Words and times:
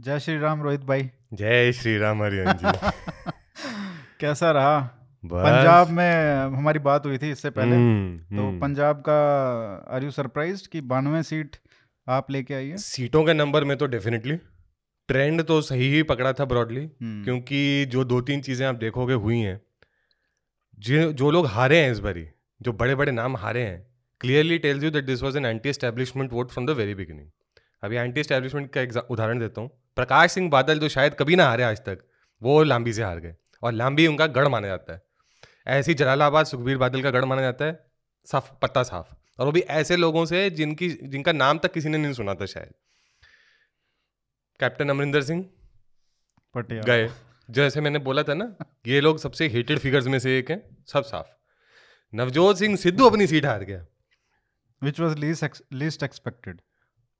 जय 0.00 0.18
श्री 0.20 0.38
राम 0.38 0.62
रोहित 0.62 0.80
भाई। 0.80 1.08
जय 1.32 1.72
श्री 1.72 1.96
राम 1.98 2.22
हरियन 2.22 2.52
जी 2.52 2.66
कैसा 4.20 4.50
रहा? 4.50 4.78
पंजाब 5.24 5.88
में 5.88 6.34
हमारी 6.56 6.78
बात 6.78 7.06
हुई 7.06 7.18
थी 7.18 7.30
इससे 7.30 7.50
पहले। 7.50 7.76
हम्म, 7.76 8.36
तो 8.36 8.42
हम्म। 8.42 8.60
पंजाब 8.60 9.00
का 9.08 9.16
आर 9.94 10.04
यू 10.04 10.10
सरप्राइज़ 10.10 10.68
कि 10.68 10.80
बानवे 10.92 11.22
सीट 11.22 11.56
आप 12.06 12.30
लेके 12.30 12.54
आई 12.54 12.68
है? 12.68 12.76
सीटों 12.76 13.24
के 13.24 13.34
नंबर 13.34 13.64
में 13.64 13.76
तो 13.78 13.86
डेफिनेटली 13.86 14.36
ट्रेंड 15.08 15.42
तो 15.42 15.60
सही 15.62 15.90
ही 15.94 16.02
पकड़ा 16.02 16.32
था 16.32 16.44
ब्रॉडली 16.44 16.84
हम्म, 16.84 17.24
क्योंकि 17.24 17.84
जो 17.86 18.04
दो 18.04 18.20
तीन 18.20 18.40
चीज़ें 18.40 18.66
आप 18.66 18.74
देखोगे 18.74 19.14
हुई 19.14 19.38
हैं। 19.38 19.60
जो 20.78 21.12
जो 21.12 21.30
लोग 21.30 21.46
हारे 21.46 21.82
हैं 21.82 21.92
इस 21.92 21.98
बारी 21.98 22.26
जो 22.60 22.72
बड़े 22.72 22.94
बड़े 22.94 23.12
नाम 23.12 23.36
हारे 23.36 23.62
हैं 23.62 23.86
clearly 24.20 24.58
tells 24.58 24.84
you 24.84 24.90
that 24.90 25.04
this 25.04 25.22
was 25.22 25.36
an 25.36 25.46
anti 25.46 25.68
establishment 25.68 26.32
vote 26.32 26.50
from 26.50 26.66
the 26.66 26.70
very 26.80 26.94
beginning 26.94 27.28
अभी 27.84 27.96
एंटी 27.96 28.20
एस्टेब्लिशमेंट 28.20 28.70
का 28.76 29.00
उदाहरण 29.10 29.38
देता 29.38 29.60
हूँ। 29.60 29.70
प्रकाश 30.00 30.32
सिंह 30.32 30.50
बादल 30.50 30.78
जो 30.78 30.88
शायद 30.88 31.14
कभी 31.14 31.36
ना 31.36 31.44
हारे 31.44 31.62
आज 31.62 31.78
तक 31.78 31.98
वो 32.42 32.62
लांबी 32.62 32.92
से 32.92 33.02
हार 33.02 33.18
गए 33.20 33.34
और 33.62 33.72
लांबी 33.72 34.06
उनका 34.06 34.26
गढ़ 34.26 34.48
माना 34.48 34.66
जाता 34.66 34.92
है। 34.92 35.02
ऐसे 35.66 35.94
जलालाबाद 35.94 36.46
सुखबीर 36.46 36.78
बादल 36.78 37.02
का 37.02 37.10
गढ़ 37.10 37.24
माना 37.24 37.42
जाता 37.42 37.64
है 37.64 37.84
साफ़ 38.26 38.52
पत्ता 38.62 38.82
साफ़। 38.82 39.14
और 39.38 39.46
वो 39.46 39.52
भी 39.52 39.60
ऐसे 39.60 39.96
लोगों 39.96 40.26
से 40.26 40.50
जिनकी 40.50 40.88
जिनका 40.88 41.32
नाम 41.32 41.58
तक 41.58 41.72
किसी 41.72 41.88
ने 41.88 41.98
नहीं 41.98 42.12
सुना 42.12 42.34
था 42.34 42.46
शायद। 42.46 42.72
कैप्टन 44.60 44.88
अमरिंदर 44.88 45.22
सिंह 45.22 45.50
पटियाला। 46.54 46.96
गए। 46.96 47.10
जैसे 47.50 47.80
मैंने 47.80 47.98
बोला 47.98 48.22
था 48.22 48.34
ना 48.34 48.56
ये 48.86 49.00
लोग 49.00 49.18
सबसे 49.18 49.48
हेटेड 49.48 49.78
फिगर्स 49.78 50.06
में 50.06 50.18
से 50.18 50.38
एक 50.38 50.50
हैं 50.50 50.84
सब 50.88 51.04
साफ़। 51.04 51.28
नवजोत 52.14 52.58
सिंह 52.58 52.76
सिद्धू 52.76 53.10
अपनी 53.10 53.26
सीट 53.26 53.46
हार 53.46 53.64
गया। 53.64 53.86
Which 54.82 55.00
was 55.00 55.18
least 55.18 55.62
least 55.72 56.02
expected 56.02 56.60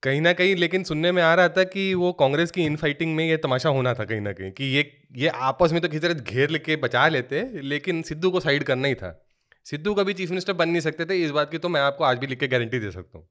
कहीं 0.02 0.20
ना 0.20 0.32
कहीं 0.32 0.54
लेकिन 0.56 0.84
सुनने 0.84 1.10
में 1.12 1.22
आ 1.22 1.34
रहा 1.34 1.48
था 1.48 1.64
कि 1.64 1.92
वो 1.95 2.12
कांग्रेस 2.12 2.50
की 2.50 2.64
इनफाइटिंग 2.64 3.14
में 3.16 3.24
ये 3.24 3.36
तमाशा 3.36 3.68
होना 3.68 3.92
था 3.95 4.04
कहीं 4.04 4.20
ना 4.20 4.32
कहीं, 4.32 4.50
कि 4.52 4.64
ये 4.66 4.90
ये 5.16 5.28
आपस 5.28 5.73
में 5.73 5.80
तो 5.82 5.88
किसी 5.88 6.00
तरह 6.00 6.14
घेर 6.14 6.50
लेके 6.50 6.76
बचा 6.76 7.07
लेते, 7.09 7.42
लेकिन 7.62 8.02
सिद्धू 8.02 8.30
को 8.30 8.40
साइड 8.40 8.65
करना 8.65 8.88
ही 8.88 8.95
था। 8.95 9.10
सिद्धू 9.66 9.95
कभी 9.95 10.12
चीफ 10.15 10.30
मिनिस्टर 10.30 10.52
बन 10.52 10.68
नहीं 10.68 10.80
सकते 10.80 11.04
थे, 11.04 11.23
इस 11.24 11.30
बात 11.30 11.51
की 11.51 11.59
तो 11.59 11.68
मैं 11.68 11.80
आपको 11.80 12.04
आज 12.04 12.18
भी 12.18 12.26
लिख 12.26 12.38
के 12.40 12.48
गारंटी 12.48 12.79
दे 12.79 12.90
सकता 12.90 13.18
हूँ। 13.18 13.29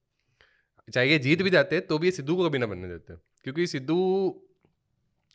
चाहे 0.88 1.10
ये 1.10 1.18
जीत 1.20 1.42
भी 1.42 1.50
जाते 1.50 1.80
तो 1.80 1.98
भी 1.98 2.12
सिद्धू 2.12 2.36
को 2.36 2.48
कभी 2.50 2.58
ना 2.58 2.66
बनने 2.66 2.88
देते। 2.88 3.14
क्योंकि 3.44 3.68
सिद्धू 3.68 3.98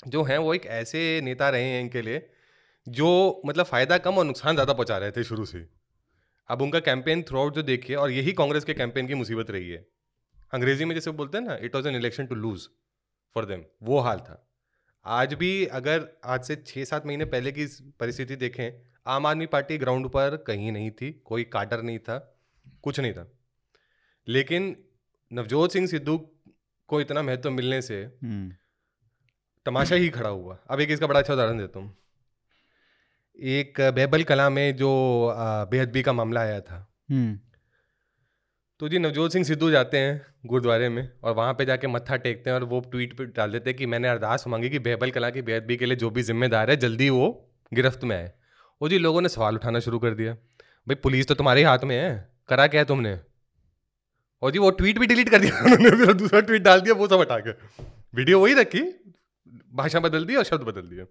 जो 0.06 0.22
हैं, 0.22 0.38
वो 0.38 0.54
एक 0.54 0.66
ऐसे 0.66 1.20
नेता 1.24 1.48
रहे 1.50 1.64
हैं 1.64 1.80
इनके 1.80 2.02
लिए, 2.02 2.26
जो 2.86 3.42
मतलब 3.46 3.66
फ़ायदा 3.66 3.98
कम 3.98 4.18
और 4.18 4.24
नुकसान 4.24 4.54
ज़्यादा 4.54 4.72
पहुँचा 4.72 4.98
रहे 4.98 5.10
थे 5.10 5.24
शुरू 5.24 5.44
से। 5.44 5.66
अब 6.50 6.62
उनका 6.62 6.80
कैंपेन 6.80 7.22
थ्रू 7.22 7.38
आउट 7.38 7.54
जो 7.54 7.62
देखिए, 7.62 7.96
और 7.96 8.10
यही 8.10 8.32
कांग्रेस 8.32 8.64
के 8.64 8.74
कैंपेन 8.74 9.06
की 9.06 9.14
मुसीबत 9.14 9.50
रही 9.50 9.70
है। 9.70 9.84
अंग्रेज़ी 10.54 10.84
में 10.84 10.94
जैसे 10.94 11.10
बोलते 11.10 11.38
हैं 11.38 11.44
ना 11.44 11.56
it 11.62 11.74
was 11.74 11.88
an 11.88 11.96
election 11.96 12.26
to 12.26 12.34
lose 12.34 12.66
for 13.36 13.44
them 13.44 13.64
वो 13.82 13.98
हाल 14.00 14.18
था। 14.18 14.40
आज 15.06 15.34
भी 15.34 15.64
अगर 15.78 16.06
आज 16.24 16.44
से 16.44 16.56
छः 16.56 16.84
सात 16.84 17.06
महीने 17.06 17.24
पहले 17.24 17.52
की 17.52 17.66
परिस्थिति 18.00 18.36
देखें 18.36 18.70
आम 19.06 19.26
आदमी 19.26 19.46
पार्टी 19.46 19.78
ग्राउंड 19.78 20.08
पर 20.08 20.36
कहीं 20.46 20.72
नहीं 20.72 20.90
थी 20.90 21.10
कोई 21.24 21.44
काटर 21.52 21.82
नहीं 21.82 21.98
था 21.98 22.18
कुछ 22.82 23.00
नहीं 23.00 23.12
था। 23.12 23.26
लेकिन 24.26 24.76
नवजोत 25.30 25.72
सिंह 25.72 25.86
सिद्धू 25.86 26.16
को 26.88 27.00
इतना 27.00 27.22
महत्व 27.22 27.50
मिलने 27.50 27.80
से 27.82 28.02
हम्म, 28.02 28.52
तमाशा 29.66 29.96
ही 29.96 30.08
खड़ा 30.10 30.28
हुआ। 30.28 30.58
अब 30.70 30.80
एक 30.80 30.90
इसका 30.90 31.06
बड़ा 31.06 31.20
अच्छा 31.20 31.32
उदाहरण 31.32 31.58
देता 31.58 31.78
हूँ। 31.78 31.96
एक 33.38 33.80
बैबल 33.94 34.22
कला 34.24 34.48
में 34.50 34.76
जो 34.76 34.90
बेहदबी 35.70 36.02
का 36.02 36.12
मामला 36.12 36.40
आया 36.40 36.60
था। 36.60 36.78
हम्म, 37.10 37.38
तो 38.84 38.88
जी 38.88 38.98
नवजोत 38.98 39.32
सिंह 39.32 39.44
सिद्धू 39.44 39.70
जाते 39.70 39.98
हैं 39.98 40.26
गुरुद्वारे 40.46 40.88
में 40.88 41.08
और 41.22 41.34
वहाँ 41.34 41.54
पे 41.54 41.64
जाके 41.64 41.86
मत्था 41.86 42.16
टेकते 42.16 42.50
हैं 42.50 42.54
और 42.54 42.64
वो 42.64 42.80
ट्वीट 42.80 43.16
पे 43.18 43.24
डाल 43.24 43.52
देते 43.52 43.70
हैं 43.70 43.76
कि 43.76 43.86
मैंने 43.86 44.08
अरदास 44.08 44.46
मांगी 44.46 44.70
कि 44.70 44.78
बेहबल 44.78 45.10
कला 45.10 45.30
की 45.30 45.42
बेअदबी 45.42 45.76
के 45.76 45.86
लिए 45.86 45.96
जो 45.96 46.10
भी 46.10 46.22
जिम्मेदार 46.22 46.70
है, 46.70 46.76
जल्दी 46.76 47.10
वो 47.10 47.52
गिरफ्त 47.74 48.04
में 48.04 48.16
आए। 48.16 48.32
वो 48.82 48.88
जी 48.88 48.98
लोगों 48.98 49.22
ने 49.22 49.28
सवाल 49.28 49.54
उठाना 49.54 49.80
शुरू 49.80 49.98
कर 49.98 50.10
दिया, 50.10 50.34
भाई 50.88 50.94
पुलिस 50.94 51.28
तो 51.28 51.34
तुम्हारे 51.34 51.62
हाथ 51.64 51.78
में 51.84 51.96
है, 51.96 52.32
करा 52.48 52.66
क्या 52.66 52.80
है 52.80 52.84
तुमने? 52.84 53.18
और 54.42 54.50
जी 54.50 54.58
वो 54.58 54.70
ट्वीट 54.70 54.98
भी 54.98 55.06
डिलीट 55.06 55.28
कर 55.28 55.38
दिया, 55.38 55.58
उन्होंने 55.64 56.14
दूसरा 56.14 56.40
ट्वीट 56.40 56.62
डाल 56.62 56.80
दिया, 56.80 56.94
वो 56.94 57.08
सब 57.08 57.20
हटा 57.20 57.38
के। 57.38 57.50
वीडियो 58.14 58.40
वही 58.40 58.54
रखी, 58.54 58.82
भाषा 59.74 60.00
बदल 60.00 60.24
दी 60.24 60.34
और 60.34 60.44
शब्द 60.44 60.62
बदल 60.62 60.82
दिए। 60.82 61.06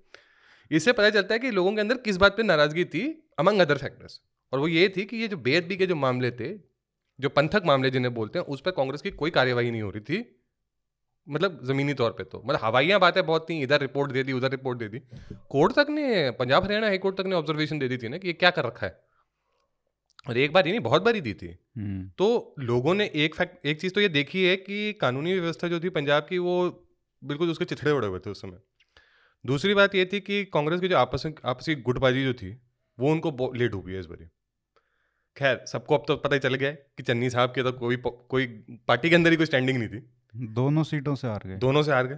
इससे 0.72 0.92
पता 0.92 1.10
चलता 1.10 1.34
है 1.34 1.40
कि 1.40 1.52
लोगों 1.52 1.74
के 1.74 1.82
अंदर 1.82 1.96
किस 1.96 2.18
बात 2.18 2.38
पर 2.38 2.44
नाराज़गी 2.44 2.86
थी 2.86 3.30
अमंग 3.40 3.60
अदर 3.60 3.78
फैक्टर्स 3.78 4.22
और 4.54 4.60
वो 4.60 4.68
ये 4.68 4.94
थी 4.98 5.06
कि 5.06 5.18
ये 5.18 5.28
जो 5.28 5.38
बेअदबी 5.38 5.78
के 5.78 5.86
जो 5.86 5.96
मामले 5.96 6.32
थे 6.32 6.73
जो 7.24 7.30
पंथक 7.30 7.64
मामले 7.66 7.90
जिन्हें 7.90 8.14
बोलते 8.14 8.40
हैं 8.40 8.46
उस 8.46 8.62
पर 8.62 8.72
कांग्रेस 8.72 9.02
की 9.02 9.12
कोई 9.12 9.32
कार्यवाही 9.32 9.72
नहीं 9.72 9.82
हो 9.82 9.90
रही 9.90 10.02
थी। 10.02 10.40
मतलब 11.28 11.60
जमीनी 11.66 11.94
तौर 11.94 12.12
पे 12.12 12.24
तो। 12.24 12.42
मतलब 12.46 12.60
हवाइयाँ 12.64 13.00
बातें 13.00 13.26
बहुत 13.26 13.50
थी 13.50 13.62
इधर 13.62 13.82
रिपोर्ट 13.82 14.12
दे 14.12 14.24
दी 14.24 14.34
उधर 14.34 14.52
रिपोर्ट 14.52 14.80
दे 14.80 14.88
दी। 14.88 15.00
कोर्ट 15.50 15.74
तक 15.74 15.88
ने 15.90 16.32
पंजाब 16.32 16.64
हरियाणा 16.64 16.88
हाई 16.88 16.98
कोर्ट 16.98 17.18
तक 17.18 17.26
ने 17.26 17.36
ऑब्जर्वेशन 17.36 17.80
दे 17.80 17.88
दी 17.88 17.98
थी 17.98 18.10
ना 18.10 18.18
कि 18.18 18.28
ये 18.28 18.34
क्या 18.34 18.50
कर 18.50 18.66
रखा 18.66 18.88
है। 18.88 19.00
और 20.30 20.38
एक 20.38 20.54
बार 20.54 20.66
ही 20.66 20.72
नहीं 20.72 20.82
बहुत 20.82 21.04
बार 21.04 21.16
ही 21.16 21.22
दी 21.22 21.34
थी। 21.34 21.48
हम्म, 21.78 22.10
तो 22.18 22.56
लोगों 22.60 22.94
ने 22.94 23.12
एक 23.16 23.36
फैक्ट 23.36 23.66
एक 23.66 23.82
चीज़ 23.82 23.94
तो 23.94 24.02
ये 24.02 24.10
देखी 24.10 24.46
है 24.46 24.56
कि 24.56 24.94
कानूनी 24.94 25.40
व्यवस्था 25.40 25.68
जो 25.68 25.80
थी 25.80 25.90
पंजाब 25.90 26.26
की 26.30 26.38
वो 26.38 26.86
बिल्कुल 27.24 27.50
उसके 27.50 27.66
चिथड़े 27.66 27.92
उड़े 27.92 28.08
हुए 28.08 28.20
थे 28.20 28.30
उस 28.30 28.42
समय। 28.42 28.60
दूसरी 29.46 29.74
बात 29.74 29.96
ये 29.96 30.10
थी 30.14 30.20
कि 30.20 30.46
कांग्रेस 30.46 30.82
की 30.82 30.88
जो 30.88 30.98
आपस 30.98 31.32
आपसी 31.46 31.76
गुटबाजी 31.76 32.24
जो 32.24 32.34
थी 32.34 32.62
वो 33.00 33.12
उनको 33.12 33.54
लेट 33.54 33.74
हुई 33.74 33.94
है 33.94 34.00
इस 34.00 34.06
बारी। 34.06 34.30
खैर 35.38 35.64
सबको 35.68 35.98
अब 35.98 36.06
तो 36.08 36.16
पता 36.16 36.36
ही 36.36 36.40
चल 36.40 36.54
गया 36.54 36.72
कि 36.72 37.04
चन्नी 37.04 37.30
साहब 37.30 37.50
के 37.50 37.64
तो 37.64 37.72
कोई 37.72 37.96
कोई 38.30 38.46
पार्टी 38.88 39.10
के 39.10 39.16
अंदर 39.16 39.32
ही 39.32 39.38
कोई 39.38 39.46
स्टैंडिंग 39.46 39.78
नहीं 39.78 39.90
थी। 39.90 40.04
दोनों 40.36 40.84
सीटों 40.84 41.16
से 41.16 41.28
हार 41.28 41.42
गए। 41.46 41.56
दोनों 41.56 41.84
से 41.84 41.92
हार 41.92 42.08
गए। 42.08 42.18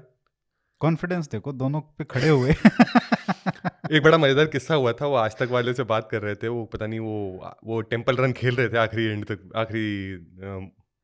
कॉन्फिडेंस 0.80 1.28
देखो 1.28 1.54
दोनों 1.54 1.81
पे 1.81 2.04
खड़े 2.04 2.30
हुए। 2.30 2.52
एक 3.92 4.04
बड़ा 4.04 4.18
मज़ेदार 4.18 4.46
किस्सा 4.46 4.75
हुआ 4.75 4.94
था 4.94 5.06
वो 5.06 5.16
आज 5.16 5.36
तक 5.38 5.48
वाले 5.52 5.74
से 5.74 5.84
बात 5.84 6.08
कर 6.12 6.22
रहे 6.22 6.36
थे 6.36 6.48
वो 6.48 6.66
पता 6.66 6.88
नहीं 6.88 7.00
वो 7.00 7.56
वो 7.66 7.81
टेंपल 7.81 8.16
रन 8.16 8.34
खेल 8.34 8.56
रहे 8.56 8.70
थे 8.70 8.78
आखिरी 8.78 9.06
एंड 9.06 9.25
तक 9.25 9.50
आखिरी 9.56 10.18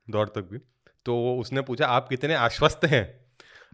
दौर 0.07 0.27
तक 0.35 0.41
भी। 0.41 0.57
तो 1.05 1.35
उसने 1.35 1.61
पूछा 1.61 1.85
आप 1.85 2.07
कितने 2.09 2.33
आश्वस्त 2.33 2.85
हैं? 2.85 3.25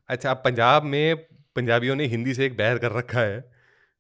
अच्छा 0.09 0.31
आप 0.31 0.42
पंजाब 0.46 0.84
में 0.84 1.16
पंजाबियों 1.56 1.96
ने 1.96 2.06
हिंदी 2.06 2.34
से 2.34 2.46
एक 2.46 2.58
बैर 2.58 2.78
कर 2.78 2.92
रखा 2.92 3.20
है। 3.20 3.56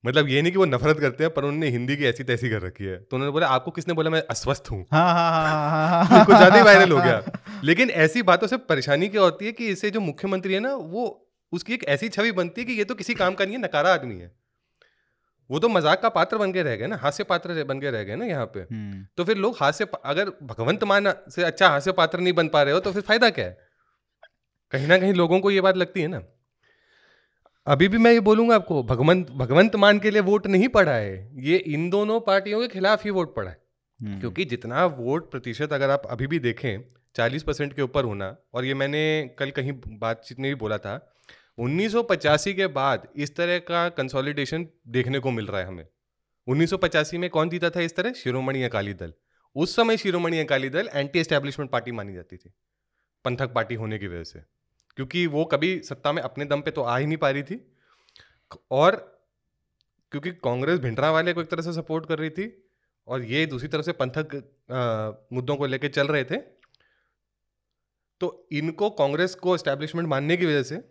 मतलब 0.07 0.27
ये 0.29 0.41
नहीं 0.41 0.51
कि 0.51 0.57
वो 0.57 0.65
नफरत 0.65 0.99
करते 0.99 1.23
हैं 1.23 1.33
पर 1.33 1.43
उन्होंने 1.43 1.69
हिंदी 1.69 1.95
की 1.97 2.05
ऐसी 2.05 2.23
तैसी 2.23 2.49
कर 2.49 2.61
रखी 2.61 2.85
है। 2.85 2.97
तो 2.97 3.15
उन्होंने 3.17 3.31
बोला 3.31 3.47
आपको 3.49 3.71
किसने 3.71 3.93
बोला 3.93 4.09
मैं 4.09 4.21
अस्वस्थ 4.29 4.71
हूँ। 4.71 4.85
हाँ 4.91 5.13
हाँ 5.13 6.05
हाँ 6.05 6.25
कुछ 6.25 6.35
ज़्यादा 6.35 6.55
ही 6.55 6.61
वायरल 6.63 6.91
हो 6.91 6.97
गया। 6.97 7.21
लेकिन 7.63 7.89
ऐसी 7.99 8.21
बातों 8.23 8.47
से 8.47 8.57
परेशानी 8.65 9.07
क्या 9.09 9.21
होती 9.21 9.45
है 9.45 9.51
कि 9.51 9.67
इससे 9.67 9.89
जो 9.91 9.99
मुख्यमंत्री 10.01 10.53
है 10.53 10.59
ना 10.59 10.73
वो 10.73 11.05
उसकी 11.53 11.73
एक 11.73 11.83
ऐसी 11.89 12.09
छवि 12.09 12.31
बनती 12.33 12.61
है 12.61 12.67
कि 12.67 12.73
ये 12.73 12.83
तो 12.83 12.95
किसी 12.95 13.13
काम 13.15 13.33
का 13.33 13.45
नहीं 13.45 13.55
है 13.55 13.61
नकारा 13.61 13.93
आदमी 13.93 14.15
है। 14.15 14.31
वो 15.49 15.59
तो 15.59 15.69
मज़ाक 15.69 16.01
का 16.01 16.09
पात्र 16.11 16.37
बन 16.37 16.53
के 16.53 16.63
रह 16.63 16.75
गए 16.75 16.87
ना 16.87 16.95
हास्य 16.97 17.23
पात्र 17.25 17.63
बन 17.63 17.79
के 17.79 17.91
रह 17.91 18.03
गए 18.03 18.15
ना 18.15 18.25
यहाँ 18.25 18.45
पे। 18.45 18.59
हम्म, 18.61 19.05
तो 19.17 19.23
फिर 19.23 19.37
लोग 19.37 19.57
हास्य 19.59 19.87
अगर 20.05 20.31
भगवंत 20.43 20.83
मान 20.85 21.13
से 21.29 21.43
अच्छा 21.43 21.69
हास्य 21.69 21.91
पात्र 21.93 22.19
नहीं 22.19 22.33
बन 22.33 22.47
पा 22.47 22.63
रहे 22.63 22.73
हो 22.73 22.79
तो 22.79 22.91
फिर 22.91 23.01
फ़ायदा 23.03 23.29
क्या 23.29 23.45
है? 23.45 23.57
कहीं 24.71 24.87
ना 24.87 24.97
कहीं 24.97 25.13
लोगों 25.13 25.39
को 25.39 25.51
ये 25.51 25.61
बात 25.61 25.77
लगती 25.77 26.01
है 26.01 26.07
ना। 26.07 26.21
अभी 27.67 27.87
भी 27.87 27.97
मैं 27.97 28.11
ये 28.11 28.19
बोलूँगा 28.19 28.55
आपको 28.55 28.83
भगवंत 28.83 29.31
भगवंत 29.31 29.75
मान 29.75 29.99
के 29.99 30.11
लिए 30.11 30.21
वोट 30.21 30.47
नहीं 30.47 30.67
पड़ा 30.67 30.91
है। 30.91 31.43
ये 31.43 31.57
इन 31.57 31.89
दोनों 31.89 32.19
पार्टियों 32.19 32.61
के 32.61 32.67
खिलाफ 32.67 33.03
ही 33.03 33.09
वोट 33.09 33.35
पड़ा 33.35 33.49
है। 33.49 33.57
हम्म, 34.01 34.19
क्योंकि 34.19 34.45
जितना 34.45 34.85
वोट 34.85 35.31
प्रतिशत 35.31 35.73
अगर 35.73 35.89
आप 35.89 36.03
अभी 36.09 36.27
भी 36.27 36.39
देखें 36.39 36.79
चालीस 37.15 37.43
परसेंट 37.43 37.73
के 37.73 37.81
ऊपर 37.81 38.03
होना 38.03 38.37
और 38.53 38.65
ये 38.65 38.73
मैंने 38.73 39.35
कल 39.39 39.51
कहीं 39.51 39.71
बातचीत 39.87 40.39
में 40.39 40.51
भी 40.51 40.55
बोला 40.55 40.77
था 40.77 41.13
1985 41.57 42.53
के 42.53 42.67
बाद 42.67 43.07
इस 43.15 43.35
तरह 43.35 43.59
का 43.59 43.89
कंसोलिडेशन 43.89 44.67
देखने 44.87 45.19
को 45.19 45.31
मिल 45.31 45.47
रहा 45.47 45.61
है 45.61 45.67
हमें। 45.67 45.85
1985 46.47 47.17
में 47.17 47.29
कौन 47.29 47.49
जीता 47.49 47.69
था 47.69 47.81
इस 47.81 47.95
तरह? 47.95 48.13
शिरोमणि 48.13 48.63
अकाली 48.63 48.93
दल। 48.93 49.13
उस 49.55 49.75
समय 49.75 49.97
Shiromani 49.97 50.39
Akali 50.39 50.69
Dal 50.69 50.89
anti 50.93 51.19
establishment 51.19 51.71
party 51.71 51.91
मानी 51.91 52.13
जाती 52.13 52.37
थी 52.37 52.53
पंथक 53.25 53.53
पार्टी 53.53 53.75
होने 53.75 53.97
की 53.97 54.07
वजह 54.07 54.23
से। 54.23 54.56
क्योंकि 54.97 55.25
वो 55.27 55.45
कभी 55.45 55.79
सत्ता 55.83 56.11
में 56.11 56.21
अपने 56.21 56.45
दम 56.45 56.61
पे 56.61 56.71
तो 56.71 56.81
आ 56.81 56.97
ही 56.97 57.05
नहीं 57.05 57.17
पा 57.17 57.29
रही 57.29 57.43
थी। 57.43 57.59
और 58.71 58.95
क्योंकि 60.11 60.31
कांग्रेस 60.43 60.79
भिंडरा 60.79 61.11
वाले 61.11 61.33
को 61.33 61.41
एक 61.41 61.49
तरह 61.49 61.61
से 61.61 61.73
सपोर्ट 61.73 62.05
कर 62.05 62.19
रही 62.19 62.29
थी 62.29 62.45
और 63.07 63.23
ये 63.23 63.45
दूसरी 63.45 63.67
तरफ़ 63.67 63.85
से 63.85 63.91
पंथक 63.93 64.35
मुद्दों 65.33 65.55
को 65.55 65.65
लेकर 65.65 65.87
चल 65.89 66.07
रहे 66.07 66.23
थे। 66.23 66.37
तो 68.21 68.47
इनको 68.51 68.89
कांग्रेस 68.89 69.35
को 69.35 69.55
एस्टेब्लिशमेंट 69.55 70.07
मानने 70.07 70.37
की 70.37 70.45
वजह 70.45 70.63
से, 70.63 70.81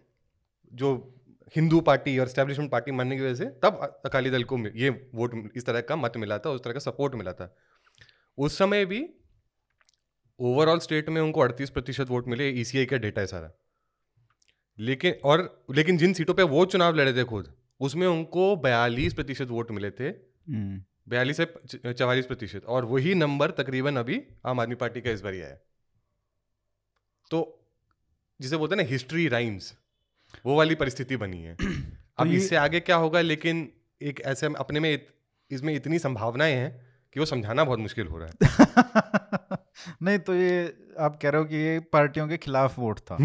जो 0.72 1.14
हिंदू 1.56 1.80
पार्टी 1.80 2.18
और 2.18 2.26
एस्टेब्लिशमेंट 2.26 2.70
पार्टी 2.70 2.92
मानने 2.92 3.16
की 3.16 3.22
वजह 3.22 3.34
से, 3.34 3.46
तब 3.64 4.00
अकाली 4.04 4.30
दल 4.30 4.44
को 4.44 4.58
ये 4.76 4.90
वोट 5.14 5.52
इस 5.56 5.66
तरह 5.66 5.80
का 5.80 5.96
मत 5.96 6.16
मिला 6.16 6.38
था 6.38 6.50
उस 6.50 6.64
तरह 6.64 6.72
का 6.72 6.80
सपोर्ट 6.80 7.14
मिला 7.14 7.32
था। 7.32 7.54
उस 8.38 8.58
समय 8.58 8.84
भी 8.84 9.04
ओवरऑल 10.40 10.78
स्टेट 10.78 11.08
में 11.08 11.20
उनको 11.22 11.40
38 11.40 11.70
प्रतिशत 11.70 12.08
वोट 12.08 12.28
मिले 12.28 12.48
ईसीआई 12.50 12.86
का 12.86 12.96
डेटा 12.96 13.20
है 13.20 13.26
सारा। 13.26 13.52
लेकिन 14.78 15.14
और 15.24 15.64
लेकिन 15.74 15.98
जिन 15.98 16.12
सीटों 16.12 16.34
पे 16.34 16.42
वो 16.42 16.64
चुनाव 16.64 16.94
लड़े 16.94 17.12
थे 17.12 17.24
खुद 17.24 17.52
उसमें 17.80 18.06
उनको 18.06 18.56
बयालीस 18.56 19.14
प्रतिशत 19.14 19.48
वोट 19.48 19.70
मिले 19.70 19.90
थे। 19.90 20.08
हम्म, 20.08 20.82
बयालीस 21.08 21.36
से 21.36 21.92
चवालीस 21.92 22.26
प्रतिशत 22.26 22.64
और 22.64 22.84
वही 22.84 23.14
नंबर 23.14 23.50
तकरीबन 23.50 23.96
अभी 23.96 24.22
आम 24.46 24.60
आदमी 24.60 24.74
पार्टी 24.74 25.00
का 25.00 25.10
इस 25.10 25.20
बार 25.20 25.32
ही 25.32 25.40
आया। 25.40 25.56
तो 27.30 27.68
जिसे 28.40 28.56
बोलते 28.56 28.74
हैं 28.74 28.82
ना 28.82 28.88
हिस्ट्री 28.88 29.28
राइम्स 29.28 29.74
वो 30.46 30.56
वाली 30.56 30.74
परिस्थिति 30.74 31.16
बनी 31.16 31.42
है। 31.42 31.56
अब 32.18 32.26
इससे 32.26 32.56
आगे 32.56 32.80
क्या 32.80 32.96
होगा 32.96 33.20
लेकिन 33.20 33.72
एक 34.02 34.20
ऐसे 34.20 34.46
अपने 34.46 34.80
में 34.80 34.92
इत, 34.94 35.08
इसमें 35.50 35.74
इतनी 35.74 35.98
संभावनाएँ 35.98 36.54
हैं 36.54 36.86
कि 37.12 37.20
वो 37.20 37.26
समझाना 37.26 37.64
बहुत 37.64 37.78
मुश्किल 37.78 38.06
हो 38.06 38.18
रहा 38.18 38.28
है। 38.28 39.58
नहीं 40.02 40.18
तो 40.18 40.34
ये 40.34 40.76
आप 40.98 41.18
कह 41.22 41.30
रहे 41.30 41.40
हो 41.40 41.46
कि 41.46 41.56
ये 41.56 41.80
पार्टियों 41.80 42.28
के 42.28 42.36
खिलाफ 42.36 42.78
वोट 42.78 42.98
था। 42.98 43.16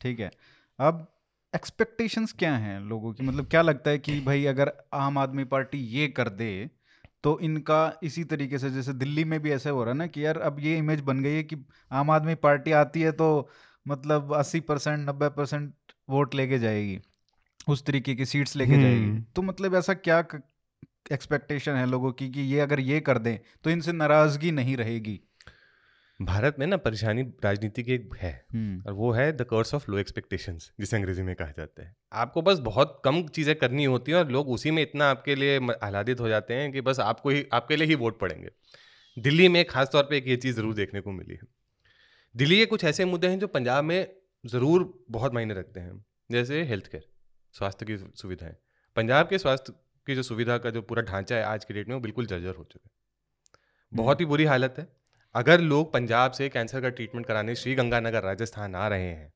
ठीक 0.00 0.20
है। 0.20 0.30
अब 0.78 1.06
एक्सपेक्टेशंस 1.54 2.32
क्या 2.32 2.54
हैं 2.56 2.80
लोगों 2.80 3.12
की? 3.12 3.24
मतलब 3.24 3.46
क्या 3.46 3.62
लगता 3.62 3.90
है 3.90 3.98
कि 3.98 4.20
भाई 4.20 4.44
अगर 4.44 4.72
आम 4.92 5.18
आदमी 5.18 5.44
पार्टी 5.44 5.78
ये 5.78 6.08
कर 6.08 6.28
दे 6.28 6.70
तो 7.24 7.38
इनका 7.40 7.98
इसी 8.02 8.24
तरीके 8.24 8.58
से 8.58 8.70
जैसे 8.70 8.92
दिल्ली 8.92 9.24
में 9.24 9.40
भी 9.40 9.50
ऐसा 9.50 9.70
हो 9.70 9.84
रहा 9.84 9.92
है 9.92 9.98
ना 9.98 10.06
कि 10.06 10.24
यार 10.24 10.38
अब 10.38 10.56
ये 10.60 10.76
इमेज 10.78 11.00
बन 11.00 11.22
गई 11.22 11.34
है 11.34 11.42
कि 11.42 11.56
आम 11.92 12.10
आदमी 12.10 12.34
पार्टी 12.34 12.72
आती 12.72 13.02
है 13.02 13.12
तो 13.12 13.48
मतलब 13.88 14.34
अस्सी 14.34 14.60
परसेंट 14.60 15.08
नब्बे 15.08 15.28
परसेंट 15.28 15.72
वोट 16.10 16.34
लेके 16.34 16.58
जाएगी 16.58 17.00
उस 17.68 17.84
तरीके 17.86 18.14
की 18.14 18.24
सीट्स 18.24 18.56
लेके 18.56 18.80
जाएगी। 18.82 19.04
हम्म। 19.04 19.24
तो 19.36 19.42
मतलब 19.42 19.74
ऐसा 19.74 19.94
क्या 19.94 20.18
एक्सपेक्टेशन 21.12 21.72
है 21.72 21.86
लोगों 21.86 22.12
की 22.12 22.28
कि 22.30 22.40
ये 22.40 22.60
अगर 22.60 22.80
ये 22.80 23.00
कर 23.00 23.18
दें 23.18 23.38
तो 23.64 23.70
इनसे 23.70 23.92
नाराज़गी 23.92 24.50
नहीं 24.50 24.76
रहेगी? 24.76 25.20
भारत 26.20 26.56
में 26.58 26.66
ना 26.66 26.76
परेशानी 26.76 27.22
राजनीति 27.44 27.82
की 27.82 27.92
एक 27.92 28.10
है 28.16 28.32
हम्म। 28.52 28.82
और 28.86 28.92
वो 28.92 29.10
है 29.12 29.30
the 29.32 29.42
curse 29.42 29.74
of 29.74 29.90
low 29.90 29.98
expectations 29.98 30.70
जिसे 30.80 30.96
अंग्रेज़ी 30.96 31.22
में 31.22 31.34
कहा 31.36 31.52
जाता 31.56 31.82
है। 31.82 31.94
आपको 32.12 32.42
बस 32.42 32.58
बहुत 32.58 33.00
कम 33.04 33.22
चीज़ें 33.28 33.54
करनी 33.56 33.84
होती 33.84 34.12
हैं 34.12 34.18
और 34.18 34.30
लोग 34.30 34.50
उसी 34.50 34.70
में 34.70 34.82
इतना 34.82 35.08
आपके 35.10 35.34
लिए 35.34 35.58
आह्लादित 35.58 36.20
हो 36.20 36.28
जाते 36.28 36.54
हैं 36.54 36.70
कि 36.72 36.80
बस 36.80 37.00
आपको 37.00 37.30
ही 37.30 37.44
आपके 37.52 37.76
लिए 37.76 37.86
ही 37.86 37.94
वोट 37.94 38.18
पड़ेंगे। 38.20 38.50
दिल्ली 39.16 39.48
में 39.48 39.64
खास 39.64 39.88
तौर 39.92 40.02
पे 40.02 40.16
एक 40.16 40.28
ये 40.28 40.36
चीज़ 40.36 40.56
ज़रूर 40.56 40.74
देखने 40.74 41.00
को 41.00 41.12
मिली 41.12 41.34
है। 41.34 41.46
दिल्ली 42.34 42.58
के 42.58 42.66
कुछ 42.66 42.84
ऐसे 42.84 43.04
मुद्दे 43.04 43.28
हैं 43.28 43.38
जो 43.38 43.46
पंजाब 43.48 43.84
में 43.84 44.06
ज़रूर 44.44 44.92
बहुत 45.10 45.34
मायने 45.34 45.54
रखते 45.54 45.80
हैं 45.80 46.04
जैसे 46.30 46.62
हेल्थ 46.64 46.86
केयर 46.86 47.08
स्वास्थ्य 47.54 47.86
की 47.86 47.96
सुविधाएँ। 48.16 48.56
पंजाब 48.96 49.28
के 49.28 49.38
स्वास्थ्य 49.38 49.72
की 50.06 50.14
जो 50.14 50.22
सुविधा 50.22 50.58
का 50.58 50.70
जो 50.70 50.82
पूरा 50.82 51.02
ढांचा 51.02 51.36
है 51.36 51.44
आज 51.44 51.64
की 51.64 51.74
डेट 51.74 51.88
में 51.88 51.94
वो 51.94 52.00
बिल्कुल 52.00 52.26
जर्जर 52.26 52.54
हो 52.54 52.64
चुका 52.64 52.88
है। 52.88 52.92
बहुत 53.92 54.20
ही 54.20 54.26
बुरी 54.26 54.44
हालत 54.44 54.74
है। 54.78 54.86
अगर 55.34 55.60
लोग 55.60 55.92
पंजाब 55.92 56.32
से 56.32 56.48
कैंसर 56.48 56.80
का 56.80 56.88
ट्रीटमेंट 56.88 57.26
कराने 57.26 57.54
श्री 57.54 57.74
गंगानगर 57.74 58.22
राजस्थान 58.22 58.74
आ 58.74 58.86
रहे 58.88 59.06
हैं 59.06 59.32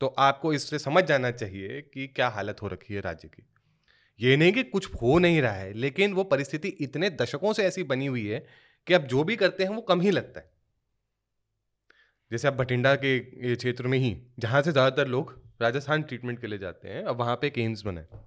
तो 0.00 0.06
आपको 0.18 0.52
इससे 0.52 0.78
समझ 0.78 1.04
जाना 1.04 1.30
चाहिए 1.30 1.80
कि 1.84 2.06
क्या 2.06 2.28
हालत 2.28 2.62
हो 2.62 2.68
रखी 2.68 2.94
है 2.94 3.00
राज्य 3.00 3.28
की। 3.28 3.46
ये 4.20 4.36
नहीं 4.36 4.52
कि 4.52 4.62
कुछ 4.64 4.88
हो 4.92 5.18
नहीं 5.18 5.40
रहा 5.42 5.52
है, 5.52 5.72
लेकिन 5.72 6.12
वो 6.12 6.24
परिस्थिति 6.24 6.68
इतने 6.68 7.10
दशकों 7.12 7.52
से 7.52 7.64
ऐसी 7.64 7.82
बनी 7.84 8.06
हुई 8.06 8.26
है 8.26 8.44
कि 8.86 8.94
अब 8.94 9.06
जो 9.06 9.24
भी 9.24 9.36
करते 9.36 9.64
हैं 9.64 9.70
वो 9.70 9.80
कम 9.82 10.00
ही 10.00 10.10
लगता 10.10 10.40
है। 10.40 10.50
जैसे 12.30 12.48
अब 12.48 12.56
भटिंडा 12.56 12.94
के 12.96 13.18
क्षेत्र 13.56 13.86
में 13.86 13.98
ही, 13.98 14.16
जहाँ 14.38 14.62
से 14.62 14.72
ज़्यादातर 14.72 15.08
लोग 15.08 15.34
राजस्थान 15.62 16.02
ट्रीटमेंट 16.02 16.40
के 16.40 16.46
लिए 16.46 16.58
जाते 16.58 16.88
हैं, 16.88 17.02
अब 17.04 17.18
वहाँ 17.18 17.36
पे 17.36 17.46
एक 17.46 17.58
एम्स 17.58 17.84
बना 17.84 18.00
है। 18.00 18.24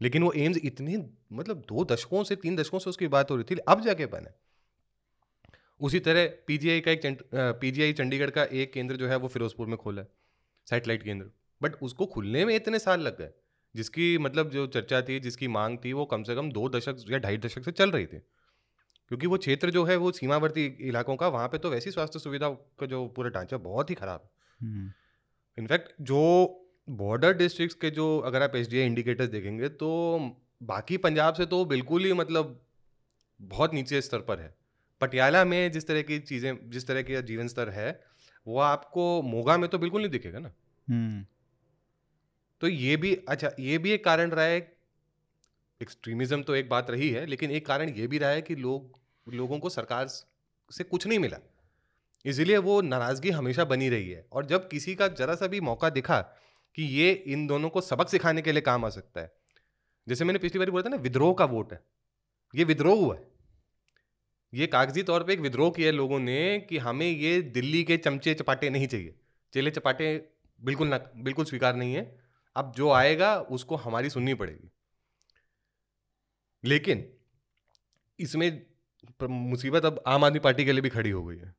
लेकिन 0.00 0.22
वो 0.22 0.32
एम्स 0.32 0.58
इतने 0.64 0.96
मतलब 1.32 1.64
दो 1.68 1.84
दशकों 1.84 2.24
से, 2.24 2.36
तीन 2.36 2.56
दशकों 2.56 2.78
से 2.78 2.90
उसकी 2.90 3.08
बात 3.08 3.30
हो 3.30 3.36
रही 3.36 3.44
थी, 3.46 3.58
अब 3.58 3.80
जाके 3.80 4.06
बना 4.08 4.28
है। 4.28 4.34
उसी 5.82 6.00
तरह 6.00 6.26
पीजीआई 6.46 6.80
का 6.80 6.90
एक 6.90 7.22
पीजीआई 7.60 7.92
चंडीगढ़ 7.92 8.30
का 8.30 8.44
एक 8.44 8.72
केंद्र 8.72 8.96
जो 8.96 9.08
है 9.08 9.16
वो 9.16 9.28
फिरोजपुर 9.28 9.66
में 9.66 9.76
खोला 9.76 10.02
है 10.02 10.08
सैटेलाइट 10.66 11.02
केंद्र। 11.02 11.26
बट 11.60 11.74
उसको 11.82 12.06
खुलने 12.06 12.44
में 12.44 12.54
इतने 12.56 12.78
साल 12.78 13.00
लग 13.00 13.18
गए 13.18 13.30
जिसकी 13.74 14.16
मतलब 14.18 14.50
जो 14.50 14.66
चर्चा 14.68 15.00
थी 15.02 15.18
जिसकी 15.20 15.48
मांग 15.48 15.78
थी 15.84 15.92
वो 15.92 16.04
कम 16.04 16.22
से 16.22 16.34
कम 16.34 16.50
दो 16.52 16.68
दशक 16.68 17.04
या 17.10 17.18
ढाई 17.18 17.38
दशक 17.38 17.64
से 17.64 17.72
चल 17.72 17.90
रही 17.90 18.06
थी। 18.06 18.18
क्योंकि 19.10 19.26
वो 19.26 19.36
क्षेत्र 19.38 19.70
जो 19.70 19.84
है 19.84 19.96
वो 19.96 20.10
सीमावर्ती 20.12 20.64
इलाकों 20.88 21.16
का 21.16 21.28
वहाँ 21.28 21.48
पे 21.48 21.58
तो 21.58 21.70
वैसी 21.70 21.90
स्वास्थ्य 21.90 22.18
सुविधा 22.18 22.48
का 22.80 22.86
जो 22.86 23.06
पूरा 23.08 23.30
ढांचा 23.30 23.56
बहुत 23.58 23.90
ही 23.90 23.94
खराब 23.94 24.20
है। 24.24 24.66
हम्म। 24.66 24.92
इनफैक्ट 25.58 25.92
जो 26.02 26.20
बॉर्डर 26.88 27.32
डिस्ट्रिक्ट्स 27.32 27.76
के 27.76 27.90
जो 27.90 28.06
अगर 28.20 28.42
आप 28.42 28.56
एस 28.56 28.72
इंडिकेटर्स 28.74 29.28
देखेंगे 29.28 29.68
तो 29.68 29.90
बाकी 30.62 30.96
पंजाब 30.96 31.34
से 31.34 31.46
तो 31.46 31.64
बिल्कुल 31.64 32.04
ही 32.04 32.12
मतलब 32.12 32.58
बहुत 33.40 33.74
नीचे 33.74 34.00
स्तर 34.02 34.20
पर 34.20 34.40
है। 34.40 34.54
पटियाला 35.02 35.44
में 35.44 35.70
जिस 35.72 35.86
तरह 35.86 36.02
की 36.02 36.18
चीज़ें 36.20 36.70
जिस 36.70 36.86
तरह 36.86 37.02
का 37.02 37.20
जीवन 37.22 37.48
स्तर 37.48 37.68
है 37.70 37.88
वो 38.46 38.58
आपको 38.62 39.06
मोगा 39.24 39.56
में 39.56 39.68
तो 39.70 39.78
बिल्कुल 39.78 40.00
नहीं 40.00 40.10
दिखेगा 40.10 40.38
ना। 40.38 40.52
हम्म। 40.88 41.24
तो 42.62 42.68
ये 42.68 42.96
भी 42.96 43.14
अच्छा 43.28 43.50
ये 43.60 43.78
भी 43.78 43.90
एक 43.90 44.04
कारण 44.04 44.30
रहा 44.30 44.44
है 44.44 44.58
एक्सट्रीमिज्म 45.80 46.42
तो 46.42 46.54
एक 46.54 46.68
बात 46.68 46.90
रही 46.90 47.08
है 47.10 47.24
लेकिन 47.26 47.50
एक 47.50 47.66
कारण 47.66 47.88
ये 47.90 48.06
भी 48.06 48.18
रहा 48.18 48.30
है 48.30 48.42
कि 48.42 48.54
लोग 48.56 49.00
लोगों 49.26 49.58
को 49.58 49.68
सरकार 49.70 50.06
से 50.06 50.84
कुछ 50.84 51.06
नहीं 51.06 51.18
मिला। 51.18 51.38
इसीलिए 52.24 52.56
वो 52.58 52.80
नाराज़गी 52.82 53.30
हमेशा 53.30 53.64
बनी 53.64 53.88
रही 53.88 54.10
है 54.10 54.24
और 54.32 54.46
जब 54.46 54.68
किसी 54.68 54.94
का 54.94 55.08
जरा 55.10 55.34
सा 55.34 55.46
भी 55.46 55.60
मौका 55.60 55.90
दिखा 55.90 56.20
कि 56.78 56.82
ये 56.90 57.10
इन 57.12 57.46
दोनों 57.46 57.68
को 57.68 57.80
सबक 57.80 58.08
सिखाने 58.08 58.42
के 58.42 58.52
लिए 58.52 58.62
काम 58.62 58.84
आ 58.84 58.88
सकता 58.90 59.20
है 59.20 59.32
जैसे 60.06 60.24
मैंने 60.24 60.38
पिछली 60.38 60.58
बार 60.58 60.70
बोला 60.70 60.82
था 60.82 60.88
ना 60.88 61.02
विद्रोह 61.02 61.34
का 61.34 61.44
वोट 61.46 61.72
है 61.72 61.80
ये 62.54 62.64
विद्रोह 62.64 63.00
हुआ 63.00 63.14
है। 63.16 63.31
ये 64.54 64.66
कागज़ी 64.66 65.02
तौर 65.02 65.24
पे 65.24 65.32
एक 65.32 65.40
विद्रोह 65.40 65.70
किया 65.70 65.86
है 65.86 65.92
लोगों 65.92 66.18
ने 66.18 66.66
कि 66.68 66.78
हमें 66.78 67.10
ये 67.10 67.42
दिल्ली 67.42 67.84
के 67.84 67.96
चमचे 67.96 68.34
चपाटे 68.34 68.70
नहीं 68.70 68.86
चाहिए। 68.86 69.14
चेले 69.52 69.70
चपाटे 69.70 70.28
बिल्कुल 70.60 70.88
ना 70.88 71.10
बिल्कुल 71.16 71.44
स्वीकार 71.44 71.76
नहीं 71.76 71.94
है। 71.94 72.18
अब 72.56 72.72
जो 72.76 72.90
आएगा 72.90 73.40
उसको 73.40 73.76
हमारी 73.76 74.10
सुननी 74.10 74.34
पड़ेगी। 74.34 74.70
लेकिन 76.64 77.12
इसमें 78.18 78.66
मुसीबत 79.22 79.84
अब 79.84 80.02
आम 80.06 80.24
आदमी 80.24 80.38
पार्टी 80.38 80.64
के 80.64 80.72
लिए 80.72 80.80
भी 80.80 80.88
खड़ी 80.88 81.10
हो 81.10 81.24
गई 81.24 81.36
है। 81.36 81.54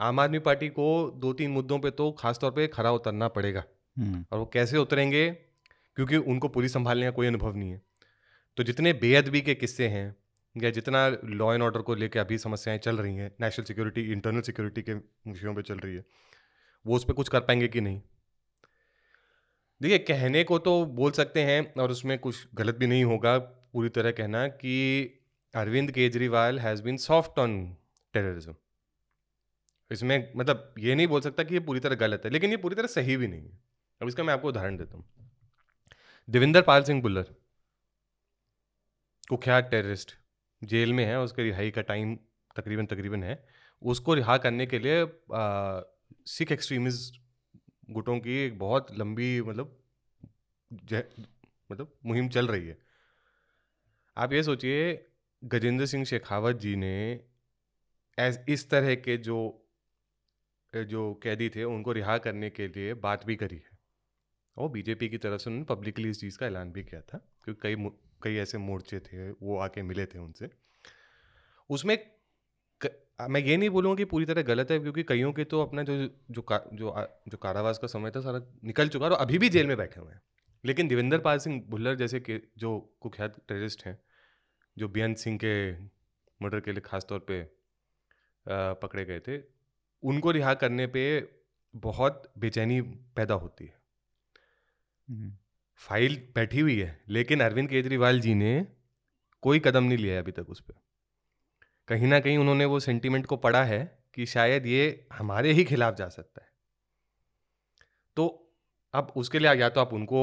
आम 0.00 0.20
आदमी 0.20 0.38
पार्टी 0.38 0.68
को 0.68 1.10
दो 1.10 1.32
तीन 1.32 1.50
मुद्दों 1.50 1.78
पे 1.78 1.90
तो 1.90 2.12
खास 2.12 2.38
तौर 2.38 2.50
पे 2.50 2.66
खड़ा 2.66 2.92
उतरना 2.92 3.28
पड़ेगा। 3.28 3.64
हम्म। 3.98 4.26
और 4.32 4.38
वो 4.38 4.46
कैसे 4.46 4.76
उतरेंगे? 4.76 5.30
क्योंकि 5.96 6.16
उनको 6.16 6.48
पूरी 6.48 6.68
संभालने 6.68 7.04
का 7.04 7.10
कोई 7.10 7.26
अनुभव 7.26 7.56
नहीं 7.56 7.70
है। 7.70 7.82
तो 8.56 8.62
जितने 8.62 8.92
बेअदबी 8.92 9.40
के 9.40 9.54
किस्से 9.54 9.88
हैं 9.88 10.16
या 10.56 10.70
जितना 10.70 11.08
लॉ 11.24 11.52
एंड 11.54 11.62
ऑर्डर 11.62 11.82
को 11.82 11.94
लेकर 11.94 12.20
अभी 12.20 12.38
समस्याएँ 12.38 12.78
चल 12.78 12.96
रही 12.96 13.16
हैं 13.16 13.30
नेशनल 13.40 13.64
सिक्योरिटी 13.64 14.02
इंटरनल 14.12 14.40
सिक्योरिटी 14.40 14.82
के 14.82 14.94
विषयों 15.30 15.54
पे 15.54 15.62
चल 15.62 15.78
रही 15.78 15.94
है, 15.94 16.04
वो 16.84 16.96
उस 16.96 17.04
पर 17.04 17.12
कुछ 17.12 17.28
कर 17.28 17.40
पाएँगे 17.40 17.68
कि 17.68 17.80
नहीं? 17.80 18.00
देखिए, 19.80 19.98
कहने 19.98 20.44
को 20.44 20.58
तो 20.58 20.84
बोल 20.86 21.10
सकते 21.10 21.42
हैं 21.42 21.72
और 21.74 21.90
उसमें 21.90 22.18
कुछ 22.18 22.46
गलत 22.54 22.76
भी 22.76 22.86
नहीं 22.86 23.04
होगा, 23.04 23.38
पूरी 23.38 23.88
तरह 23.88 24.10
कहना 24.12 24.46
कि 24.48 25.20
Arvind 25.54 25.90
Kejriwal 25.92 26.58
has 26.60 26.82
been 26.82 26.96
soft 26.96 27.38
on 27.38 27.76
terrorism 28.14 28.54
इसमें 29.90 30.32
मतलब 30.36 30.74
ये 30.78 30.94
नहीं 30.94 31.06
बोल 31.06 31.20
सकता 31.20 31.42
कि 31.42 31.54
ये 31.54 31.60
पूरी 31.60 31.80
तरह 31.80 31.96
गलत 31.96 32.22
है, 32.24 32.30
लेकिन 32.30 32.50
ये 32.50 32.56
पूरी 32.56 32.76
तरह 32.76 32.86
सही 32.86 33.16
भी 33.16 33.26
नहीं 33.28 33.42
है। 33.42 33.58
अब 34.00 34.08
इसका 34.08 34.24
मैं 34.24 34.34
आपको 34.34 34.48
उदाहरण 34.48 34.76
देता 34.76 34.96
हूँ। 34.96 35.04
देविंदर 36.28 36.62
पाल 36.62 36.82
सिंह 36.82 37.02
बुल्लर, 37.02 37.34
कुख्यात 39.28 39.68
टेररिस्ट 39.70 40.16
जेल 40.64 40.92
में 40.92 41.04
है, 41.04 41.18
उसके 41.20 41.42
रिहाई 41.42 41.70
का 41.70 41.82
टाइम 41.82 42.16
तकरीबन 42.56 42.86
तकरीबन 42.86 43.22
है। 43.22 43.44
उसको 43.82 44.14
रिहा 44.14 44.36
करने 44.38 44.66
के 44.66 44.78
लिए 44.78 45.06
सिख 46.28 46.52
एक्सट्रीमिस्ट 46.52 47.20
गुटों 47.90 48.18
की 48.20 48.36
एक 48.38 48.58
बहुत 48.58 48.86
लंबी 48.98 49.40
मतलब 49.42 49.76
मतलब 51.70 51.92
मुहिम 52.06 52.28
चल 52.28 52.46
रही 52.48 52.66
है। 52.66 52.76
आप 54.16 54.32
ये 54.32 54.42
सोचिए, 54.42 55.06
गजेंद्र 55.42 55.86
सिंह 55.86 56.04
शेखावत 56.04 56.56
जी 56.56 56.74
ने 56.76 56.94
एज 58.18 58.44
इस 58.48 58.68
तरह 58.70 58.94
के 58.96 59.16
जो 59.18 59.38
जो 60.72 61.02
कैदी 61.14 61.48
थे, 61.48 61.64
उनको 61.64 61.92
रिहा 61.92 62.16
करने 62.18 62.50
के 62.50 62.66
लिए 62.68 62.94
बात 62.96 63.24
भी 63.26 63.36
करी 63.36 63.56
है। 63.56 63.78
और 64.56 64.68
बीजेपी 64.70 65.08
की 65.08 65.18
तरफ़ 65.18 65.40
से 65.40 65.50
उन्होंने 65.50 65.64
पब्लिकली 65.66 66.10
इस 66.10 66.20
चीज़ 66.20 66.38
का 66.38 66.46
ऐलान 66.46 66.72
भी 66.72 66.84
किया 66.84 67.00
था, 67.02 67.18
क्योंकि 67.44 67.60
कई 67.62 67.76
कई 68.24 68.36
ऐसे 68.36 68.58
मोर्चे 68.58 69.00
थे 69.00 69.30
वो 69.30 69.58
आके 69.58 69.82
मिले 69.82 70.06
थे 70.06 70.18
उनसे। 70.18 70.50
उसमें 71.70 71.98
क, 72.84 73.00
मैं 73.30 73.40
ये 73.40 73.56
नहीं 73.56 73.70
बोलूँगा 73.70 73.96
कि 73.96 74.04
पूरी 74.04 74.24
तरह 74.26 74.42
गलत 74.42 74.70
है 74.70 74.78
क्योंकि 74.78 75.02
कईयों 75.02 75.32
के 75.32 75.44
तो 75.44 75.60
अपना 75.62 75.82
जो 75.82 76.08
जो 76.30 76.42
का, 76.42 76.60
जो 76.72 76.88
आ- 76.88 77.06
जो 77.28 77.36
कारावास 77.36 77.78
का 77.78 77.88
समय 77.88 78.10
था 78.10 78.20
सारा 78.20 78.40
निकल 78.64 78.88
चुका 78.88 79.06
और 79.06 79.12
अभी 79.12 79.38
भी 79.38 79.48
जेल 79.48 79.66
में 79.66 79.76
बैठे 79.76 80.00
हुए 80.00 80.12
हैं। 80.12 80.22
लेकिन 80.64 80.88
देवेंद्र 80.88 81.18
पाल 81.18 81.38
सिंह 81.38 81.62
भुल्लर 81.68 81.94
जैसे 81.94 82.20
के 82.20 82.40
जो 82.58 82.96
कुख्यात 83.00 83.40
टेररिस्ट 83.48 83.86
हैं 83.86 83.98
जो 84.78 84.88
बेअंत 84.88 85.16
सिंह 85.16 85.38
के 85.44 85.72
मर्डर 86.42 86.60
के 86.60 86.72
लिए 86.72 86.80
खास 86.80 87.06
तौर 87.08 87.18
पे 87.18 87.42
पकड़े 88.48 89.04
गए 89.04 89.20
थे 89.20 89.42
उनको 90.02 90.30
रिहा 90.30 90.54
करने 90.54 90.86
पे 90.86 91.28
बहुत 91.76 92.32
बेचैनी 92.38 92.80
पैदा 93.16 93.34
होती 93.34 93.66
है। 93.66 93.78
हम्म। 95.10 95.38
फ़ाइल 95.76 96.28
बैठी 96.34 96.60
हुई 96.60 96.80
है 96.80 97.02
लेकिन 97.08 97.40
अरविंद 97.40 97.68
केजरीवाल 97.68 98.20
जी 98.20 98.34
ने 98.34 98.66
कोई 99.42 99.58
कदम 99.58 99.84
नहीं 99.84 99.98
लिया 99.98 100.14
है 100.14 100.20
अभी 100.20 100.32
तक 100.32 100.50
उस 100.50 100.60
पर 100.60 100.74
कहीं 101.88 102.06
ना 102.06 102.20
कहीं 102.20 102.38
उन्होंने 102.38 102.64
वो 102.64 102.80
सेंटीमेंट 102.80 103.26
को 103.26 103.36
पढ़ा 103.36 103.64
है 103.64 103.98
कि 104.14 104.26
शायद 104.26 104.66
ये 104.66 105.06
हमारे 105.12 105.52
ही 105.52 105.64
खिलाफ 105.64 105.94
जा 105.94 106.08
सकता 106.08 106.42
है। 106.42 106.48
तो 108.16 108.52
अब 108.94 109.12
उसके 109.16 109.38
लिए 109.38 109.54
या 109.54 109.68
तो 109.68 109.80
आप 109.80 109.92
उनको 109.92 110.20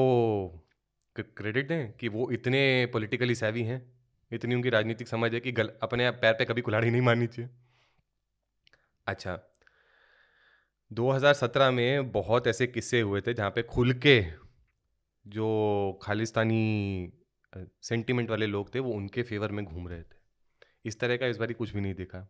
क्रेडिट 1.18 1.68
दें 1.68 1.92
कि 1.92 2.08
वो 2.08 2.30
इतने 2.30 2.86
पॉलिटिकली 2.86 3.34
सैवी 3.34 3.62
हैं 3.62 3.92
इतनी 4.32 4.54
उनकी 4.54 4.70
राजनीतिक 4.70 5.08
समझ 5.08 5.34
है 5.34 5.40
कि 5.40 5.52
गल, 5.52 5.70
अपने 5.82 6.06
आप 6.06 6.14
पैर 6.14 6.32
पे 6.32 6.44
कभी 6.44 6.60
कुल्हाड़ी 6.60 6.90
नहीं 6.90 7.02
मारनी 7.02 7.26
चाहिए। 7.26 7.50
अच्छा 9.06 9.38
2017 10.92 11.70
में 11.70 12.12
बहुत 12.12 12.46
ऐसे 12.46 12.66
किस्से 12.66 13.00
हुए 13.00 13.20
थे 13.20 13.34
जहाँ 13.34 13.50
पे 13.50 13.62
खुल 13.62 13.92
के 13.92 14.41
जो 15.24 15.98
खालिस्तानी 16.02 17.12
सेंटिमेंट 17.52 18.30
वाले 18.30 18.46
लोग 18.46 18.74
थे, 18.74 18.78
वो 18.78 18.92
उनके 18.92 19.22
फेवर 19.22 19.52
में 19.52 19.64
घूम 19.64 19.88
रहे 19.88 20.02
थे। 20.02 20.20
इस 20.84 20.98
तरह 21.00 21.16
का 21.16 21.26
इस 21.26 21.36
बारी 21.36 21.54
कुछ 21.54 21.74
भी 21.74 21.80
नहीं 21.80 21.94
देखा। 21.94 22.28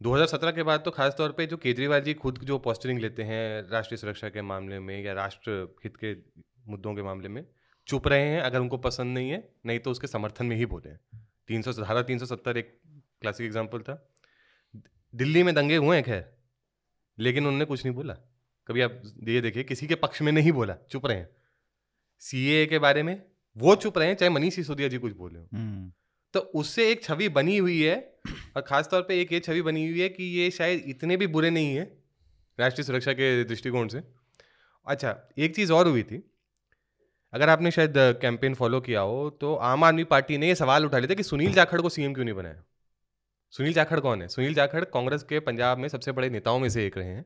2017 0.00 0.52
के 0.52 0.62
बाद 0.62 0.82
तो 0.84 0.90
खास 0.90 1.14
तौर 1.18 1.32
पे 1.32 1.46
जो 1.46 1.56
केजरीवाल 1.56 2.00
जी 2.00 2.14
खुद 2.14 2.38
जो 2.38 2.58
पोस्टरिंग 2.58 2.98
लेते 2.98 3.22
हैं 3.22 3.70
राष्ट्रीय 3.70 3.98
सुरक्षा 3.98 4.28
के 4.28 4.42
मामले 4.42 4.78
में 4.78 5.00
या 5.02 5.12
राष्ट्र 5.12 5.50
हित 5.84 5.96
के 5.96 6.12
मुद्दों 6.68 6.94
के 6.94 7.02
मामले 7.02 7.28
में, 7.28 7.44
चुप 7.88 8.06
रहे 8.08 8.28
हैं, 8.28 8.40
अगर 8.40 8.60
उनको 8.60 8.78
पसंद 8.78 9.14
नहीं 9.14 9.30
है, 9.30 9.48
नहीं 9.66 9.78
तो 9.78 9.90
उसके 9.90 10.06
समर्थन 10.06 10.46
में 10.46 10.56
ही 10.56 10.66
बोले 10.66 10.90
तीन 11.48 11.62
सौ, 11.62 11.72
धारा 11.72 12.02
तीन 12.02 12.18
सौ 12.18 12.26
सत्तर 12.26 12.56
एक 12.56 12.78
क्लासिक 13.20 13.46
एग्ज़ाम्पल 13.46 13.80
था। 13.80 14.12
दिल्ली 15.14 15.42
में 15.42 15.54
दंगे 15.54 15.76
हुए 15.76 15.96
हैं, 15.96 16.04
खैर, 16.04 16.24
लेकिन 17.18 17.46
उन्होंने 17.46 17.64
कुछ 17.64 17.84
नहीं 17.84 17.94
बोला। 17.94 18.14
कभी 18.66 18.80
आप 18.80 19.02
ये 19.28 19.40
देखिए, 19.40 19.64
किसी 19.64 19.86
के 19.86 19.94
पक्ष 19.94 20.22
में 20.22 20.32
नहीं 20.32 20.52
बोला, 20.52 20.76
चुप 20.90 21.06
रहे 21.06 21.16
हैं। 21.16 21.28
सी 22.22 22.66
के 22.66 22.78
बारे 22.78 23.02
में 23.02 23.22
वो 23.56 23.74
चुप 23.74 23.98
रहे 23.98 24.08
हैं 24.08 24.14
चाहे 24.14 24.30
मनीष 24.30 24.54
सिसोदिया 24.54 24.88
जी 24.88 24.98
कुछ 24.98 25.12
बोले 25.16 25.38
हम्म। 25.38 25.92
तो 26.34 26.40
उससे 26.40 26.90
एक 26.90 27.02
छवि 27.04 27.28
बनी 27.28 27.56
हुई 27.56 27.82
है 27.82 27.96
और 28.56 28.62
ख़ास 28.62 28.88
तौर 28.90 29.02
पे 29.02 29.20
एक 29.20 29.32
ये 29.32 29.40
छवि 29.40 29.62
बनी 29.62 29.86
हुई 29.88 30.00
है 30.00 30.08
कि 30.08 30.24
ये 30.24 30.50
शायद 30.50 30.82
इतने 30.86 31.16
भी 31.16 31.26
बुरे 31.26 31.50
नहीं 31.50 31.74
है 31.76 31.84
राष्ट्रीय 32.58 32.84
सुरक्षा 32.84 33.12
के 33.12 33.44
दृष्टिकोण 33.44 33.88
से। 33.88 34.02
अच्छा 34.86 35.16
एक 35.38 35.54
चीज़ 35.56 35.72
और 35.72 35.88
हुई 35.88 36.02
थी। 36.02 36.22
अगर 37.32 37.48
आपने 37.48 37.70
शायद 37.70 37.94
कैंपेन 37.98 38.54
फॉलो 38.54 38.80
किया 38.80 39.00
हो 39.00 39.28
तो 39.30 39.54
आम 39.54 39.84
आदमी 39.84 40.04
पार्टी 40.04 40.38
ने 40.38 40.48
ये 40.48 40.54
सवाल 40.54 40.86
उठा 40.86 40.98
लिया 40.98 41.10
था 41.10 41.14
कि 41.14 41.22
सुनील 41.22 41.52
जाखड़ 41.52 41.80
को 41.80 41.88
सीएम 41.88 42.14
क्यों 42.14 42.24
नहीं 42.24 42.34
बनाया? 42.34 42.62
सुनील 43.50 43.72
जाखड़ 43.72 44.00
कौन 44.00 44.22
है? 44.22 44.28
सुनील 44.28 44.54
जाखड़ 44.54 44.84
कांग्रेस 44.84 45.22
के 45.22 45.40
पंजाब 45.40 45.78
में 45.78 45.88
सबसे 45.88 46.12
बड़े 46.12 46.30
नेताओं 46.30 46.58
में 46.58 46.68
से 46.68 46.86
एक 46.86 46.96
रहे 46.98 47.08
हैं 47.08 47.24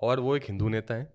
और 0.00 0.20
वो 0.20 0.36
एक 0.36 0.44
हिंदू 0.48 0.68
नेता 0.68 0.94
हैं। 0.94 1.12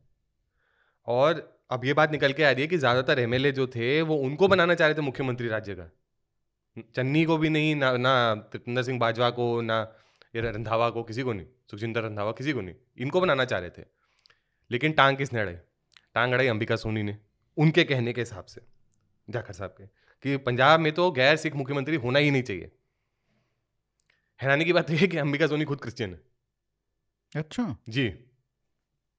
और 1.08 1.59
अब 1.72 1.86
ये 1.86 1.94
बात 1.94 2.12
निकल 2.12 2.34
के 2.34 2.44
आ 2.44 2.50
रही 2.52 2.62
है 2.62 2.68
कि 2.68 2.78
ज़्यादातर 2.78 3.20
एमएलए 3.20 3.52
जो 3.52 3.68
थे 3.68 4.02
वो 4.02 4.16
उनको 4.18 4.48
बनाना 4.48 4.76
चाह 4.76 4.88
रहे 4.88 4.98
थे 4.98 5.02
मुख्यमंत्री 5.02 5.48
राज्य 5.48 5.76
का। 5.76 5.90
चन्नी 6.96 7.24
को 7.26 7.38
भी 7.38 7.50
नहीं 7.50 7.76
ना 7.76 7.92
ना 7.98 8.14
त्रिपेंद्र 8.52 8.84
सिंह 8.84 9.00
बाजवा 9.00 9.30
को 9.30 9.50
ना 9.62 9.80
ये 10.36 10.42
रंधावा 10.42 10.90
को 10.90 11.04
किसी 11.04 11.24
को 11.24 11.34
नहीं 11.34 11.46
सुखजिंदर 11.72 12.04
रंधावा 12.04 12.32
किसी 12.32 12.54
को 12.54 12.62
नहीं 12.62 12.76
इनको 12.98 13.22
बनाना 13.22 13.46
चाह 13.46 13.60
रहे 13.60 13.70
थे। 13.70 13.84
लेकिन 14.72 14.92
टांग 14.92 15.18
किसने 15.18 15.40
अड़ाई? 15.40 15.56
टांग 16.16 16.34
अड़ाई 16.34 16.48
अंबिका 16.48 16.76
सोनी 16.76 17.04
ने 17.04 17.18
उनके 17.58 17.84
कहने 17.84 18.14
के 18.14 18.22
हिसाब 18.22 18.46
से 18.46 18.62
जाखड़ 19.28 19.54
साहब 19.54 19.76
के 19.78 19.86
कि 20.24 20.38
पंजाब 20.38 20.80
में 20.80 20.92
तो 20.92 21.10
गैर 21.12 21.36
सिख 21.36 21.56
मुख्यमंत्री 21.56 21.96
होना 21.98 22.20
ही 22.20 22.32
नहीं 22.32 22.44
चाहिए। 22.44 22.72
हैरानी 24.40 24.66
की 24.66 24.74
बात 24.74 24.90
यह 24.92 25.00
है 25.00 25.08
कि 25.08 25.18
अंबिका 25.18 25.48
सोनी 25.48 25.66
खुद 25.66 25.82
क्रिश्चियन 25.82 26.14
है। 26.14 26.22
अच्छा। 27.34 27.76
जी। 27.90 28.08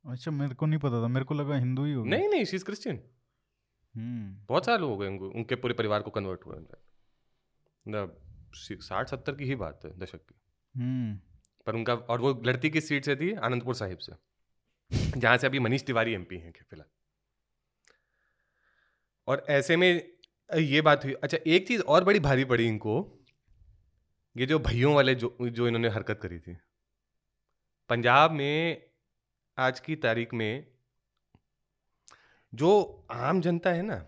अच्छा 0.08 0.30
मेरे 0.30 0.54
को 0.54 0.66
नहीं 0.66 0.80
पता 0.80 1.02
था 1.02 1.08
मेरे 1.08 1.24
को 1.24 1.34
लगा 1.34 1.56
हिंदू 1.56 1.84
ही 1.84 1.92
होगा 1.92 2.10
नहीं 2.10 2.28
नहीं 2.28 2.44
शी 2.44 2.56
इज़ 2.56 2.64
क्रिश्चियन 2.64 3.02
बहुत 4.46 4.66
साल 4.66 4.80
हो 4.80 4.96
गए 4.96 5.08
उनके 5.08 5.54
पूरे 5.54 5.74
परिवार 5.74 6.02
को 6.02 6.10
कन्वर्ट 6.10 6.40
हुए 6.46 6.58
साठ 8.76 9.08
सत्तर 9.08 9.34
की 9.34 9.44
ही 9.44 9.54
बात 9.54 9.80
है 9.84 9.98
दशक 9.98 10.18
की। 10.18 10.40
हम्म। 10.76 11.20
पर 11.66 11.74
उनका 11.74 11.94
और 11.94 12.20
वो 12.20 12.42
लड़ती 12.46 12.70
किस 12.70 12.88
सीट 12.88 13.04
से 13.04 13.16
थी? 13.16 13.32
आनंदपुर 13.32 13.74
साहिब 13.74 13.98
से। 13.98 14.12
जहाँ 15.20 15.36
से 15.36 15.46
अभी 15.46 15.58
मनीष 15.58 15.82
तिवारी 15.82 16.12
एमपी 16.12 16.36
हैं 16.36 16.52
फ़िलहाल। 16.52 16.90
और 19.26 19.46
ऐसे 19.48 19.76
में 19.76 20.12
ये 20.58 20.80
बात 20.80 21.04
हुई। 21.04 21.12
अच्छा 21.12 21.38
एक 21.46 21.68
चीज़ 21.68 21.82
और 21.82 22.04
बड़ी 22.04 22.20
भारी 22.20 22.44
पड़ी 22.44 22.68
इनको 22.68 23.18
ये 24.36 24.46
जो 24.46 24.58
भैयों 24.58 24.94
वाले 24.94 25.14
जो 25.14 25.36
जो 25.42 25.68
इन्होंने 25.68 25.88
हरकत 25.88 26.20
करी 26.22 26.38
थी। 26.38 26.56
पंजाब 27.88 28.30
में 28.30 28.89
आज 29.58 29.80
की 29.80 29.96
तारीख 29.96 30.34
में 30.34 30.66
जो 32.54 33.06
आम 33.10 33.40
जनता 33.40 33.70
है 33.70 33.82
ना, 33.82 34.06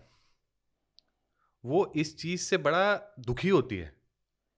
वो 1.65 1.93
इस 1.95 2.17
चीज़ 2.17 2.41
से 2.41 2.57
बड़ा 2.57 3.15
दुखी 3.19 3.49
होती 3.49 3.77
है 3.77 3.97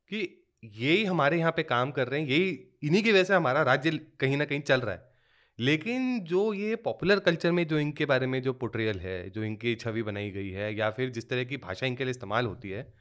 कि 0.07 0.47
यही 0.63 1.05
हमारे 1.05 1.37
यहाँ 1.37 1.51
पे 1.51 1.63
काम 1.63 1.91
कर 1.91 2.07
रहे 2.07 2.21
हैं, 2.21 2.27
यही 2.27 2.49
इन्हीं 2.83 3.03
की 3.03 3.11
वजह 3.11 3.23
से 3.23 3.33
हमारा 3.33 3.61
राज्य 3.61 3.91
कहीं 3.91 4.37
ना 4.37 4.45
कहीं 4.45 4.61
चल 4.61 4.81
रहा 4.81 4.95
है। 4.95 5.13
लेकिन 5.59 6.19
जो 6.19 6.53
ये 6.53 6.75
पॉपुलर 6.75 7.19
कल्चर 7.19 7.51
में 7.51 7.67
जो 7.67 7.79
इनके 7.79 8.05
बारे 8.05 8.27
में 8.27 8.41
जो 8.41 8.53
पोट्रियल 8.53 8.99
है, 8.99 9.29
जो 9.29 9.43
इनकी 9.43 9.75
छवि 9.75 10.03
बनाई 10.03 10.31
गई 10.31 10.49
है, 10.49 10.75
या 10.75 10.91
फिर 10.91 11.09
जिस 11.09 11.29
तरह 11.29 11.43
की 11.43 11.57
भाषा 11.57 11.85
इनके 11.85 12.03
लिए 12.03 12.11
इस्तेमाल 12.11 12.45
होती 12.45 12.69
है, 12.69 12.93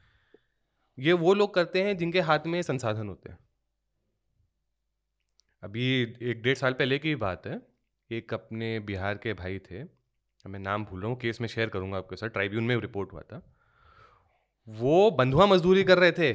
ये 0.99 1.13
वो 1.13 1.33
लोग 1.33 1.53
करते 1.53 1.83
हैं 1.83 1.97
जिनके 1.97 2.21
हाथ 2.21 2.39
में 2.47 2.61
संसाधन 2.61 3.07
होते 3.07 3.29
हैं। 3.29 3.37
अभी 5.63 6.01
एक 6.01 6.41
डेढ़ 6.41 6.57
साल 6.57 6.73
पहले 6.73 6.99
की 6.99 7.15
बात 7.15 7.47
है। 7.47 7.74
एक 8.11 8.33
अपने 8.33 8.79
बिहार 8.79 9.17
के 9.17 9.33
भाई 9.33 9.59
थे। 9.59 9.83
मैं 10.45 10.59
नाम 10.59 10.85
भूल 10.85 10.99
रहा 11.01 11.09
हूँ 11.09 11.19
केस 11.19 11.41
में 11.41 11.47
शेयर 11.47 11.69
करूँगा 11.69 11.97
आपके 11.97 12.15
साथ। 12.15 12.29
ट्राइब्यून 12.29 12.63
में 12.63 12.75
रिपोर्ट 12.77 13.13
हुआ 13.13 13.21
था। 13.21 13.41
वो 14.67 15.11
बंधुआ 15.11 15.45
मजदूरी 15.45 15.83
कर 15.83 15.97
रहे 15.97 16.11
थे। 16.11 16.33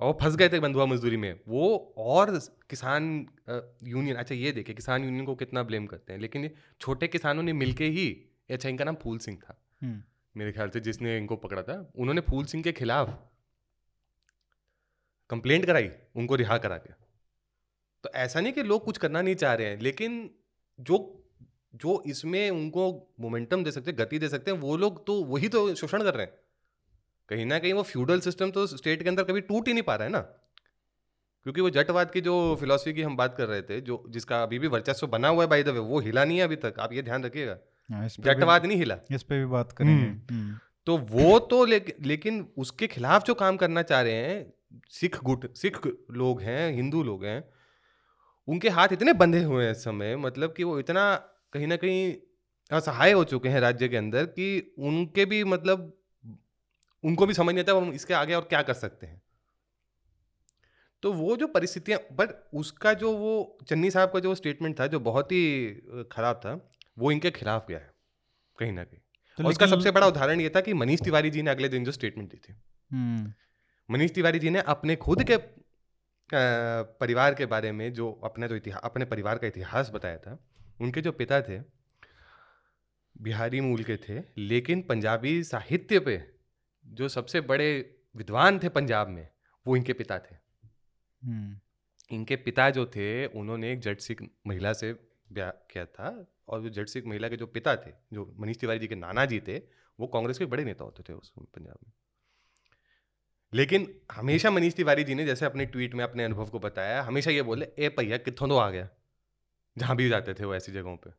और 0.00 0.12
फंस 0.20 0.36
गए 0.36 0.48
थे 0.48 0.60
बंधुआ 0.60 0.86
मजदूरी 0.86 1.16
में। 1.16 1.40
वो 1.48 1.94
और 1.98 2.38
किसान 2.70 3.26
यूनियन 3.84 4.16
अच्छा 4.16 4.34
ये 4.34 4.52
देखे 4.52 4.74
किसान 4.74 5.04
यूनियन 5.04 5.24
को 5.24 5.34
कितना 5.34 5.62
ब्लेम 5.62 5.86
करते 5.86 6.12
हैं। 6.12 6.20
लेकिन 6.20 6.42
ये 6.42 6.54
छोटे 6.80 7.08
किसानों 7.08 7.42
ने 7.42 7.52
मिलके 7.52 7.86
ही 7.86 8.10
अच्छा 8.50 8.68
इनका 8.68 8.84
नाम 8.84 8.94
फूल 8.94 9.18
सिंह 9.18 9.38
था। 9.38 9.60
हम्म। 9.82 10.02
मेरे 10.36 10.52
ख्याल 10.52 10.70
से 10.70 10.80
जिसने 10.80 11.16
इनको 11.18 11.36
पकड़ा 11.36 11.62
था। 11.62 11.92
उन्होंने 11.96 12.20
फूल 12.20 12.44
सिंह 12.44 12.62
के 12.62 12.72
खिलाफ 12.72 13.18
कंप्लेंट 15.30 15.66
कराई 15.66 15.90
उनको 16.16 16.34
रिहा 16.34 16.58
करा 16.58 16.76
के। 16.78 17.07
तो 18.02 18.10
ऐसा 18.14 18.40
नहीं 18.40 18.52
कि 18.52 18.62
लोग 18.62 18.84
कुछ 18.84 18.98
करना 18.98 19.22
नहीं 19.22 19.34
चाह 19.34 19.54
रहे 19.54 19.66
हैं 19.66 19.80
लेकिन 19.80 20.30
जो 20.80 21.14
जो 21.74 22.02
इसमें 22.06 22.50
उनको 22.50 23.14
मोमेंटम 23.20 23.64
दे 23.64 23.70
सकते 23.70 23.90
हैं 23.90 23.98
गति 24.00 24.18
दे 24.18 24.28
सकते 24.28 24.50
हैं 24.50 24.58
वो 24.58 24.76
लोग 24.76 25.06
तो 25.06 25.24
वही 25.24 25.48
तो 25.48 25.74
शोषण 25.74 26.02
कर 26.02 26.14
रहे 26.14 26.26
हैं। 26.26 26.32
कहीं 27.28 27.46
ना 27.46 27.58
कहीं 27.58 27.72
वो 27.72 27.82
फ्यूडल 27.82 28.20
सिस्टम 28.20 28.50
तो 28.50 28.66
स्टेट 28.66 29.02
के 29.02 29.08
अंदर 29.08 29.24
कभी 29.24 29.40
टूट 29.40 29.68
ही 29.68 29.72
नहीं 29.72 29.82
पा 29.82 29.94
रहा 29.94 30.04
है 30.04 30.10
ना। 30.10 30.20
क्योंकि 31.42 31.60
वो 31.60 31.70
जटवाद 31.70 32.10
की 32.10 32.20
जो 32.20 32.56
फिलोसफी 32.60 32.92
की 32.92 33.02
हम 33.02 33.16
बात 33.16 33.34
कर 33.34 33.46
रहे 33.46 33.62
थे 33.62 33.80
जो 33.80 34.04
जिसका 34.08 34.42
अभी 34.42 34.58
भी 34.58 34.66
वर्चस्व 34.66 35.06
बना 35.06 35.28
हुआ 35.28 35.44
है 35.44 35.50
बाई 35.50 35.62
द 35.62 35.68
वे 35.68 35.78
वो 35.78 36.00
हिला 36.00 36.24
नहीं 36.24 36.38
है 36.38 36.44
अभी 36.44 36.56
तक 36.56 36.74
आप 36.80 36.92
ये 36.92 37.02
ध्यान 37.02 37.24
रखिएगा। 37.24 37.58
हाँ, 37.92 38.08
जटवाद 38.08 38.66
नहीं 38.66 38.78
हिला। 38.78 38.98
इस 39.12 39.22
पे 39.22 39.38
भी 39.38 39.44
बात 39.44 39.72
करेंगे। 39.72 40.04
हम्म। 40.04 40.34
हम्म। 40.34 40.58
तो 40.86 40.96
वो 40.96 41.38
तो 41.38 41.64
ले, 41.64 41.82
लेकिन 42.00 42.48
उसके 42.58 42.86
खिलाफ 42.86 43.24
जो 43.24 43.34
काम 43.34 43.56
करना 43.56 43.82
चाह 43.82 44.02
रहे 44.02 44.12
हैं 44.12 44.54
सिख 44.88 45.24
गुट 45.24 45.54
सिख 45.54 45.78
लोग 46.10 46.42
हैं 46.42 46.72
हिंदू 46.72 47.02
लोग 47.02 47.24
हैं 47.24 47.57
उनके 48.48 48.68
हाथ 48.68 48.88
इतने 48.92 49.12
बंधे 49.12 49.42
हुए 49.42 49.64
हैं 49.64 49.72
इस 49.72 49.84
समय 49.84 50.16
मतलब 50.16 50.54
कि 50.56 50.64
वो 50.64 50.78
इतना 50.78 51.14
कहीं 51.52 51.66
ना 51.66 51.76
कहीं 51.76 52.14
असहाय 52.70 53.12
हो 53.12 53.24
चुके 53.24 53.48
हैं 53.48 53.60
राज्य 53.60 53.88
के 53.88 53.96
अंदर 53.96 54.24
कि 54.26 54.74
उनके 54.78 55.24
भी 55.24 55.44
मतलब 55.44 55.92
उनको 57.04 57.26
भी 57.26 57.34
समझ 57.34 57.54
नहीं 57.54 57.64
आता 57.64 57.72
हम 57.72 57.92
इसके 57.92 58.14
आगे 58.14 58.34
और 58.34 58.42
क्या 58.42 58.62
कर 58.62 58.74
सकते 58.74 59.06
हैं। 59.06 59.22
तो 61.02 61.12
वो 61.12 61.36
जो 61.36 61.46
परिस्थितियाँ 61.46 62.00
बट 62.12 62.28
उसका 62.54 62.92
जो 62.92 63.12
वो 63.16 63.58
चन्नी 63.68 63.90
साहब 63.90 64.10
का 64.10 64.20
जो 64.20 64.34
स्टेटमेंट 64.34 64.78
था 64.80 64.86
जो 64.86 65.00
बहुत 65.00 65.32
ही 65.32 65.70
खराब 66.12 66.36
था 66.36 66.54
वो 66.98 67.10
इनके 67.12 67.30
खिलाफ 67.30 67.66
गया 67.68 67.78
है 67.78 67.92
कहीं 68.58 68.72
ना 68.72 68.84
कहीं। 68.84 69.00
तो 69.38 69.44
और 69.44 69.50
उसका 69.50 69.66
सबसे 69.66 69.90
बड़ा 69.90 70.06
उदाहरण 70.06 70.40
ये 70.40 70.48
था 70.56 70.60
कि 70.60 70.74
मनीष 70.74 71.00
तिवारी 71.00 71.30
जी 71.30 71.42
ने 71.42 71.50
अगले 71.50 71.68
दिन 71.68 71.84
जो 71.84 71.92
स्टेटमेंट 71.92 72.30
दी 72.30 72.36
थी। 72.36 72.54
हम्म। 72.90 73.32
मनीष 73.88 74.10
तिवारी 74.10 74.38
जी 74.38 74.50
ने 74.50 74.60
अपने 74.66 74.96
खुद 74.96 75.22
के 75.22 75.36
परिवार 76.30 77.34
के 77.34 77.46
बारे 77.46 77.72
में 77.72 77.92
जो 77.92 78.10
अपने 78.24 78.48
जो 78.48 78.56
इतिहास 78.56 78.80
अपने 78.84 79.04
परिवार 79.04 79.38
का 79.38 79.46
इतिहास 79.46 79.90
बताया 79.90 80.18
था 80.18 80.38
उनके 80.80 81.00
जो 81.00 81.12
पिता 81.12 81.40
थे 81.42 81.60
बिहारी 83.16 83.60
मूल 83.60 83.82
के 83.84 83.96
थे 83.98 84.22
लेकिन 84.38 84.82
पंजाबी 84.82 85.42
साहित्य 85.44 85.98
पे 86.00 86.20
जो 86.84 87.08
सबसे 87.08 87.40
बड़े 87.42 87.70
विद्वान 88.14 88.58
थे 88.58 88.68
पंजाब 88.70 89.08
में 89.08 89.26
वो 89.66 89.76
इनके 89.76 89.92
पिता 89.92 90.18
थे 90.18 90.34
हम्म। 91.22 91.56
इनके 92.10 92.36
पिता 92.38 92.68
जो 92.70 92.84
थे 92.86 93.26
उन्होंने 93.26 93.72
एक 93.72 93.80
जट 93.80 94.00
सिख 94.00 94.22
महिला 94.46 94.72
से 94.72 94.92
ब्याह 95.32 95.50
किया 95.70 95.84
था 95.86 96.12
और 96.48 96.62
जो 96.62 96.68
जट 96.72 96.88
सिख 96.88 97.06
महिला 97.06 97.28
के 97.28 97.36
जो 97.36 97.46
पिता 97.48 97.76
थे 97.76 97.92
जो 98.12 98.32
मनीष 98.40 98.58
तिवारी 98.58 98.78
जी 98.78 98.88
के 98.88 98.94
नाना 98.94 99.24
जी 99.24 99.40
थे 99.40 99.58
वो 99.98 100.06
कांग्रेस 100.06 100.38
के 100.38 100.46
बड़े 100.46 100.64
नेता 100.64 100.84
होते 100.84 101.02
थे 101.02 101.12
उस 101.12 101.32
पंजाब 101.36 101.76
में 101.84 101.92
लेकिन 103.52 103.86
हमेशा 104.12 104.50
मनीष 104.50 104.74
तिवारी 104.74 105.04
जी 105.04 105.14
ने 105.14 105.24
जैसे 105.26 105.46
अपने 105.46 105.64
ट्वीट 105.66 105.94
में 105.94 106.04
अपने 106.04 106.24
अनुभव 106.24 106.46
को 106.46 106.58
बताया 106.58 107.02
हमेशा 107.02 107.30
ये 107.30 107.42
बोले 107.42 107.66
ए 107.78 107.88
भैया 107.88 108.16
कितों 108.16 108.48
तो 108.48 108.56
आ 108.56 108.68
गया? 108.70 108.88
जहाँ 109.76 109.96
भी 109.96 110.08
जाते 110.08 110.34
थे 110.34 110.44
वो 110.44 110.54
ऐसी 110.54 110.72
जगहों 110.72 110.96
पे. 110.96 111.10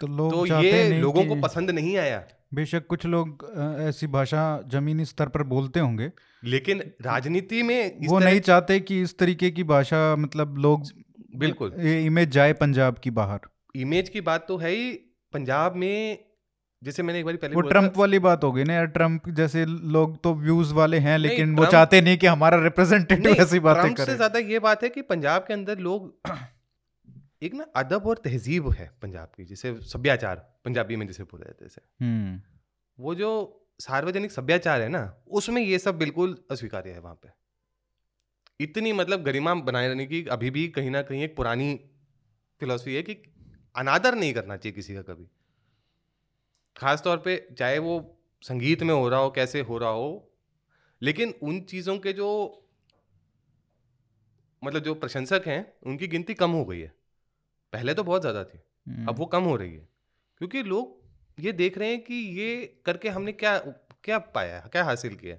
तो 0.00 0.06
लोग 0.06 0.32
तो 0.32 0.62
ये 0.62 1.00
लोगों 1.00 1.24
को 1.26 1.34
पसंद 1.40 1.70
नहीं 1.70 1.96
आया। 1.96 2.24
बेशक 2.54 2.86
कुछ 2.86 3.04
लोग 3.06 3.44
ऐसी 3.80 4.06
भाषा 4.06 4.42
जमीनी 4.66 5.04
स्तर 5.04 5.28
पर 5.28 5.42
बोलते 5.42 5.80
होंगे। 5.80 6.10
लेकिन 6.44 6.80
राजनीति 7.02 7.62
में 7.62 8.08
वो 8.08 8.18
नहीं 8.18 8.40
चाहते 8.40 8.80
कि 8.80 9.00
इस 9.02 9.16
तरीके 9.18 9.50
की 9.50 9.64
भाषा 9.64 10.16
मतलब 10.16 10.58
लोग 10.58 10.86
बिल्कुल। 11.36 11.74
ये 11.78 12.04
इमेज 12.04 12.28
जाए 12.28 12.52
पंजाब 12.52 12.98
की 12.98 13.10
बाहर। 13.10 13.40
इमेज 13.76 14.08
की 14.08 14.20
बात 14.20 14.44
तो 14.48 14.56
है 14.56 14.70
ही 14.70 14.92
पंजाब 15.32 15.76
में 15.76 16.24
जैसे 16.82 17.02
मैंने 17.02 17.18
एक 17.18 17.24
बार 17.24 17.36
पहले 17.36 17.54
वो 17.54 17.60
ट्रंप 17.60 17.96
वाली 17.96 18.18
बात 18.18 18.44
हो 18.44 18.52
गई 18.52 18.64
ना 18.64 18.74
यार 18.74 18.86
ट्रंप 18.86 19.28
जैसे 19.30 19.64
लोग 19.64 20.16
तो 20.22 20.34
व्यूज़ 20.34 20.72
वाले 20.74 20.98
हैं 20.98 21.18
लेकिन 21.18 21.54
वो 21.56 21.66
चाहते 21.66 22.00
नहीं 22.00 22.16
कि 22.18 22.26
हमारा 22.26 22.62
रिप्रेजेंटेटिव 22.62 23.34
ऐसी 23.34 23.60
बातें 23.60 23.94
करे 23.94 24.06
से 24.06 24.16
ज़्यादा 24.16 24.38
ये 24.38 24.58
बात 24.58 24.82
है 24.82 24.88
कि 24.88 25.02
पंजाब 25.02 25.44
के 25.48 25.54
अंदर 25.54 25.78
लोग 25.78 26.14
एक 27.42 27.54
ना 27.54 27.66
अदब 27.76 28.06
और 28.06 28.20
तहजीब 28.24 28.68
है 28.70 28.90
पंजाब 29.02 29.30
की 29.36 29.44
जिसे 29.44 29.74
सभ्याचार 29.82 30.36
पंजाबी 30.64 30.96
में 30.96 31.06
जिसे 31.06 31.22
बोला 31.22 31.44
जाता 31.44 31.64
है 31.64 32.08
हम्म। 32.08 32.40
वो 32.98 33.14
जो 33.14 33.30
सार्वजनिक 33.80 34.32
सभ्याचार 34.32 34.80
है 34.80 34.88
ना 34.88 35.02
उसमें 35.30 35.62
ये 35.62 35.78
सब 35.78 35.98
बिल्कुल 35.98 36.36
अस्वीकार्य 36.50 36.90
है 36.90 37.00
वहाँ 37.00 37.14
पे। 37.14 37.28
इतनी 38.60 38.92
मतलब 38.92 39.22
गरिमा 39.22 39.54
बनाए 39.54 39.88
रहने 39.88 40.06
की 40.06 40.24
अभी 40.30 40.50
भी 40.50 40.66
कहीं 40.68 40.90
ना 40.90 41.02
कहीं 41.02 41.22
एक 41.22 41.36
पुरानी 41.36 41.68
फिलोसफी 42.60 42.94
है 42.94 43.02
कि 43.02 43.16
अनादर 43.76 44.14
नहीं 44.14 44.34
करना 44.34 44.56
चाहिए 44.56 44.74
किसी 44.74 44.94
का 44.94 45.02
कभी। 45.02 45.26
खास 46.76 47.02
तौर 47.02 47.16
पे 47.16 47.36
चाहे 47.58 47.78
वो 47.78 48.18
संगीत 48.42 48.82
में 48.82 48.94
हो 48.94 49.08
रहा 49.08 49.20
हो 49.20 49.30
कैसे 49.30 49.60
हो 49.60 49.78
रहा 49.78 49.90
हो 49.90 50.28
लेकिन 51.02 51.34
उन 51.42 51.60
चीज़ों 51.60 51.98
के 51.98 52.12
जो 52.12 52.28
मतलब 54.62 54.82
जो 54.82 54.94
प्रशंसक 54.94 55.42
हैं 55.46 55.72
उनकी 55.86 56.06
गिनती 56.06 56.34
कम 56.34 56.50
हो 56.50 56.64
गई 56.64 56.80
है। 56.80 56.92
पहले 57.72 57.94
तो 57.94 58.02
बहुत 58.04 58.20
ज़्यादा 58.20 58.44
थी 58.44 58.58
हम्म। 58.88 59.06
अब 59.08 59.18
वो 59.18 59.26
कम 59.26 59.42
हो 59.42 59.56
रही 59.56 59.74
है। 59.74 59.88
क्योंकि 60.40 60.62
लोग 60.62 61.00
ये 61.38 61.52
देख 61.52 61.78
रहे 61.78 61.88
हैं 61.88 62.00
कि 62.04 62.14
ये 62.14 62.80
करके 62.86 63.08
हमने 63.08 63.32
क्या 63.32 63.58
क्या 64.04 64.18
पाया 64.18 64.60
क्या 64.72 64.84
हासिल 64.84 65.14
किया। 65.14 65.36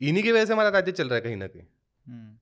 इन्हीं 0.00 0.22
की 0.24 0.32
वजह 0.32 0.44
से 0.44 0.52
हमारा 0.52 0.68
राज्य 0.68 0.92
चल 0.92 1.08
रहा 1.08 1.14
है 1.14 1.20
कहीं 1.20 1.36
ना 1.36 1.46
कहीं। 1.46 1.62
हम्म, 2.06 2.36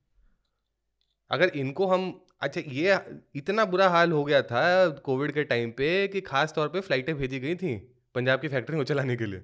अगर 1.31 1.49
इनको 1.49 1.87
हम 1.87 2.25
अच्छा 2.41 2.61
ये 2.67 2.97
इतना 3.35 3.65
बुरा 3.65 3.87
हाल 3.89 4.11
हो 4.11 4.23
गया 4.23 4.41
था 4.41 4.89
कोविड 5.05 5.31
के 5.31 5.43
टाइम 5.43 5.71
पे 5.71 6.07
कि 6.07 6.21
खास 6.21 6.53
तौर 6.53 6.67
पे 6.67 6.81
फ्लाइटें 6.81 7.15
भेजी 7.15 7.39
गई 7.39 7.55
थी। 7.55 7.75
पंजाब 8.15 8.39
की 8.39 8.47
फैक्ट्री 8.47 8.77
को 8.77 8.83
चलाने 8.83 9.15
के 9.15 9.25
लिए। 9.25 9.43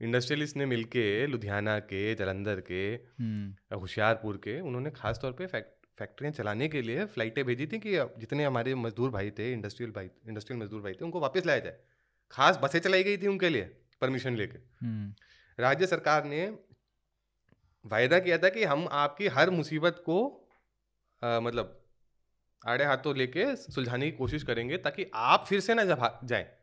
इंडस्ट्रियलिस्ट 0.00 0.56
ने 0.56 0.66
मिलके 0.66 1.26
लुधियाना 1.26 1.78
के 1.78 2.14
जलंधर 2.14 2.60
के 2.60 2.82
हम्म, 2.94 3.76
होशियारपुर 3.76 4.36
के 4.36 4.60
उन्होंने 4.60 4.90
खास 4.90 5.18
तौर 5.22 5.32
पे 5.32 5.46
फैक्ट 5.46 5.86
फैक्ट्रियाँ 5.98 6.32
चलाने 6.32 6.68
के 6.68 6.82
लिए 6.82 7.04
फ्लाइटें 7.04 7.44
भेजी 7.44 7.66
थी 7.66 7.78
कि 7.78 7.96
जितने 8.18 8.44
हमारे 8.44 8.74
मजदूर 8.74 9.10
भाई 9.10 9.30
थे 9.30 9.52
इंडस्ट्रियल 9.52 9.92
भाई 9.92 10.10
इंडस्ट्रियल 10.28 10.62
मजदूर 10.62 10.82
भाई 10.82 10.92
थे 10.92 11.04
उनको 11.04 11.20
वापस 11.20 11.46
लाया 11.46 11.58
जाए। 11.58 11.78
खास 12.30 12.58
बसें 12.62 12.78
चलाई 12.78 13.02
गई 13.02 13.16
थी 13.16 13.26
उनके 13.26 13.48
लिए 13.48 13.62
परमिशन 14.00 14.36
लेके। 14.36 14.58
हम्म, 14.86 15.14
राज्य 15.58 15.86
सरकार 15.86 16.24
ने 16.24 16.46
वायदा 17.84 18.18
किया 18.18 18.38
था 18.38 18.48
कि 18.48 18.64
हम 18.64 18.88
आपकी 18.90 19.26
हर 19.28 19.50
मुसीबत 19.50 20.02
को 20.06 20.18
अ, 21.22 21.40
मतलब 21.40 21.84
आड़े 22.66 22.84
हाथों 22.84 23.16
लेके 23.16 23.56
सुलझाने 23.56 24.10
की 24.10 24.16
कोशिश 24.16 24.42
करेंगे 24.42 24.76
ताकि 24.76 25.10
आप 25.14 25.46
फिर 25.48 25.60
से 25.60 25.74
ना 25.74 25.84
जाएँ। 26.24 26.57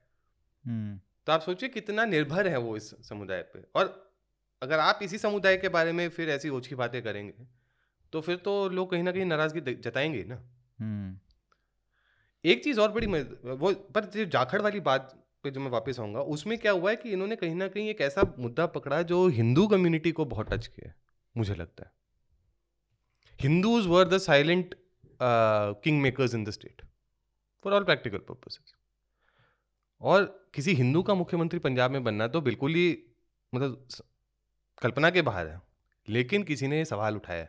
तो 0.67 1.31
आप 1.31 1.41
सोचिए 1.41 1.69
कितना 1.69 2.05
निर्भर 2.05 2.48
है 2.48 2.57
वो 2.57 2.75
इस 2.77 2.89
समुदाय 3.10 3.41
पे। 3.43 3.63
और 3.75 4.13
अगर 4.62 4.79
आप 4.79 5.00
इसी 5.03 5.17
समुदाय 5.17 5.57
के 5.57 5.69
बारे 5.69 5.91
में 5.91 6.07
फिर 6.10 6.29
ऐसी 6.29 6.50
ओछी 6.50 6.75
बातें 6.75 7.01
करेंगे 7.03 7.48
तो 8.13 8.22
फिर 8.22 8.36
तो 8.38 8.67
लोग 8.69 8.91
कहीं 8.91 9.03
ना 9.03 9.12
कहीं 9.12 9.25
नाराज़गी 9.25 9.74
जताएँगे 9.74 10.24
ना। 10.24 10.36
हम्म, 10.79 11.17
एक 12.43 12.63
चीज़ 12.63 12.79
और 12.79 12.91
बड़ी 12.91 13.07
वो 13.07 13.74
पर 13.74 14.05
जो 14.05 14.25
जाखड़ 14.25 14.62
वाली 14.62 14.79
बात 14.79 15.13
पे 15.43 15.51
जो 15.51 15.62
मैं 15.62 15.69
वापस 15.72 16.00
आऊँगा 16.00 16.22
उसमें 16.34 16.57
क्या 16.57 16.72
हुआ 16.72 16.89
है 16.89 16.95
कि 16.95 17.10
इन्होंने 17.10 17.36
कहीं 17.36 17.55
ना 17.55 17.67
कहीं 17.67 17.89
एक 17.89 18.01
ऐसा 18.01 18.22
मुद्दा 18.39 18.65
पकड़ा 18.67 19.01
जो 19.01 19.27
हिंदू 19.29 19.67
कम्युनिटी 19.67 20.12
को 20.12 20.25
बहुत 20.25 20.51
टच 20.51 20.67
किया 20.67 20.93
मुझे 21.36 21.55
लगता 21.55 21.84
है। 21.84 21.91
Hindus 23.39 23.88
were 23.88 24.07
the 24.07 24.17
silent 24.17 24.75
king 25.22 26.01
makers 26.01 26.34
in 26.34 26.43
the 26.43 26.50
state 26.50 26.81
for 27.65 27.74
all 27.74 27.84
practical 27.84 28.17
purposes. 28.19 28.75
और 30.01 30.45
किसी 30.55 30.74
हिंदू 30.74 31.03
का 31.03 31.13
मुख्यमंत्री 31.13 31.59
पंजाब 31.59 31.91
में 31.91 32.03
बनना 32.03 32.27
तो 32.27 32.41
बिल्कुल 32.41 32.74
ही 32.74 33.03
मतलब 33.55 33.88
कल्पना 34.81 35.09
के 35.09 35.21
बाहर 35.21 35.47
है। 35.47 35.62
लेकिन 36.09 36.43
किसी 36.43 36.67
ने 36.67 36.77
ये 36.77 36.85
सवाल 36.85 37.15
उठाया। 37.15 37.45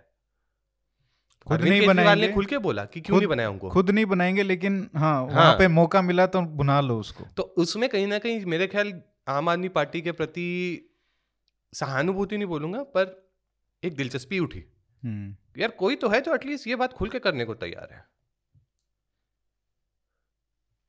खुद 1.47 1.61
नहीं 1.61 1.81
ने 1.81 1.87
बनाएँगे। 1.87 2.33
खुल 2.33 2.47
के 2.47 2.59
बोला 2.59 2.85
कि 2.85 3.01
क्यों 3.01 3.17
नहीं 3.17 3.29
बनाया 3.29 3.51
उनको? 3.51 3.71
खुद 3.71 3.91
नहीं 3.91 4.07
बनाएँगे 4.07 4.43
लेकिन 4.43 4.91
हाँ 4.97 5.15
हाँ। 5.15 5.23
वहाँ। 5.25 5.59
पे 5.59 5.69
मौका 5.69 6.03
मिला 6.03 6.27
तो 6.27 6.41
बुना 6.41 6.81
लो 6.81 6.99
उसको। 7.01 7.25
तो 7.25 7.43
उसमें 7.43 7.89
कहीं 7.89 8.07
ना 8.07 8.19
कहीं 8.19 8.45
मेरे 8.45 8.67
ख्याल 8.67 9.03
आम 9.29 9.49
आदमी 9.49 9.69
पार्टी 9.69 10.01
के 10.01 10.13
प्रति 10.13 10.47
सहानुभूति 11.73 12.37
नहीं 12.37 12.47
बोलूँगा 12.47 12.83
पर 12.83 13.31
एक 13.85 13.97
दिलचस्पी 13.97 14.39
उठी। 14.39 14.65
हम्म, 15.05 15.37
यार 15.61 15.71
कोई 15.71 15.97
तो 15.97 16.09
है 16.09 16.21
जो 16.21 16.35
एटलीस्ट 16.35 16.67
ये 16.67 16.77
बात 16.77 16.93
खुल 16.93 17.09
के 17.09 17.19
करने 17.19 17.45
को 17.45 17.55
तैयार 17.55 17.95
है। 17.95 18.16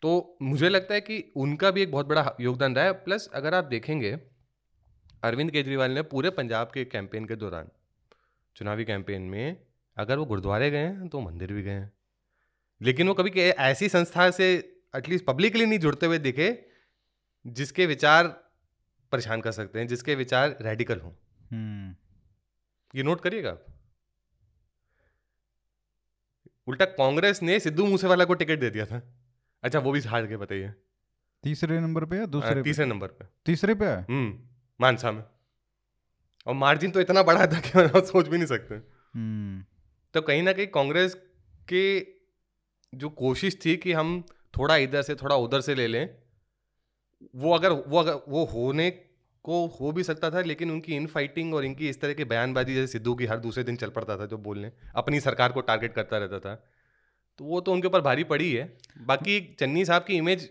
तो 0.01 0.37
मुझे 0.41 0.69
लगता 0.69 0.93
है 0.93 1.01
कि 1.01 1.31
उनका 1.35 1.71
भी 1.71 1.81
एक 1.81 1.91
बहुत 1.91 2.05
बड़ा 2.05 2.35
योगदान 2.41 2.75
रहा 2.75 2.85
है। 2.85 2.91
प्लस 2.93 3.29
अगर 3.33 3.53
आप 3.53 3.63
देखेंगे 3.63 4.11
अरविंद 5.23 5.51
केजरीवाल 5.51 5.91
ने 5.91 6.01
पूरे 6.01 6.29
पंजाब 6.29 6.71
के 6.73 6.85
कैंपेन 6.85 7.25
के 7.25 7.35
दौरान 7.35 7.69
चुनावी 8.55 8.85
कैंपेन 8.85 9.21
में 9.21 9.57
अगर 9.97 10.17
वो 10.17 10.25
गुरुद्वारे 10.25 10.71
गए 10.71 10.77
हैं 10.77 11.07
तो 11.07 11.19
मंदिर 11.19 11.53
भी 11.53 11.63
गए 11.63 11.71
हैं। 11.71 11.91
लेकिन 12.81 13.07
वो 13.07 13.13
कभी 13.13 13.29
ऐसी 13.41 13.89
संस्था 13.89 14.31
से 14.31 14.53
एटलीस्ट 14.95 15.25
पब्लिकली 15.25 15.65
नहीं 15.65 15.79
जुड़ते 15.79 16.05
हुए 16.05 16.17
दिखे 16.19 16.65
जिसके 17.47 17.85
विचार 17.85 18.27
परेशान 19.11 19.41
कर 19.41 19.51
सकते 19.51 19.79
हैं 19.79 19.87
जिसके 19.87 20.15
विचार 20.15 20.57
रेडिकल 20.61 20.99
हों। 20.99 21.11
हम्म, 21.51 21.95
ये 22.95 23.03
नोट 23.03 23.21
करिएगा 23.21 23.49
आप। 23.49 23.65
उल्टा 26.67 26.85
कांग्रेस 26.85 27.41
ने 27.43 27.59
सिद्धू 27.59 27.85
मूसेवाला 27.85 28.25
को 28.25 28.33
टिकट 28.33 28.59
दे 28.59 28.69
दिया 28.69 28.85
था। 28.85 29.01
अच्छा 29.63 29.79
वो 29.79 29.91
भी 29.91 29.99
हार 29.99 30.27
के 30.27 30.37
बताइए। 30.37 30.73
तीसरे 31.43 31.79
नंबर 31.79 32.05
पे 32.05 32.17
या 32.17 32.25
दूसरे 32.25 32.61
तीसरे 32.63 32.85
नंबर 32.85 33.07
पे। 33.07 33.25
तीसरे 33.45 33.75
पे 33.75 33.85
है 33.85 34.05
हम्म 34.09 34.39
मानसा 34.81 35.11
में। 35.11 35.23
और 36.47 36.53
मार्जिन 36.53 36.91
तो 36.91 37.01
इतना 37.01 37.23
बड़ा 37.23 37.45
था 37.47 37.59
कि 37.59 37.79
आप 37.79 38.03
सोच 38.03 38.27
भी 38.27 38.37
नहीं 38.37 38.47
सकते। 38.47 38.75
हम्म, 38.75 39.65
तो 40.13 40.21
कहीं 40.21 40.43
ना 40.43 40.53
कहीं 40.53 40.67
कांग्रेस 40.67 41.15
के 41.73 41.99
जो 42.93 43.09
कोशिश 43.09 43.57
थी 43.65 43.77
कि 43.77 43.93
हम 43.93 44.23
थोड़ा 44.57 44.75
इधर 44.75 45.01
से 45.01 45.15
थोड़ा 45.15 45.35
उधर 45.35 45.61
से 45.61 45.75
ले 45.75 45.87
लें 45.87 46.09
वो 47.35 47.53
अगर 47.53 47.71
वो 47.71 47.99
अगर 47.99 48.13
वो 48.29 48.45
होने 48.45 48.91
को 49.43 49.65
हो 49.67 49.91
भी 49.91 50.03
सकता 50.03 50.29
था 50.31 50.41
लेकिन 50.41 50.71
उनकी 50.71 50.95
इन 50.95 51.07
फाइटिंग 51.07 51.53
और 51.53 51.65
इनकी 51.65 51.89
इस 51.89 52.01
तरह 52.01 52.13
की 52.13 52.23
बयानबाजी 52.23 52.75
जैसे 52.75 52.87
सिद्धू 52.87 53.15
की 53.15 53.25
हर 53.25 53.37
दूसरे 53.37 53.63
दिन 53.63 53.75
चल 53.75 53.89
पड़ता 53.89 54.17
था 54.17 54.25
जो 54.25 54.37
बोलने 54.37 54.71
अपनी 54.95 55.19
सरकार 55.19 55.51
को 55.51 55.61
टारगेट 55.61 55.93
करता 55.93 56.17
रहता 56.17 56.39
था। 56.39 56.67
तो 57.39 57.45
वो 57.45 57.59
तो 57.61 57.71
उनके 57.71 57.87
ऊपर 57.87 58.01
भारी 58.01 58.23
पड़ी 58.23 58.53
है 58.53 58.77
बाकी 59.01 59.39
चन्नी 59.59 59.85
साहब 59.85 60.03
की 60.03 60.15
इमेज 60.15 60.49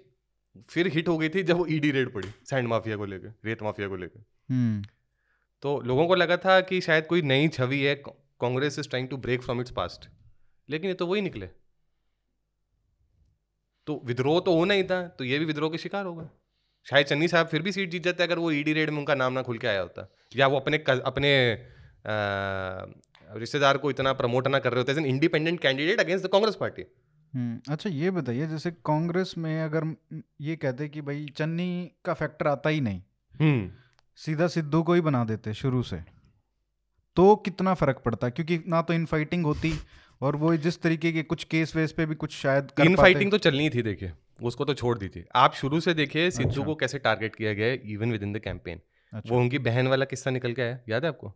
फिर 0.68 0.86
हिट 0.88 1.08
हो 1.08 1.16
गई 1.18 1.28
थी 1.28 1.42
जब 1.42 1.56
वो 1.56 1.66
ईडी 1.66 1.90
रेड 1.90 2.12
पड़ी 2.12 2.28
सैंड 2.44 2.68
माफिया 2.68 2.96
को 2.96 3.04
लेकर 3.04 3.34
रेत 3.44 3.62
माफिया 3.62 3.88
को 3.88 3.96
लेकर 3.96 4.24
हम्म, 4.50 4.82
तो 5.62 5.80
लोगों 5.80 6.06
को 6.06 6.14
लगा 6.14 6.36
था 6.36 6.60
कि 6.60 6.80
शायद 6.80 7.06
कोई 7.06 7.22
नई 7.22 7.48
छवि 7.48 7.80
है 7.80 7.94
Congress 8.40 8.78
is 8.78 8.88
trying 8.88 9.08
to 9.08 9.16
break 9.16 9.42
from 9.42 9.60
its 9.60 9.70
past 9.70 10.08
लेकिन 10.68 10.90
ये 10.90 10.94
तो 10.94 11.06
वही 11.06 11.20
निकले। 11.20 11.46
तो 13.86 14.00
विद्रोह 14.04 14.40
तो 14.40 14.54
होना 14.54 14.74
ही 14.74 14.82
था 14.84 15.06
तो 15.08 15.24
ये 15.24 15.38
भी 15.38 15.44
विद्रोह 15.44 15.70
के 15.70 15.78
शिकार 15.78 16.06
हो 16.06 16.14
गए। 16.14 16.26
शायद 16.86 17.06
चन्नी 17.06 17.28
साहब 17.28 17.46
फिर 17.46 17.62
भी 17.62 17.72
सीट 17.72 17.90
जीत 17.90 18.04
जाते 18.04 18.22
अगर 18.22 18.38
वो 18.38 18.50
ईडी 18.50 18.72
रेड 18.72 18.90
में 18.90 18.98
उनका 18.98 19.14
नाम 19.14 19.32
ना 19.32 19.42
खुल 19.42 19.58
के 19.58 19.66
आया 19.66 19.80
होता। 19.80 20.08
या 20.36 20.46
वो 20.46 20.56
अपने 20.56 20.78
अपने 20.78 21.32
रिश्तेदार 23.28 23.76
को 23.76 23.90
इतना 23.90 24.12
प्रमोट 24.12 24.48
ना 24.48 24.58
कर 24.58 24.72
रहे 24.72 24.80
होते 24.80 24.92
as 24.92 24.98
an 24.98 25.06
independent 25.06 25.60
candidate 25.60 26.00
against 26.00 26.24
the 26.26 26.28
Congress 26.28 26.54
party. 26.54 26.82
हम्म, 27.34 27.72
अच्छा 27.72 27.90
ये 27.90 28.10
बताइए 28.10 28.46
जैसे 28.46 28.70
कांग्रेस 28.86 29.34
में 29.38 29.62
अगर 29.62 29.94
ये 30.40 30.56
कहते 30.56 30.88
कि 30.88 31.00
भाई 31.00 31.26
चन्नी 31.36 31.90
का 32.04 32.14
फैक्टर 32.14 32.46
आता 32.46 32.70
ही 32.70 32.80
नहीं 32.80 33.00
हम्म। 33.34 33.70
सीधा 34.18 34.46
सिद्धू 34.48 34.82
को 34.82 34.94
ही 34.94 35.00
बना 35.00 35.24
देते 35.24 35.54
शुरू 35.54 35.82
से 35.82 35.96
तो 37.16 37.34
कितना 37.36 37.74
फ़र्क 37.74 38.02
पड़ता? 38.04 38.28
क्योंकि 38.28 38.58
ना 38.68 38.82
तो 38.82 38.94
इन 38.94 39.04
फाइटिंग 39.06 39.44
होती 39.44 39.72
और 40.20 40.36
वो 40.36 40.54
जिस 40.56 40.80
तरीके 40.82 41.12
के 41.12 41.22
कुछ 41.22 41.44
केस 41.44 41.74
वेस 41.76 41.92
पे 41.92 42.06
भी 42.06 42.14
कुछ 42.14 42.36
शायद 42.36 42.70
कर 42.70 42.84
इन 42.84 42.96
फाइटिंग 42.96 43.30
तो 43.30 43.38
चलनी 43.38 43.68
थी 43.70 43.82
देखिए 43.82 44.12
उसको 44.42 44.64
तो 44.64 44.74
छोड़ 44.74 44.96
दी 44.98 45.08
थी। 45.08 45.24
आप 45.34 45.54
शुरू 45.54 45.80
से 45.80 45.94
देखिए 45.94 46.30
सिद्धू 46.30 46.50
अच्छा। 46.50 46.64
को 46.64 46.74
कैसे 46.74 46.98
टारगेट 46.98 47.36
किया 47.36 47.52
गया 47.52 47.66
है 47.66 47.80
even 47.92 48.12
with 48.12 48.22
in 48.22 48.32
the 48.32 48.38
campaign 48.38 48.80
अच्छा। 49.12 49.34
वो 49.34 49.40
उनकी 49.40 49.58
बहन 49.60 49.86
वाला 49.86 50.04
किस्सा 50.04 50.30
निकल 50.30 50.52
के 50.52 50.62
आया 50.62 50.78
याद 50.88 51.04
है 51.04 51.08
आपको? 51.08 51.32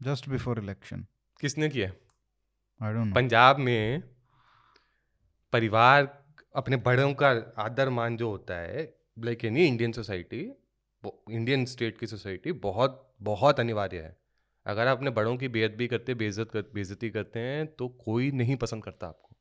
जस्ट 0.00 0.28
बिफोर 0.28 0.58
इलेक्शन 0.58 1.06
किसने 1.40 1.68
किया? 1.68 1.90
आई 2.80 2.92
डोंट 2.92 3.06
नो 3.06 3.14
पंजाब 3.14 3.58
में 3.58 4.02
परिवार 5.52 6.08
अपने 6.56 6.76
बड़ों 6.76 7.12
का 7.14 7.30
आदर 7.58 7.88
मान 7.88 8.16
जो 8.16 8.30
होता 8.30 8.54
है 8.54 8.84
like 9.18 9.44
any 9.44 9.66
Indian 9.66 9.92
society 9.92 10.40
Indian 11.30 11.64
state 11.64 11.98
की 11.98 12.06
सोसाइटी 12.06 12.52
बहुत 12.52 13.02
बहुत 13.22 13.60
अनिवार्य 13.60 14.00
है। 14.00 14.16
अगर 14.66 14.86
आप 14.86 14.96
अपने 14.96 15.10
बड़ों 15.10 15.36
की 15.36 15.48
बेअदबी 15.48 15.86
करते 15.86 16.14
बेइज्जत 16.14 16.50
कर 16.50 16.62
बेइज्जती 16.74 17.10
करते 17.10 17.40
हैं 17.40 17.66
तो 17.66 17.88
कोई 18.04 18.30
नहीं 18.30 18.56
पसंद 18.56 18.84
करता 18.84 19.06
आपको। 19.06 19.36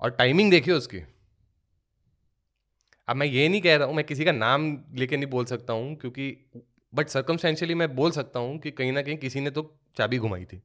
और 0.00 0.10
टाइमिंग 0.10 0.50
देखिए 0.50 0.74
उसकी। 0.74 1.00
अब 3.08 3.16
मैं 3.16 3.26
ये 3.26 3.48
नहीं 3.48 3.60
कह 3.60 3.76
रहा 3.76 3.86
हूँ 3.86 3.94
मैं 3.94 4.04
किसी 4.04 4.24
का 4.24 4.32
नाम 4.32 4.72
लेके 4.94 5.16
नहीं 5.16 5.30
बोल 5.30 5.44
सकता 5.44 5.72
हूँ 5.72 5.94
क्योंकि 5.96 6.30
बट 6.94 7.08
सर्कमस्टेंशियली 7.08 7.74
मैं 7.74 7.94
बोल 7.96 8.10
सकता 8.10 8.40
हूँ 8.40 8.58
कि 8.58 8.70
कहीं 8.70 8.92
ना 8.92 9.02
कहीं 9.02 9.16
किसी 9.16 9.40
ने 9.40 9.50
तो 9.50 9.80
चाबी 9.96 10.18
घुमाई 10.18 10.44
थी। 10.44 10.62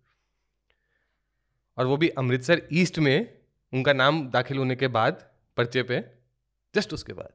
और 1.78 1.86
वो 1.86 1.98
भी 1.98 2.10
अमृतसर 2.10 2.62
ईस्ट 2.74 3.00
में 3.00 3.38
उनका 3.74 3.94
नाम 3.94 4.30
दाखिल 4.30 4.58
होने 4.58 4.76
के 4.76 4.88
बाद 4.88 5.30
पर्चे 5.58 5.84
पे 5.84 6.04
जस्ट 6.76 6.94
उसके 6.94 7.13
बाद। 7.13 7.34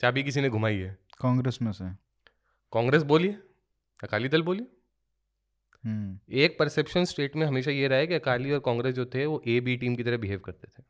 चाबी 0.00 0.22
किसी 0.22 0.40
ने 0.40 0.48
घुमाई 0.48 0.76
है। 0.76 0.98
कांग्रेस 1.20 1.58
में 1.62 1.72
से। 1.72 1.84
कांग्रेस 2.72 3.02
बोलिए 3.02 3.38
अकाली 4.04 4.28
दल 4.28 4.42
बोलिए 4.42 4.66
हम्म। 5.84 6.18
एक 6.32 6.58
परसेप्शन 6.58 7.04
स्टेट 7.04 7.36
में 7.36 7.46
हमेशा 7.46 7.70
ये 7.70 7.88
रहा 7.88 7.98
है 7.98 8.06
कि 8.06 8.14
अकाली 8.14 8.52
और 8.52 8.60
कांग्रेस 8.60 8.94
जो 8.94 9.06
थे 9.06 9.26
वो 9.26 9.42
ए 9.46 9.60
बी 9.60 9.76
टीम 9.76 9.96
की 9.96 10.04
तरह 10.04 10.16
बिहेव 10.16 10.38
करते 10.38 10.68
थे। 10.68 10.82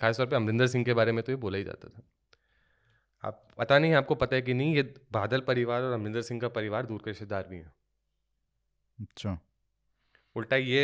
खासतौर 0.00 0.26
पर 0.26 0.36
अमरिंदर 0.36 0.66
सिंह 0.66 0.84
के 0.84 0.94
बारे 0.94 1.12
में 1.12 1.24
तो 1.24 1.32
ये 1.32 1.36
बोला 1.36 1.58
ही 1.58 1.64
जाता 1.64 1.88
था। 1.88 2.02
आप 3.24 3.42
पता 3.58 3.78
नहीं 3.78 3.92
आपको 3.94 4.14
पता 4.14 4.36
है 4.36 4.42
कि 4.42 4.54
नहीं 4.54 4.74
ये 4.76 4.82
बादल 5.12 5.40
परिवार 5.40 5.82
और 5.82 5.92
अमरिंदर 5.92 6.22
सिंह 6.22 6.40
का 6.40 6.48
परिवार 6.50 6.86
दूर 6.86 7.02
के 7.04 7.10
रिश्तेदार 7.10 7.46
भी 7.50 7.56
हैं। 7.56 7.72
अच्छा। 8.98 9.38
उल्टा 10.36 10.56
ये 10.56 10.82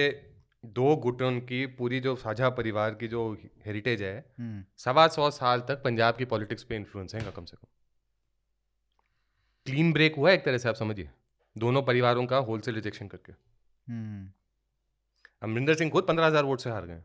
दो 0.64 0.94
गुटों 0.96 1.30
की 1.40 1.64
पूरी 1.74 2.00
जो 2.00 2.14
साझा 2.16 2.48
परिवार 2.50 2.94
की 2.94 3.08
जो 3.08 3.22
हेरिटेज 3.66 4.02
है 4.02 4.16
हम्म। 4.38 4.64
सवा 4.78 5.06
सौ 5.08 5.30
साल 5.30 5.60
तक 5.60 5.82
पंजाब 5.84 6.16
की 6.16 6.24
पॉलिटिक्स 6.24 6.64
पे 6.64 6.76
इन्फ्लुएंस 6.76 7.14
है 7.14 7.32
कम 7.32 7.44
से 7.44 7.56
कम। 7.56 7.66
क्लीन 9.66 9.92
ब्रेक 9.92 10.16
हुआ 10.16 10.30
एक 10.30 10.44
तरह 10.44 10.58
से 10.58 10.68
आप 10.68 10.74
समझिए 10.74 11.10
दोनों 11.56 11.82
परिवारों 11.82 12.26
का 12.26 12.36
होलसेल 12.38 12.74
रिजेक्शन 12.74 13.08
करके। 13.08 13.32
हम्म। 13.32 14.30
अमरिंदर 15.42 15.74
सिंह 15.74 15.90
खुद 15.90 16.04
पंद्रह 16.04 16.26
हज़ार 16.26 16.44
वोट 16.44 16.60
से 16.60 16.70
हार 16.70 16.86
गए। 16.86 17.02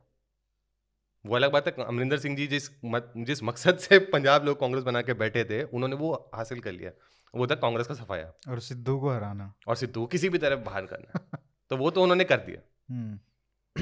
वो 1.25 1.35
अलग 1.35 1.51
बात 1.51 1.67
है 1.67 1.85
अमरिंदर 1.85 2.17
सिंह 2.17 2.37
जी 2.37 2.47
जिस 2.47 2.69
मत, 2.85 3.13
जिस 3.17 3.43
मकसद 3.43 3.77
से 3.77 3.99
पंजाब 3.99 4.45
लोग 4.45 4.59
कांग्रेस 4.59 4.83
बना 4.83 5.01
के 5.01 5.13
बैठे 5.13 5.45
थे 5.45 5.63
उन्होंने 5.63 5.95
वो 5.95 6.31
हासिल 6.35 6.59
कर 6.59 6.71
लिया। 6.71 6.91
वो 7.35 7.47
था 7.47 7.55
कांग्रेस 7.55 7.87
का 7.87 7.93
सफाया। 7.93 8.33
और 8.49 8.59
सिद्धू 8.59 8.99
को 8.99 9.09
हराना। 9.09 9.53
और 9.67 9.75
सिद्धू 9.75 10.05
किसी 10.05 10.29
भी 10.29 10.37
तरह 10.37 10.55
बाहर 10.55 10.85
करना। 10.85 11.39
तो 11.69 11.77
वो 11.77 11.91
तो 11.91 12.03
उन्होंने 12.03 12.23
कर 12.23 12.37
दिया। 12.37 12.61
हम्म। 12.93 13.19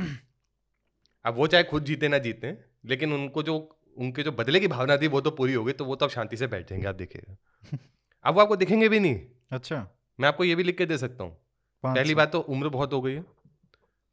अब 1.26 1.36
वो 1.36 1.48
चाहे 1.48 1.64
खुद 1.64 1.84
जीते 1.84 2.08
ना 2.08 2.18
जीते 2.18 2.58
लेकिन 2.86 3.14
उनको 3.14 3.44
जो 3.44 3.80
उनके 3.98 4.24
जो 4.24 4.32
बदले 4.32 4.60
की 4.60 4.68
भावना 4.68 4.98
थी 4.98 5.08
वो 5.08 5.22
तो 5.22 5.32
पूरी 5.32 5.54
हो 5.54 5.64
गई 5.64 5.72
तो 5.72 5.86
वो 5.86 5.96
तो 5.96 6.06
अब 6.06 6.12
शांति 6.12 6.38
से 6.38 6.48
बैठ 6.48 6.70
जाएँगे 6.70 6.88
आप 6.88 6.96
देखिएगा। 6.96 7.38
अब 8.24 8.36
वो 8.36 8.42
आपको 8.42 8.56
दिखेंगे 8.56 8.90
भी 8.90 9.00
नहीं। 9.00 9.22
अच्छा। 9.52 9.88
मैं 10.20 10.28
आपको 10.28 10.44
ये 10.44 10.56
भी 10.56 10.64
लिख 10.64 10.78
के 10.78 10.86
दे 10.86 10.98
सकता 10.98 11.24
हूँ। 11.24 11.38
पहली 11.86 12.16
बात 12.16 12.32
तो 12.32 12.40
उम्र 12.40 12.70
बहुत 12.70 12.94
हो 12.94 13.02
गई 13.02 13.14
है। 13.14 13.26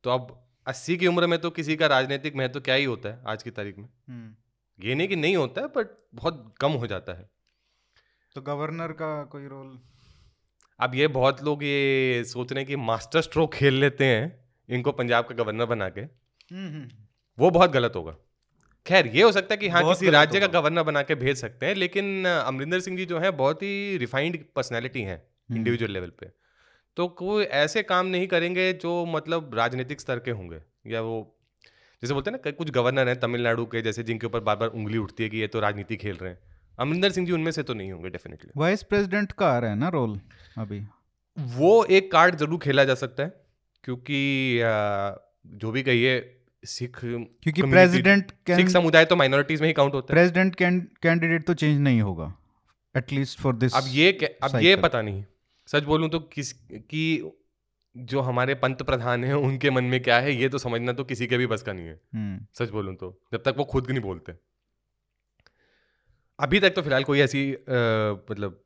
तो 0.02 0.10
अब 0.10 0.49
अस्सी 0.66 0.96
की 0.96 1.06
उम्र 1.06 1.26
में 1.26 1.38
तो 1.38 1.50
किसी 1.50 1.76
का 1.76 1.86
राजनीतिक 1.86 2.36
महत्व 2.36 2.52
तो 2.52 2.60
क्या 2.60 2.74
ही 2.74 2.84
होता 2.84 3.08
है 3.08 3.22
आज 3.26 3.42
की 3.42 3.50
तारीख 3.50 3.78
में? 3.78 3.88
हम्म। 4.08 4.34
ये 4.86 4.94
नहीं 4.94 5.08
कि 5.08 5.16
नहीं 5.16 5.36
होता 5.36 5.60
है 5.60 5.66
बट 5.66 5.98
बहुत 6.14 6.54
कम 6.60 6.72
हो 6.72 6.86
जाता 6.86 7.12
है। 7.12 7.30
तो 8.34 8.42
गवर्नर 8.42 8.88
का 8.88 9.24
कोई 9.24 9.46
रोल? 9.46 9.80
अब 10.80 10.94
ये 10.94 11.08
बहुत 11.08 11.44
लोग 11.44 11.64
ये 11.64 12.24
सोच 12.24 12.52
रहे 12.52 12.60
हैं 12.60 12.68
कि 12.68 12.76
मास्टर 12.76 13.20
स्ट्रोक 13.20 13.54
खेल 13.54 13.74
लेते 13.74 14.04
हैं 14.04 14.44
इनको 14.68 14.92
पंजाब 14.92 15.24
का 15.24 15.34
गवर्नर 15.34 15.64
बना 15.64 15.88
के। 15.88 16.00
हम्म, 16.00 16.68
हम्म। 16.68 16.88
वो 17.38 17.50
बहुत 17.50 17.70
गलत 17.70 17.92
होगा। 17.96 18.16
खैर 18.86 19.06
ये 19.06 19.22
हो 19.22 19.32
सकता 19.32 19.54
है 19.54 19.56
कि 19.56 19.68
हाँ 19.68 19.88
किसी 19.88 20.10
राज्य 20.10 20.40
का 20.40 20.46
गवर्नर 20.46 20.82
बना 20.82 21.02
के 21.02 21.14
भेज 21.14 21.36
सकते 21.36 21.66
हैं 21.66 21.74
लेकिन 21.74 22.24
अमरिंदर 22.24 22.80
सिंह 22.80 22.96
जी 22.96 23.06
जो 23.06 23.18
है 23.18 23.30
बहुत 23.30 23.62
ही 23.62 23.96
रिफाइंड 23.96 24.44
पर्सनैलिटी 24.56 25.02
हैं 25.02 25.22
इंडिविजुअल 25.56 25.92
लेवल 25.92 26.10
पे। 26.10 26.39
तो 27.00 27.06
कोई 27.18 27.44
ऐसे 27.56 27.82
काम 27.82 28.06
नहीं 28.06 28.26
करेंगे 28.28 28.72
जो 28.80 28.90
मतलब 29.08 29.54
राजनीतिक 29.54 30.00
स्तर 30.00 30.18
के 30.18 30.30
होंगे 30.32 30.56
या 30.86 31.00
वो 31.00 31.14
जैसे 32.02 32.14
बोलते 32.14 32.30
हैं 32.30 32.38
ना 32.38 32.50
कुछ 32.52 32.70
गवर्नर 32.70 33.08
हैं 33.08 33.18
तमिलनाडु 33.20 33.64
के 33.66 33.82
जैसे 33.82 34.02
जिनके 34.02 34.26
ऊपर 34.26 34.40
बार 34.40 34.56
बार 34.56 34.68
उंगली 34.70 34.98
उठती 34.98 35.22
है 35.22 35.28
कि 35.28 35.36
ये 35.36 35.46
तो 35.46 35.60
राजनीति 35.60 35.96
खेल 35.96 36.16
रहे 36.16 36.30
हैं। 36.30 36.38
अमरिंदर 36.78 37.10
सिंह 37.10 37.26
जी 37.26 37.32
उनमें 37.32 37.50
से 37.52 37.62
तो 37.62 37.74
नहीं 37.74 37.92
होंगे 37.92 38.10
डेफिनेटली 38.10 38.50
वाइस 38.56 38.82
प्रेसिडेंट 38.82 39.32
का 39.32 39.48
आ 39.48 39.58
रहा 39.58 39.70
है 39.70 39.78
ना 39.78 39.88
रोल 39.90 40.18
अभी? 40.58 40.80
वो 41.36 41.72
एक 41.86 42.12
कार्ड 42.12 42.36
ज़रूर 42.36 42.58
खेला 42.58 42.84
जा 42.84 42.94
सकता 42.96 43.22
है 43.22 43.32
क्योंकि 43.84 44.20
जो 45.56 45.70
भी 45.70 45.82
कहिए 45.82 46.20
सिख 46.64 47.00
क्योंकि 47.00 47.62
प्रेसिडेंट 47.64 48.32
सिख 48.50 48.68
समुदाय 48.68 49.04
तो 49.04 49.16
माइनॉरिटीज 49.16 49.60
में 49.60 49.68
ही 49.68 49.72
काउंट 49.74 49.94
होता 49.94 50.14
है। 50.14 50.20
प्रेसिडेंट 50.20 50.54
कैंडिडेट 51.02 51.46
तो 51.46 51.54
चेंज 51.56 51.80
नहीं 51.80 52.00
होगा 52.02 52.32
एटलीस्ट 52.94 53.40
फॉर 53.40 53.56
दिस 53.56 53.74
अब 53.74 53.92
ये 53.94 54.36
अब 54.42 54.60
ये 54.62 54.76
पता 54.78 55.02
नहीं। 55.02 55.24
सच 55.70 55.82
बोलूँ 55.82 56.08
तो 56.10 56.18
किस 56.28 56.52
की 56.52 57.04
जो 57.96 58.20
हमारे 58.20 58.54
पंत 58.54 58.82
प्रधान 58.82 59.24
हैं 59.24 59.34
उनके 59.34 59.70
मन 59.70 59.84
में 59.84 60.02
क्या 60.02 60.18
है 60.20 60.34
ये 60.34 60.48
तो 60.48 60.58
समझना 60.58 60.92
तो 60.92 61.04
किसी 61.04 61.26
के 61.26 61.38
भी 61.38 61.46
बस 61.46 61.62
का 61.62 61.72
नहीं 61.72 61.86
है। 61.86 62.00
हम्म। 62.14 62.46
सच 62.54 62.70
बोलूँ 62.70 62.94
तो 62.94 63.08
जब 63.32 63.42
तक 63.42 63.54
वो 63.58 63.64
खुद 63.64 63.90
नहीं 63.90 64.00
बोलते। 64.00 64.32
अभी 66.38 66.60
तक 66.60 66.74
तो 66.74 66.82
फ़िलहाल 66.82 67.04
कोई 67.04 67.20
ऐसी 67.20 67.50
मतलब 68.30 68.62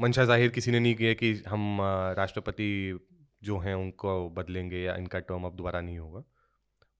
मंशा 0.00 0.24
ज़ाहिर 0.24 0.48
किसी 0.50 0.70
ने 0.70 0.80
नहीं 0.80 0.94
किया 0.94 1.12
कि 1.14 1.32
हम 1.48 1.78
राष्ट्रपति 2.18 2.98
जो 3.42 3.58
हैं 3.58 3.74
उनको 3.74 4.28
बदलेंगे 4.30 4.78
या 4.78 4.94
इनका 4.96 5.18
टर्म 5.20 5.44
अब 5.44 5.56
दोबारा 5.56 5.80
नहीं 5.80 5.98
होगा। 5.98 6.22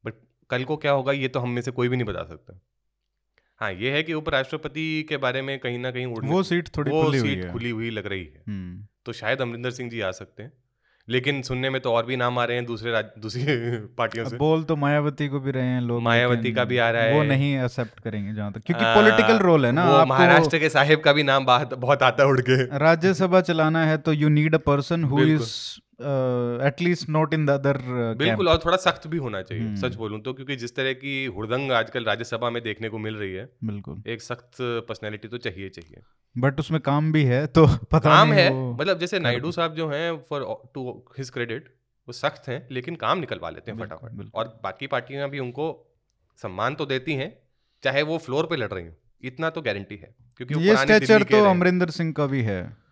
बट 0.04 0.14
कल 0.50 0.64
को 0.64 0.76
क्या 0.76 0.92
होगा 0.92 1.12
ये 1.12 1.28
तो 1.28 1.40
हम 1.40 1.50
में 1.50 1.62
से 1.62 1.70
कोई 1.70 1.88
भी 1.88 1.96
नहीं 1.96 2.06
बता 2.06 2.24
सकता। 2.24 2.60
हाँ 3.60 3.72
ये 3.72 3.90
है 3.92 4.02
कि 4.02 4.14
उपराष्ट्रपति 4.14 5.06
के 5.08 5.16
बारे 5.16 5.42
में 5.42 5.58
कहीं 5.58 5.78
ना 5.78 5.90
कहीं 5.90 6.06
वो 6.06 6.42
सीट 6.42 6.68
थोड़ी 6.76 6.90
वो 6.90 7.02
खुली 7.04 7.20
सीट 7.20 7.42
हुई 7.42 7.52
खुली 7.52 7.70
हुई 7.70 7.90
लग 7.90 8.06
रही 8.06 8.24
है। 8.24 8.42
हम्म। 8.48 8.86
तो 9.06 9.12
शायद 9.14 9.40
अमरिंदर 9.42 9.70
सिंह 9.72 9.90
जी 9.90 10.00
आ 10.00 10.10
सकते 10.12 10.42
हैं। 10.42 10.52
लेकिन 11.08 11.40
सुनने 11.42 11.68
में 11.70 11.80
तो 11.80 11.92
और 11.92 12.06
भी 12.06 12.16
नाम 12.16 12.38
आ 12.38 12.44
रहे 12.44 12.56
हैं 12.56 12.64
दूसरे 12.66 13.02
दूसरी 13.20 13.44
पार्टियों 13.98 14.24
से। 14.24 14.36
बोल 14.36 14.62
तो 14.64 14.76
मायावती 14.76 15.28
को 15.28 15.40
भी 15.40 15.50
रहे 15.50 15.66
हैं 15.66 15.80
लोग 15.82 16.00
मायावती 16.02 16.52
का 16.52 16.64
भी 16.64 16.78
आ 16.78 16.88
रहा 16.90 17.02
है। 17.02 17.14
वो 17.14 17.22
नहीं 17.24 17.52
एक्सेप्ट 17.58 18.00
करेंगे 18.00 18.32
जहाँ 18.34 18.52
तक 18.52 18.62
क्योंकि 18.66 18.84
पॉलिटिकल 18.84 19.38
रोल 19.40 19.66
है 19.66 19.72
ना 19.72 19.84
वो 19.90 20.04
महाराष्ट्र 20.06 20.58
के 20.58 20.68
साहिब 20.68 21.00
का 21.00 21.12
भी 21.12 21.22
नाम 21.22 21.46
बहुत 21.46 22.02
आता 22.02 22.22
है 22.22 22.28
उड़ 22.28 22.40
के। 22.40 22.56
राज्यसभा 22.78 23.40
चलाना 23.50 23.84
है 23.86 23.98
तो 23.98 24.12
you 24.14 24.28
need 24.30 24.54
a 24.54 24.58
person 24.66 25.04
who 25.04 25.20
is 25.24 25.52
at least 26.00 27.08
not 27.08 27.34
in 27.34 27.46
the 27.46 27.50
other 27.50 27.78
बिल्कुल 28.18 28.48
और 28.48 28.58
थोड़ा 28.64 28.76
सख्त 28.76 29.06
भी 29.06 29.16
होना 29.16 29.42
चाहिए 29.42 29.74
hmm. 29.74 29.84
सच 29.84 29.94
बोलूँ 29.94 30.20
तो 30.20 30.32
क्योंकि 30.32 30.56
जिस 30.56 30.76
तरह 30.76 30.92
की 30.92 31.26
हुड़दंग 31.26 31.72
आजकल 31.72 32.04
राज्यसभा 32.04 32.50
में 32.50 32.62
देखने 32.62 32.88
को 32.88 32.98
मिल 32.98 33.16
रही 33.16 33.32
है 33.32 33.48
बिल्कुल। 33.64 34.02
एक 34.06 34.22
सख्त 34.22 34.50
पर्सनैलिटी 34.60 35.28
तो 35.28 35.38
चाहिए 35.38 35.68
चाहिए। 35.68 36.02
बट 36.38 36.60
उसमें 36.60 36.80
काम 36.80 37.12
भी 37.12 37.24
है 37.24 37.46
तो 37.46 37.66
पता 37.90 37.98
काम 37.98 38.32
है 38.32 38.74
मतलब 38.74 38.98
जैसे 38.98 39.18
नायडू 39.18 39.52
साहब 39.52 39.74
जो 39.74 39.88
हैं 39.88 40.20
फॉर 40.30 40.70
टू 40.74 41.04
हिज 41.18 41.30
क्रेडिट 41.30 41.74
वो 42.08 42.12
सख्त 42.12 42.48
हैं 42.48 42.68
लेकिन 42.70 42.96
काम 42.96 43.18
निकलवा 43.18 43.50
लेते 43.50 43.70
हैं 43.70 43.78
फटाफट। 43.78 44.30
और 44.34 44.60
बाकी 44.62 44.86
पार्टियाँ 44.86 45.30
भी 45.30 45.38
उनको 45.38 45.94
सम्मान 46.36 46.74
तो 46.74 46.86
देती 46.86 47.14
हैं 47.14 47.38
चाहे 47.82 48.02
वो 48.02 48.18
फ्लोर 48.18 48.46
पे 48.46 48.56
लड़ 48.56 48.72
रही 48.72 48.84
हूँ 48.84 48.96
इतना 49.24 49.50
तो 49.50 49.62
गारंटी 49.62 49.96
है 49.96 50.14
क्योंकि 50.36 50.68
ये 50.68 50.76
स्ट्रेचर 50.76 51.22
तो 51.22 51.44
अमरिंदर 51.44 51.90
सिंह 51.90 52.12
का 52.12 52.26
भी 52.26 52.42
है। 52.42 52.85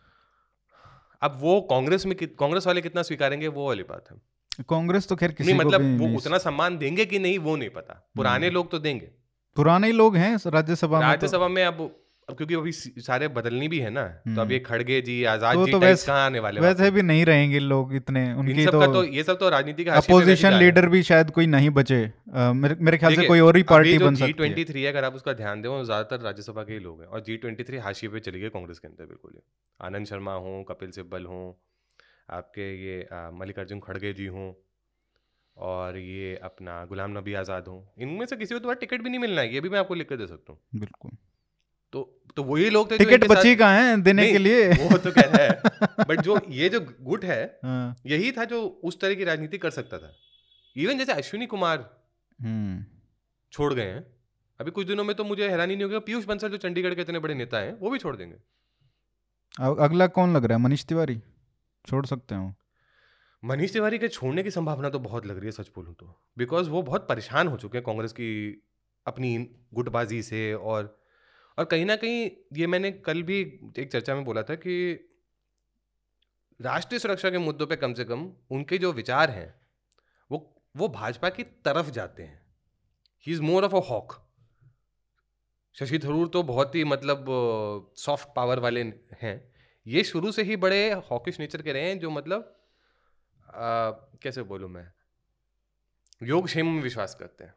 अब 1.25 1.39
वो 1.41 1.61
कांग्रेस 1.71 2.07
में 2.07 2.17
कांग्रेस 2.21 2.67
वाले 2.67 2.81
कितना 2.81 3.03
स्वीकारेंगे 3.03 3.49
वो 3.49 3.67
वाली 3.67 3.83
बात 3.83 4.11
है 4.11 4.65
कांग्रेस 4.69 5.09
तो 5.09 5.17
खैर 5.17 5.33
किसी 5.33 5.53
नहीं 5.53 5.61
मतलब 5.61 6.01
वो 6.01 6.17
उतना 6.17 6.39
सम्मान 6.39 6.79
देंगे 6.79 7.07
कि 7.07 7.19
नहीं 7.19 7.39
वो 7.39 7.57
नहीं 7.57 7.71
पता 7.71 7.95
पुराने 8.17 8.47
हम्म। 8.47 8.55
लोग 8.55 8.71
तो 8.71 8.79
देंगे 8.79 9.11
पुराने 9.57 9.91
लोग 9.93 10.17
हैं 10.17 10.37
राज्यसभा 10.47 11.01
में 11.01 11.07
तो। 11.07 11.11
राज्यसभा 11.11 11.49
में 11.49 11.65
अब 11.65 11.81
अब 12.29 12.37
क्योंकि 12.37 12.55
अभी 12.55 12.73
सारे 12.73 13.27
बदलनी 13.31 13.67
भी 13.69 13.79
है 13.81 13.91
ना 13.91 14.03
तो 14.03 14.41
अब 14.41 14.51
ये 14.51 14.57
हम्म। 14.57 14.67
खड़गे 14.67 15.01
जी 15.03 15.17
आज़ाद 15.27 15.55
तो 15.55 15.65
जी 15.67 15.73
तो 15.73 15.79
वैसे, 15.79 16.07
कहाँ 16.07 16.25
आने 16.27 16.41
वाले 16.41 16.61
वैसे 16.61 16.91
भी 16.91 17.03
नहीं 17.03 17.25
रहेंगे 17.27 17.59
लोग 17.61 17.95
इतने 17.95 18.23
उनकी 18.35 18.65
तो, 18.67 18.87
तो 18.87 19.05
ये 19.07 19.23
सब 19.25 19.39
तो 19.39 19.49
राजनीति 19.51 19.85
का 19.85 19.95
अपोजिशन 19.95 20.53
लीडर 20.55 20.89
भी 20.89 21.03
शायद 21.05 21.31
कोई 21.31 21.47
नहीं 21.49 21.71
बचे। 21.73 22.01
आ, 22.35 22.53
मेरे, 22.55 22.77
मेरे 22.81 22.99
ख्याल 22.99 23.15
से 23.17 23.27
कोई 23.27 23.41
और 23.41 23.57
ही 23.57 23.63
पार्टी 23.65 23.99
बन 23.99 24.15
सकती 24.15 24.23
है। 24.23 24.27
जी 24.27 24.33
ट्वेंटी 24.35 24.65
थ्री 24.65 24.85
अगर 24.87 25.05
आप 25.05 25.15
उसका 25.15 25.33
ध्यान 25.35 25.63
दें 25.63 25.69
ज़्यादातर 25.75 26.21
राज्यसभा 26.23 26.63
के 26.63 26.73
ही 26.73 26.79
लोग 26.81 27.01
हैं 27.01 27.09
और 27.09 27.21
जी 27.21 27.37
ट्वेंटी 27.37 27.65
थ्री 27.65 27.79
हाशिए 27.81 28.11
पे 28.11 28.21
चली 28.23 28.41
गई 28.41 28.49
कांग्रेस 28.51 28.79
के 28.79 28.89
अंदर 28.89 29.07
बिल्कुल 29.07 29.41
आनंद 29.81 30.07
शर्मा 30.07 30.35
हो 30.47 30.63
कपिल 30.69 30.91
सिब्बल 30.93 31.25
हो 31.27 31.43
आपके 32.33 32.71
ये 32.81 32.97
मल्लिकार्जुन 33.35 33.81
खड़गे 33.81 34.13
जी 34.15 34.27
हों 34.29 34.53
और 35.57 35.99
ये 35.99 36.35
अपना 36.45 36.85
गुलाम 36.87 37.19
नबी 37.19 37.35
आज़ाद 37.41 37.69
हों 37.69 37.81
इनमें 38.03 38.27
से 38.27 38.37
किसी 38.37 38.55
को 38.55 38.61
तो 38.61 38.75
टिकट 38.77 39.03
भी 39.03 39.11
नहीं 39.11 39.21
मिलना 39.21 39.41
है 39.41 39.55
ये 39.55 39.61
भी 39.61 39.69
मैं 39.69 39.79
आपको 39.79 39.95
लिख 39.95 40.09
कर 40.09 40.17
दे 40.17 40.27
सकता 40.27 40.53
हूँ। 40.53 40.81
बिल्कुल। 40.81 41.11
तो 41.95 42.03
तो 42.37 42.43
वही 42.43 42.71
लोग 42.71 42.91
थे 42.91 42.99
टिकट 42.99 43.25
बची 43.29 43.57
कहाँ 43.57 43.81
है 43.81 44.01
देने 44.03 44.33
के 44.33 44.39
लिए? 44.39 44.71
वो 44.71 44.99
तो 44.99 45.11
कह 45.11 45.21
रहा 45.21 45.43
है। 45.43 45.63
बट 46.09 46.21
जो 46.21 46.41
ये 46.49 46.69
जो 46.69 46.81
गुट 47.01 47.25
है 47.25 47.59
हाँ। 47.65 47.97
यही 48.07 48.33
था 48.33 48.45
जो 48.45 48.81
उस 48.85 49.01
तरह 49.01 49.15
की 49.15 49.25
राजनीति 49.25 49.59
कर 49.59 49.71
सकता 49.71 49.99
था। 49.99 50.13
इवन 50.77 50.99
जैसे 50.99 51.13
अश्विनी 51.13 51.47
कुमार 51.47 52.05
हम्म। 52.43 52.85
छोड़ 53.53 53.75
गए 53.75 53.83
हैं 53.83 54.07
अभी 54.61 54.71
कुछ 54.71 54.87
दिनों 54.87 55.05
में 55.05 55.17
तो 55.17 55.25
मुझे 55.25 55.49
हैरानी 55.49 55.77
नहीं 55.77 55.85
होगी 55.85 55.99
पीयूष 55.99 56.25
बंसल 56.25 56.49
जो 56.49 56.57
चंडीगढ़ 56.57 56.95
के 56.95 57.01
इतने 57.01 57.19
बड़े 57.19 57.35
नेता 57.35 57.59
हैं 57.59 57.79
वो 57.79 57.91
भी 57.91 57.99
छोड़ 57.99 58.17
देंगे। 58.17 58.37
अगला 59.61 60.07
कौन 60.07 60.37
लग 60.37 60.45
रहा 60.45 60.59
है? 60.59 60.65
मनीष 60.65 60.85
तिवारी? 60.85 61.21
छोड़ 61.87 62.07
सकते 62.07 62.35
हो। 62.35 62.55
मनीष 63.45 63.73
तिवारी 63.73 63.99
के 63.99 64.09
छोड़ने 64.09 64.43
की 64.43 64.51
संभावना 64.51 64.89
तो 64.91 64.99
बहुत 64.99 65.27
लग 65.27 65.37
रही 65.37 65.47
है 65.47 65.53
सच 65.53 65.69
बोलूँ 65.69 65.95
तो। 65.95 66.23
बिकॉज़ 66.39 66.69
वो 66.69 66.83
बहुत 66.83 67.09
परेशान 67.09 67.49
हो 67.49 67.57
चुके 67.57 67.79
हैं 67.79 67.85
कांग्रेस 67.85 68.13
की 68.13 68.31
अपनी 69.07 69.51
गुटबाजी 69.75 70.23
से 70.23 70.55
और 70.55 71.04
और 71.59 71.65
कहीं 71.65 71.85
ना 71.85 71.97
कहीं 71.97 72.31
ये 72.53 72.67
मैंने 72.67 72.93
कल 72.93 73.23
भी 73.23 73.41
एक 73.79 73.93
चर्चा 73.93 74.15
में 74.15 74.25
बोला 74.25 74.43
था 74.43 74.55
कि 74.55 75.11
राष्ट्रीय 76.61 76.99
सुरक्षा 76.99 77.31
के 77.31 77.39
मुद्दों 77.39 77.67
पे 77.67 77.77
कम 77.77 77.93
से 77.93 78.05
कम 78.05 78.33
उनके 78.51 78.79
जो 78.79 78.93
विचार 78.93 79.31
हैं 79.31 79.61
वो 80.31 80.63
वो 80.77 80.89
भाजपा 80.89 81.29
की 81.29 81.43
तरफ़ 81.43 81.91
जाते 81.91 82.23
हैं। 82.23 82.47
He 83.27 83.33
is 83.33 83.43
more 83.43 83.65
of 83.65 83.77
a 83.77 83.79
hawk 83.79 84.31
Shashi 85.75 85.99
Tharoor 85.99 86.29
तो 86.29 86.43
बहुत 86.43 86.75
ही 86.75 86.85
मतलब 86.85 87.25
सॉफ्ट 87.97 88.29
पावर 88.37 88.59
वाले 88.59 88.83
हैं। 89.23 89.55
ये 89.87 90.05
शुरू 90.05 90.33
से 90.33 90.43
ही 90.43 90.57
बड़े 90.57 90.93
हॉकिश 90.93 91.41
नेचर 91.41 91.63
के 91.63 91.73
रहे 91.73 91.83
हैं 91.83 91.99
जो 91.99 92.11
मतलब 92.11 92.61
आ, 93.49 93.91
कैसे 94.23 94.43
बोलूँ 94.43 94.71
मैं? 94.71 94.93
योगक्षेम 96.23 96.67
में 96.67 96.83
विश्वास 96.83 97.15
करते 97.15 97.45
हैं। 97.45 97.55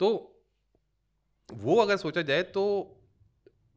तो 0.00 0.35
वो 1.48 1.76
अगर 1.76 1.96
सोचा 1.96 2.22
जाए 2.22 2.42
तो 2.42 2.62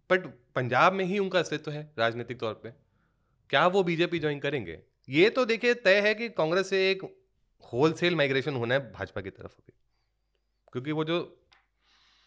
बट 0.10 0.26
पंजाब 0.56 0.94
में 0.94 1.04
ही 1.06 1.20
उनका 1.20 1.40
अस्तित्व 1.40 1.72
है 1.72 1.90
राजनीतिक 2.00 2.40
तौर 2.40 2.54
पे। 2.54 2.70
क्या 3.50 3.66
वो 3.68 3.84
बीजेपी 3.84 4.20
ज्वाइन 4.20 4.40
करेंगे? 4.40 4.80
ये 5.08 5.30
तो 5.30 5.46
देखिए 5.46 5.74
तय 5.76 6.00
है 6.02 6.14
कि 6.16 6.30
कांग्रेस 6.30 6.70
से 6.70 6.90
एक 6.92 7.04
होलसेल 7.64 8.16
माइग्रेशन 8.16 8.56
होना 8.56 8.76
है 8.76 8.92
भाजपा 8.92 9.22
की 9.22 9.30
तरफ़ 9.30 9.52
अभी 9.52 9.74
क्योंकि 10.74 10.92
वो 10.92 11.04
जो 11.04 11.18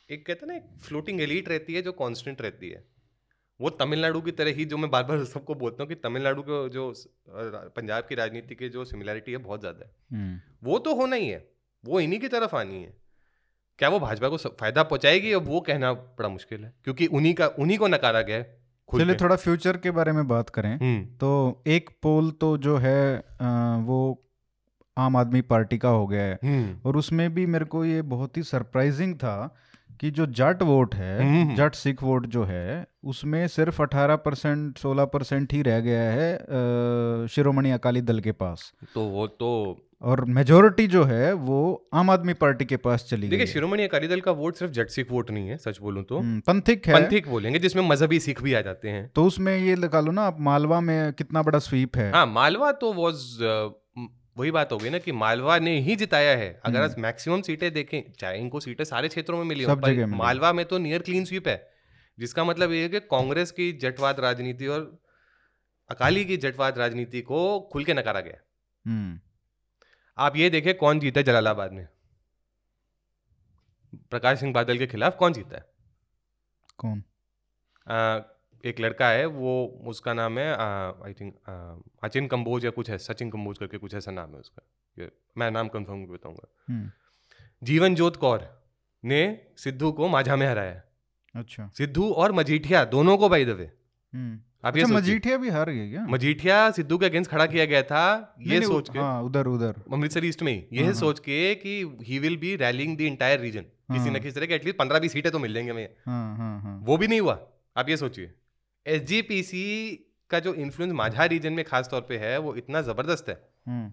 एक 0.08 0.26
कहते 0.26 0.46
हैं 0.46 0.48
ना 0.48 0.54
एक 0.54 0.82
फ्लोटिंग 0.82 1.20
एलिट 1.20 1.48
रहती 1.48 1.74
है 1.74 1.82
जो 1.82 1.92
कांस्टेंट 1.92 2.40
रहती 2.42 2.70
है। 2.70 2.84
वो 3.60 3.70
तमिलनाडु 3.72 4.20
की 4.20 4.32
तरह 4.32 4.52
ही 4.52 4.64
जो 4.64 4.76
मैं 4.76 4.90
बार 4.90 5.04
बार 5.04 5.24
सबको 5.24 5.54
बोलता 5.54 5.82
हूँ 5.82 5.88
कि 5.88 5.94
तमिलनाडु 5.94 6.42
के 6.42 6.68
जो 6.68 6.92
पंजाब 7.76 8.06
की 8.08 8.14
राजनीति 8.14 8.54
के 8.54 8.68
जो 8.68 8.84
सिमिलैरिटी 8.84 9.32
है 9.32 9.38
बहुत 9.38 9.60
ज़्यादा 9.60 9.84
है। 9.84 9.92
हम्म। 10.12 10.40
वो 10.62 10.78
तो 10.78 10.94
होना 10.94 11.16
ही 11.16 11.28
है। 11.28 11.46
वो 11.84 12.00
इन्हीं 12.00 12.20
की 12.20 12.28
तरफ़ 12.28 12.56
आनी 12.56 12.82
है। 12.82 12.94
क्या 13.82 13.88
वो 13.88 13.98
भाजपा 14.00 14.28
को 14.28 14.36
फ़ायदा 14.36 14.82
पहुंचाएगी 14.84 15.32
अब 15.32 15.46
वो 15.46 15.60
कहना 15.62 15.92
बड़ा 15.92 16.28
मुश्किल 16.28 16.64
है 16.64 16.72
क्योंकि 16.84 17.06
उन्हीं 17.12 17.32
का 17.34 17.46
उन्हीं 17.58 17.78
को 17.78 17.86
नकारा 17.88 18.20
गया 18.22 18.36
है 18.36 18.42
चलिए 18.88 19.16
थोड़ा 19.16 19.36
फ्यूचर 19.36 19.76
के 19.76 19.90
बारे 19.90 20.12
में 20.12 20.26
बात 20.28 20.50
करें 20.50 20.70
हम्म। 20.72 21.04
तो 21.16 21.30
एक 21.66 21.90
पोल 22.02 22.30
तो 22.40 22.56
जो 22.58 22.76
है 22.76 23.02
वो 23.82 23.98
आम 24.96 25.16
आदमी 25.16 25.40
पार्टी 25.48 25.78
का 25.78 25.88
हो 25.88 26.06
गया 26.06 26.22
है 26.22 26.38
हम्म। 26.44 26.76
और 26.84 26.96
उसमें 26.96 27.24
भी 27.34 27.46
मेरे 27.46 27.64
को 27.64 27.84
ये 27.84 28.02
बहुत 28.08 28.36
ही 28.36 28.42
सरप्राइजिंग 28.44 29.14
था 29.16 29.34
कि 30.02 30.10
जो 30.10 30.26
जट 30.26 30.62
वोट 30.62 30.94
है 30.94 31.18
हम्म। 31.22 31.54
जट 31.56 31.74
सिख 31.74 32.02
वोट 32.02 32.26
जो 32.26 32.44
है 32.44 32.86
उसमें 33.04 33.46
सिर्फ़ 33.48 33.80
18 33.82 34.16
परसेंट 34.16 34.78
सोलह 34.78 35.04
परसेंट 35.04 35.52
ही 35.52 35.62
रह 35.62 35.80
गया 35.80 36.02
है 36.12 37.26
शिरोमणि 37.28 37.70
अकाली 37.70 38.00
दल 38.00 38.20
के 38.20 38.32
पास। 38.32 38.72
तो 38.94 39.00
वो 39.00 39.26
तो 39.26 39.50
और 40.02 40.24
मेजोरिटी 40.24 40.86
जो 40.86 41.02
है 41.04 41.32
वो 41.32 41.58
आम 41.94 42.10
आदमी 42.10 42.32
पार्टी 42.34 42.64
के 42.64 42.76
पास 42.76 43.06
चली 43.10 43.28
देखिए 43.28 43.46
शिरोमणि 43.46 43.82
अकाली 43.82 44.08
दल 44.08 44.20
का 44.20 44.32
वोट 44.32 44.54
सिर्फ़ 44.54 44.72
जट 44.72 44.88
सिख 44.88 45.12
वोट 45.12 45.30
नहीं 45.30 45.48
है 45.48 45.56
सच 45.56 45.78
बोलूँ 45.80 46.02
तो। 46.04 46.18
हम्म, 46.18 46.40
पंथिक 46.40 46.86
है। 46.86 46.94
पंथिक 46.94 47.28
बोलेंगे 47.28 47.58
जिसमें 47.58 47.82
मजहबी 47.88 48.18
सिख 48.20 48.42
भी 48.42 48.54
आ 48.54 48.60
जाते 48.60 48.88
हैं। 48.88 49.10
तो 49.14 49.24
उसमें 49.24 49.56
ये 49.58 49.74
लगा 49.74 50.00
लो 50.00 50.12
ना 50.12 50.22
आप 50.22 50.40
मालवा 50.40 50.80
में 50.80 51.12
कितना 51.12 51.42
बड़ा 51.42 51.58
स्वीप 51.58 51.96
है? 51.96 52.10
हाँ 52.12 52.26
मालवा 52.26 52.72
तो 52.72 52.92
वॉज़ 52.92 53.22
वही 54.36 54.50
बात 54.50 54.72
हो 54.72 54.78
गई 54.78 54.90
ना 54.90 54.98
कि 54.98 55.12
मालवा 55.12 55.58
ने 55.58 55.78
ही 55.78 55.96
जिताया 55.96 56.36
है। 56.36 56.60
अगर 56.64 56.82
आज 56.82 56.98
मैक्सिमम 56.98 57.42
सीटें 57.42 57.72
देखें 57.72 58.12
चाहे 58.12 58.38
इनको 58.38 58.60
सीटें 58.60 58.84
सारे 58.84 59.08
क्षेत्रों 59.08 59.38
में 59.38 59.44
मिली 59.44 59.64
जगह 59.64 60.06
मालवा 60.06 60.52
में 60.52 60.66
तो 60.66 60.78
नियर 60.78 61.02
क्लीन 61.02 61.24
स्वीप 61.24 61.48
है। 61.48 61.72
जिसका 62.18 62.44
मतलब 62.44 62.72
ये 62.72 62.82
है 62.82 62.88
कि 62.88 63.00
कांग्रेस 63.00 63.50
की 63.50 63.72
जटवाद 63.72 64.20
राजनीति 64.20 64.66
और 64.66 65.02
अकाली 65.90 66.24
की 66.24 66.36
जटवाद 66.36 66.78
राजनीति 66.78 67.20
को 67.20 67.60
खुल 67.60 67.84
के 67.84 67.94
नकारा 67.94 68.20
गया। 68.20 68.38
हम्म। 68.86 69.20
आप 70.18 70.36
ये 70.36 70.50
देखें 70.50 70.74
कौन 70.74 71.00
जीता 71.00 71.20
है 71.20 71.24
जलालाबाद 71.24 71.72
में? 71.72 71.88
प्रकाश 73.94 74.40
सिंह 74.40 74.52
बादल 74.52 74.78
के 74.78 74.86
खिलाफ 74.86 75.16
कौन 75.16 75.32
जीता 75.32 75.56
है? 75.56 75.64
कौन? 76.78 77.02
एक 78.64 78.80
लड़का 78.80 79.08
है 79.08 79.26
वो 79.26 79.52
उसका 79.86 80.12
नाम 80.14 80.38
है 80.38 80.48
आई 80.54 81.12
थिंक 81.12 81.34
अचिन 82.04 82.26
कंबोज 82.26 82.64
या 82.64 82.70
कुछ 82.70 82.90
है 82.90 82.98
सचिन 82.98 83.30
कंबोज 83.30 83.58
करके 83.58 83.78
कुछ 83.78 83.94
ऐसा 83.94 84.10
नाम 84.10 84.30
है 84.30 84.40
उसका। 84.40 84.66
मैं 85.38 85.50
नाम 85.50 85.68
कंफर्म 85.68 86.04
बताऊँगा। 86.06 86.48
हम्म। 86.68 86.90
जीवन 87.62 87.94
जोत 87.94 88.16
कौर 88.16 88.48
ने 89.04 89.20
सिद्धू 89.56 89.92
को 89.92 90.08
माझा 90.08 90.36
में 90.36 90.46
हराया। 90.46 90.82
अच्छा। 91.34 91.70
सिद्धू 91.78 92.10
और 92.12 92.32
मजीठिया 92.32 92.84
दोनों 92.86 93.16
को 93.18 93.28
बाई 93.28 93.44
दवे 93.44 93.70
आप 94.64 94.74
अच्छा, 94.74 94.80
ये 94.80 94.94
मजीठिया 94.94 95.36
भी 95.36 95.48
हार 95.48 95.70
गए 95.70 95.88
क्या? 95.90 96.04
मजीठिया 96.06 96.70
सिद्धू 96.70 96.98
के 96.98 97.06
अगेंस्ट 97.06 97.30
खड़ा 97.30 97.46
किया 97.46 97.64
गया 97.64 97.82
था 97.82 98.34
ये 98.40 98.60
सोच 98.62 98.90
के। 98.90 98.98
हाँ, 98.98 99.22
उधर 99.22 99.46
उधर। 99.46 99.82
अमृतसर 99.92 100.24
ईस्ट 100.24 100.42
में 100.42 100.52
ये 100.52 100.78
हाँ, 100.78 100.84
हाँ, 100.84 100.94
सोच 100.94 101.18
के 101.18 101.54
कि 101.54 101.72
he 102.02 102.18
will 102.18 102.36
be 102.36 102.54
rallying 102.56 102.96
the 102.98 103.00
entire 103.00 103.40
region 103.40 103.62
किसी 103.92 104.10
न 104.10 104.18
किसी 104.18 104.34
तरह 104.34 104.46
के 104.46 104.54
एटलीस्ट 104.54 104.78
पंद्रह 104.78 104.98
बीस 104.98 105.12
सीटें 105.12 105.30
तो 105.32 105.38
मिल 105.38 105.54
जाएँगे 105.54 105.70
हमें। 105.70 105.88
हाँ, 106.06 106.36
हाँ, 106.36 106.60
हाँ. 106.60 106.78
वो 106.82 106.96
भी 106.96 107.08
नहीं 107.08 107.20
हुआ। 107.20 107.38
आप 107.76 107.88
ये 107.88 107.96
सोचिए। 107.96 108.32
एसजीपीसी 108.86 109.64
का 110.30 110.38
जो 110.40 110.54
इन्फ्लुएंस 110.54 110.92
माझा 110.92 111.24
रीजन 111.24 111.52
में 111.52 111.64
खास 111.64 111.88
तौर 111.90 112.00
पे 112.00 112.16
है 112.18 112.36
वो 112.38 112.54
इतना 112.54 112.80
ज़बरदस्त 112.82 113.28
है 113.28 113.34
हम्म। 113.66 113.92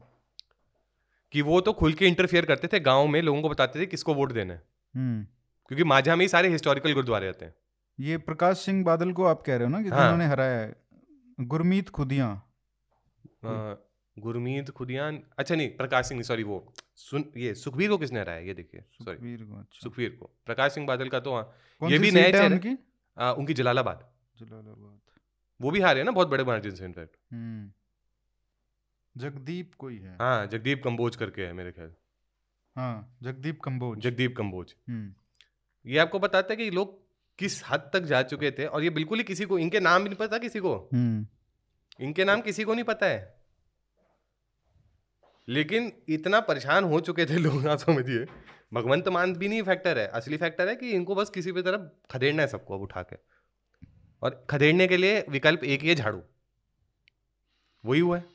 कि 1.33 1.41
वो 1.41 1.59
तो 1.61 1.73
खुल 1.73 1.93
के 1.93 2.07
इंटरफियर 2.07 2.45
करते 2.45 2.67
थे 2.67 2.79
गाँव 2.79 3.07
में 3.07 3.21
लोगों 3.21 3.41
को 3.41 3.49
बताते 3.49 3.79
थे 3.79 3.85
किसको 3.85 4.13
वोट 4.13 4.31
देना 4.31 4.53
है। 4.53 4.61
हम्म। 4.95 5.23
क्योंकि 5.67 5.83
माझा 5.83 6.15
में 6.15 6.23
ही 6.25 6.29
सारे 6.29 6.49
हिस्टोरिकल 6.49 6.93
गुरुद्वारे 6.93 7.27
आते 7.29 7.45
हैं। 7.45 7.53
ये 7.99 8.17
प्रकाश 8.17 8.57
सिंह 8.57 8.83
बादल 8.83 9.11
को 9.11 9.23
आप 9.25 9.41
कह 9.41 9.55
रहे 9.55 9.63
हो 9.63 9.69
ना 9.69 9.81
कि 9.83 9.89
हाँ। 9.89 10.03
उन्होंने 10.03 10.25
हराया 10.25 10.59
है। 10.59 10.75
गुरमीत 11.39 11.89
खुदिया। 11.89 12.29
गुरमीत 14.17 14.69
खुदिया 14.69 15.07
अच्छा 15.37 15.55
नहीं 15.55 15.69
प्रकाश 15.69 16.07
सिंह 16.07 16.21
सॉरी 16.21 16.43
वो 16.43 16.57
सुन 16.97 17.23
ये 17.37 17.53
सुखबीर 17.55 17.89
को 17.89 17.97
किसने 17.97 18.19
हराया 18.19 18.39
ये 18.39 18.53
देखिए 18.53 18.83
सॉरी 19.01 19.33
अच्छा। 19.33 19.79
सुखबीर 19.83 20.09
को। 20.09 20.29
प्रकाश 20.45 20.73
सिंह 20.73 20.87
बादल 20.87 21.09
का 21.09 21.19
तो 21.19 21.35
हाँ 21.35 21.89
ये 21.89 21.99
भी 21.99 22.09
उनकी? 22.09 22.77
उनकी 23.17 23.53
जलालाबाद। 23.53 24.07
जलालाबाद। 24.39 24.99
वो 25.61 25.71
भी 25.71 25.79
हारे 25.79 26.03
ना 26.03 26.11
बहुत 26.11 26.27
बड़े 26.27 26.43
मार्जिन 26.43 26.75
से 26.75 26.85
इनफैक्ट 26.85 27.17
हम्म। 27.33 27.71
जगदीप 29.21 29.75
कोई 29.75 29.97
है? 29.97 30.15
हाँ 30.15 30.47
जगदीप 30.47 30.83
कंबोज 30.83 31.15
करके 31.15 31.41
है 31.41 31.53
मेरे 31.53 31.71
ख्याल। 31.71 31.93
हाँ 32.75 33.17
जगदीप 33.23 33.61
कंबोज। 33.61 33.99
जगदीप 33.99 34.37
कंबोज। 34.37 34.75
हम्म। 34.89 35.13
ये 35.85 35.97
आपको 35.97 36.19
बताता 36.19 36.47
है 36.53 36.57
कि 36.57 36.69
लोग 36.71 37.09
किस 37.37 37.63
हद 37.69 37.89
तक 37.93 37.99
जा 37.99 38.21
चुके 38.21 38.51
थे 38.51 38.65
और 38.65 38.83
ये 38.83 38.89
बिल्कुल 38.89 39.17
ही 39.17 39.23
किसी 39.23 39.45
को 39.45 39.59
इनके 39.59 39.79
नाम 39.79 40.03
भी 40.03 40.09
नहीं 40.09 40.17
पता 40.17 40.37
किसी 40.37 40.59
को। 40.59 40.89
हम्म। 40.93 41.27
इनके 41.99 42.25
नाम 42.25 42.41
किसी 42.41 42.63
को 42.63 42.73
नहीं 42.73 42.83
पता 42.83 43.05
है। 43.05 43.39
लेकिन 45.49 45.91
इतना 46.09 46.39
परेशान 46.39 46.83
हो 46.83 46.99
चुके 46.99 47.25
थे 47.25 47.37
लोग 47.37 47.67
आप 47.67 47.77
समझिए। 47.77 48.25
भगवंत 48.73 49.07
मान 49.07 49.33
भी 49.33 49.47
नहीं 49.47 49.63
फैक्टर 49.63 49.97
है। 49.97 50.07
असली 50.07 50.37
फैक्टर 50.37 50.67
है 50.67 50.75
कि 50.75 50.91
इनको 50.91 51.15
बस 51.15 51.29
किसी 51.29 51.51
भी 51.51 51.61
तरफ़ 51.61 52.07
खदेड़ना 52.11 52.41
है 52.41 52.47
सबको 52.47 52.75
अब 52.75 52.81
उठा 52.81 53.01
के। 53.01 53.15
और 54.21 54.45
खदेड़ने 54.49 54.87
के 54.87 54.97
लिए 54.97 55.25
विकल्प 55.29 55.63
एक 55.63 55.81
ही 55.81 55.89
है 55.89 55.95
झाड़ू 55.95 56.21
वही 57.83 57.99
हुआ 57.99 58.17
है 58.17 58.25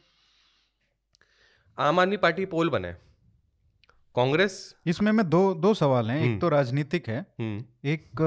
आम 1.78 2.00
आदमी 2.00 2.16
पार्टी 2.16 2.46
पोल 2.46 2.70
बने 2.70 2.92
कांग्रेस 4.14 4.76
इसमें 4.86 5.12
मैं 5.12 5.28
दो 5.30 5.42
दो 5.54 5.74
सवाल 5.74 6.10
हैं 6.10 6.18
एक 6.18 6.26
हम्म। 6.26 6.38
तो 6.38 6.48
राजनीतिक 6.48 7.08
है 7.08 7.20
हम्म। 7.40 7.64
एक 7.84 8.22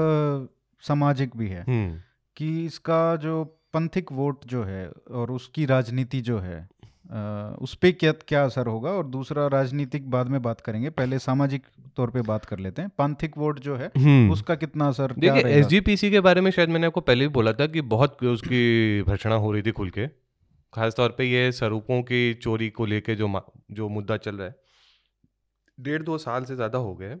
सामाजिक 0.82 1.36
भी 1.36 1.48
है 1.48 1.62
हम्म। 1.62 2.00
कि 2.36 2.64
इसका 2.64 3.16
जो 3.16 3.44
पंथिक 3.72 4.12
वोट 4.12 4.44
जो 4.44 4.64
है 4.64 4.88
और 5.10 5.30
उसकी 5.30 5.66
राजनीति 5.66 6.20
जो 6.20 6.38
है 6.38 6.68
उस 7.08 7.74
पर 7.74 7.90
क्या 7.92 8.12
क्या 8.22 8.44
असर 8.44 8.66
होगा? 8.66 8.90
और 8.90 9.06
दूसरा 9.06 9.46
राजनीतिक 9.48 10.10
बाद 10.10 10.28
में 10.28 10.40
बात 10.42 10.60
करेंगे। 10.60 10.90
पहले 10.92 11.18
सामाजिक 11.18 11.66
तौर 11.96 12.10
पे 12.10 12.22
बात 12.22 12.44
कर 12.44 12.58
लेते 12.58 12.82
हैं। 12.82 12.90
पांथिक 12.98 13.38
वोट 13.38 13.60
जो 13.60 13.76
है 13.76 13.90
हम्म। 13.96 14.32
उसका 14.32 14.54
कितना 14.56 14.88
असर 14.88 15.12
देखिए 15.18 15.52
एस 15.52 15.66
जी 15.66 15.80
पी 15.80 15.96
सी 15.96 16.10
के 16.10 16.20
बारे 16.20 16.40
में 16.40 16.50
शायद 16.50 16.68
मैंने 16.68 16.86
आपको 16.86 17.00
पहले 17.02 17.26
भी 17.26 17.32
बोला 17.34 17.52
था 17.52 17.66
कि 17.66 17.80
बहुत 17.88 18.24
उसकी 18.26 19.02
भर्षणा 19.02 19.34
हो 19.36 19.52
रही 19.52 19.62
थी 19.62 19.72
खुल 19.72 19.90
के। 19.90 20.06
खासतौर 20.72 21.14
पे 21.18 21.24
ये 21.24 21.50
स्वरूपों 21.52 22.02
की 22.02 22.34
चोरी 22.34 22.68
को 22.70 22.86
लेके 22.86 23.14
जो 23.14 23.28
जो 23.70 23.88
मुद्दा 23.88 24.16
चल 24.18 24.36
रहा 24.36 24.46
है 24.46 24.56
डेढ़ 25.78 26.02
दो 26.02 26.18
साल 26.18 26.44
से 26.44 26.56
ज़्यादा 26.56 26.78
हो 26.78 26.94
गए 26.94 27.16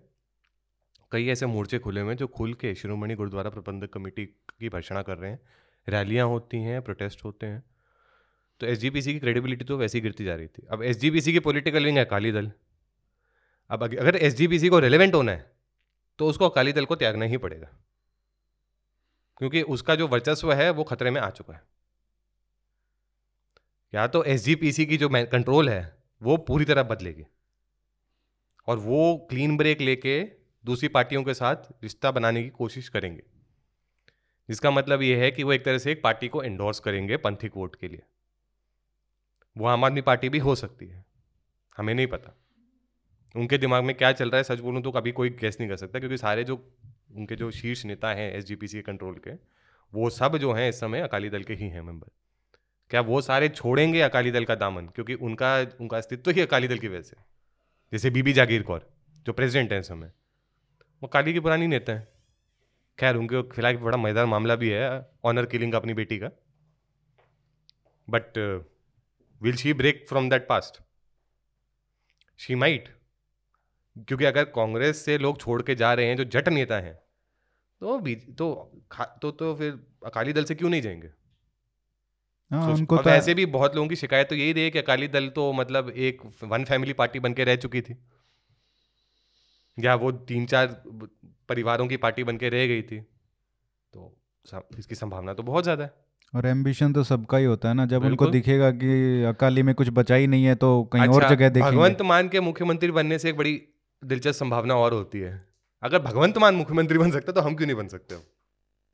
कई 1.12 1.26
ऐसे 1.28 1.46
मोर्चे 1.46 1.78
खुले 1.78 2.00
हुए 2.00 2.10
हैं 2.10 2.16
जो 2.16 2.26
खुल 2.28 2.52
के 2.54 2.74
शिरोमणि 2.74 3.14
गुरुद्वारा 3.14 3.50
प्रबंधक 3.50 3.92
कमेटी 3.92 4.24
की 4.26 4.68
भर्षणा 4.68 5.02
कर 5.02 5.18
रहे 5.18 5.30
हैं। 5.30 5.40
रैलियाँ 5.88 6.26
होती 6.26 6.56
हैं 6.62 6.80
प्रोटेस्ट 6.82 7.24
होते 7.24 7.46
हैं। 7.46 7.62
तो 8.60 8.66
एसजीपीसी 8.66 9.12
की 9.12 9.18
क्रेडिबिलिटी 9.18 9.64
तो 9.64 9.76
वैसे 9.76 9.98
ही 9.98 10.02
गिरती 10.02 10.24
जा 10.24 10.34
रही 10.34 10.46
थी। 10.46 10.66
अब 10.70 10.82
एसजीपीसी 10.82 11.32
की 11.32 11.38
पॉलिटिकल 11.38 11.84
विंग 11.84 11.98
है, 11.98 12.04
अकाली 12.04 12.32
दल। 12.32 12.50
अब 13.70 13.82
अगर 13.84 14.16
एसजीपीसी 14.16 14.68
को 14.68 14.78
रेलिवेंट 14.78 15.14
होना 15.14 15.32
है 15.32 15.50
तो 16.18 16.26
उसको 16.26 16.48
अकाली 16.48 16.72
दल 16.72 16.84
को 16.84 16.96
त्यागना 16.96 17.24
ही 17.24 17.36
पड़ेगा। 17.36 17.68
क्योंकि 19.38 19.62
उसका 19.62 19.94
जो 19.94 20.08
वर्चस्व 20.08 20.52
है, 20.52 20.70
वो 20.70 20.84
खतरे 20.84 21.10
में 21.10 21.20
आ 21.20 21.30
चुका 21.30 21.54
है। 21.54 21.62
या 23.94 24.06
तो 24.06 24.24
एसजीपीसी 24.24 24.86
की 24.86 24.96
जो 24.96 25.08
कंट्रोल 25.08 25.68
है, 25.68 25.96
वो 26.22 26.36
पूरी 26.36 26.64
तरह 26.64 26.82
बदलेगी। 26.82 27.24
और 28.66 28.78
वो 28.78 29.26
क्लीन 29.30 29.56
ब्रेक 29.56 29.80
लेके 29.80 30.20
दूसरी 30.64 30.88
पार्टियों 30.88 31.22
के 31.22 31.34
साथ 31.34 31.56
रिश्ता 31.82 32.10
बनाने 32.10 32.42
की 32.42 32.48
कोशिश 32.48 32.88
करेंगे। 32.88 33.22
जिसका 34.48 34.70
मतलब 34.70 35.02
ये 35.02 35.16
है 35.16 35.30
कि 35.30 35.42
वो 35.42 35.52
एक 35.52 35.64
तरह 35.64 35.78
से 35.78 35.92
एक 35.92 36.02
पार्टी 36.02 36.28
को 36.28 36.42
एंडोर्स 36.42 36.80
करेंगे 36.80 37.16
पंथिक 37.16 37.56
वोट 37.56 37.76
के 37.76 37.88
लिए। 37.88 38.02
वो 39.58 39.66
आम 39.66 39.84
आदमी 39.84 40.00
पार्टी 40.00 40.28
भी 40.28 40.38
हो 40.38 40.54
सकती 40.54 40.86
है। 40.86 41.04
हमें 41.76 41.94
नहीं 41.94 42.06
पता। 42.06 42.34
उनके 43.34 43.58
दिमाग 43.58 43.84
में 43.84 43.94
क्या 43.96 44.12
चल 44.12 44.30
रहा 44.30 44.36
है, 44.36 44.44
सच 44.44 44.60
बोलूँ 44.60 44.82
तो 44.82 44.90
कभी 44.90 45.12
कोई 45.12 45.30
गैस 45.30 45.56
नहीं 45.60 45.68
कर 45.70 45.76
सकता, 45.76 45.98
क्योंकि 45.98 46.18
सारे 46.18 46.44
जो, 46.44 46.56
उनके 47.16 47.36
जो 47.36 47.50
शीर्ष 47.50 47.84
नेता 47.84 48.08
हैं 48.08 48.32
एसजीपीसी 48.32 48.76
के 48.76 48.82
कंट्रोल 48.82 49.14
के, 49.26 49.34
वो 49.92 50.10
सब 50.10 50.36
जो 50.36 50.52
हैं 50.52 50.68
इस 50.68 50.80
समय 50.80 51.00
अकाली 51.00 51.30
दल 51.30 51.42
के 51.42 51.54
ही 51.54 51.68
हैं 51.68 51.82
मेंबर 51.82 52.10
क्या 52.90 53.00
वो 53.00 53.20
सारे 53.20 53.48
छोड़ेंगे 53.48 54.00
अकाली 54.00 54.30
दल 54.30 54.44
का 54.44 54.54
दामन? 54.54 54.86
क्योंकि 54.86 55.14
उनका 55.14 55.56
उनका 55.80 55.96
अस्तित्व 55.96 56.30
ही 56.30 56.40
अकाली 56.40 56.68
दल 56.68 56.78
की 56.78 56.88
वजह 56.88 57.02
से। 57.02 57.16
जैसे 57.92 58.10
बीबी 58.10 58.32
जागीर 58.32 58.62
कौर, 58.62 58.88
जो 59.26 59.32
प्रेसिडेंट 59.32 59.72
हैं 59.72 59.80
इस 59.80 59.88
समय। 59.88 60.12
वो 61.02 61.06
अकाली 61.08 61.32
की 61.32 61.40
पुरानी 61.40 61.66
नेता 61.66 61.92
हैं। 61.92 62.06
खैर, 62.98 63.16
उनके 63.16 63.42
खिलाफ 63.50 63.76
बड़ा 63.76 63.96
मज़ेदार 63.96 64.26
मामला 64.26 64.56
भी 64.56 64.68
है 64.68 65.06
ऑनर 65.24 65.46
किलिंग 65.46 65.72
का 65.72 65.78
अपनी 65.78 65.94
बेटी 65.94 66.18
का। 66.18 66.30
But 68.08 68.38
will 69.40 69.56
she 69.56 69.72
break 69.72 70.04
from 70.08 70.30
that 70.30 70.46
past 70.48 70.80
she 72.40 72.54
might 72.54 72.88
क्योंकि 74.08 74.24
अगर 74.24 74.44
कांग्रेस 74.44 75.04
से 75.04 75.18
लोग 75.18 75.40
छोड़ 75.40 75.62
के 75.62 75.74
जा 75.74 75.92
रहे 75.94 76.06
हैं 76.06 76.16
जो 76.16 76.24
जट 76.24 76.48
नेता 76.48 76.78
हैं 76.78 76.94
तो 77.80 77.98
भी 77.98 78.14
तो 78.14 78.48
तो 79.22 79.30
तो 79.30 79.54
फिर 79.54 79.78
अकाली 80.06 80.32
दल 80.32 80.44
से 80.44 80.54
क्यों 80.54 80.70
नहीं 80.70 80.82
जाएँगे? 80.82 81.10
हाँ, 82.50 82.72
उनको 82.74 82.96
तो 82.98 83.10
ऐसे 83.10 83.34
भी 83.34 83.46
बहुत 83.46 83.74
लोगों 83.76 83.88
की 83.88 83.96
शिकायत 83.96 84.28
तो 84.28 84.34
यही 84.34 84.52
रही 84.52 84.64
है 84.64 84.70
कि 84.70 84.78
अकाली 84.78 85.08
दल 85.08 85.28
तो 85.28 85.52
मतलब 85.52 85.90
एक 85.90 86.22
वन 86.44 86.64
फैमिली 86.64 86.92
पार्टी 86.92 87.20
बन 87.20 87.34
के 87.34 87.44
रह 87.44 87.56
चुकी 87.56 87.80
थी। 87.80 87.96
या 89.78 89.94
वो 89.94 90.10
तीन 90.12 90.46
चार 90.46 90.66
परिवारों 91.48 91.86
की 91.88 91.96
पार्टी 91.96 92.24
बन 92.24 92.36
के 92.36 92.48
रह 92.48 92.66
गई 92.66 92.82
थी। 92.82 93.00
तो 93.92 94.16
इसकी 94.78 94.94
संभावना 94.94 95.34
तो 95.34 95.42
बहुत 95.42 95.64
ज़्यादा 95.64 95.84
है। 95.84 96.07
और 96.34 96.46
एम्बिशन 96.46 96.92
तो 96.92 97.02
सबका 97.04 97.38
ही 97.38 97.44
होता 97.44 97.68
है 97.68 97.74
ना। 97.74 97.84
जब 97.86 98.04
उनको 98.04 98.26
दिखेगा 98.28 98.70
कि 98.72 99.22
अकाली 99.24 99.62
में 99.62 99.74
कुछ 99.74 99.88
बचा 99.92 100.14
ही 100.14 100.26
नहीं 100.26 100.44
है 100.44 100.54
तो 100.56 100.82
कहीं 100.92 101.02
अच्छा, 101.02 101.14
और 101.14 101.28
जगह 101.28 101.48
देखेंगे। 101.48 101.70
भगवंत 101.70 102.02
मान 102.04 102.28
के 102.28 102.40
मुख्यमंत्री 102.42 102.90
बनने 102.92 103.18
से 103.18 103.28
एक 103.30 103.36
बड़ी 103.36 103.60
दिलचस्प 104.02 104.38
संभावना 104.38 104.74
और 104.76 104.94
होती 104.94 105.20
है। 105.20 105.32
अगर 105.82 105.98
भगवंत 106.00 106.38
मान 106.38 106.54
मुख्यमंत्री 106.54 106.98
बन 106.98 107.10
सकते 107.10 107.32
तो 107.32 107.40
हम 107.40 107.54
क्यों 107.54 107.66
नहीं 107.66 107.76
बन 107.76 107.88
सकते 107.88 108.16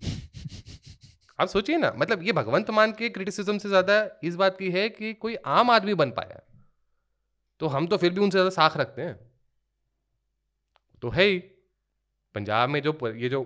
आप 1.38 1.48
सोचिए 1.48 1.76
ना 1.76 1.92
मतलब 1.98 2.22
ये 2.22 2.32
भगवंत 2.32 2.70
मान 2.70 2.92
के 2.92 3.08
क्रिटिसिज्म 3.10 3.58
से 3.58 3.68
ज़्यादा 3.68 3.94
इस 4.24 4.34
बात 4.36 4.56
की 4.58 4.70
है 4.70 4.88
कि 4.90 5.12
कोई 5.16 5.34
आम 5.52 5.70
आदमी 5.70 5.94
बन 5.96 6.10
पाया। 6.10 6.40
तो 7.60 7.66
हम 7.68 7.86
तो 7.86 7.96
फिर 7.96 8.12
भी 8.12 8.20
उनसे 8.20 8.32
ज़्यादा 8.32 8.50
साख 8.52 8.76
रखते 8.76 9.02
हैं। 9.02 9.18
तो 11.02 11.10
है 11.10 11.24
ही। 11.24 11.38
पंजाब 12.34 12.68
में 12.68 12.80
जो 12.82 12.92
ये 13.16 13.28
जो 13.28 13.40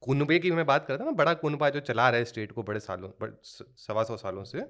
कुनबे 0.00 0.38
की 0.38 0.50
मैं 0.50 0.66
बात 0.66 0.86
कर 0.86 0.94
रहा 0.94 0.98
करता 0.98 1.10
ना 1.10 1.16
बड़ा 1.16 1.34
कुनबा 1.34 1.70
जो 1.70 1.80
चला 1.80 2.08
रहा 2.10 2.18
है 2.18 2.24
स्टेट 2.24 2.52
को 2.52 2.62
बड़े 2.62 2.80
सालों 2.80 3.10
बड़े 3.20 3.32
सवा 3.76 4.02
सौ 4.02 4.16
सालों 4.16 4.44
से 4.44 4.64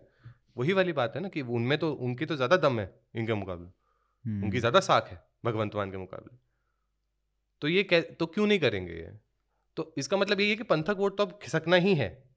वही 0.56 0.72
वाली 0.72 0.92
बात 0.92 1.16
है 1.16 1.22
ना 1.22 1.28
कि 1.28 1.42
उनमें 1.42 1.78
तो 1.78 1.92
उनकी 1.92 2.26
तो 2.26 2.36
ज़्यादा 2.36 2.56
दम 2.56 2.80
है 2.80 3.00
इनके 3.16 3.34
मुकाबले। 3.34 3.64
उनकी 3.64 4.46
हम्म। 4.46 4.58
ज़्यादा 4.58 4.80
साख 4.80 5.08
है 5.08 5.24
भगवंत 5.44 5.74
मान 5.74 5.90
के 5.90 5.96
मुकाबले। 5.96 6.38
तो 7.60 7.68
ये 7.68 7.82
कह 7.82 8.00
तो 8.00 8.26
क्यों 8.26 8.46
नहीं 8.46 8.58
करेंगे 8.58 8.92
ये? 8.92 9.18
तो 9.76 9.94
इसका 9.98 10.16
मतलब 10.16 10.40
ये 10.40 10.48
है 10.48 10.56
कि 10.56 10.62
पंथक 10.62 10.96
वोट 10.98 11.18
तो 11.18 11.26
अब 11.26 11.38
खिसकना 11.42 11.76
ही 11.76 11.94
है। 11.94 12.28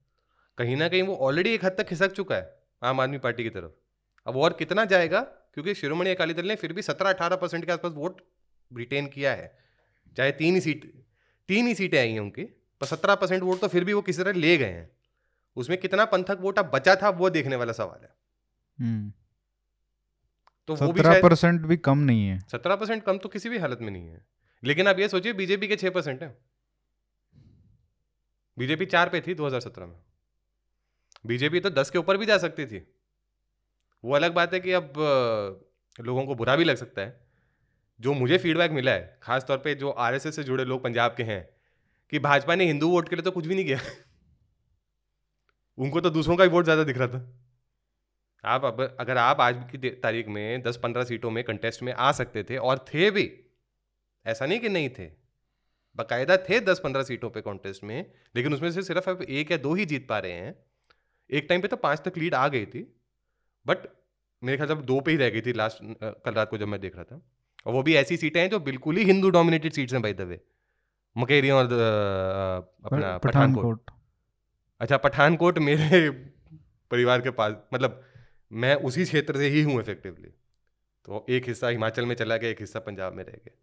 कहीं 0.57 0.75
ना 0.75 0.87
कहीं 0.87 1.03
वो 1.03 1.15
ऑलरेडी 1.15 1.53
एक 1.53 1.65
हद 1.65 1.71
तक 1.71 1.87
खिसक 1.87 2.11
चुका 2.11 2.35
है 2.35 2.59
आम 2.83 2.99
आदमी 2.99 3.17
पार्टी 3.17 3.43
की 3.43 3.49
तरफ़। 3.49 3.71
अब 4.27 4.37
और 4.37 4.53
कितना 4.53 4.85
जाएगा? 4.85 5.21
क्योंकि 5.21 5.73
शिरोमणि 5.75 6.09
अकाली 6.09 6.33
दल 6.33 6.47
ने 6.47 6.55
फिर 6.55 6.73
भी 6.73 6.81
सत्रह 6.81 7.09
अठारह 7.09 7.35
परसेंट 7.35 7.65
के 7.65 7.71
आसपास 7.71 7.91
वोट 7.91 8.21
रिटेन 8.77 9.07
किया 9.07 9.33
है। 9.33 9.57
चाहे 10.17 10.31
तीन 10.31 10.55
ही 10.55 10.61
सीट 10.61 10.91
तीन 11.49 11.67
ही 11.67 11.75
सीटें 11.75 11.99
आई 11.99 12.11
हैं 12.11 12.19
उनकी। 12.19 12.43
पर 12.81 12.87
सत्रह 12.87 13.15
परसेंट 13.15 13.43
वोट 13.43 13.59
तो 13.59 13.67
फिर 13.67 13.83
भी 13.83 13.93
वो 13.93 14.01
किसी 14.01 14.23
तरह 14.23 14.39
ले 14.39 14.57
गए 14.57 14.69
हैं। 14.69 14.91
उसमें 15.55 15.77
कितना 15.77 16.05
पंथक 16.05 16.37
वोट 16.41 16.59
अब 16.59 16.65
बचा 16.65 16.95
था 16.95 17.09
वो 17.09 17.29
देखने 17.29 17.55
वाला 17.55 17.73
सवाल 17.73 18.03
है। 18.03 18.15
हम्म। 18.79 19.13
तो 20.67 20.75
वो 20.75 20.93
भी 20.93 21.01
परसेंट 21.01 21.61
भी 21.61 21.77
कम 21.77 21.97
नहीं 21.97 22.27
है। 22.27 22.39
सत्रह 22.39 22.75
परसेंट 22.75 23.03
कम 23.03 23.17
तो 23.17 23.29
किसी 23.29 23.49
भी 23.49 23.57
हालत 23.57 23.79
में 23.81 23.91
नहीं 23.91 24.07
है। 24.07 24.25
लेकिन 24.63 24.87
आप 24.87 24.99
ये 24.99 25.09
सोचिए 25.09 25.33
बीजेपी 25.33 25.67
के 25.67 25.75
छह 25.75 25.89
परसेंट 25.89 26.23
है। 26.23 26.37
बीजेपी 28.57 28.85
चार 28.85 29.09
पे 29.09 29.21
थी 29.21 29.33
2017 29.33 29.85
में। 29.85 29.99
बीजेपी 31.25 31.59
तो 31.59 31.69
दस 31.69 31.89
के 31.89 31.97
ऊपर 31.97 32.17
भी 32.17 32.25
जा 32.25 32.37
सकती 32.37 32.65
थी। 32.65 32.95
वो 34.05 34.15
अलग 34.15 34.33
बात 34.33 34.53
है 34.53 34.59
कि 34.59 34.71
अब 34.71 34.93
लोगों 36.01 36.25
को 36.25 36.35
बुरा 36.35 36.55
भी 36.55 36.63
लग 36.63 36.75
सकता 36.75 37.01
है। 37.01 37.21
जो 38.01 38.13
मुझे 38.13 38.37
फीडबैक 38.37 38.71
मिला 38.71 38.91
है 38.91 39.19
खास 39.23 39.43
तौर 39.43 39.57
पे 39.57 39.75
जो 39.75 39.91
आरएसएस 39.91 40.35
से 40.35 40.43
जुड़े 40.43 40.65
लोग 40.65 40.83
पंजाब 40.83 41.15
के 41.15 41.23
हैं 41.23 41.49
कि 42.13 42.19
भाजपा 42.19 42.55
ने 42.55 42.65
हिंदू 42.65 42.89
वोट 42.89 43.09
के 43.09 43.15
लिए 43.15 43.23
तो 43.23 43.31
कुछ 43.31 43.47
भी 43.47 43.55
नहीं 43.55 43.65
किया। 43.65 43.79
उनको 45.77 46.01
तो 46.01 46.09
दूसरों 46.09 46.35
का 46.37 46.43
ही 46.43 46.49
वोट 46.49 46.63
ज़्यादा 46.63 46.83
दिख 46.83 46.97
रहा 46.97 47.07
था। 47.07 47.37
आप 48.43 48.65
अब, 48.65 48.81
अगर 48.99 49.17
आप 49.17 49.41
आज 49.41 49.63
की 49.71 49.89
तारीख 49.91 50.27
में 50.27 50.61
दस 50.63 50.77
पंद्रह 50.77 51.03
सीटों 51.03 51.31
में 51.31 51.43
कंटेस्ट 51.43 51.83
में 51.83 51.91
आ 51.93 52.11
सकते 52.13 52.43
थे 52.43 52.57
और 52.59 52.85
थे 52.87 53.09
भी, 53.11 53.29
ऐसा 54.25 54.45
नहीं 54.45 54.59
कि 54.59 54.69
नहीं 54.69 54.89
थे। 54.89 55.05
बाकायदा 55.97 56.37
थे 56.39 56.59
दस 56.61 56.81
पंद्रह 56.83 57.03
सीटों 57.03 57.29
पे 57.29 57.41
कॉन्टेस्ट 57.41 57.83
में, 57.83 58.11
लेकिन 58.35 58.53
उसमें 58.53 58.71
से 58.71 58.83
सिर्फ़ 58.83 59.09
अब 59.09 59.21
एक 59.21 59.51
या 59.51 59.57
दो 59.59 59.73
ही 59.73 59.85
जीत 59.85 60.07
पा 60.07 60.19
रहे 60.19 60.31
हैं। 60.33 60.55
एक 61.29 61.45
टाइम 61.49 61.61
पे 61.61 61.67
तो 61.67 61.77
पाँच 61.77 62.01
तक 62.05 62.17
लीड 62.17 62.35
आ 62.35 62.47
गई 62.47 62.65
थी 62.65 62.81
बट 63.65 63.87
मेरे 64.41 64.57
ख्याल 64.57 64.69
से 64.69 64.75
दो 64.83 64.99
पे 65.01 65.11
ही 65.11 65.17
रह 65.17 65.29
गई 65.29 65.41
थी 65.41 65.53
लास्ट 65.53 65.77
कल 66.25 66.33
रात 66.33 66.49
को 66.49 66.57
जब 66.57 66.67
मैं 66.67 66.79
देख 66.81 66.95
रहा 66.95 67.03
था। 67.05 67.21
और 67.65 67.73
वो 67.73 67.83
भी 67.83 67.95
ऐसी 67.95 68.17
सीटें 68.17 68.39
हैं 68.41 68.49
जो 68.49 68.59
बिल्कुल 68.61 68.97
ही 68.97 69.03
हिंदू 69.05 69.29
डोमिनेटेड 69.31 69.73
सीट्स 69.73 69.93
हैं 69.93 70.01
बाई 70.01 70.13
द 70.13 70.21
वे 70.23 70.39
मकेरिया 71.15 71.55
और 71.55 71.73
अपना 72.85 73.17
पठानकोट। 73.17 73.91
अच्छा 74.81 74.97
पठानकोट 74.97 75.59
मेरे 75.59 76.09
परिवार 76.91 77.21
के 77.21 77.31
पास 77.31 77.55
मतलब 77.73 78.01
मैं 78.51 78.75
उसी 78.83 79.03
क्षेत्र 79.03 79.37
से 79.37 79.47
ही 79.47 79.61
हूँ 79.61 79.79
इफेक्टिवली 79.79 80.29
तो 81.05 81.25
एक 81.29 81.47
हिस्सा 81.47 81.67
हिमाचल 81.67 82.05
में 82.05 82.15
चला 82.15 82.37
गया 82.37 82.49
एक 82.49 82.59
हिस्सा 82.59 82.79
पंजाब 82.79 83.13
में 83.13 83.23
रह 83.23 83.33
गया। 83.33 83.55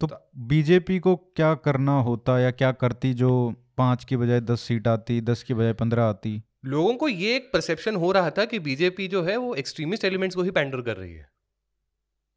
तो 0.00 0.08
बीजेपी 0.46 0.98
को 0.98 1.14
क्या 1.36 1.54
करना 1.64 1.92
होता 2.00 2.38
या 2.40 2.50
क्या 2.52 2.70
करती 2.74 3.12
जो 3.14 3.32
पाँच 3.78 4.04
की 4.04 4.16
बजाय 4.16 4.40
दस 4.42 4.60
सीट 4.60 4.88
आती 4.88 5.20
दस 5.20 5.42
की 5.42 5.54
बजाय 5.54 5.72
पंद्रह 5.72 6.04
आती? 6.04 6.42
लोगों 6.64 6.94
को 6.94 7.08
ये 7.08 7.34
एक 7.36 7.50
परसेप्शन 7.52 7.96
हो 7.96 8.10
रहा 8.12 8.30
था 8.30 8.44
कि 8.44 8.58
बीजेपी 8.58 9.06
जो 9.08 9.22
है 9.22 9.36
वो 9.36 9.54
एक्सट्रीमिस्ट 9.54 10.04
एलिमेंट्स 10.04 10.36
को 10.36 10.42
ही 10.42 10.50
पैंडर 10.50 10.80
कर 10.80 10.96
रही 10.96 11.14
है। 11.14 11.28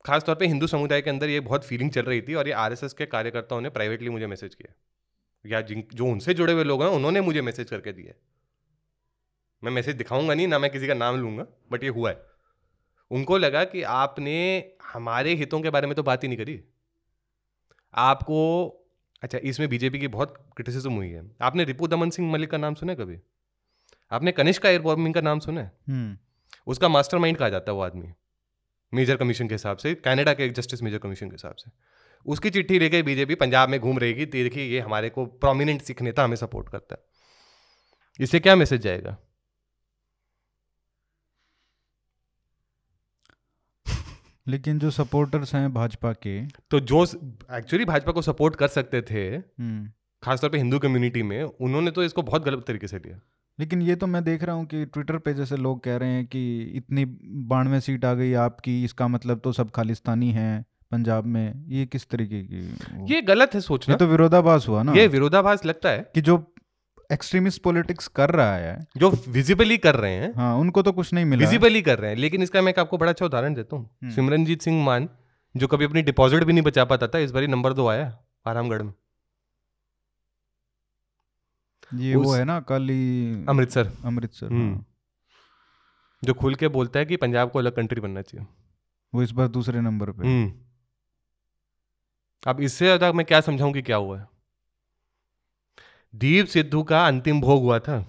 खासतौर 0.06 0.36
पे 0.36 0.48
हिंदू 0.48 0.68
समुदाय 0.68 1.02
के 1.02 1.10
अंदर 1.10 1.30
ये 1.30 1.40
बहुत 1.40 1.66
फीलिंग 1.66 1.92
चल 1.92 2.02
रही 2.02 2.22
थी 2.22 2.34
और 2.34 2.48
ये 2.48 2.54
आरएसएस 2.54 2.94
के 2.94 3.06
कार्यकर्ताओं 3.06 3.62
ने 3.62 3.70
प्राइवेटली 3.70 4.10
मुझे 4.10 4.28
मैसेज 4.28 4.56
किया। 4.56 4.74
या 5.46 5.62
जिन 5.62 5.84
जो 5.94 6.06
उनसे 6.06 6.34
जुड़े 6.34 6.54
हुए 6.54 6.64
लोग 6.64 6.84
हैं 6.84 6.90
उन्होंने 6.90 7.22
मुझे 7.22 7.42
मैसेज 7.42 7.70
करके 7.70 7.92
दिया 7.94 8.14
मैं 9.64 9.72
मैसेज 9.72 9.96
दिखाऊँगा 9.96 10.34
नहीं 10.34 10.48
ना 10.48 10.60
मैं 10.60 10.72
किसी 10.72 10.88
का 10.88 10.94
नाम 10.94 11.16
लूँगा 11.16 11.46
बट 11.72 11.84
ये 11.84 11.90
हुआ 11.90 12.10
है। 12.10 12.22
उनको 13.12 13.38
लगा 13.38 13.64
कि 13.64 13.82
आपने 13.84 14.36
हमारे 14.94 15.34
हितों 15.34 15.62
के 15.62 15.70
बारे 15.70 15.88
में 15.88 15.96
तो 15.96 16.04
बात 16.04 16.24
ही 16.24 16.28
नहीं 16.28 16.38
करी। 16.38 16.60
आपको 17.94 18.68
अच्छा 19.24 19.38
इसमें 19.38 19.70
बीजेपी 19.70 20.00
की 20.00 20.08
बहुत 20.08 20.34
क्रिटिसिज्म 20.56 20.94
हुई 20.94 21.10
है। 21.10 21.24
आपने 21.42 21.64
रिपू 21.64 21.88
दमन 21.88 22.10
सिंह 22.10 22.32
मलिक 22.32 22.52
का 22.52 22.58
नाम 22.58 22.74
सुना 22.74 22.92
है 22.92 22.98
कभी? 22.98 23.18
आपने 24.12 24.32
कनिष्का 24.32 24.70
एयर 24.70 24.84
का 24.88 25.22
नाम 25.22 25.40
सुना 25.40 25.62
है? 25.62 25.72
हम्म। 25.90 26.18
उसका 26.68 26.88
मास्टरमाइंड 26.88 27.38
कहा 27.38 27.50
जाता 27.50 27.72
है 27.72 27.76
वो 27.76 27.84
आदमी। 27.84 28.08
मेजर 28.94 29.16
कमीशन 29.18 29.48
के 29.48 29.56
हिसाब 29.56 29.78
से 29.78 29.94
कनाडा 29.96 30.34
के 30.34 30.50
जस्टिस 30.50 30.84
मेजर 30.84 30.98
कमीशन 30.98 31.30
के 31.30 31.36
हिसाब 31.36 31.56
से। 31.56 31.72
उसकी 32.26 32.50
चिट्ठी 32.50 32.80
लेके 32.80 33.02
बीजेपी 33.04 33.36
पंजाब 33.36 33.70
में 33.70 33.80
घूम 33.80 34.00
रहेगी 34.00 34.26
देखिए 34.26 34.64
ये 34.64 34.80
हमारे 34.80 35.10
को 35.10 35.26
प्रोमिनेंट 35.26 35.82
सिख 35.82 36.02
नेता 36.02 36.24
हमें 36.24 36.36
सपोर्ट 36.36 36.70
करता 36.70 36.96
है। 36.96 37.04
इससे 38.20 38.40
क्या 38.40 38.56
मैसेज 38.56 38.82
जाएगा? 38.82 39.18
लेकिन 44.48 44.80
जो 44.80 44.90
सपोर्टर्स 44.92 45.54
हैं 45.56 45.74
भाजपा 45.74 46.12
के 46.14 46.40
तो 46.72 46.80
जो 46.80 47.04
एक्चुअली 47.04 47.86
भाजपा 47.86 48.12
को 48.12 48.22
सपोर्ट 48.22 48.56
कर 48.56 48.68
सकते 48.68 49.02
थे 49.02 49.24
हम्म। 49.30 49.92
खासतौर 50.24 50.50
पे 50.50 50.58
हिंदू 50.58 50.80
कम्युनिटी 50.80 51.24
में 51.24 51.42
उन्होंने 51.44 51.92
तो 51.92 52.04
इसको 52.04 52.22
बहुत 52.22 52.44
गलत 52.44 52.64
तरीके 52.68 52.88
से 52.88 52.98
लिया 52.98 53.20
लेकिन 53.60 53.82
ये 53.82 53.96
तो 53.96 54.08
मैं 54.08 54.24
देख 54.24 54.44
रहा 54.44 54.56
हूँ 54.56 54.66
कि 54.66 54.86
ट्विटर 54.86 55.18
पे 55.18 55.34
जैसे 55.34 55.58
लोग 55.58 55.84
कह 55.84 55.98
रहे 55.98 56.10
हैं 56.10 56.26
कि 56.26 56.62
इतनी 56.62 57.06
बानवे 57.26 57.80
सीट 57.80 58.06
आ 58.06 58.14
गई 58.14 58.34
आपकी 58.34 58.84
इसका 58.84 59.08
मतलब 59.08 59.40
तो 59.40 59.52
सब 59.52 59.72
खालिस्तानी 59.72 60.32
हैं 60.32 60.66
पंजाब 60.92 61.26
में। 61.26 61.66
ये 61.68 61.86
किस 61.86 62.10
तरीके 62.10 62.44
की 62.44 63.14
ये 63.14 63.22
गलत 63.22 63.54
है 63.54 63.62
सोचना। 63.62 63.94
ये 63.94 63.98
तो 63.98 64.06
विरोधाभास 64.06 64.68
हुआ 64.68 64.84
ना। 64.84 64.94
ये 64.94 65.08
विरोधाभास 65.08 65.66
लगता 65.66 65.90
है। 65.90 66.12
कि 66.16 66.22
जो 66.22 66.54
एक्सट्रीमिस्ट 67.12 67.62
पॉलिटिक्स 67.62 68.08
कर 68.08 68.30
रहा 68.30 68.56
है। 68.56 68.88
जो 68.98 69.12
विजिबली 69.28 69.78
कर 69.78 69.96
रहे 69.96 70.14
हैं। 70.14 70.34
हाँ 70.36 70.56
उनको 70.58 70.82
तो 70.82 70.92
कुछ 70.92 71.14
नहीं 71.14 71.26
मिला। 71.26 71.46
विजिबली 71.46 71.82
कर 71.82 72.00
रहे 72.00 72.12
हैं। 72.12 72.18
लेकिन 72.18 72.42
इसका 72.42 72.62
मैं 72.62 72.74
आपको 72.80 72.98
बड़ा 72.98 73.12
अच्छा 73.12 73.26
उदाहरण 73.26 73.54
देता 73.54 73.76
हूँ। 73.76 73.90
हम्म। 74.04 74.14
सिमरनजीत 74.14 74.62
सिंह 74.62 74.84
मान 74.84 75.10
जो 75.58 75.68
कभी 75.68 75.86
अपनी 75.86 76.02
डिपॉजिट 76.02 76.44
भी 76.44 76.54
नहीं 76.54 76.64
बचा 76.64 76.86
पाता 76.86 77.08
था 77.08 77.18
इस 77.18 77.32
बार 77.32 77.48
नंबर 77.48 77.74
दो 77.74 77.88
आया 77.88 78.20
आरामगढ़ 78.48 78.82
में। 78.82 78.94
ये 81.94 82.16
वो 82.16 82.34
है 82.34 82.44
ना 82.44 82.60
कल 82.60 82.90
ही 82.90 83.46
अमृतसर। 83.50 83.92
अमृतसर 84.06 84.48
हम्म। 84.48 84.74
हाँ। 84.76 84.86
जो 86.24 86.34
खुल 86.34 86.56
के 86.56 86.68
बोलता 86.68 87.00
है 87.00 87.06
कि 87.06 87.18
पंजाब 87.18 87.52
को 87.52 87.60
अलग 87.60 87.76
कंट्री 87.76 88.02
बनना 88.02 88.22
चाहिए। 88.22 88.48
वो 89.14 89.24
इस 89.24 89.32
बार 89.32 89.48
दूसरे 89.48 89.82
नंबर 89.82 90.12
पे। 90.12 90.28
हम्म। 90.28 90.54
अब 92.48 92.60
इससे 92.60 92.86
ज़्यादा 92.86 93.12
मैं 93.14 93.26
क्या 93.26 93.42
समझाऊं 93.42 93.74
कि 93.74 93.82
क्या 93.82 93.98
हुआ 93.98 94.20
है? 94.20 94.28
दीप 96.16 96.46
सिद्धू 96.46 96.84
का 96.84 97.08
अंतिम 97.08 97.42
भोग 97.42 97.64
हुआ 97.64 97.80
था। 97.80 98.02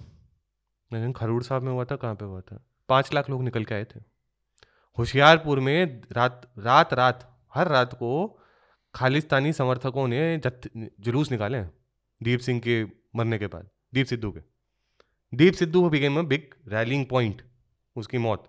खरूड़ 1.15 1.43
साहब 1.43 1.63
में 1.63 1.71
हुआ 1.71 1.85
था 1.85 1.95
कहाँ 1.95 2.15
पे 2.15 2.25
हुआ 2.25 2.41
था? 2.41 2.65
पाँच 2.89 3.13
लाख 3.13 3.29
लोग 3.29 3.43
निकल 3.43 3.65
के 3.65 3.75
आए 3.75 3.83
थे। 3.83 3.99
होशियारपुर 4.97 5.59
में 5.59 6.01
रात 6.11 6.51
रात 6.57 6.93
रात 6.93 7.39
हर 7.53 7.67
रात 7.67 7.93
को 7.93 8.39
खालिस्तानी 8.95 9.53
समर्थकों 9.53 10.07
ने 10.07 10.41
जुलूस 10.77 11.31
निकाले 11.31 11.61
दीप 12.21 12.39
सिंह 12.39 12.59
के 12.59 12.83
मरने 13.15 13.37
के 13.37 13.47
बाद। 13.47 13.69
दीप 13.97 14.07
सिद्धू 14.07 14.31
के। 14.31 14.41
Deep 15.33 15.53
Sidhu 15.55 15.89
became 15.89 16.19
a 16.19 16.21
big 16.25 16.53
rallying 16.69 17.05
point 17.07 17.41
उसकी 17.95 18.17
मौत। 18.19 18.43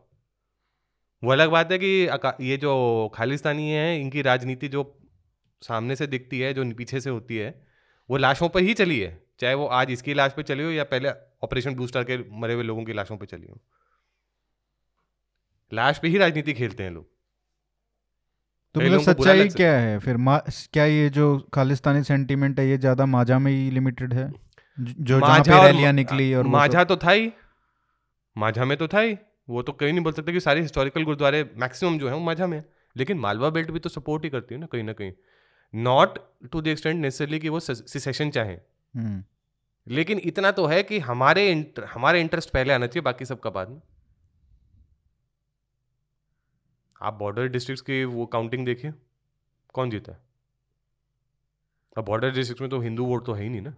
वो 1.22 1.30
अलग 1.32 1.50
बात 1.50 1.72
है 1.72 1.78
कि 1.78 1.88
ये 2.42 2.56
जो 2.58 2.72
खालिस्तानी 3.14 3.70
है 3.70 4.00
इनकी 4.00 4.22
राजनीति 4.22 4.68
जो 4.68 4.82
सामने 5.62 5.96
से 5.96 6.06
दिखती 6.08 6.40
है 6.40 6.52
जो 6.54 6.64
पीछे 6.74 7.00
से 7.00 7.10
होती 7.10 7.36
है 7.36 7.48
वो 8.08 8.16
लाशों 8.16 8.48
पर 8.48 8.62
ही 8.62 8.74
चली 8.74 8.98
है। 9.00 9.10
चाहे 9.40 9.54
वो 9.54 9.66
आज 9.74 9.90
इसकी 9.90 10.14
लाश 10.14 10.32
पे 10.32 10.42
चली 10.42 10.62
हो 10.62 10.70
या 10.70 10.84
पहले 10.86 11.10
ऑपरेशन 11.44 11.74
बूस्टर 11.74 12.04
के 12.04 12.16
मरे 12.40 12.54
हुए 12.54 12.62
लोगों 12.64 12.84
की 12.84 12.92
लाशों 12.92 13.16
पे 13.16 13.26
चली 13.26 13.46
हो। 13.46 13.60
लाश 15.72 15.98
पे 15.98 16.08
ही 16.08 16.18
राजनीति 16.18 16.52
खेलते 16.54 16.82
हैं 16.82 16.90
लोग। 16.90 17.06
तो 18.74 18.80
मतलब 18.80 19.00
सच्चाई 19.02 19.48
क्या 19.50 19.72
है? 19.72 19.98
फिर 19.98 20.16
क्या 20.72 20.84
ये 20.86 21.08
जो 21.10 21.38
खालिस्तानी 21.54 22.02
सेंटीमेंट 22.04 22.60
है 22.60 22.68
ये 22.68 22.78
ज़्यादा 22.78 23.06
माजा 23.08 23.38
में 23.38 23.50
ही 23.52 23.70
लिमिटेड 23.70 24.14
है? 24.14 24.30
जो 24.80 25.18
माझा 25.18 25.60
पे 25.60 25.66
रैलियाँ 25.66 25.92
निकली 25.92 26.34
और 26.34 26.46
माझा 26.46 26.84
तो 26.84 26.96
था 26.96 27.10
ही। 27.10 27.32
माझा 28.36 28.64
में 28.64 28.76
तो 28.78 28.88
था 28.88 29.00
ही। 29.00 29.16
वो 29.48 29.62
तो 29.62 29.72
कहीं 29.72 29.92
नहीं 29.92 30.02
बोल 30.04 30.12
सकते 30.12 30.32
कि 30.32 30.40
सारे 30.40 30.60
हिस्टोरिकल 30.60 31.04
गुरुद्वारे 31.04 31.42
मैक्सिमम 31.56 31.98
जो 31.98 32.08
है 32.08 32.14
वो 32.14 32.20
माझा 32.20 32.46
में 32.46 32.62
लेकिन 32.96 33.18
मालवा 33.18 33.50
बेल्ट 33.50 33.70
भी 33.70 33.78
तो 33.78 33.88
सपोर्ट 33.88 34.24
ही 34.24 34.30
करती 34.30 34.54
है 34.54 34.60
ना 34.60 34.66
कहीं 34.66 34.82
ना 34.82 34.92
कहीं। 34.92 35.12
Not 35.74 36.18
to 36.52 36.60
the 36.60 36.66
extent 36.66 37.00
necessarily 37.00 37.38
कि 37.38 37.48
वो 37.48 37.60
सिसेशन 37.60 38.30
चाहे। 38.30 38.54
हम्म। 38.94 39.24
लेकिन 39.88 40.20
इतना 40.24 40.50
तो 40.50 40.66
है 40.66 40.82
कि 40.82 40.98
हमारे 40.98 41.50
इंटर, 41.50 41.84
हमारे 41.84 42.20
इंटरेस्ट 42.20 42.50
पहले 42.50 42.72
आना 42.72 42.86
चाहिए 42.86 43.02
बाकी 43.02 43.24
सबका 43.24 43.50
बाद 43.50 43.68
में। 43.68 43.80
आप 47.02 47.14
बॉर्डर 47.14 47.48
डिस्ट्रिक्ट्स 47.48 47.82
की 47.82 48.04
वो 48.04 48.26
काउंटिंग 48.26 48.66
देखिए। 48.66 48.92
कौन 49.74 49.90
जीता 49.90 50.12
है? 50.12 50.18
अब 51.98 52.04
बॉर्डर 52.04 52.30
डिस्ट्रिक्ट 52.30 52.60
में 52.60 52.70
तो 52.70 52.80
हिंदू 52.80 53.04
वोट 53.04 53.26
तो 53.26 53.32
है 53.32 53.42
ही 53.42 53.48
नहीं 53.48 53.60
ना। 53.60 53.74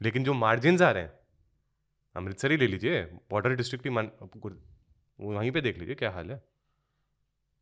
लेकिन 0.00 0.24
जो 0.24 0.34
मार्जिन 0.34 0.82
आ 0.82 0.90
रहे 0.90 1.02
हैं 1.02 1.12
अमृतसर 2.16 2.50
ही 2.50 2.56
ले 2.56 2.66
लीजिए 2.66 3.02
बॉर्डर 3.30 3.54
डिस्ट्रिक्ट 3.54 3.86
ही 3.86 3.92
वहीं 5.20 5.50
पे 5.50 5.60
देख 5.60 5.78
लीजिए 5.78 5.94
क्या 5.94 6.10
हाल 6.10 6.30
है। 6.30 6.42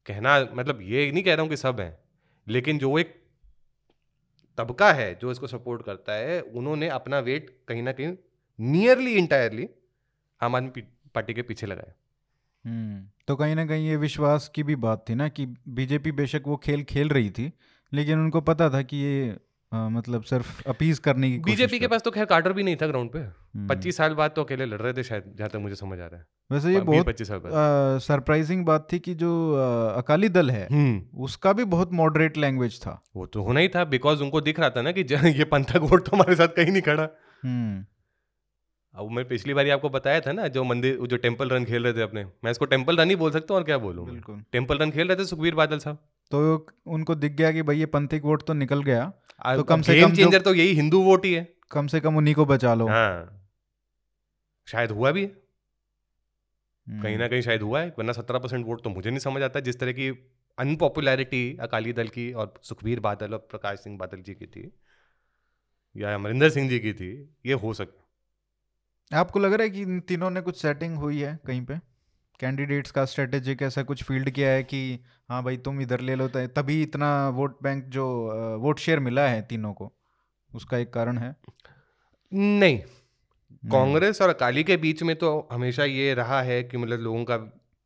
कहना 0.06 0.38
मतलब 0.54 0.78
ये 0.82 1.10
नहीं 1.12 1.22
कह 1.22 1.34
रहा 1.34 1.42
हूँ 1.42 1.50
कि 1.50 1.56
सब 1.56 1.80
हैं 1.80 1.98
लेकिन 2.46 2.78
जो 2.78 2.98
एक 2.98 3.14
तबका 4.58 4.92
है 4.92 5.14
जो 5.14 5.30
इसको 5.30 5.46
सपोर्ट 5.46 5.82
करता 5.82 6.12
है 6.12 6.40
उन्होंने 6.40 6.88
अपना 6.88 7.18
वेट 7.18 7.50
कहीं 7.68 7.82
ना 7.82 7.92
कहीं 7.92 8.16
नियरली 8.60 9.14
इंटायरली 9.14 9.68
आम 10.40 10.56
आदमी 10.56 10.82
पार्टी 11.14 11.34
के 11.34 11.42
पीछे 11.42 11.66
लगाया। 11.66 11.94
हम्म, 12.64 13.08
तो 13.28 13.36
कहीं 13.36 13.54
ना 13.54 13.66
कहीं 13.66 13.88
ये 13.88 13.96
विश्वास 13.96 14.48
की 14.54 14.62
भी 14.62 14.76
बात 14.76 15.04
थी 15.08 15.14
ना 15.14 15.28
कि 15.28 15.46
बीजेपी 15.68 16.12
बेशक 16.12 16.42
वो 16.46 16.56
खेल 16.56 16.84
खेल 16.84 17.08
रही 17.08 17.30
थी 17.30 17.52
लेकिन 17.92 18.18
उनको 18.18 18.40
पता 18.40 18.70
था 18.70 18.82
कि 18.82 18.96
ये 18.96 19.36
आ, 19.72 19.88
मतलब 19.88 20.22
सिर्फ़ 20.22 20.68
अपीज 20.68 20.98
करने 20.98 21.30
की 21.30 21.38
बीजेपी 21.44 21.78
के 21.78 21.86
पास 21.86 22.02
तो 22.02 22.10
खैर 22.10 22.24
कार्टर 22.24 22.52
भी 22.52 22.62
नहीं 22.62 22.76
था 22.76 22.86
ग्राउंड 22.86 23.10
पे। 23.10 23.18
हम्म। 23.18 23.66
पच्चीस 23.68 23.96
साल 23.96 24.14
बाद 24.14 24.30
तो 24.36 24.44
अकेले 24.44 24.66
लड़ 24.66 24.80
रहे 24.80 24.92
थे 24.92 25.02
शायद 25.02 25.24
जहाँ 25.38 25.50
तक 25.50 25.56
मुझे 25.56 25.74
समझ 25.74 25.98
आ 25.98 26.06
रहा 26.06 26.16
है। 26.16 26.26
वैसे 26.50 26.72
ये 26.74 26.80
बहुत 26.80 27.06
पच्चीस 27.06 27.28
साल 27.28 27.38
बाद। 27.38 27.98
सरप्राइजिंग 28.00 28.64
बात 28.66 28.86
थी 28.92 28.98
कि 28.98 29.14
जो 29.14 29.32
आ, 29.54 29.92
अकाली 29.92 30.28
दल 30.28 30.50
है 30.50 30.66
हम्म। 30.70 31.22
उसका 31.24 31.52
भी 31.52 31.64
बहुत 31.66 31.92
मॉडरेट 31.92 32.36
लैंग्वेज 32.36 32.80
था। 32.80 33.00
वो 33.16 33.26
तो 33.26 33.42
होना 33.42 33.60
ही 33.60 33.68
था 33.68 33.84
बिकॉज़ 33.86 34.22
उनको 34.22 34.40
दिख 34.40 34.60
रहा 34.60 34.70
था 34.70 34.82
ना 34.82 34.92
कि 34.92 35.06
ये 35.30 35.44
पंथक 35.44 35.76
वोट 35.82 36.08
तो 36.08 36.16
हमारे 36.16 36.36
साथ 36.36 36.56
कहीं 36.56 36.72
नहीं 36.72 36.82
खड़ा। 36.82 37.08
हम्म। 37.42 37.84
अब 38.94 39.10
मैं 39.10 39.24
पिछली 39.28 39.54
बार 39.54 39.70
आपको 39.70 39.88
बताया 39.90 40.20
था 40.20 40.32
ना 40.32 40.46
जो 40.48 40.64
मंदिर 40.64 40.98
जो 41.06 41.16
टेंपल 41.18 41.48
रन 41.48 41.64
खेल 41.64 41.84
रहे 41.84 41.92
थे 41.92 42.02
अपने 42.02 42.24
मैं 42.24 42.50
इसको 42.50 42.64
टेंपल 42.66 42.96
रन 42.96 43.10
ही 43.10 43.16
बोल 43.16 43.30
सकता 43.30 43.54
हूँ 43.54 43.60
और 43.60 43.64
क्या 43.64 43.78
बोलूँ? 43.78 44.06
बिल्कुल। 44.06 44.42
टेंपल 44.52 44.78
रन 44.78 44.90
खेल 44.90 45.08
रहे 45.08 45.16
थे 45.16 45.24
सुखबीर 45.24 45.54
बादल 45.54 45.78
साहब। 45.78 45.98
तो 46.30 46.66
उनको 46.88 47.14
दिख 47.14 47.32
गया 47.32 47.52
कि 47.52 47.62
भाई 47.62 47.78
ये 47.78 47.86
पंथिक 47.88 48.24
वोट 48.24 48.42
तो 48.42 48.54
निकल 48.54 48.82
गया। 48.82 49.12
तो 49.44 49.62
कम 49.62 49.82
से 49.82 50.00
कम 50.00 50.14
चेंजर 50.14 50.40
तो 50.40 50.54
यही 50.54 50.72
हिंदू 50.72 51.02
वोट 51.02 51.24
ही 51.24 51.34
है। 51.34 51.54
कम 51.70 51.86
से 51.86 52.00
कम 52.00 52.16
उन्हीं 52.16 52.34
को 52.34 52.44
बचा 52.44 52.74
लो। 52.74 52.88
हाँ। 52.88 53.48
शायद 54.66 54.90
हुआ 54.90 55.10
भी 55.10 55.22
है। 55.22 55.28
कहीं 56.88 57.16
ना 57.16 57.24
हम्म। 57.24 57.28
कहीं 57.28 57.42
शायद 57.42 57.62
हुआ 57.62 57.80
है 57.80 57.94
वरना 57.98 58.12
सत्रह 58.12 58.38
परसेंट 58.38 58.66
वोट 58.66 58.84
तो 58.84 58.90
मुझे 58.90 59.10
नहीं 59.10 59.18
समझ 59.18 59.42
आता 59.42 59.60
जिस 59.60 59.80
तरह 59.80 59.92
की 59.92 60.08
अनपॉपुलैरिटी 60.58 61.56
अकाली 61.60 61.92
दल 61.92 62.08
की 62.08 62.32
और 62.32 62.54
सुखबीर 62.62 63.00
बादल 63.00 63.32
और 63.32 63.38
प्रकाश 63.38 63.78
सिंह 63.78 63.98
बादल 63.98 64.22
जी 64.22 64.34
की 64.34 64.46
थी 64.46 64.72
या 65.96 66.14
अमरिंदर 66.14 66.50
सिंह 66.50 66.68
जी 66.68 66.78
की 66.78 66.92
थी 66.92 67.36
ये 67.46 67.52
हो 67.52 67.74
सकता 67.74 69.18
आपको 69.18 69.38
लग 69.38 69.52
रहा 69.52 69.62
है 69.62 69.70
कि 69.70 69.82
इन 69.82 70.00
तीनों 70.00 70.30
ने 70.30 70.40
कुछ 70.40 70.62
सेटिंग 70.62 70.96
हुई 70.96 71.20
है 71.20 71.38
कहीं 71.46 71.64
पे? 71.64 71.87
कैंडिडेट्स 72.40 72.90
का 72.90 73.04
स्ट्रेटेजिक 73.04 73.62
ऐसा 73.62 73.82
कुछ 73.82 74.02
फ़ील्ड 74.02 74.30
किया 74.30 74.50
है 74.50 74.62
कि 74.64 75.00
हाँ 75.28 75.42
भाई 75.44 75.56
तुम 75.56 75.80
इधर 75.80 76.00
ले 76.00 76.14
लो। 76.14 76.28
तभी 76.28 76.82
इतना 76.82 77.28
वोट 77.28 77.58
बैंक 77.62 77.84
जो 77.84 78.06
वोट 78.58 78.78
शेयर 78.78 79.00
मिला 79.00 79.28
है 79.28 79.42
तीनों 79.42 79.72
को। 79.72 79.92
उसका 80.54 80.78
एक 80.78 80.92
कारण 80.92 81.18
है। 81.18 81.34
नहीं। 82.32 82.78
कांग्रेस 83.64 84.22
और 84.22 84.28
अकाली 84.28 84.64
के 84.64 84.76
बीच 84.76 85.02
में 85.02 85.16
तो 85.16 85.48
हमेशा 85.52 85.84
ये 85.84 86.14
रहा 86.14 86.42
है 86.42 86.62
कि 86.62 86.76
मतलब 86.76 87.00
लोगों 87.00 87.24
का 87.24 87.34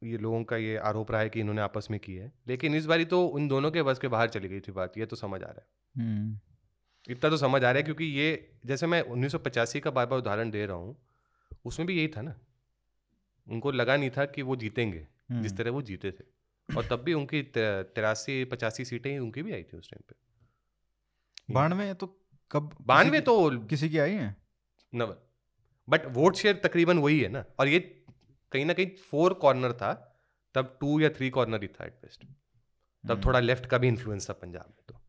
ये 0.02 0.18
लोगों 0.18 0.44
का 0.44 0.56
ये 0.56 0.76
आरोप 0.76 1.10
रहा 1.12 1.20
है 1.20 1.28
कि 1.28 1.40
इन्होंने 1.40 1.62
आपस 1.62 1.88
में 1.90 1.98
की 2.00 2.14
है। 2.14 2.32
लेकिन 2.48 2.74
इस 2.74 2.86
बारी 2.86 3.04
तो 3.04 3.26
उन 3.26 3.48
दोनों 3.48 3.70
के 3.70 3.82
बस 3.82 3.98
के 3.98 4.08
बाहर 4.08 4.28
चली 4.28 4.48
गई 4.48 4.60
थी 4.60 4.72
बात। 4.72 4.98
ये 4.98 5.06
तो 5.06 5.16
समझ 5.16 5.42
आ 5.42 5.46
रहा 5.46 5.60
है। 5.60 5.66
हम्म। 5.96 6.38
इतना 7.08 7.30
तो 7.30 7.36
समझ 7.36 7.64
आ 7.64 7.70
रहा 7.70 7.76
है 7.76 7.82
क्योंकि 7.82 8.04
ये 8.04 8.52
जैसे 8.66 8.86
मैं 8.86 9.02
उन्नीस 9.02 9.32
सौ 9.32 9.38
पचासी 9.38 9.80
का 9.80 9.90
बार 9.90 10.06
बार 10.06 10.18
उदाहरण 10.18 10.50
दे 10.50 10.66
रहा 10.66 10.76
हूँ 10.76 10.96
उसमें 11.64 11.86
भी 11.86 11.96
यही 11.96 12.08
था 12.08 12.22
ना। 12.22 12.34
उनको 13.46 13.70
लगा 13.72 13.96
नहीं 13.96 14.10
था 14.10 14.24
कि 14.26 14.42
वो 14.42 14.56
जीतेंगे 14.56 14.98
जिस 14.98 15.32
हम्म। 15.32 15.56
तरह 15.56 15.70
वो 15.70 15.82
जीते 15.82 16.10
थे 16.10 16.24
और 16.68 16.86
तब 16.86 17.02
भी 17.04 17.14
उनकी 17.14 17.42
तिरासी 17.54 18.44
पचासी 18.44 18.84
सीटें 18.84 19.18
उनकी 19.18 19.42
भी 19.42 19.52
आई 19.52 19.62
थी 19.62 19.76
उस 19.76 19.90
टाइम 19.90 20.02
पे 20.08 21.54
बानवे 21.54 21.92
तो 21.94 22.06
कब 22.50 22.76
बानवे 22.86 23.20
तो 23.20 23.34
किसी 23.66 23.88
की 23.88 23.98
आई 23.98 24.14
है 24.14 24.36
नव 24.92 25.16
बट 25.88 26.06
वोट 26.14 26.36
शेयर 26.36 26.60
तकरीबन 26.64 26.98
वही 26.98 27.20
है 27.20 27.28
ना 27.28 27.44
और 27.60 27.68
ये 27.68 27.78
कहीं 28.52 28.64
ना 28.66 28.72
कहीं 28.72 28.86
फोर 29.10 29.34
कॉर्नर 29.34 29.72
था 29.72 29.92
तब 30.54 30.76
टू 30.80 30.98
या 31.00 31.08
थ्री 31.10 31.30
कॉर्नर 31.30 31.62
ही 31.62 31.68
था 31.70 31.84
एट 31.84 31.92
बेस्ट 32.02 32.24
तब 32.24 33.10
हम्म। 33.10 33.24
थोड़ा 33.24 33.40
लेफ़्ट 33.40 33.66
का 33.66 33.78
भी 33.78 33.88
इन्फ्लुएंस 33.88 34.28
था 34.30 34.32
पंजाब 34.32 34.66
में 34.68 34.84
तो 34.88 35.00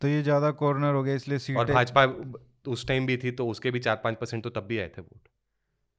तो 0.00 0.08
ये 0.08 0.22
ज़्यादा 0.22 0.50
कॉर्नर 0.52 0.94
हो 0.94 1.02
गया 1.02 1.14
इसलिए 1.14 1.38
सीट 1.38 1.56
और 1.56 1.72
भाजपा 1.72 2.04
उस 2.66 2.86
टाइम 2.88 3.06
भी 3.06 3.16
थी 3.16 3.30
तो 3.30 3.46
उसके 3.48 3.70
भी 3.70 3.80
चार 3.80 4.00
पाँच 4.04 4.16
परसेंट 4.16 4.42
तो 4.44 4.50
तब 4.50 4.66
भी 4.66 4.78
आए 4.78 4.88
थे 4.88 5.02
वोट। 5.02 5.28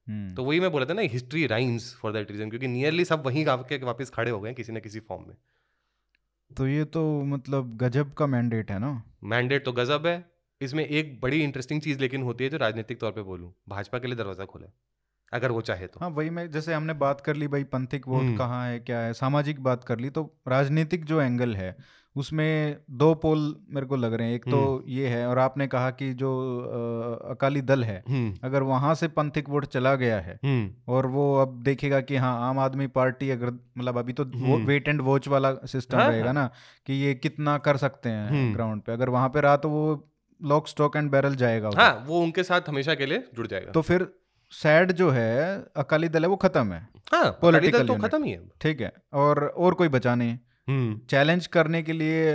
तो 0.10 0.44
वही 0.44 0.60
मैं 0.60 0.72
बोला 0.72 0.86
था 0.86 0.94
ना 0.94 1.02
history 1.02 1.48
rhymes 1.48 1.96
for 1.96 2.12
that 2.12 2.32
reason 2.32 2.50
क्योंकि 2.50 2.68
नियरली 2.68 3.06
सब 3.06 3.24
वहीं 3.26 3.46
के 3.48 3.78
वापस 3.78 4.10
खड़े 4.10 4.32
हो 4.32 4.40
गए 4.40 4.54
किसी 4.54 4.74
ना 4.74 4.80
किसी 4.80 5.00
फॉर्म 5.00 5.24
में। 5.28 5.36
तो 6.58 6.68
ये 6.68 6.84
तो 6.86 7.24
मतलब 7.24 7.78
गजब 7.78 8.14
का 8.14 8.28
मैंडेट 8.28 8.72
है 8.72 8.80
ना? 8.80 9.04
मैंडेट 9.24 9.66
तो 9.66 9.72
गजब 9.72 10.08
है। 10.08 10.32
इसमें 10.62 10.86
एक 10.86 11.22
बड़ी 11.22 11.44
इंटरेस्टिंग 11.44 11.82
चीज़ 11.82 12.00
लेकिन 12.00 12.22
होती 12.22 12.44
है 12.44 12.50
जो 12.50 12.58
राजनीतिक 12.58 13.00
तौर 13.00 13.12
पे 13.12 13.22
बोलूँ 13.22 13.54
भाजपा 13.70 14.00
के 14.00 14.08
लिए 14.08 14.16
दरवाज़ा 14.16 14.46
खोले 14.46 14.66
अगर 15.34 15.52
वो 15.52 15.62
चाहे 15.62 15.88
तो। 15.88 16.00
हाँ 16.00 16.10
वही 16.10 16.30
मैं 16.30 16.50
जैसे 16.52 16.74
हमने 16.74 16.94
बात 16.94 17.22
कर 17.22 17.36
ली 17.36 17.48
भाई 17.48 17.64
पंथिक 17.64 18.08
वोट 18.08 18.22
हम्म। 18.22 18.38
कहाँ 18.38 18.70
है 18.70 18.80
क्या 18.80 19.00
है 19.00 19.14
सामाजिक 19.14 19.60
बात 19.64 19.84
कर 19.84 20.00
ली 20.00 20.10
तो 20.10 20.36
राजनीतिक 20.48 21.06
जो 21.06 21.22
एंगल 21.22 21.56
है 21.56 21.78
उसमें 22.18 22.78
दो 22.92 23.14
पोल 23.16 23.40
मेरे 23.70 23.88
को 23.88 23.96
लग 23.96 24.14
रहे 24.14 24.28
हैं। 24.28 24.36
एक 24.36 24.46
तो 24.46 24.58
हम्म। 24.60 24.92
ये 24.92 25.08
है 25.08 25.26
और 25.28 25.40
आपने 25.40 25.68
कहा 25.68 25.90
कि 25.92 26.14
जो 26.14 26.30
आ, 26.60 27.32
अकाली 27.32 27.62
दल 27.64 27.84
है 27.84 28.04
हम्म। 28.10 28.34
अगर 28.44 28.64
वहाँ 28.64 28.94
से 28.96 29.08
पंथिक 29.10 29.50
वोट 29.50 29.66
चला 29.68 29.94
गया 29.96 30.20
है 30.20 30.40
हम्म। 30.46 30.94
और 30.94 31.08
वो 31.08 31.34
अब 31.38 31.62
देखेगा 31.64 32.02
कि 32.02 32.16
हाँ 32.18 32.36
आम 32.50 32.60
आदमी 32.60 32.88
पार्टी 32.96 33.30
अगर 33.30 33.52
मतलब 33.78 33.98
अभी 33.98 34.14
तो 34.14 34.26
वेट 34.66 34.88
एंड 34.88 35.02
वॉच 35.02 35.28
वाला 35.28 35.54
सिस्टम 35.68 35.98
हाँ, 35.98 36.08
रहेगा। 36.08 36.32
ना 36.32 36.50
कि 36.88 36.94
ये 36.96 37.14
कितना 37.16 37.58
कर 37.60 37.78
सकते 37.78 38.10
हैं 38.10 38.54
ग्राउंड 38.56 38.82
पे। 38.82 38.92
अगर 38.92 39.10
वहाँ 39.10 39.30
पे 39.30 39.42
रहा 39.42 39.58
तो 39.58 39.70
वो 39.70 39.84
लॉक 40.42 40.68
स्टॉक 40.68 40.96
एंड 40.98 41.12
बैरल 41.12 41.36
जाएगा 41.36 41.70
हाँ 41.78 41.92
वो 42.08 42.22
उनके 42.22 42.44
साथ 42.44 42.70
हमेशा 42.70 42.96
के 42.96 43.06
लिए 43.06 43.24
जुड़ 43.36 43.48
जाएगा। 43.48 43.72
तो 43.72 43.82
फिर 43.82 44.08
सैड 44.52 44.92
जो 44.92 45.10
है 45.10 45.58
अकाली 45.78 46.10
दल 46.10 46.24
है 46.24 46.30
वो 46.30 46.36
खत्म 46.36 46.74
है। 46.74 46.88
हाँ, 47.14 47.30
पॉलिटिकल 47.42 47.88
तो 47.88 47.96
खत्म 47.98 48.24
ही 48.24 48.32
है। 48.32 48.42
ठीक 48.62 48.82
है 48.82 48.92
और 49.14 49.46
और 49.48 49.74
कोई 49.74 49.88
बचा 49.90 50.14
नहीं। 50.16 50.38
चैलेंज 50.70 51.40
हम्म। 51.42 51.52
करने 51.54 51.82
के 51.84 51.94
लिए 51.94 52.34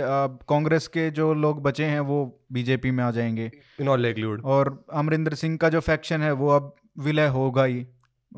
कांग्रेस 0.49 0.87
के 0.87 1.09
जो 1.11 1.33
लोग 1.33 1.61
बचे 1.63 1.85
हैं 1.85 1.99
वो 1.99 2.19
बीजेपी 2.51 2.91
में 2.91 3.03
आ 3.03 3.09
जाएँगे। 3.11 3.51
इन 3.81 3.87
ऑल 3.87 4.41
और 4.45 4.85
अमरिंदर 4.93 5.33
सिंह 5.33 5.57
का 5.57 5.69
जो 5.69 5.79
फैक्शन 5.79 6.21
है 6.21 6.31
वो 6.31 6.49
अब 6.49 6.75
विलय 6.99 7.27
होगा 7.27 7.63
ही। 7.63 7.85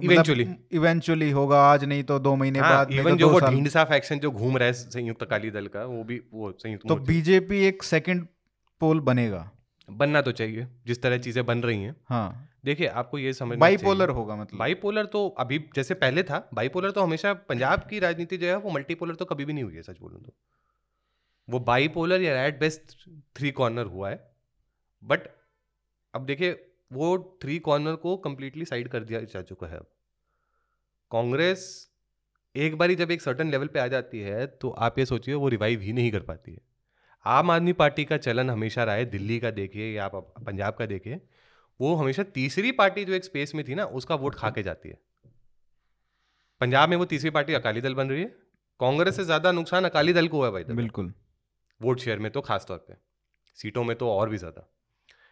इवेंचुअली 0.04 0.48
इवेंचुअली 0.72 1.30
होगा 1.32 1.60
आज 1.64 1.84
नहीं 1.84 2.04
तो 2.04 2.20
दो 2.20 2.36
महीने 2.36 2.60
हाँ, 2.60 2.70
बाद 2.70 2.92
इवन 2.92 3.18
जो 3.18 3.30
वो 3.30 3.40
ढींढसा 3.40 3.84
फैक्शन 3.84 4.20
जो 4.20 4.32
घूम 4.32 4.58
रहा 4.58 4.68
है 4.68 4.74
संयुक्त 4.74 5.24
अकाली 5.24 5.52
दल 5.52 5.68
का 5.68 5.84
वो 5.86 6.04
भी 6.04 6.22
वो 6.34 6.52
संयुक्त 6.60 6.88
तो 6.88 6.96
बीजेपी 6.96 7.64
एक 7.64 7.84
सेकंड 7.84 8.26
पोल 8.82 9.00
बनेगा। 9.00 9.50
बनना 9.90 10.22
तो 10.22 10.32
चाहिए 10.32 10.68
जिस 10.88 11.02
तरह 11.02 11.18
चीज़ें 11.18 11.46
बन 11.46 11.60
रही 11.60 11.82
हैं। 11.84 11.96
हाँ। 12.10 12.50
देखिए 12.66 12.88
आपको 12.90 13.18
ये 13.18 13.34
समझ 13.34 13.58
बाईपोलर 13.60 14.10
होगा 14.10 14.36
मतलब। 14.36 14.60
बाईपोलर 14.60 15.06
तो 15.06 15.28
अभी 15.40 15.60
जैसे 15.76 15.94
पहले 15.96 16.24
था 16.24 16.48
बाईपोलर 16.54 16.92
तो 16.92 17.02
हमेशा 17.02 17.34
पंजाब 17.50 17.88
की 17.90 18.00
राजनीति 18.00 18.38
जो 18.38 18.48
है 18.48 18.56
वो 18.58 18.72
मल्टीपोलर 18.72 19.16
तो 19.16 19.26
कभी 19.26 19.46
भी 19.46 19.54
नहीं 19.54 19.64
हुई 19.64 19.76
है 19.76 19.82
सच 19.84 20.00
बोलूँ 20.00 20.22
तो। 20.22 20.34
वो 21.48 21.60
बाईपोलर 21.62 22.22
या 22.22 22.44
एट 22.46 22.60
बेस्ट 22.60 22.96
थ्री 23.36 23.52
कॉर्नर 23.54 23.86
हुआ 23.88 24.10
है। 24.10 24.24
बट 25.04 25.28
अब 26.14 26.26
देखिए 26.26 26.52
वो 26.92 27.18
थ्री 27.42 27.58
कॉर्नर 27.60 27.96
को 27.98 28.16
कम्प्लीटली 28.20 28.66
साइड 28.66 28.88
कर 28.88 29.04
दिया 29.04 29.20
जा 29.24 29.42
चुका 29.44 29.68
है 29.68 29.78
अब। 29.78 29.88
कांग्रेस 31.12 31.68
एक 32.56 32.78
बारी 32.78 32.96
जब 32.96 33.12
एक 33.12 33.22
सर्टन 33.22 33.52
लेवल 33.52 33.68
पे 33.68 33.80
आ 33.80 33.88
जाती 33.88 34.20
है 34.22 34.46
तो 34.48 34.70
आप 34.70 35.00
ये 35.00 35.06
सोचिए 35.06 35.34
वो 35.36 35.48
रिवाइव 35.50 35.82
ही 35.82 35.94
नहीं 35.94 36.12
कर 36.12 36.20
पाती 36.24 36.52
है। 36.52 36.62
आम 37.26 37.52
आदमी 37.52 37.74
पार्टी 37.76 38.06
का 38.06 38.18
चलन 38.18 38.50
हमेशा 38.50 38.84
रहा 38.84 38.96
है 38.96 39.06
दिल्ली 39.08 39.40
का 39.40 39.52
देखिए 39.52 39.92
या 39.92 40.06
आप 40.06 40.34
पंजाब 40.46 40.74
का 40.74 40.86
देखिए 40.86 41.20
वो 41.80 41.94
हमेशा 41.96 42.24
तीसरी 42.26 42.72
पार्टी 42.74 43.06
जो 43.06 43.14
एक 43.14 43.24
स्पेस 43.24 43.54
में 43.56 43.64
थी 43.68 43.76
ना 43.76 43.86
उसका 43.94 44.16
वोट 44.16 44.36
खा 44.36 44.50
के 44.50 44.64
जाती 44.64 44.90
है। 44.90 44.98
पंजाब 46.62 46.90
में 46.90 46.98
वो 46.98 47.06
तीसरी 47.06 47.30
पार्टी 47.30 47.54
अकाली 47.54 47.82
दल 47.82 47.94
बन 47.96 48.10
रही 48.10 48.22
है। 48.22 48.28
कांग्रेस 48.80 49.16
से 49.16 49.24
ज़्यादा 49.24 49.52
नुकसान 49.52 49.86
अकाली 49.86 50.14
दल 50.14 50.28
को 50.28 50.38
हुआ 50.38 50.50
भाई 50.52 50.64
बिल्कुल। 50.66 51.14
वोट 51.82 52.00
शेयर 52.00 52.20
में 52.20 52.32
तो 52.32 52.42
खास 52.42 52.66
तौर 52.68 52.78
पे। 52.78 52.94
सीटों 53.58 53.84
में 53.84 53.96
तो 53.98 54.10
और 54.10 54.30
भी 54.30 54.38
ज़्यादा। 54.38 54.70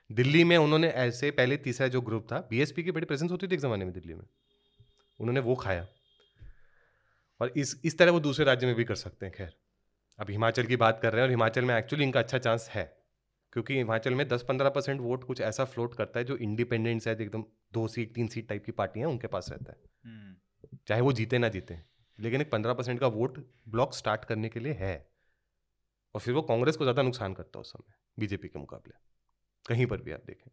दिल्ली 0.10 0.44
में 0.44 0.56
उन्होंने 0.58 0.88
ऐसे 0.88 1.32
पहले 1.32 1.58
तीसरा 1.58 1.88
जो 1.88 2.02
ग्रुप 2.02 2.28
था 2.32 2.40
बीएसपी 2.50 2.84
की 2.84 2.92
बड़ी 2.92 3.06
प्रेजेंस 3.06 3.32
होती 3.32 3.48
थी 3.48 3.54
एक 3.54 3.60
जमाने 3.60 3.86
में 3.86 3.94
दिल्ली 3.94 4.14
में। 4.14 4.26
उन्होंने 5.20 5.40
वो 5.40 5.56
खाया। 5.56 5.88
और 7.42 7.54
इस 7.58 7.80
इस 7.86 7.98
तरह 7.98 8.12
वो 8.12 8.20
दूसरे 8.20 8.46
राज्य 8.46 8.68
में 8.68 8.76
भी 8.76 8.84
कर 8.84 8.96
सकते 8.96 9.26
हैं 9.26 9.36
खैर। 9.36 9.54
अब 10.20 10.30
हिमाचल 10.30 10.66
की 10.66 10.76
बात 10.76 11.00
कर 11.02 11.12
रहे 11.12 11.22
हैं 11.22 11.28
और 11.28 11.30
हिमाचल 11.30 11.66
में 11.66 11.76
एक्चुअली 11.76 12.04
इनका 12.04 12.20
अच्छा 12.20 12.38
चांस 12.38 12.70
है। 12.72 12.86
क्योंकि 13.54 13.78
हिमाचल 13.78 14.14
में 14.14 14.28
10-15 14.30 14.70
परसेंट 14.70 15.02
वोट 15.02 15.24
कुछ 15.24 15.42
ऐसा 15.42 15.66
फ्लोट 15.66 15.96
करता 15.96 16.20
है 16.20 16.26
जो 16.26 16.38
इंडिपेंडेंस 16.38 17.08
है 17.08 17.22
एकदम 17.22 17.44
दो 17.74 17.88
सीट 17.88 18.14
तीन 18.16 18.28
सीट 18.28 18.50
टाइप 18.50 18.66
की 18.66 18.72
पार्टियाँ 18.72 19.10
उनके 19.10 19.28
पास 19.28 19.50
रहता 19.50 19.72
है। 19.72 19.78
हम्म। 20.06 20.78
चाहे 20.88 21.02
वो 21.02 21.14
जीते 21.14 21.38
ना 21.38 21.50
जीते 21.50 21.80
लेकिन 22.20 22.42
एक 22.42 22.52
पंद्रह 22.52 22.74
परसेंट 22.74 23.00
का 23.00 23.08
वोट 23.08 23.38
ब्लॉक 23.70 23.94
स्टार्ट 23.94 24.26
करने 24.26 24.50
के 24.50 24.60
लिए 24.60 24.74
है। 24.74 25.12
और 26.16 26.22
फिर 26.22 26.34
वो 26.34 26.42
कांग्रेस 26.42 26.78
को 26.78 26.84
ज़्यादा 26.84 27.02
नुकसान 27.02 27.34
करता 27.34 27.60
है 27.60 27.62
उस 27.62 27.72
समय 27.72 27.94
बीजेपी 28.20 28.48
के 28.48 28.60
मुकाबले। 28.60 28.94
कहीं 29.68 29.86
पर 29.86 30.02
भी 30.02 30.12
आप 30.12 30.24
देखें। 30.28 30.52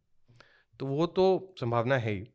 तो 0.81 0.87
वो 0.87 1.07
तो 1.07 1.55
संभावना 1.61 1.97
है 1.97 2.13
ही। 2.13 2.27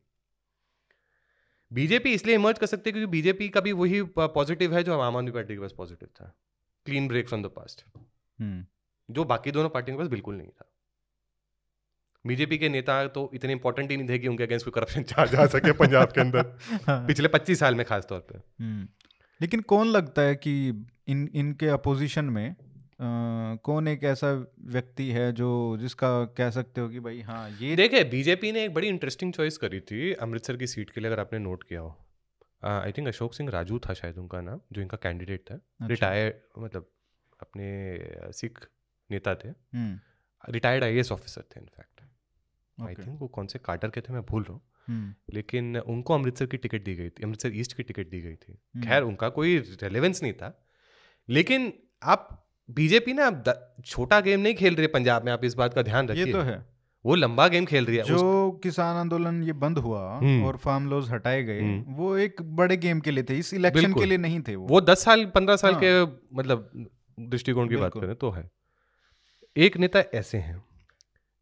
बीजेपी 1.72 2.14
इसलिए 2.14 2.36
इमर्ज 2.36 2.60
कर 2.60 2.66
सकते 2.66 2.90
हैं 2.90 2.94
क्योंकि 2.94 3.12
बीजेपी 3.12 3.50
का 3.50 3.62
भी 3.62 3.72
वही 3.72 4.02
पॉजिटिव 4.18 4.76
है 4.76 4.84
जो 4.84 5.00
आम 5.00 5.18
आदमी 5.18 5.32
पार्टी 5.32 5.54
के 5.54 5.60
पास 5.60 5.74
पॉजिटिव 5.78 6.10
था। 6.10 6.36
Clean 6.86 7.08
break 7.08 7.28
from 7.28 7.44
the 7.44 7.46
past 7.46 7.86
जो 9.10 9.24
बाकी 9.26 9.52
दोनों 9.52 9.70
पार्टियों 9.70 9.98
के 9.98 10.04
पास 10.04 10.10
बिल्कुल 10.12 10.36
नहीं 10.36 10.48
था 10.50 10.70
बीजेपी 12.26 12.58
के 12.58 12.70
नेता 12.70 13.06
तो 13.08 13.30
इतने 13.34 13.54
इंपॉर्टेंट 13.54 13.92
ही 13.92 13.98
नहीं 13.98 14.10
थे 14.10 14.20
कि 14.20 14.28
उनके 14.28 14.44
अगेंस्ट 14.44 14.66
कोई 14.66 14.72
करप्शन 14.72 15.04
चार्ज 15.04 15.36
आ 15.40 15.46
सके 15.48 15.72
पंजाब 15.74 16.12
के 16.12 16.22
अंदर 16.22 16.54
हाँ। 16.88 17.06
पिछले 17.08 17.28
पच्चीस 17.28 17.60
साल 17.60 17.76
में 17.76 17.86
खास 17.86 18.06
तौर 18.10 18.20
पे 18.32 18.38
हम्म। 18.38 18.88
लेकिन 19.42 19.62
कौन 19.64 19.88
लगता 19.88 20.22
है 20.22 20.36
कि 20.38 20.54
इन 21.08 21.30
इनके 21.36 21.68
अपोजिशन 21.70 22.26
में 22.26 22.50
आ, 22.50 23.56
कौन 23.64 23.88
एक 23.88 24.04
ऐसा 24.04 24.32
व्यक्ति 24.68 25.10
है 25.10 25.32
जो 25.34 25.52
जिसका 25.80 26.10
कह 26.38 26.50
सकते 26.50 26.82
हो 26.82 26.90
कि 26.90 27.00
भाई 27.00 27.22
हाँ 27.22 27.50
ये 27.52 27.76
देखे 27.76 28.04
बीजेपी 28.10 28.52
ने 28.52 28.64
एक 28.66 28.74
बड़ी 28.74 28.88
इंटरेस्टिंग 28.88 29.34
चॉइस 29.34 29.58
करी 29.58 29.80
थी 29.82 30.14
अमृतसर 30.22 30.58
की 30.58 30.68
सीट 30.68 30.90
के 30.90 31.02
लिए 31.02 31.10
अगर 31.10 31.20
आपने 31.20 31.40
नोट 31.40 31.64
किया 31.64 31.82
हो 31.82 31.96
आई 32.64 32.92
थिंक 32.92 33.08
अशोक 33.08 33.34
सिंह 33.34 33.50
राजू 33.50 33.80
था 33.80 33.94
शायद 33.94 34.18
उनका 34.18 34.42
नाम 34.42 34.60
जो 34.74 34.82
इनका 34.82 34.98
कैंडिडेट 34.98 35.42
था 35.42 35.60
रिटायर 35.84 36.32
अच्छा। 36.32 36.62
मतलब 36.62 36.90
अपने 37.40 38.32
सिख 38.34 38.60
नेता 39.10 39.36
थे। 39.36 39.50
रिटायर्ड 40.44 40.84
आई 40.84 41.02
ऑफिसर 41.02 41.42
थे 41.42 41.60
इनफैक्ट 41.60 42.02
आई 42.78 42.94
थिंक 42.96 43.20
वो 43.22 43.28
कौन 43.28 43.48
से 43.48 43.60
कार्टर 43.60 43.90
के 43.90 44.02
थे 44.02 44.14
मैं 44.14 44.22
भूल 44.22 44.44
रहा 44.44 44.54
हूँ। 44.54 44.62
हम्म। 44.88 45.14
लेकिन 45.34 45.78
उनको 45.78 46.14
अमृतसर 46.14 46.46
की 46.46 46.58
टिकट 46.58 46.84
दी 46.84 46.96
गई 46.96 47.10
थी 47.10 47.24
अमृतसर 47.24 47.52
ईस्ट 47.54 47.74
की 47.74 47.84
टिकट 47.84 48.10
दी 48.10 48.22
गई 48.22 48.36
थी। 48.36 48.52
हम्म। 48.52 48.86
खैर 48.86 49.04
उनका 49.04 49.30
कोई 49.30 49.58
रेलेवेंस 49.84 50.24
नहीं 50.24 50.34
था। 50.34 50.68
लेकिन 51.30 51.74
आप 52.04 52.52
बीजेपी 52.70 53.14
ना 53.14 53.30
छोटा 53.86 54.20
गेम 54.20 54.40
नहीं 54.40 54.56
खेल 54.56 54.76
रही 54.76 54.88
पंजाब 54.88 55.26
में 55.26 55.32
आप 55.32 55.44
इस 55.46 55.54
बात 55.54 55.74
का 55.74 55.82
ध्यान 55.82 56.08
रखिए 56.08 56.32
तो 56.32 56.42
है। 56.42 56.58
वो 57.06 57.16
लंबा 57.16 57.48
गेम 57.48 57.66
खेल 57.66 57.86
रही 57.86 57.98
है 57.98 58.04
जो 58.04 58.16
उस... 58.16 58.60
किसान 58.64 58.96
आंदोलन 58.96 59.42
ये 59.44 59.54
बंद 59.54 59.78
हुआ 59.78 60.02
हम्म। 60.18 60.44
और 60.44 60.58
फार्म 60.58 60.90
लॉज 60.90 61.10
हटाए 61.12 61.44
गए। 61.44 61.62
वो 61.88 62.18
एक 62.18 62.42
बड़े 62.56 62.78
गेम 62.78 63.00
के 63.00 63.12
लिए 63.12 63.24
थे 63.24 63.38
इस 63.38 63.54
इलेक्शन 63.54 63.94
के 63.94 64.06
लिए 64.06 64.18
नहीं 64.18 64.42
थे 64.42 64.56
वो। 64.56 64.68
वो 64.68 64.82
दस 64.82 65.04
साल 65.04 65.26
पंद्रह 65.26 65.56
साल 65.56 65.74
हाँ। 65.74 65.82
के 65.84 66.02
मतलब 66.36 66.90
दृष्टिकोण 67.20 67.70
की 67.70 67.76
बात 67.76 67.94
करें 67.94 68.16
तो 68.16 68.32
है। 68.32 68.50
एक 69.58 69.78
नेता 69.78 70.00
ऐसे 70.14 70.38
हैं। 70.38 70.64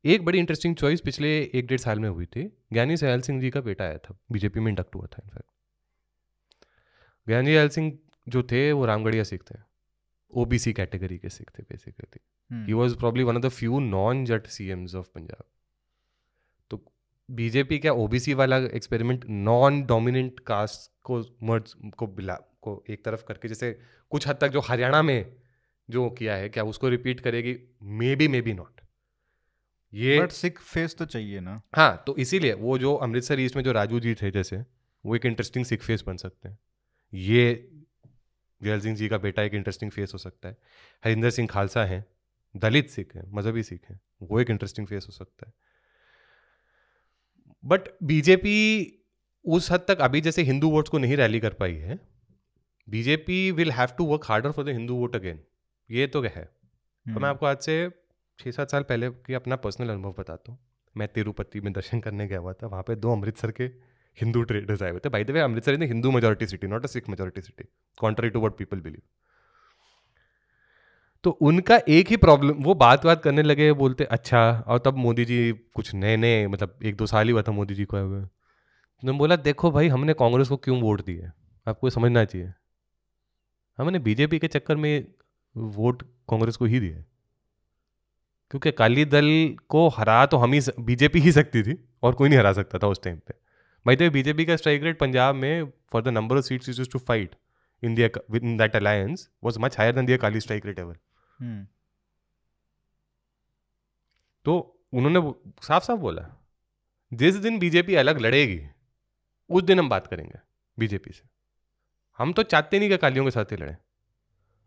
एक 0.05 0.26
बड़ी 0.26 0.39
इंटरेस्टिंग 0.39 0.76
चॉइस 0.76 1.01
पिछले 1.01 1.51
एक 1.53 1.68
डेढ़ 1.68 1.80
साल 1.80 1.99
में 1.99 2.09
हुई 2.09 2.26
थी। 2.26 2.57
ज्ञानी 2.74 2.97
सहल 2.97 3.22
सिंह 3.22 3.41
जी 3.41 3.49
का 3.49 3.61
बेटा 3.61 3.84
आया 3.84 3.97
था। 3.97 4.18
बीजेपी 4.32 4.59
में 4.59 4.68
इंडक्ट 4.68 4.95
हुआ 4.95 5.05
था 5.05 5.22
इनफैक्ट 5.24 5.51
ज्ञानी 7.28 7.53
सहल 7.53 7.70
सिंह 7.70 7.99
जो 8.28 8.43
थे 8.43 8.72
वो 8.72 8.86
रामगढ़िया 8.86 9.24
सिख 9.24 9.43
थे। 9.43 9.55
ओबीसी 10.32 10.74
कैटेगरी 10.74 11.18
के 11.18 11.30
सिख 11.30 11.51
थे 11.59 11.64
basically 11.64 12.20
he 12.66 12.74
was 12.74 12.97
probably 12.97 13.24
one 13.24 13.38
of 13.38 13.43
the 13.43 13.49
few 13.49 13.80
non 13.80 14.26
Jat 14.26 14.47
CMs 14.68 14.95
of 14.95 15.07
Punjab 15.16 15.43
तो 16.70 16.93
बीजेपी 17.32 17.80
क्या 17.80 17.93
ओबीसी 17.93 18.34
वाला 18.34 18.57
एक्सपेरिमेंट 18.57 19.26
नॉन 19.30 19.84
डोमिनेंट 19.84 20.39
कास्ट 20.39 20.91
को 21.03 21.38
मर्ज 21.43 21.74
को 21.97 22.07
बिला 22.07 22.36
को 22.61 22.84
एक 22.89 23.05
तरफ़ 23.05 23.24
करके 23.24 23.47
जैसे 23.47 23.80
कुछ 24.09 24.28
हद 24.28 24.36
तक 24.36 24.47
जो 24.47 24.59
हरियाणा 24.59 25.01
में 25.01 25.43
जो 25.90 26.10
किया 26.10 26.36
है 26.36 26.50
क्या 26.50 26.64
उसको 26.64 26.90
रिपीट 26.90 27.20
करेगी? 27.20 27.56
May 27.82 28.16
be 28.16 28.28
may 28.28 28.42
be 28.42 28.54
not 28.54 28.82
ये 29.94 30.20
बट 30.20 30.32
सिख 30.32 30.60
फेस 30.60 30.96
तो 30.98 31.06
चाहिए 31.06 31.40
ना। 31.40 31.62
हाँ 31.76 32.04
तो 32.08 32.16
इसीलिए 32.18 32.54
वो 32.54 32.78
जो 32.78 32.94
अमृतसर 32.98 33.40
ईस्ट 33.40 33.56
में 33.56 33.64
जो 33.64 33.72
राजू 33.72 34.00
जी 34.00 34.14
थे 34.16 34.32
जैसे 34.32 34.64
वो 35.04 35.16
एक 35.16 35.26
इंटरेस्टिंग 35.26 35.66
सिख 35.66 35.84
फेस 35.84 36.04
बन 36.08 36.18
सकते 36.18 36.50
हैं। 36.50 36.58
ये 37.14 37.70
जयल 38.62 38.80
सिंह 38.80 38.96
जी 38.96 39.08
का 39.10 39.18
बेटा 39.18 39.44
एक 39.44 39.54
इंटरेस्टिंग 39.54 39.92
फेस 39.92 40.12
हो 40.14 40.18
सकता 40.20 40.50
है। 40.50 40.58
हरिंदर 41.04 41.30
सिंह 41.30 41.48
खालसा 41.48 41.86
हैं 41.86 42.04
दलित 42.56 42.90
सिख 42.90 43.16
हैं 43.16 43.24
मजहबी 43.34 43.64
सिख 43.64 43.90
हैं 43.90 44.00
वो 44.22 44.40
एक 44.40 44.50
इंटरेस्टिंग 44.50 44.88
फेस 44.88 45.06
हो 45.08 45.14
सकता 45.14 45.48
है। 45.48 45.54
बट 47.64 47.90
बीजेपी 48.04 48.58
उस 49.46 49.72
हद 49.72 49.86
तक 49.88 50.02
अभी 50.02 50.22
जैसे 50.22 50.44
हिंदू 50.44 50.70
वोट्स 50.70 50.90
को 50.90 50.98
नहीं 50.98 51.18
रैली 51.18 51.40
कर 51.40 51.54
पाई 51.54 51.76
है। 51.76 52.00
BJP 52.88 53.50
will 53.52 53.72
have 53.72 53.90
to 53.98 54.06
work 54.06 54.26
harder 54.26 54.52
for 54.52 54.66
the 54.66 54.70
Hindu 54.70 54.96
vote 54.96 55.16
again 55.16 55.40
ये 55.90 56.08
तो 56.08 56.22
है। 56.22 56.30
तो 56.30 56.40
मैं 57.06 57.14
हम्म। 57.14 57.26
आपको 57.26 57.46
आज 57.46 57.58
से 57.60 57.76
छः 58.40 58.52
सात 58.52 58.72
साल 58.72 58.84
पहले 58.84 59.10
की 59.10 59.34
अपना 59.34 59.56
पर्सनल 59.56 59.90
अनुभव 59.90 60.14
बताता 60.20 60.52
हूँ। 60.52 60.60
मैं 60.96 61.08
तिरुपति 61.08 61.62
में 61.62 61.72
दर्शन 61.74 62.00
करने 62.00 62.28
गया 62.28 62.40
हुआ 62.40 62.54
था 62.54 62.68
वहाँ 62.68 62.84
पे 62.84 62.96
दो 62.96 63.12
अमृतसर 63.12 63.52
के 63.52 63.64
हिंदू 64.18 64.42
ट्रेडर्स 64.44 64.82
आए 64.84 64.90
हुए 64.90 65.00
थे। 65.06 65.10
By 65.10 65.24
the 65.24 65.32
way 65.32 65.40
Amritsar 65.40 65.74
is 65.74 65.84
Hindu 65.84 66.12
majority 66.12 66.48
city 66.48 66.68
not 66.68 66.84
a 66.84 66.88
Sikh 66.88 67.10
majority 67.10 67.42
city 67.42 67.64
contrary 67.98 68.30
to 68.30 68.42
what 68.42 68.58
people 68.58 68.80
believe 68.80 69.02
तो 71.24 71.30
उनका 71.42 71.80
एक 71.90 72.08
ही 72.08 72.18
प्रॉब्लम 72.18 72.64
वो 72.64 72.74
बात 72.76 73.06
बात 73.06 73.22
करने 73.24 73.42
लगे 73.42 73.72
बोलते 73.74 74.04
अच्छा 74.12 74.40
और 74.68 74.80
तब 74.86 74.98
मोदी 74.98 75.26
जी 75.26 75.38
कुछ 75.76 75.94
नए 75.96 76.16
नए 76.18 76.46
मतलब 76.48 76.80
एक 76.84 76.96
दो 76.96 77.06
साल 77.06 77.26
ही 77.26 77.32
हुआ 77.32 77.42
था 77.42 77.52
मोदी 77.52 77.76
जी 77.76 77.86
को 77.86 77.98
आए 77.98 78.04
हुए। 78.04 78.18
उन्होंने 78.18 79.18
बोला 79.20 79.36
देखो 79.38 79.72
भाई 79.72 79.88
हमने 79.88 80.14
कांग्रेस 80.14 80.48
को 80.48 80.58
क्यों 80.58 80.80
वोट 80.82 81.06
दिया 81.06 81.32
आपको 81.68 81.90
समझना 81.90 82.24
चाहिए। 82.26 82.52
हमने 83.78 84.00
बीजेपी 84.00 84.40
के 84.40 84.48
चक्कर 84.48 84.76
में 84.76 85.06
वोट 85.56 86.04
कांग्रेस 86.30 86.56
को 86.58 86.66
ही 86.66 86.80
दिए 86.80 87.04
क्योंकि 88.51 88.70
अकाली 88.70 89.06
दल 89.06 89.26
को 89.70 89.88
हरा 89.89 90.26
तो 90.26 90.38
हम 90.38 90.54
ही 90.54 90.60
बीजेपी 90.80 91.20
ही 91.20 91.32
सकती 91.32 91.64
थी 91.64 91.78
और 92.04 92.16
कोई 92.16 92.30
नहीं 92.30 92.39
हरा 92.39 92.54
सकता 92.54 92.80
था 92.80 92.88
उस 92.88 93.01
टाइम 93.04 93.18
पे। 93.18 93.34
भाई 93.86 93.95
तो 93.95 94.10
बीजेपी 94.12 94.45
का 94.45 94.56
स्ट्राइक 94.56 94.84
रेट 94.84 94.99
पंजाब 94.99 95.36
में 95.36 95.72
for 95.91 96.01
the 96.01 96.08
number 96.08 96.38
of 96.38 96.45
seats 96.45 96.70
used 96.70 96.89
to 96.91 96.99
fight 96.99 97.36
in 97.84 97.97
in 97.99 98.58
that 98.58 98.76
alliance 98.76 99.30
was 99.43 99.58
much 99.58 99.78
higher 99.78 99.95
than 99.95 100.06
the 100.06 100.12
Akali 100.12 100.39
strike 100.39 100.66
rate 100.66 100.80
ever 100.80 100.97
तो 104.45 104.54
उन्होंने 104.93 105.20
साफ़ 105.64 105.84
साफ़ 105.84 105.99
बोला 105.99 106.28
जिस 107.12 107.36
दिन 107.36 107.60
बीजेपी 107.60 107.95
अलग 107.95 108.20
लड़ेगी 108.20 108.60
उस 109.49 109.64
दिन 109.64 109.80
हम 109.80 109.89
बात 109.89 110.08
करेंगे 110.08 110.39
बीजेपी 110.78 111.12
से। 111.14 111.24
हम 112.20 112.34
तो 112.34 112.43
चाहते 112.43 112.80
नहीं 112.80 112.89
कि 112.89 112.95
अकालियों 112.95 113.26
के 113.26 113.32
साथ 113.32 113.51
ही 113.51 113.58
लड़े। 113.58 113.76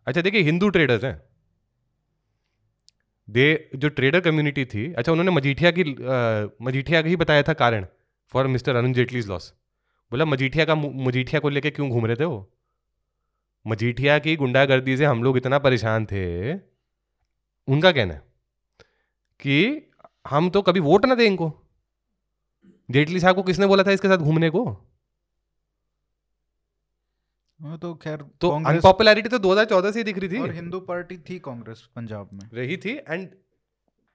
अच्छा 0.07 0.20
देखिए, 0.20 0.40
हिंदू 0.42 0.68
ट्रेडर्स 0.68 1.04
हैं। 1.04 1.20
दे, 3.28 3.70
जो 3.74 3.88
ट्रेडर 3.90 4.20
कम्युनिटी 4.20 4.64
थी 4.64 4.92
अच्छा 4.94 5.12
उन्होंने 5.12 5.30
मजीठिया 5.30 5.70
की 5.70 5.84
मजीठिया 6.62 7.00
का 7.02 7.09
ही 7.09 7.16
बताया 7.16 7.42
था 7.42 7.52
कारण 7.54 7.86
for 8.32 8.46
mister 8.46 8.76
Arun 8.76 8.92
Jaitley's 8.92 9.28
loss 9.28 9.52
बोला, 10.12 10.24
मजीठिया 10.24 10.64
का 10.64 10.74
मजीठिया 10.74 11.40
को 11.40 11.48
लेके 11.48 11.70
क्यों 11.70 11.88
घूम 11.90 12.07
रहे 12.07 12.16
थे 12.16 12.24
वो? 12.24 12.52
मजीठिया 13.66 14.18
की 14.18 14.36
गुंडागर्दी 14.36 14.96
से 14.96 15.04
हम 15.04 15.22
लोग 15.24 15.36
इतना 15.36 15.59
परेशान 15.59 16.07
थे। 16.07 16.54
उनका 17.68 17.92
कहना 17.92 18.14
है 18.14 18.22
कि 19.40 19.90
हम 20.26 20.50
तो 20.50 20.62
कभी 20.62 20.80
वोट 20.80 21.07
ना 21.07 21.14
दें 21.14 21.24
इनको। 21.26 21.52
जेटली 22.88 23.20
साहब 23.20 23.36
को 23.36 23.42
किसने 23.42 23.66
बोला 23.66 23.82
था 23.82 23.92
इसके 23.92 24.09
साथ 24.09 24.18
घूमने 24.18 24.50
को? 24.50 24.64
तो 27.61 27.94
खैर 27.96 28.22
तो 28.40 28.50
अनपॉपुलैरिटी 28.66 29.28
तो 29.28 29.38
2014 29.40 29.92
से 29.92 29.98
ही 29.98 30.04
दिख 30.04 30.18
रही 30.18 30.28
थी 30.28 30.40
और 30.40 30.52
हिंदू 30.52 30.80
पार्टी 30.82 31.16
थी 31.20 31.38
कांग्रेस 31.38 31.82
पंजाब 31.96 32.30
में 32.32 32.48
रही 32.54 32.76
थी 32.76 32.96
एंड 32.98 33.28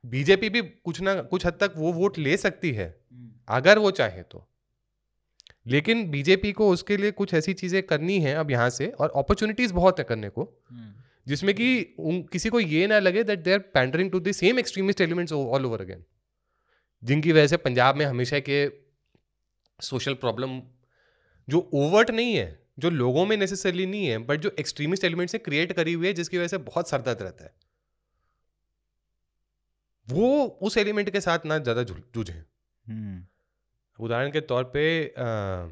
बीजेपी 0.04 0.50
भी 0.50 0.62
कुछ 0.62 1.02
ना 1.02 1.16
कुछ 1.24 1.46
हद 1.46 1.58
तक 1.60 1.74
वो 1.78 1.92
वोट 1.94 2.18
ले 2.20 2.38
सकती 2.38 2.72
है 2.72 2.88
हम्म। 2.88 3.30
अगर 3.50 3.80
वो 3.80 3.92
चाहे 3.92 4.24
तो 4.24 4.48
लेकिन 5.66 6.10
बीजेपी 6.12 6.52
को 6.52 6.70
उसके 6.70 6.98
लिए 6.98 7.12
कुछ 7.14 7.34
ऐसी 7.34 7.54
चीज़ें 7.54 7.82
करनी 7.84 8.20
है 8.20 8.34
अब 8.36 8.52
यहाँ 8.52 8.70
से 8.70 8.88
और 8.90 9.12
अपॉर्चुनिटीज़ 9.16 9.74
बहुत 9.74 10.00
है 10.00 10.06
करने 10.06 10.30
को 10.30 10.44
हम्म। 10.70 10.94
जिसमें 11.28 11.54
कि 11.56 11.96
किसी 12.32 12.50
को 12.50 12.60
ये 12.60 12.88
ना 12.88 13.00
लगे 13.00 13.24
that 13.24 13.40
they 13.40 13.54
are 13.54 13.60
pandering 13.74 14.12
to 14.12 14.20
the 14.20 14.32
same 14.34 14.60
extremist 14.60 15.02
elements 15.02 15.34
all 15.34 15.66
over 15.66 15.82
again 15.82 16.04
जिनकी 17.04 17.32
वजह 17.32 17.48
से 17.48 17.58
पंजाब 17.60 17.96
में 17.96 18.06
हमेशा 18.06 18.40
के 18.40 18.68
सोशल 19.80 20.14
प्रॉब्लम 20.16 20.62
जो 21.48 21.70
ओवर्ट 21.76 22.12
नहीं 22.12 22.36
है 22.36 22.61
जो 22.82 22.90
लोगों 22.90 23.26
में 23.26 23.36
नेसेसरली 23.38 23.86
नहीं 23.86 24.08
है 24.08 24.18
बट 24.26 24.42
जो 24.42 24.52
एक्सट्रीमिस्ट 24.60 25.04
एलिमेंट्स 25.04 25.32
से 25.32 25.38
क्रिएट 25.40 25.74
करी 25.74 25.94
हुई 25.94 26.08
है 26.08 26.14
जिसकी 26.14 26.38
वजह 26.38 26.48
से 26.48 26.58
बहुत 26.70 26.90
सरदर्द 26.90 27.22
रहता 27.22 27.44
है। 27.44 27.54
वो 30.08 30.46
उस 30.62 30.78
एलिमेंट 30.78 31.10
के 31.10 31.22
साथ 31.22 31.46
ना 31.46 31.58
ज़्यादा 31.58 31.84
जूझे। 31.84 32.34
हम्म। 32.34 33.26
उदाहरण 34.00 34.32
के 34.32 34.42
तौर 34.42 34.64
पे 34.74 35.08
आ, 35.08 35.68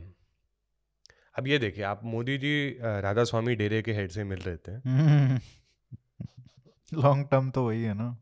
अब 1.36 1.48
ये 1.48 1.58
देखिए 1.60 1.84
आप 1.84 2.02
मोदी 2.04 2.38
जी 2.38 2.78
राधा 2.82 3.24
स्वामी 3.24 3.56
डेरे 3.56 3.82
के 3.82 3.94
हेड 3.94 4.12
से 4.12 4.24
मिल 4.24 4.40
रहे 4.40 4.58
थे। 4.58 4.72
लॉन्ग 6.94 7.28
टर्म 7.32 7.50
तो 7.52 7.66
वही 7.66 7.84
है 7.84 7.94
ना। 7.94 8.18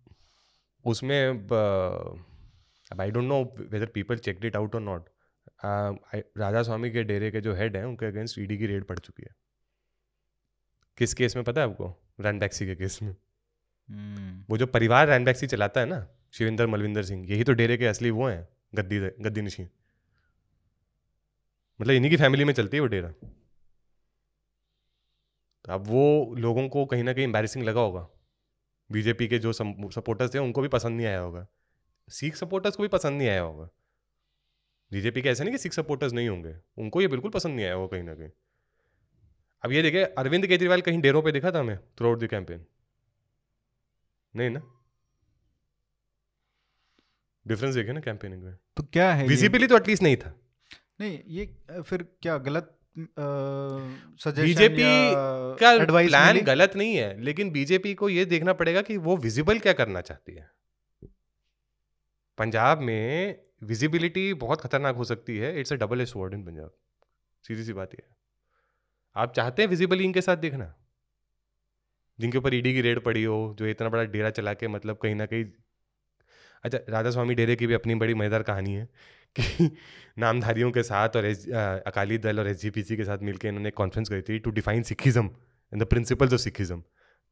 उसमें 0.85 1.29
अब 1.29 3.01
I 3.01 3.11
don't 3.11 3.25
know 3.25 3.43
whether 3.59 3.85
people 3.93 4.17
check 4.17 4.45
it 4.45 4.55
out 4.55 4.75
और 4.75 4.81
नॉट 4.81 5.09
राधा 5.61 6.63
स्वामी 6.63 6.91
के 6.91 7.03
डेरे 7.03 7.31
के 7.31 7.41
जो 7.41 7.53
हेड 7.55 7.77
हैं 7.77 7.83
उनके 7.85 8.05
अगेंस्ट 8.05 8.39
ईडी 8.39 8.57
की 8.57 8.65
रेड 8.65 8.83
पड़ 8.83 8.99
चुकी 8.99 9.23
है। 9.23 9.35
किस 10.97 11.13
केस 11.13 11.35
में 11.35 11.45
पता 11.45 11.61
है 11.61 11.69
आपको? 11.69 11.93
रन 12.19 12.39
टैक्सी 12.39 12.65
के 12.65 12.75
केस 12.75 13.01
में। 13.01 13.15
हम्म। 13.89 14.45
वो 14.49 14.57
जो 14.57 14.67
परिवार 14.67 15.07
रैन 15.07 15.25
टैक्सी 15.25 15.47
चलाता 15.47 15.81
है 15.81 15.87
ना 15.87 16.07
शिविंदर 16.31 16.67
मलविंदर 16.67 17.03
सिंह 17.03 17.29
यही 17.29 17.43
तो 17.43 17.53
डेरे 17.53 17.77
के 17.77 17.85
असली 17.85 18.09
वो 18.09 18.27
हैं 18.27 18.47
गद्दी 18.75 18.99
गद्दी 18.99 19.41
निशी। 19.41 19.63
मतलब 21.81 21.93
इन्हीं 21.93 22.11
की 22.11 22.17
फैमिली 22.17 22.43
में 22.43 22.53
चलती 22.53 22.77
है 22.77 22.81
वो 22.81 22.87
डेरा। 22.87 23.11
तो 25.65 25.73
अब 25.73 25.87
वो 25.87 26.35
लोगों 26.37 26.67
को 26.69 26.85
कहीं 26.85 27.03
ना 27.03 27.13
कहीं 27.13 27.25
एम्बेसिंग 27.25 27.65
लगा 27.65 27.81
होगा। 27.81 28.07
बीजेपी 28.91 29.27
के 29.27 29.39
जो 29.39 29.53
सपोर्टर्स 29.53 30.33
थे 30.33 30.39
उनको 30.39 30.61
भी 30.61 30.67
पसंद 30.67 30.97
नहीं 30.97 31.07
आया 31.07 31.19
होगा। 31.19 31.47
सिख 32.09 32.35
सपोर्टर्स 32.35 32.75
को 32.75 32.83
भी 32.83 32.89
पसंद 32.89 33.17
नहीं 33.17 33.29
आया 33.29 33.41
होगा। 33.41 33.69
बीजेपी 34.91 35.21
के 35.21 35.29
ऐसे 35.29 35.43
नहीं 35.43 35.51
कि 35.51 35.57
सिख 35.57 35.73
सपोर्टर्स 35.73 36.13
नहीं 36.13 36.29
होंगे। 36.29 36.53
उनको 36.77 37.01
ये 37.01 37.07
बिल्कुल 37.07 37.31
पसंद 37.31 37.55
नहीं 37.55 37.65
आया 37.65 37.73
होगा 37.73 37.87
कहीं 37.87 38.03
ना 38.03 38.13
कहीं। 38.15 38.29
अब 39.63 39.71
ये 39.71 39.81
देखे 39.81 40.03
अरविंद 40.03 40.47
केजरीवाल 40.47 40.81
कहीं 40.81 41.01
डेरों 41.01 41.21
पे 41.21 41.31
दिखा 41.31 41.51
था 41.51 41.59
हमें 41.59 41.77
थ्रू 41.77 42.07
आउट 42.09 42.19
द 42.19 42.27
कैंपेन 42.27 42.65
नहीं 44.33 44.49
ना? 44.49 44.61
डिफरेंस 47.45 47.75
देखे 47.75 47.93
ना 47.93 47.99
कैंपेनिंग 47.99 48.43
में। 48.43 48.55
तो 48.77 48.83
क्या 48.83 49.13
है 49.13 49.27
विजिबली 49.27 49.67
तो 49.67 49.77
एटलीस्ट 49.77 50.03
नहीं 50.03 50.17
था। 50.17 50.33
नहीं 50.99 51.19
ये 51.27 51.45
फिर 51.81 52.03
क्या 52.21 52.37
गलत 52.39 52.73
बीजेपी 52.97 54.83
का 55.61 55.77
प्लान 55.87 56.39
गलत 56.41 56.75
नहीं 56.75 56.95
है 56.95 57.21
लेकिन 57.21 57.49
बीजेपी 57.51 57.93
को 57.93 58.09
ये 58.09 58.25
देखना 58.25 58.53
पड़ेगा 58.53 58.81
कि 58.81 58.97
वो 58.99 59.17
विजिबल 59.17 59.59
क्या 59.59 59.73
करना 59.73 60.01
चाहती 60.01 60.35
है। 60.35 60.49
पंजाब 62.37 62.79
में 62.79 63.41
विजिबिलिटी 63.61 64.33
बहुत 64.33 64.61
खतरनाक 64.61 64.95
हो 64.95 65.03
सकती 65.03 65.37
है। 65.37 65.59
इट्स 65.59 65.73
अ 65.73 65.75
डबल 65.75 66.01
एस 66.01 66.13
वर्ड 66.15 66.33
इन 66.33 66.43
पंजाब 66.45 66.71
सीधी 67.43 67.63
सी 67.63 67.73
बात 67.73 67.93
यह 67.93 68.07
आप 69.15 69.33
चाहते 69.33 69.61
हैं 69.61 69.69
विजिबली 69.69 70.03
इनके 70.03 70.21
साथ 70.21 70.37
देखना? 70.37 70.73
जिनके 72.19 72.37
ऊपर 72.37 72.53
ईडी 72.53 72.73
की 72.73 72.81
रेड 72.81 72.99
पड़ी 72.99 73.23
हो 73.23 73.55
जो 73.59 73.65
इतना 73.67 73.89
बड़ा 73.89 74.03
डेरा 74.03 74.29
चला 74.29 74.53
के 74.53 74.67
मतलब 74.67 74.97
कहीं 74.97 75.15
ना 75.15 75.25
कहीं 75.25 75.45
अच्छा 76.63 76.79
राधा 76.89 77.11
स्वामी 77.11 77.35
डेरे 77.35 77.55
की 77.55 77.67
भी 77.67 77.73
अपनी 77.73 77.95
बड़ी 77.95 78.13
मज़ेदार 78.13 78.43
कहानी 78.43 78.73
है 78.73 78.89
कि 79.35 79.69
नामधारियों 80.19 80.71
के 80.71 80.83
साथ 80.83 81.15
और 81.15 81.25
एस 81.25 81.47
अकाली 81.87 82.17
दल 82.17 82.39
और 82.39 82.47
एसजीपीसी 82.47 82.97
के 82.97 83.03
साथ 83.03 83.17
मिलकर 83.17 83.47
इन्होंने 83.47 83.71
कॉन्फ्रेंस 83.71 84.09
करी 84.09 84.21
थी 84.21 84.39
to 84.39 84.51
define 84.51 84.83
Sikhism 84.83 85.25
and 85.73 85.83
the 85.83 85.85
principles 85.85 86.33
of 86.33 86.41
Sikhism 86.41 86.83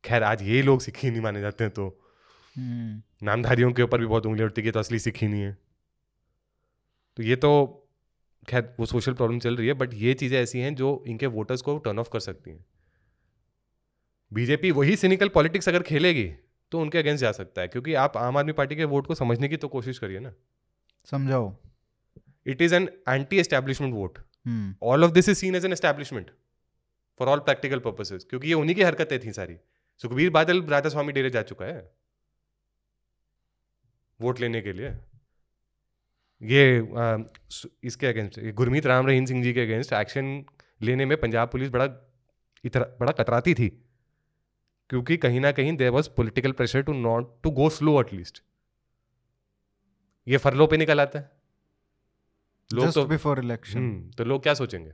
खैर 0.04 0.24
आज 0.24 0.42
ये 0.42 0.62
लोग 0.62 0.82
सिखी 0.82 1.10
नहीं 1.12 1.22
माने 1.22 1.42
जाते 1.42 1.64
हैं 1.64 1.74
तो 1.74 1.88
हम्म। 2.58 3.26
नामधारियों 3.26 3.72
के 3.74 3.84
ऊपर 3.84 4.00
भी 4.00 4.06
बहुत 4.06 4.26
उंगली 4.26 4.44
उठती 4.44 4.62
है 4.62 4.72
तो 4.72 4.80
असली 4.80 5.00
सिखी 5.00 5.28
नहीं 5.28 5.42
है। 5.42 5.58
तो 7.18 7.24
ये 7.24 7.36
तो 7.36 7.51
खैर 8.47 8.74
वो 8.80 8.86
सोशल 8.86 9.13
प्रॉब्लम 9.13 9.39
चल 9.39 9.55
रही 9.57 9.68
है 9.68 9.74
बट 9.74 9.93
ये 9.93 10.13
चीज़ें 10.13 10.39
ऐसी 10.39 10.59
हैं 10.59 10.74
जो 10.76 11.03
इनके 11.07 11.28
वोटर्स 11.28 11.61
को 11.61 11.78
टर्न 11.78 11.99
ऑफ़ 11.99 12.09
कर 12.13 12.20
सकती 12.20 12.51
हैं। 12.51 12.66
बीजेपी 14.32 14.72
वही 14.72 14.95
सिनिकल 14.95 15.30
पॉलिटिक्स 15.30 15.70
अगर 15.70 15.84
खेलेगी 15.84 16.26
तो 16.72 16.80
उनके 16.80 16.97
अगेंस्ट 16.97 17.22
जा 17.22 17.32
सकता 17.32 17.61
है 17.61 17.68
क्योंकि 17.68 17.93
आप 17.95 18.18
आम 18.18 18.38
आदमी 18.38 18.51
पार्टी 18.53 18.76
के 18.76 18.84
वोट 18.86 19.07
को 19.07 19.16
समझने 19.16 19.47
की 19.47 19.57
तो 19.57 19.68
कोशिश 19.68 19.99
करिए 19.99 20.20
ना। 20.20 20.34
समझाओ। 21.07 21.55
It 22.45 22.61
is 22.61 22.76
an 22.76 22.89
anti 23.09 23.39
establishment 23.39 23.93
vote 23.93 24.20
all 24.84 25.03
of 25.03 25.11
this 25.11 25.30
is 25.30 25.38
seen 25.38 25.55
as 25.55 25.66
an 25.66 25.72
establishment 25.74 26.32
for 27.20 27.28
all 27.28 27.39
practical 27.41 27.80
purposes 27.80 28.24
क्योंकि 28.24 28.47
ये 28.47 28.53
उन्हीं 28.53 28.76
की 28.76 28.84
हरकतें 28.84 29.20
थी 29.20 29.32
सारी। 29.32 29.57
सुखबीर 30.01 30.30
बादल 30.32 30.61
राधा 30.66 30.89
स्वामी 30.89 31.11
डेरे 31.13 31.30
जा 31.30 31.41
चुका 31.43 31.66
है 31.66 31.91
वोट 34.20 34.39
लेने 34.39 34.61
के 34.61 34.74
लिए। 34.74 34.89
ये 36.46 36.80
आ, 36.98 37.18
इसके 37.84 38.08
अगेंस्ट 38.08 38.39
गुरमीत 38.54 38.86
राम 38.86 39.08
रहीम 39.08 39.26
सिंह 39.26 39.43
जी 39.43 39.54
के 39.54 39.62
अगेंस्ट 39.62 39.93
एक्शन 39.93 40.43
लेने 40.82 41.06
में 41.06 41.18
पंजाब 41.20 41.50
पुलिस 41.50 41.70
बड़ा 41.70 41.86
इतना 42.64 42.86
बड़ा 43.00 43.12
कतराती 43.14 43.54
थी। 43.54 43.70
क्योंकि 44.89 45.18
कहीं 45.18 45.39
ना 45.39 45.52
कहीं 45.52 45.76
there 45.78 45.89
was 45.89 46.10
political 46.18 46.52
pressure 46.52 46.82
to 46.82 46.93
not 46.93 47.34
to 47.43 47.52
go 47.52 47.70
slow 47.70 48.00
at least 48.02 48.41
ये 50.28 50.38
फरलो 50.38 50.68
पे 50.68 50.78
निकल 50.78 51.02
आता 51.02 51.20
है। 51.20 51.32
लोग 52.70 52.93
तो 52.93 53.06
बिफोर 53.06 53.39
इलेक्शन 53.39 53.78
हम्म, 53.80 54.12
तो 54.12 54.26
लोग 54.26 54.43
क्या 54.43 54.54
सोचेंगे? 54.54 54.93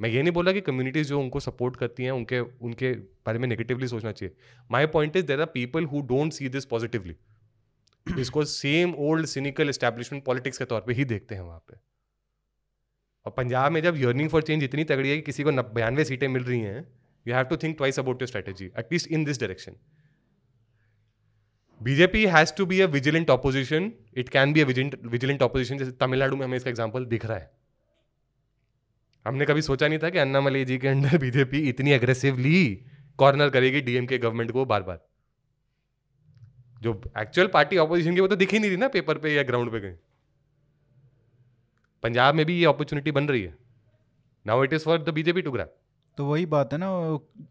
मैं 0.00 0.08
ये 0.10 0.22
नहीं 0.22 0.32
बोला 0.32 0.52
कि 0.52 0.60
कम्युनिटीज 0.60 1.08
जो 1.08 1.20
उनको 1.20 1.40
सपोर्ट 1.40 1.76
करती 1.76 2.04
हैं 2.04 2.10
उनके 2.10 2.40
उनके 2.40 2.92
बारे 3.26 3.38
में 3.38 3.48
नेगेटिवली 3.48 3.88
सोचना 3.88 4.12
चाहिए। 4.12 4.34
My 4.70 4.86
point 4.94 5.16
is 5.16 5.26
there 5.26 5.40
are 5.40 5.46
people 5.54 5.84
who 5.84 6.00
don't 6.08 6.32
see 6.32 6.48
this 6.48 6.64
positively 6.64 7.16
इसको 8.06 8.44
same 8.44 8.94
old 9.00 9.26
cynical 9.26 9.68
establishment 9.68 10.24
politics 10.24 10.58
के 10.58 10.64
तौर 10.64 10.80
पे 10.80 10.92
ही 10.92 11.04
देखते 11.04 11.34
हैं 11.34 11.42
वहाँ 11.42 11.58
पे। 11.68 11.76
और 13.26 13.32
पंजाब 13.36 13.72
में 13.72 13.80
जब 13.82 13.96
यर्निंग 13.96 14.28
फॉर 14.30 14.42
चेंज 14.42 14.62
इतनी 14.64 14.84
तगड़ी 14.84 15.10
है 15.10 15.16
कि 15.16 15.22
किसी 15.22 15.42
को 15.42 15.52
बयानवे 15.52 16.04
सीटें 16.04 16.26
मिल 16.28 16.42
रही 16.42 16.60
हैं 16.60 16.86
you 17.26 17.34
have 17.34 17.44
to 17.44 17.56
think 17.56 17.76
twice 17.76 17.98
about 17.98 18.22
your 18.22 18.28
strategy 18.28 18.70
at least 18.78 19.08
in 19.08 19.24
this 19.24 19.40
direction 19.40 19.76
BJP 21.80 22.24
has 22.26 22.52
to 22.56 22.66
be 22.66 22.80
a 22.80 22.86
vigilant 22.88 23.30
opposition 23.30 23.92
it 24.16 24.28
can 24.28 24.52
be 24.52 24.60
a 24.60 24.64
vigilant 24.64 25.42
opposition 25.42 25.78
जैसे 25.78 25.92
तमिलनाडु 26.00 26.36
में 26.36 26.44
हमें 26.44 26.56
इसका 26.56 26.70
एग्ज़ाम्पल 26.70 27.04
दिख 27.06 27.26
रहा 27.26 27.38
है। 27.38 27.50
हमने 29.26 29.44
कभी 29.46 29.62
सोचा 29.62 29.88
नहीं 29.88 29.98
था 29.98 30.10
कि 30.10 30.18
अन्नामलई 30.18 30.64
जी 30.64 30.78
के 30.78 30.88
अंडर 30.88 31.18
बीजेपी 31.24 31.58
इतनी 31.68 31.92
अग्रेसिवली 31.92 32.64
कॉर्नर 33.18 33.50
करेगी 33.50 33.80
डीएम 33.80 34.06
के 34.06 34.18
गवर्नमेंट 34.18 34.50
को 34.50 34.64
बार 34.64 34.82
बार 34.82 35.00
जो 36.80 37.00
एक्चुअल 37.18 37.48
पार्टी 37.48 37.76
ऑपोजिशन 37.76 38.14
की 38.14 38.20
वो 38.20 38.28
तो 38.28 38.36
दिख 38.36 38.52
ही 38.52 38.58
नहीं 38.58 38.70
थी 38.70 38.76
ना 38.76 38.88
पेपर 38.88 39.18
पे 39.18 39.34
या 39.34 39.42
ग्राउंड 39.42 39.70
पे 39.72 39.80
कहीं। 39.80 39.96
पंजाब 42.02 42.34
में 42.34 42.44
भी 42.46 42.58
ये 42.58 42.64
अपॉर्चुनिटी 42.66 43.12
बन 43.12 43.28
रही 43.28 43.42
है। 43.42 43.56
Now 44.46 44.64
it 44.64 44.72
is 44.72 44.84
for 44.84 45.02
the 45.02 45.08
BJP 45.08 45.42
to 45.42 45.50
grab 45.50 45.76
तो 46.18 46.24
वही 46.26 46.46
बात 46.46 46.72
है 46.72 46.78
ना 46.78 46.88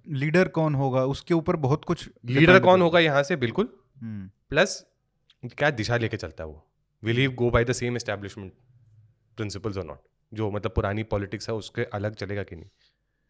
लीडर 0.10 0.48
कौन 0.48 0.76
होगा? 0.76 1.04
उसके 1.06 1.34
ऊपर 1.34 1.56
बहुत 1.56 1.86
कुछ 1.86 2.10
लीडर 2.26 2.60
कौन 2.60 2.82
होगा 2.82 3.00
यहाँ 3.00 3.24
से? 3.24 3.36
बिल्कुल। 3.36 3.70
प्लस 4.04 4.84
हम्म। 5.44 5.50
क्या 5.58 5.70
दिशा 5.72 5.98
लेके 5.98 6.18
चलता 6.18 6.44
है 6.44 6.50
वो? 6.50 6.66
Will 7.04 7.18
he 7.18 7.28
go 7.28 7.50
by 7.50 7.64
the 7.66 7.72
same 7.72 7.96
establishment 7.96 8.52
principles 9.38 9.78
और 9.78 9.86
नॉट 9.86 10.02
जो 10.34 10.50
मतलब 10.52 10.72
पुरानी 10.72 11.04
पॉलिटिक्स 11.04 11.50
है 11.50 11.56
उसके 11.56 11.84
अलग 11.84 12.16
चलेगा 12.16 12.44
कि 12.44 12.56
नहीं? 12.56 12.70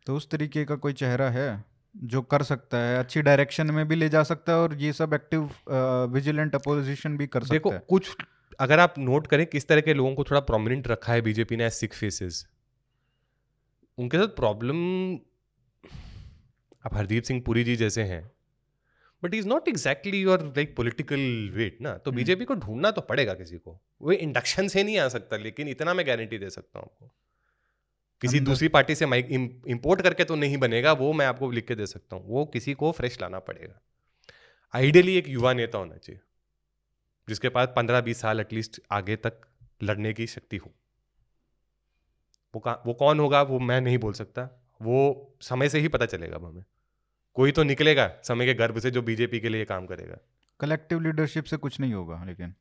तो 0.05 0.15
उस 0.15 0.29
तरीके 0.29 0.65
का 0.65 0.75
कोई 0.75 0.93
चेहरा 0.93 1.29
है? 1.29 1.63
जो 1.95 2.21
कर 2.23 2.43
सकता 2.43 2.77
है 2.77 2.97
अच्छी 2.97 3.21
डायरेक्शन 3.21 3.71
में 3.71 3.87
भी 3.87 3.95
ले 3.95 4.09
जा 4.09 4.23
सकता 4.23 4.51
है 4.51 4.59
और 4.59 4.75
ये 4.77 4.91
सब 4.93 5.13
एक्टिव 5.13 5.49
विजिलेंट 6.13 6.55
अपोजिशन 6.55 7.17
भी 7.17 7.27
कर 7.27 7.43
सकता 7.43 7.53
देखो, 7.53 7.71
है 7.71 7.83
कुछ 7.89 8.15
अगर 8.59 8.79
आप 8.79 8.95
नोट 8.99 9.27
करें 9.27 9.45
किस 9.47 9.67
तरह 9.67 9.81
के 9.81 9.93
लोगों 9.93 10.13
को 10.15 10.23
थोड़ा 10.23 10.41
प्रोमिनेंट 10.43 10.87
रखा 10.87 11.13
है 11.13 11.21
बीजेपी 11.21 11.57
ने 11.57 11.69
सिख 11.71 11.93
फेसेस 11.93 12.45
उनके 13.97 14.17
साथ 14.17 14.35
प्रॉब्लम 14.35 14.77
अब 16.85 16.95
हरदीप 16.95 17.23
सिंह 17.23 17.41
पुरी 17.41 17.63
जी 17.63 17.75
जैसे 17.75 18.03
हैं 18.03 18.23
but 19.23 19.33
is 19.33 19.47
not 19.47 19.67
exactly 19.67 20.21
your 20.21 20.43
like 20.47 20.75
political 20.75 21.19
weight 21.53 21.81
ना 21.81 21.93
तो 21.97 22.11
बीजेपी 22.11 22.43
हम्म। 22.43 22.55
को 22.55 22.65
ढूंढना 22.65 22.91
तो 22.91 23.01
पड़ेगा 23.03 23.33
किसी 23.33 23.57
को 23.57 23.79
वो 24.01 24.11
इंडक्शन 24.11 24.67
से 24.67 24.83
नहीं 24.83 24.97
आ 24.97 25.07
सकता 25.09 25.37
लेकिन 25.37 25.67
इतना 25.67 25.93
मैं 25.93 26.05
गारंटी 26.07 26.37
दे 26.37 26.49
सकता 26.49 26.79
हूँ 26.79 26.85
आपको 26.85 27.11
किसी 28.21 28.39
दूसरी 28.39 28.67
पार्टी 28.67 28.95
से 28.95 29.05
माइक 29.05 29.27
इम्पोर्ट 29.67 30.01
करके 30.01 30.23
तो 30.23 30.35
नहीं 30.35 30.57
बनेगा 30.57 30.91
वो 30.93 31.11
मैं 31.13 31.25
आपको 31.25 31.51
लिख 31.51 31.67
के 31.67 31.75
दे 31.75 31.85
सकता 31.87 32.15
हूँ। 32.15 32.27
वो 32.27 32.45
किसी 32.45 32.73
को 32.73 32.91
फ्रेश 32.91 33.17
लाना 33.21 33.39
पड़ेगा। 33.39 33.79
आइडियली 34.73 35.15
एक 35.17 35.29
युवा 35.29 35.53
नेता 35.53 35.77
होना 35.77 35.97
चाहिए 35.97 36.21
जिसके 37.27 37.49
पास 37.49 37.67
पंद्रह 37.75 38.01
बीस 38.01 38.21
साल 38.21 38.39
एटलीस्ट 38.39 38.81
आगे 38.91 39.15
तक 39.15 39.41
लड़ने 39.83 40.13
की 40.13 40.27
शक्ति 40.27 40.57
हो। 40.57 40.71
वो 42.53 42.61
वो 42.85 42.93
कौन 42.93 43.19
होगा 43.19 43.41
वो 43.41 43.59
मैं 43.59 43.79
नहीं 43.81 43.97
बोल 43.97 44.13
सकता। 44.13 44.49
वो 44.81 45.37
समय 45.41 45.69
से 45.69 45.79
ही 45.79 45.87
पता 45.87 46.05
चलेगा 46.05 46.37
हमें। 46.37 46.63
कोई 47.35 47.51
तो 47.51 47.63
निकलेगा 47.63 48.07
समय 48.23 48.45
के 48.45 48.53
गर्भ 48.53 48.79
से 48.79 48.91
जो 48.91 49.01
बीजेपी 49.01 49.39
के 49.39 49.49
लिए 49.49 49.65
काम 49.65 49.85
करेगा। 49.85 50.17
कलेक्टिव 50.59 50.99
लीडरशिप 50.99 51.43
से 51.43 51.57
कुछ 51.57 51.79
नहीं 51.79 51.93
होगा 51.93 52.23
लेकिन। 52.25 52.53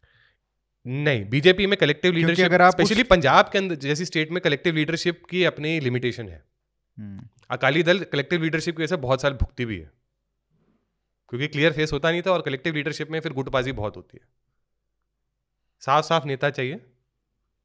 नहीं 0.89 1.25
बीजेपी 1.25 1.67
में 1.67 1.77
कलेक्टिव 1.77 2.13
लीडरशिप 2.13 2.45
अगर 2.45 2.63
आप 2.63 2.73
स्पेशली 2.73 3.03
उस... 3.03 3.09
पंजाब 3.09 3.49
के 3.49 3.59
अंदर 3.59 3.75
जैसी 3.75 4.05
स्टेट 4.05 4.31
में 4.31 4.41
कलेक्टिव 4.41 4.75
लीडरशिप 4.75 5.25
की 5.31 5.45
अपनी 5.45 5.81
लिमिटेशन 5.81 6.29
है। 6.29 6.45
हम्म। 6.99 7.29
अकाली 7.51 7.83
दल 7.83 8.05
कलेक्टिव 8.05 8.43
लीडरशिप 8.43 8.77
की 8.77 8.83
वजह 8.83 8.97
से 8.97 8.97
बहुत 8.97 9.23
साल 9.23 9.33
भुगती 9.33 9.65
भी 9.65 9.79
है। 9.79 9.91
क्योंकि 11.29 11.49
क्लियर 11.49 11.73
फेस 11.73 11.93
होता 11.93 12.11
नहीं 12.11 12.23
था 12.23 12.33
और 12.33 12.43
कलेक्टिव 12.43 12.75
लीडरशिप 12.75 13.11
में 13.11 13.21
फिर 13.21 13.33
गुटबाजी 13.33 13.73
बहुत 13.73 13.97
होती 13.97 14.19
है। 14.23 14.29
साफ़ 15.81 16.05
साफ़ 16.05 16.25
नेता 16.25 16.51
चाहिए 16.51 16.87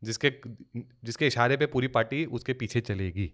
जिसके 0.04 0.34
जिसके 0.78 1.28
इशारे 1.28 1.58
पे 1.58 1.66
पूरी 1.66 1.88
पार्टी 1.88 2.26
उसके 2.26 2.54
पीछे 2.54 2.82
चलेगी। 2.82 3.34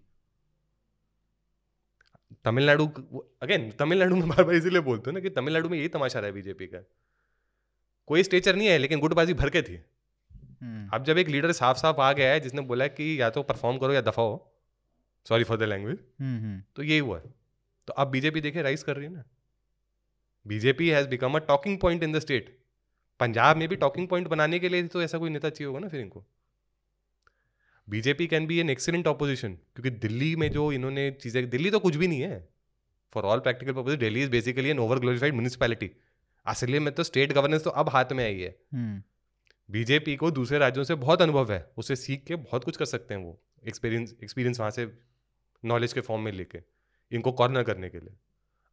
तमिलनाडु 2.46 2.88
अगेन 3.42 3.72
तमिलनाडु 3.72 4.16
में 4.16 4.30
बार 4.30 4.44
बार 4.44 4.56
इसीलिए 4.56 4.80
बोलते 4.80 5.04
हो 5.06 5.12
ना 5.12 5.20
कि 5.20 5.30
तमिलनाडु 5.30 5.70
में 5.70 5.78
यही 5.78 5.88
तमाशा 5.88 6.20
रहा 6.20 6.28
है 6.28 6.34
बीजेपी 6.34 6.68
का। 6.68 6.84
कोई 8.10 8.24
स्टेचर 8.24 8.56
नहीं 8.56 8.68
है 8.68 8.78
लेकिन 8.78 9.00
गुटबाजी 9.00 9.34
भर 9.36 9.50
के 9.50 9.62
थी। 9.62 9.80
हम्म। 10.62 10.90
अब 10.94 11.04
जब 11.06 11.18
एक 11.18 11.28
लीडर 11.30 11.52
साफ़ 11.54 11.78
साफ़ 11.78 12.00
आ 12.02 12.12
गया 12.14 12.32
है 12.32 12.40
जिसने 12.40 12.62
बोला 12.64 12.88
कि 12.90 13.10
या 13.20 13.30
तो 13.30 13.44
परफॉर्म 13.46 13.78
करो 13.78 13.94
या 13.94 14.02
दफ़ा 14.04 14.24
हो 14.24 14.38
सॉरी 15.26 15.44
फॉर 15.44 15.58
द 15.58 15.64
लैंग्वेज 15.66 15.98
तो 16.76 16.84
यही 16.84 16.98
हुआ। 17.00 17.20
तो 17.88 17.94
अब 17.96 18.08
बीजेपी 18.10 18.42
देखे 18.42 18.62
राइज 18.62 18.84
कर 18.84 18.96
रही 18.96 19.06
है 19.06 19.12
ना। 19.12 19.24
BJP 20.46 20.90
has 20.90 21.08
become 21.08 21.34
a 21.34 21.40
talking 21.48 21.78
point 21.80 22.04
in 22.04 22.12
the 22.14 22.20
state 22.20 22.58
Punjab 23.20 23.58
में 23.58 23.68
भी 23.70 23.76
टॉकिंग 23.78 24.08
पॉइंट 24.08 24.28
बनाने 24.28 24.60
के 24.60 24.70
लिए 24.70 24.88
तो 24.88 25.02
ऐसा 25.04 25.18
कोई 25.18 25.30
नेता 25.30 25.50
चाहिए 25.50 25.68
होगा 25.68 25.80
ना 25.80 25.88
फिर 25.88 26.02
इनको। 26.02 26.26
BJP 27.88 28.28
can 28.28 28.46
be 28.48 28.60
an 28.60 28.70
excellent 28.70 29.08
opposition 29.08 29.54
क्योंकि 29.76 29.90
दिल्ली 30.00 30.36
में 30.36 30.50
जो 30.52 30.72
इन्होंने 30.72 31.10
चीज़ें 31.14 31.50
दिल्ली 31.50 31.72
तो 31.72 31.80
कुछ 31.80 31.96
भी 31.96 32.08
नहीं 32.08 32.22
है। 32.22 32.48
For 33.14 33.24
all 33.26 33.40
practical 33.40 33.74
purpose 33.74 33.98
Delhi 34.00 34.24
is 34.24 34.30
basically 34.32 34.70
an 34.70 34.80
over 34.80 35.00
glorified 35.00 35.34
municipality 35.34 35.92
असली 36.46 36.80
में 36.80 36.94
तो 36.94 37.04
स्टेट 37.04 37.34
गवर्नेंस 37.34 37.64
तो 37.64 37.70
अब 37.70 37.90
हाथ 37.90 38.12
में 38.12 38.24
आई 38.26 38.40
है। 38.40 38.56
बीजेपी 39.70 40.12
हम्म। 40.12 40.20
को 40.20 40.32
दूसरे 40.32 40.58
राज्यों 40.58 40.84
से 40.84 40.96
बहुत 40.96 41.22
अनुभव 41.22 41.52
है। 41.52 41.72
उसे 41.78 41.96
सीख 41.96 42.24
के 42.28 42.36
बहुत 42.36 42.64
कुछ 42.64 42.78
कर 42.78 42.86
सकते 42.86 43.14
हैं 43.14 43.22
वो 43.22 43.42
एक्सपीरियंस 43.68 44.16
एक्सपीरियंस 44.24 44.60
वहाँ 44.60 44.72
से 44.72 44.92
नॉलेज 45.66 45.94
के 45.94 46.02
फॉर्म 46.02 46.22
में 46.22 46.32
लेके 46.32 46.60
इनको 47.12 47.32
कॉर्नर 47.32 47.64
करने 47.64 47.90
के 47.90 48.00
लिए। 48.00 48.16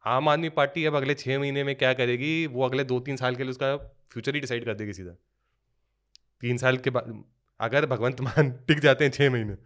आम 0.05 0.29
आदमी 0.29 0.49
पार्टी 0.49 0.85
अब 0.85 0.95
अगले 0.95 1.13
छः 1.13 1.39
महीने 1.39 1.63
में 1.63 1.75
क्या 1.75 1.93
करेगी? 1.93 2.47
वो 2.47 2.63
अगले 2.65 2.83
दो 2.83 2.99
तीन 2.99 3.15
साल 3.15 3.35
के 3.35 3.43
लिए 3.43 3.49
उसका 3.49 3.77
फ्यूचर 4.11 4.35
ही 4.35 4.41
डिसाइड 4.41 4.65
कर 4.65 4.73
देगी 4.73 4.93
सीधा। 4.93 5.11
तीन 6.41 6.57
साल 6.57 6.77
के 6.77 6.89
बाद 6.89 7.23
अगर 7.59 7.85
भगवंत 7.85 8.21
मान 8.21 8.51
टिक 8.67 8.79
जाते 8.79 9.03
हैं 9.03 9.11
छः 9.11 9.29
महीने 9.29 9.57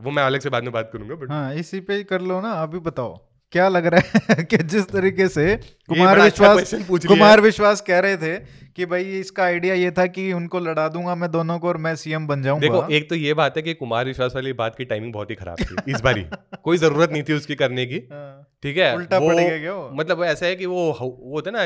वो 0.00 0.10
मैं 0.10 0.22
अलग 0.22 0.40
से 0.40 0.50
बाद 0.50 0.62
में 0.62 0.72
बात 0.72 0.90
करूँगा 0.92 1.14
बट 1.14 1.30
हाँ 1.30 1.54
इसी 1.54 1.80
पे 1.80 2.04
कर 2.04 2.20
लो 2.20 2.40
ना 2.40 2.48
आप 2.48 2.68
अभी 2.68 2.78
बताओ। 2.78 3.33
क्या 3.54 3.68
लग 3.68 3.86
रहा 3.86 4.20
है 4.28 4.44
कि 4.50 4.56
जिस 4.56 4.88
तरीके 4.88 5.28
से 5.28 5.56
कुमार 5.88 6.18
अच्छा 6.18 6.52
विश्वास 6.52 7.06
कुमार 7.06 7.40
विश्वास 7.40 7.80
कह 7.80 7.98
रहे 7.98 8.16
थे 8.16 8.64
कि 8.76 8.86
भाई 8.86 9.04
इसका 9.04 9.44
आइडिया 9.44 9.74
ये 9.74 9.90
था 9.90 10.06
कि 10.06 10.32
उनको 10.32 10.60
लड़ा 10.60 10.88
दूँगा 10.88 11.14
मैं 11.14 11.30
दोनों 11.30 11.58
को 11.58 11.68
और 11.68 11.76
मैं 11.76 11.96
सीएम 11.96 12.26
बन 12.26 12.42
जाऊँगा। 12.42 12.60
देखो 12.60 12.88
एक 12.88 13.08
तो 13.08 13.14
ये 13.14 13.34
बात 13.34 13.56
है 13.56 13.62
कि 13.62 13.74
कुमार 13.74 14.04
विश्वास 14.04 14.32
वाली 14.34 14.52
बात 14.52 14.76
की 14.76 14.84
टाइमिंग 14.84 15.12
बहुत 15.12 15.30
ही 15.30 15.34
खराब 15.34 15.56
थी 15.60 15.92
इस 15.92 16.00
बारी। 16.00 16.24
कोई 16.62 16.76
ज़रूरत 16.76 17.10
नहीं 17.10 17.22
थी 17.22 17.32
उसकी 17.32 17.54
करने 17.54 17.86
की। 17.86 17.98
हाँ। 18.12 18.56
ठीक 18.62 18.76
है? 18.76 18.94
उल्टा 18.96 19.20
पड़ 19.20 19.34
गया 19.34 19.58
क्या 19.58 19.76
मतलब 19.92 20.24
ऐसा 20.24 20.46
है 20.46 20.56
कि 20.56 20.66
वो 20.66 20.86
वो 21.00 21.34
होता 21.34 21.50
ना 21.50 21.64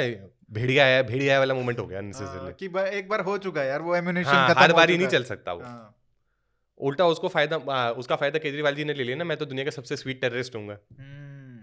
भेड़िया 0.53 0.84
है 0.84 1.03
भेड़िया 1.03 1.39
वाला 1.39 1.55
मोमेंट 1.55 1.78
हो 1.78 1.86
गया 1.86 2.01
हाँ, 2.01 2.53
कि 2.62 2.66
एक 2.99 3.09
बार 3.09 3.20
हो 3.20 3.39
चुका 3.39 3.61
है 3.61 3.68
यार 3.68 3.80
वो 3.80 3.97
एम्यूनेशन 3.97 4.30
हाँ, 4.30 4.55
हर 4.59 4.72
बारी 4.72 4.99
नहीं 4.99 5.09
चल 5.09 5.22
सकता 5.22 5.53
वो। 5.53 5.62
हाँ। 5.62 5.95
उल्टा 6.80 7.07
उसको 7.07 7.28
फ़ायदा 7.28 7.57
उसका 7.91 8.16
फ़ायदा 8.16 8.39
केजरीवाल 8.39 8.74
जी 8.74 8.84
ने 8.84 8.95
ले 8.95 9.05
लिया 9.05 9.16
ना 9.16 9.24
मैं 9.24 9.36
तो 9.36 9.47
दुनिया 9.47 9.64
का 9.64 9.70
सबसे 9.70 9.97
स्वीट 9.97 10.20
टेररिस्ट 10.20 10.57
हूँ। 10.57 10.68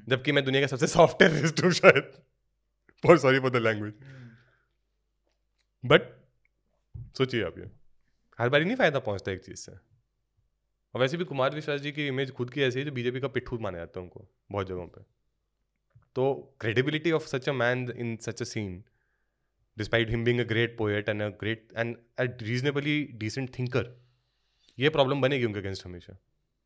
जबकि 0.08 0.32
मैं 0.32 0.44
दुनिया 0.46 0.62
का 0.62 0.68
सबसे 0.68 0.88
सॉफ्ट 0.88 1.20
टेररिस्ट 1.20 1.64
हूँ 1.64 1.72
शायद। 1.72 2.12
बहुत 3.04 3.22
sorry 3.22 3.40
for 3.40 3.50
the 3.50 3.56
language 3.58 3.94
but 5.84 6.14
सोचिए 7.18 7.44
आप 7.44 7.58
ये। 7.60 7.70
हर 8.40 8.50
बार 8.50 8.62
ही 8.62 8.66
नहीं 8.66 8.78
फ़ायदा 8.78 9.00
पहुँचता 9.00 9.32
एक 9.32 9.44
चीज़ 9.46 9.58
से। 9.58 9.72
और 9.72 11.02
वैसे 11.02 11.18
भी 11.18 11.26
कुमार 11.26 11.56
विश्वास 11.56 11.82
जी 11.82 11.92
की 11.92 12.08
इमेज 12.08 12.32
खुद 12.32 12.50
की 12.50 12.62
ऐसी 12.62 12.80
है 12.80 12.86
जो 12.86 12.92
बीजेपी 12.92 13.20
का 13.20 13.28
पिट्ठू 13.28 13.58
माना 13.60 13.78
जाता 13.78 14.00
है 14.00 14.04
उनको, 14.04 14.28
बहुत 14.52 14.68
जगहों 14.68 14.88
पे। 14.88 15.02
तो 16.16 16.56
credibility 16.60 17.12
of 17.12 17.28
such 17.28 17.50
a 17.50 17.54
man 17.54 17.90
in 17.98 18.16
such 18.18 18.42
a 18.42 18.46
scene 18.46 18.84
despite 19.78 20.10
him 20.10 20.24
being 20.24 20.40
a 20.40 20.44
great 20.44 20.78
poet 20.78 21.10
and 21.10 21.22
a 21.22 21.28
great 21.40 21.68
and 21.78 21.96
a 22.20 22.24
reasonably 22.42 23.04
decent 23.14 23.58
thinker 23.60 23.90
ये 24.78 24.90
प्रॉब्लम 24.90 25.22
बनेगी 25.22 25.46
उनके 25.46 25.60
अगेंस्ट 25.60 25.86
हमेशा। 25.86 26.18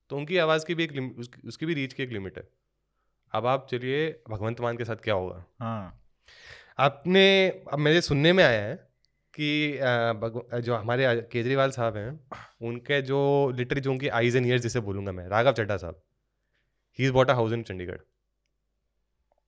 तो 0.10 0.18
उनकी 0.18 0.38
आवाज़ 0.38 0.66
की 0.66 0.76
भी 0.76 0.84
एक 0.84 1.20
उसकी 1.46 1.66
भी 1.66 1.74
रीच 1.74 1.94
की 1.94 2.04
एक 2.04 2.10
लिमिट 2.10 2.38
है। 2.38 2.48
अब 3.34 3.46
आप 3.46 3.68
चलिए 3.72 4.10
भगवंत 4.30 4.62
मान 4.62 4.78
के 4.78 4.86
साथ 4.86 5.04
क्या 5.04 5.14
होगा? 5.16 5.44
हाँ। 5.60 5.96
आपने 6.80 7.24
अब 7.72 7.80
मेरे 7.80 8.02
सुनने 8.02 8.34
में 8.34 8.44
आया 8.44 8.62
है 8.62 8.76
कि 9.34 9.78
जो 10.62 10.76
हमारे 10.76 11.16
केजरीवाल 11.32 11.72
साहब 11.72 11.98
हैं 11.98 12.20
उनके 12.68 13.02
जो 13.02 13.20
लिटरी 13.58 13.82
जो 13.82 13.92
उनकी 13.92 14.08
आइज़ 14.10 14.38
एंड 14.38 14.46
ईयर्स 14.48 14.62
जिसे 14.62 14.80
बोलूँगा 14.82 15.12
मैं 15.12 15.28
राघव 15.30 15.52
चड्डा 15.54 15.78
साहब 15.78 16.02
he 17.00 17.06
is 17.06 17.12
bought 17.14 17.30
a 17.30 17.34
house 17.34 17.54
in 17.54 17.64
Chandigarh. 17.64 18.00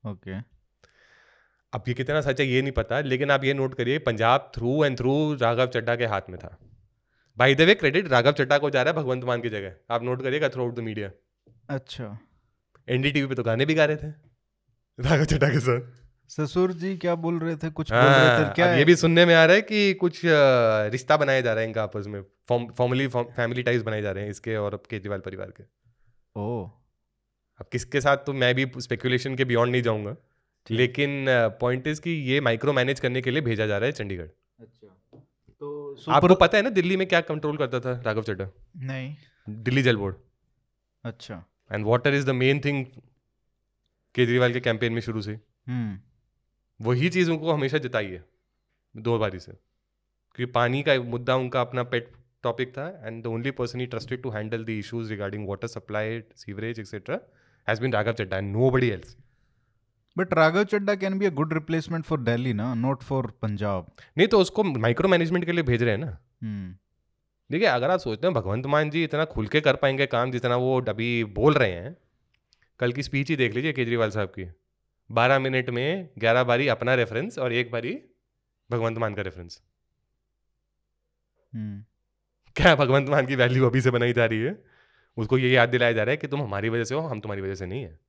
Okay. 0.04 0.40
अब 1.74 1.84
ये 1.88 1.94
कितना 1.94 2.22
सच 2.22 2.40
है 2.40 2.48
ये 2.48 2.62
नहीं 2.62 2.72
पता 2.74 3.00
लेकिन 3.02 3.32
आप 3.32 3.44
ये 3.44 3.54
नोट 3.54 3.76
करिए 3.76 4.00
Punjab 4.02 4.52
through 4.56 4.84
and 4.86 4.98
through 4.98 5.14
Raghav 5.42 5.68
Chadha 5.68 5.96
के 5.96 6.06
हाथ 6.06 6.30
में 6.30 6.38
था। 6.40 6.58
By 7.38 7.56
the 7.56 7.62
way 7.62 7.76
credit 7.76 8.08
Raghav 8.08 8.32
Chadha 8.34 8.58
को 8.58 8.70
जा 8.70 8.82
रहा 8.82 8.94
है 8.94 8.98
भगवंत 8.98 9.24
मान 9.24 9.42
की 9.42 9.50
जगह 9.50 9.96
आप 9.96 10.04
नोट 10.04 10.24
करिएगा 10.24 10.50
थ्रू 10.50 10.64
आउट 10.64 10.76
द 10.76 10.80
मीडिया 10.82 11.12
अच्छा। 11.70 12.18
एनडीटीवी 12.92 13.28
पे 13.28 13.36
तो 13.36 13.44
गाने 13.44 13.66
भी 13.66 13.74
गा 13.74 13.86
रहे 13.86 13.98
थे। 13.98 14.12
राघव 15.00 15.24
चड्डा 15.26 15.50
के 15.50 15.60
साथ 15.62 16.00
ससुर 16.30 16.72
जी 16.74 16.96
क्या 16.98 17.14
बोल 17.18 17.40
रहे 17.40 17.56
थे? 17.56 17.70
कुछ 17.70 17.92
बोल 17.92 18.00
रहे 18.00 18.38
थे 18.38 18.44
हाँ, 18.44 18.54
क्या 18.54 18.74
ये 18.74 18.84
भी 18.86 18.96
सुनने 18.96 19.26
में 19.26 19.34
आ 19.36 19.44
रहा 19.46 19.56
है 19.56 19.62
कि 19.62 19.94
कुछ 19.96 20.22
रिश्ता 20.26 21.18
बनाया 21.18 21.42
जा 21.42 21.54
रहा 21.54 21.62
है 21.62 21.68
इनका 21.68 21.84
आपस 21.84 22.06
में। 22.08 22.22
फॉर्मली 22.50 23.08
फैमिली 23.08 23.64
टाइज 23.64 23.82
बनाए 23.84 24.02
जा 24.02 24.12
रहे 24.12 24.24
हैं 24.24 24.32
इसके 24.32 24.56
और 24.58 24.82
केजरीवाल 24.90 25.20
परिवार 25.20 25.52
के। 25.52 25.64
ओ 26.36 26.64
अब 27.60 27.68
किसके 27.72 28.02
साथ 28.02 28.18
तो 28.18 28.34
मैं 28.34 28.54
भी 28.56 28.66
स्पेकुलेशन 28.78 29.36
के 29.36 29.46
बियॉन्ड 29.46 29.72
नहीं 29.72 29.82
जाऊँगा। 29.84 30.16
लेकिन 30.68 31.26
पॉइंट 31.62 31.88
इज़ 31.88 32.02
कि 32.02 32.12
ये 32.30 32.40
माइक्रो 32.42 32.74
मैनेज 32.74 33.00
करने 33.00 33.22
के 33.22 33.32
लिए 33.32 33.42
भेजा 33.42 33.66
जा 33.66 33.78
रहा 33.78 33.86
है 33.86 33.92
चंडीगढ़। 33.92 34.28
अच्छा। 34.60 34.88
तो 35.62 35.96
आपको 36.10 36.36
पता 36.38 36.58
है 36.58 36.64
ना 36.64 36.70
दिल्ली 36.72 36.98
में 36.98 37.08
क्या 37.08 37.22
कंट्रोल 37.24 37.58
करता 37.58 37.80
था 37.80 38.02
राघव 38.06 38.24
चड्डा 38.24 38.50
नहीं। 38.78 39.16
दिल्ली 39.48 39.82
जल 39.82 39.98
बोर्ड। 39.98 40.16
अच्छा। 41.04 41.44
And 41.72 41.86
water 41.86 42.14
is 42.14 42.26
the 42.26 42.30
main 42.30 42.60
thing 42.60 42.86
Kejriwal 44.16 44.54
के 44.54 44.60
कैंपेन 44.60 44.94
में 44.94 45.02
शुरू 45.02 45.22
से। 45.22 45.40
हम्म। 45.68 46.00
वही 46.80 47.10
चीज़ 47.10 47.32
उनको 47.32 47.52
हमेशा 47.52 47.78
जिताई 47.78 48.08
है 48.08 48.24
दो 48.96 49.18
बारी 49.20 49.40
से। 49.40 49.52
क्योंकि 50.36 50.52
पानी 50.52 50.84
का 50.84 50.96
मुद्दा 51.02 51.36
उनका 51.36 51.62
अपना 51.62 51.84
पेट 51.84 52.12
टॉपिक 52.44 52.72
था 52.72 52.88
and 53.06 53.24
the 53.24 53.28
only 53.28 53.52
person 53.52 53.80
he 53.80 53.86
trusted 53.86 54.22
to 54.22 54.30
handle 54.30 54.64
the 54.66 54.70
issues 54.70 55.10
regarding 55.10 55.48
water 55.50 55.68
supply 55.68 56.22
sewerage 56.36 56.80
etcetera 56.80 57.20
has 57.68 57.82
been 57.82 57.94
Raghav 57.94 58.12
Chadha 58.12 58.38
and 58.38 58.52
nobody 58.70 58.90
else 58.90 59.16
but 60.18 60.34
Raghav 60.34 60.64
Chadha 60.64 60.96
can 60.96 61.20
be 61.20 61.26
a 61.26 61.30
good 61.30 61.54
replacement 61.54 62.06
for 62.06 62.22
Delhi 62.22 62.54
ना 62.54 62.74
not 62.74 63.04
for 63.04 63.28
Punjab 63.42 63.92
नहीं 64.18 64.28
तो 64.28 64.40
उसको 64.40 64.64
micro 64.64 65.10
management 65.10 65.46
के 65.46 65.52
लिए 65.52 65.64
भेज 65.64 65.84
रहे 65.84 65.92
हैं 65.92 66.00
ना। 66.00 66.18
हम्म। 66.44 66.76
देखिए 67.52 67.68
अगर 67.68 67.92
आप 67.92 68.00
सोचते 68.00 68.28
हैं 68.28 68.34
भगवंत 68.34 68.66
मान 68.66 68.90
जी 68.90 69.04
इतना 69.04 69.26
खुल 69.26 69.48
के 69.48 69.62
कर 69.62 69.76
पाएँगे 69.76 70.06
काम 70.06 70.32
जितना 70.32 70.56
वो 70.56 70.82
अभी 70.82 71.24
बोल 71.24 71.54
रहे 71.54 71.72
हैं 71.72 71.98
कल 72.80 72.92
की 72.92 73.04
स्पीच 73.04 73.30
ही 73.30 73.36
देख 73.36 73.54
लीजिए 73.56 73.74
केजरीवाल 73.74 74.10
साहब 74.10 74.28
की। 74.28 74.46
बारह 75.10 75.40
मिनट 75.40 75.70
में 75.70 76.10
ग्यारह 76.18 76.44
बारी 76.44 76.68
अपना 76.68 76.94
रेफरेंस 76.96 77.38
और 77.40 77.54
एक 77.54 77.72
बारी 77.72 77.94
भगवंत 78.70 78.98
मान 78.98 79.14
का 79.14 79.22
रेफरेंस 79.22 79.62
हम्म। 81.54 81.84
क्या 82.56 82.76
भगवंत 82.76 83.10
मान 83.10 83.28
की 83.28 83.36
वैल्यू 83.36 83.66
अभी 83.66 83.82
से 83.82 83.92
बनाई 83.92 84.14
जा 84.14 84.26
रही 84.26 84.40
है? 84.40 84.64
उसको 85.18 85.38
ये 85.38 85.52
याद 85.52 85.70
दिलाया 85.70 85.92
जा 85.92 86.04
रहा 86.04 86.12
है 86.12 86.18
कि 86.18 86.28
तुम 86.28 86.42
हमारी 86.42 86.70
वजह 86.70 86.84
से 86.84 86.96
हो 86.96 87.02
हम 87.02 87.20
तुम्हारी 87.20 87.42
वजह 87.42 87.56
से 87.56 87.66
नहीं 87.66 87.84
है। 87.84 88.00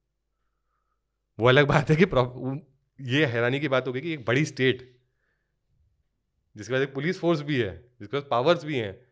वो 1.38 1.48
अलग 1.48 1.66
बात 1.66 1.90
है 1.90 1.96
कि 1.96 2.62
ये 3.00 3.26
हैरानी 3.26 3.60
की 3.60 3.68
बात 3.68 3.88
होगी 3.88 4.00
कि 4.00 4.12
एक 4.12 4.24
बड़ी 4.24 4.44
स्टेट 4.44 4.90
जिसके 6.56 6.74
पास 6.74 6.82
एक 6.82 6.94
पुलिस 6.94 7.18
फोर्स 7.20 7.40
भी 7.40 7.60
है 7.60 7.76
जिसके 8.00 8.16
पास 8.16 8.26
पावर्स 8.30 8.64
भी 8.64 8.78
हैं 8.78 9.11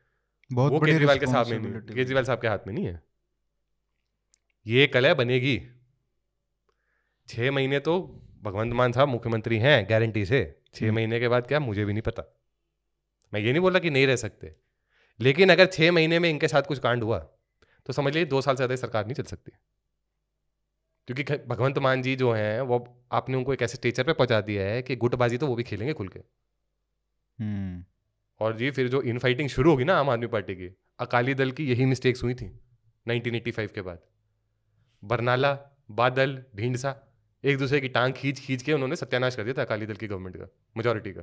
बहुत 0.51 0.73
वो 0.73 0.81
केजरीवाल 0.81 1.19
के 1.19 1.27
साथ 1.27 1.45
में 1.45 1.59
नहीं 1.59 1.81
केजरीवाल 1.95 2.25
साहब 2.25 2.41
के 2.41 2.49
हाथ 2.49 2.67
में 2.67 2.75
नहीं 2.75 2.87
है। 2.87 3.03
ये 4.67 4.87
कलह 4.87 5.15
बनेगी। 5.15 5.61
छः 7.29 7.51
महीने 7.51 7.79
तो 7.81 8.01
भगवंत 8.43 8.73
मान 8.73 8.93
साहब 8.93 9.09
मुख्यमंत्री 9.09 9.59
हैं 9.59 9.87
गारंटी 9.91 10.25
से। 10.27 10.43
छः 10.75 10.87
हम्म। 10.87 10.95
महीने 10.95 11.21
के 11.21 11.29
बाद 11.29 11.47
क्या 11.47 11.61
मुझे 11.61 11.85
भी 11.85 11.93
नहीं 11.93 12.03
पता। 12.03 12.23
मैं 13.33 13.41
ये 13.41 13.53
नहीं 13.53 13.61
बोला 13.61 13.79
कि 13.79 13.91
नहीं 13.91 14.07
रह 14.07 14.17
सकते। 14.17 14.55
लेकिन 15.21 15.51
अगर 15.53 15.67
छः 15.67 15.93
महीने 15.93 16.19
में 16.19 16.29
इनके 16.31 16.49
साथ 16.49 16.63
कुछ 16.63 16.79
कांड 16.79 17.03
हुआ 17.03 17.19
तो 17.87 17.93
समझ 17.93 18.13
लीजिए 18.15 18.25
दो 18.25 18.41
साल 18.41 18.55
से 18.55 18.57
ज़्यादा 18.57 18.77
सरकार 18.77 19.05
नहीं 19.05 19.15
चल 19.15 19.23
सकती। 19.23 19.53
क्योंकि 21.09 21.37
भगवंत 21.49 21.79
मान 21.79 22.03
जी 22.03 22.17
जो 22.17 22.33
हैं 22.33 22.61
वो 22.61 22.79
आपने 23.13 23.37
उनको 23.37 23.53
एक 23.53 23.63
ऐसे 23.63 23.77
स्टेचर 23.77 24.05
पे 24.05 24.13
पहुँचा 24.13 24.41
दिया 24.41 24.65
है 24.65 24.83
कि 24.83 24.97
गुटबाजी 24.97 25.39
तो 25.39 25.47
वो 25.47 25.55
भी 25.55 25.63
खेलेंगे 25.63 25.93
खुल 25.93 26.09
के। 26.09 26.21
हम्म। 27.39 27.85
और 28.41 28.57
जी 28.57 28.71
फिर 28.71 28.89
जो 28.89 29.03
इन 29.03 29.19
फाइटिंग 29.19 29.49
शुरू 29.49 29.71
होगी 29.71 29.85
ना 29.85 29.95
आम 29.95 30.11
आदमी 30.11 30.27
पार्टी 30.27 30.55
की, 30.55 30.77
अकाली 30.99 31.35
दल 31.35 31.51
की 31.51 31.71
यही 31.71 31.85
मिस्टेक्स 31.85 32.23
हुई 32.23 32.35
थी 32.35 32.61
1985 33.07 33.73
के 33.73 33.83
बाद। 33.83 33.99
बरनाला, 35.05 35.59
बादल 35.91 36.45
ढींडसा 36.57 37.07
एक 37.45 37.59
दूसरे 37.59 37.81
की 37.81 37.89
टांग 37.89 38.15
खींच 38.15 38.41
खींच 38.41 38.63
के 38.63 38.73
उन्होंने 38.73 38.97
सत्यानाश 38.97 39.37
कर 39.37 39.45
दिया 39.45 39.55
था 39.59 39.63
अकाली 39.63 39.87
दल 39.87 39.95
की 39.95 40.07
गवर्नमेंट 40.07 40.37
का 40.37 40.45
मेजोरिटी 40.77 41.13
का। 41.13 41.23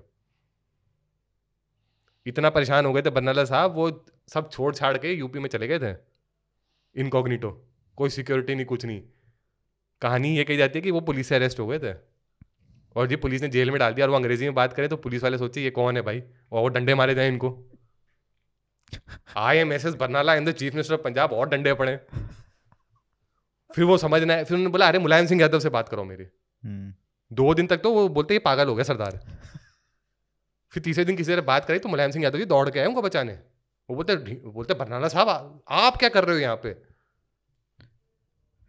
इतना 2.26 2.49
परेशान 2.49 2.86
हो 2.86 2.93
गए 2.93 3.01
थे 3.01 3.09
बरनाला 3.09 3.45
साहब, 3.45 3.72
वो 3.72 4.05
सब 4.28 4.51
छोड़ 4.51 4.76
छाड़ 4.76 4.97
के 4.97 5.13
यूपी 5.13 5.39
में 5.39 5.49
चले 5.49 5.68
गए 5.68 5.80
थे। 5.80 5.97
इनकॉग्निटो 6.95 7.68
कोई 7.95 8.09
सिक्योरिटी 8.09 8.55
नहीं, 8.55 8.65
कुछ 8.65 8.86
नहीं। 8.86 9.03
कहानी 10.01 10.38
ये 10.38 10.43
कही 10.43 10.57
जाती 10.57 10.80
है 10.80 10.84
कि 10.84 10.91
वो 10.91 11.01
पुलिस 11.01 11.28
से 11.28 11.36
अरेस्ट 11.36 11.59
हो 11.59 11.68
गए 11.68 11.80
थे। 11.80 12.07
और 12.95 13.07
जी 13.07 13.15
पुलिस 13.15 13.41
ने 13.41 13.47
जेल 13.49 13.71
में 13.71 13.79
डाल 13.79 13.93
दिया 13.93 14.05
और 14.05 14.09
वो 14.09 14.15
अंग्रेज़ी 14.15 14.45
में 14.45 14.53
बात 14.55 14.73
करें 14.73 14.88
तो 14.89 14.97
पुलिस 14.97 15.23
वाले 15.23 15.38
सोचे 15.38 15.63
ये 15.63 15.69
कौन 15.71 15.97
है 15.97 16.01
भाई? 16.01 16.21
और 16.51 16.61
वो 16.61 16.67
डंडे 16.69 16.95
मारे 16.95 17.15
जाए 17.15 17.27
इनको। 17.27 17.51
I 19.38 19.57
am 19.57 19.73
S 19.73 19.85
S 19.85 19.93
Barnala 19.95 20.35
in 20.35 20.45
the 20.45 20.51
chief 20.53 20.73
minister 20.73 20.93
of 20.93 21.01
Punjab 21.01 21.33
और 21.33 21.49
डंडे 21.49 21.73
पड़े। 21.73 21.95
फिर 23.71 23.85
वो 23.85 23.97
समझना 23.97 24.33
है 24.33 24.43
फिर 24.43 24.55
उन्होंने 24.55 24.71
बोला 24.71 24.88
अरे 24.88 24.99
मुलायम 24.99 25.25
सिंह 25.25 25.41
यादव 25.41 25.59
से 25.59 25.69
बात 25.69 25.89
करो 25.89 26.03
मेरी। 26.03 26.23
हम्म। 26.63 26.93
दो 27.31 27.53
दिन 27.53 27.67
तक 27.67 27.77
तो 27.77 27.93
वो 27.93 28.07
बोलते 28.09 28.33
ही 28.33 28.39
पागल 28.41 28.67
हो 28.67 28.75
गया 28.75 28.83
सरदार। 28.83 29.19
फिर 30.73 30.83
तीसरे 30.83 31.05
दिन 31.05 31.15
किसी 31.15 31.35
से 31.35 31.41
बात 31.43 31.65
करी 31.65 31.79
तो 31.79 31.89
मुलायम 31.89 32.11
सिंह 32.11 32.23
यादव 32.23 32.38
जी 32.38 32.45
दौड़ 32.45 32.69
के 32.69 32.79
आए 32.79 32.85
उनको 32.85 33.01
बचाने। 33.01 33.33
वो 33.89 33.95
बोलते 33.95 34.15
बोलते 34.47 34.73
बरनाला 34.73 35.07
साहब 35.07 35.61
आप 35.69 35.97
क्या 35.97 36.09
कर 36.09 36.25
रहे 36.25 36.35
हो 36.35 36.41
यहाँ 36.41 36.55
पे? 36.63 36.75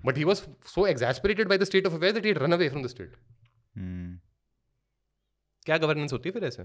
But 0.00 0.16
he 0.16 0.24
was 0.24 0.42
so 0.66 0.86
exasperated 0.86 1.48
by 1.48 1.58
the 1.58 1.64
state 1.64 1.86
of 1.86 1.94
affair 1.94 2.12
that 2.12 2.26
he 2.26 2.32
run 2.34 2.52
away 2.52 2.68
from 2.68 2.84
the 2.84 2.88
state 2.88 3.16
क्या 5.64 5.79
गवर्नेंस 5.79 6.12
होती 6.12 6.29
है 6.29 6.33
फिर 6.33 6.45
ऐसे? 6.45 6.62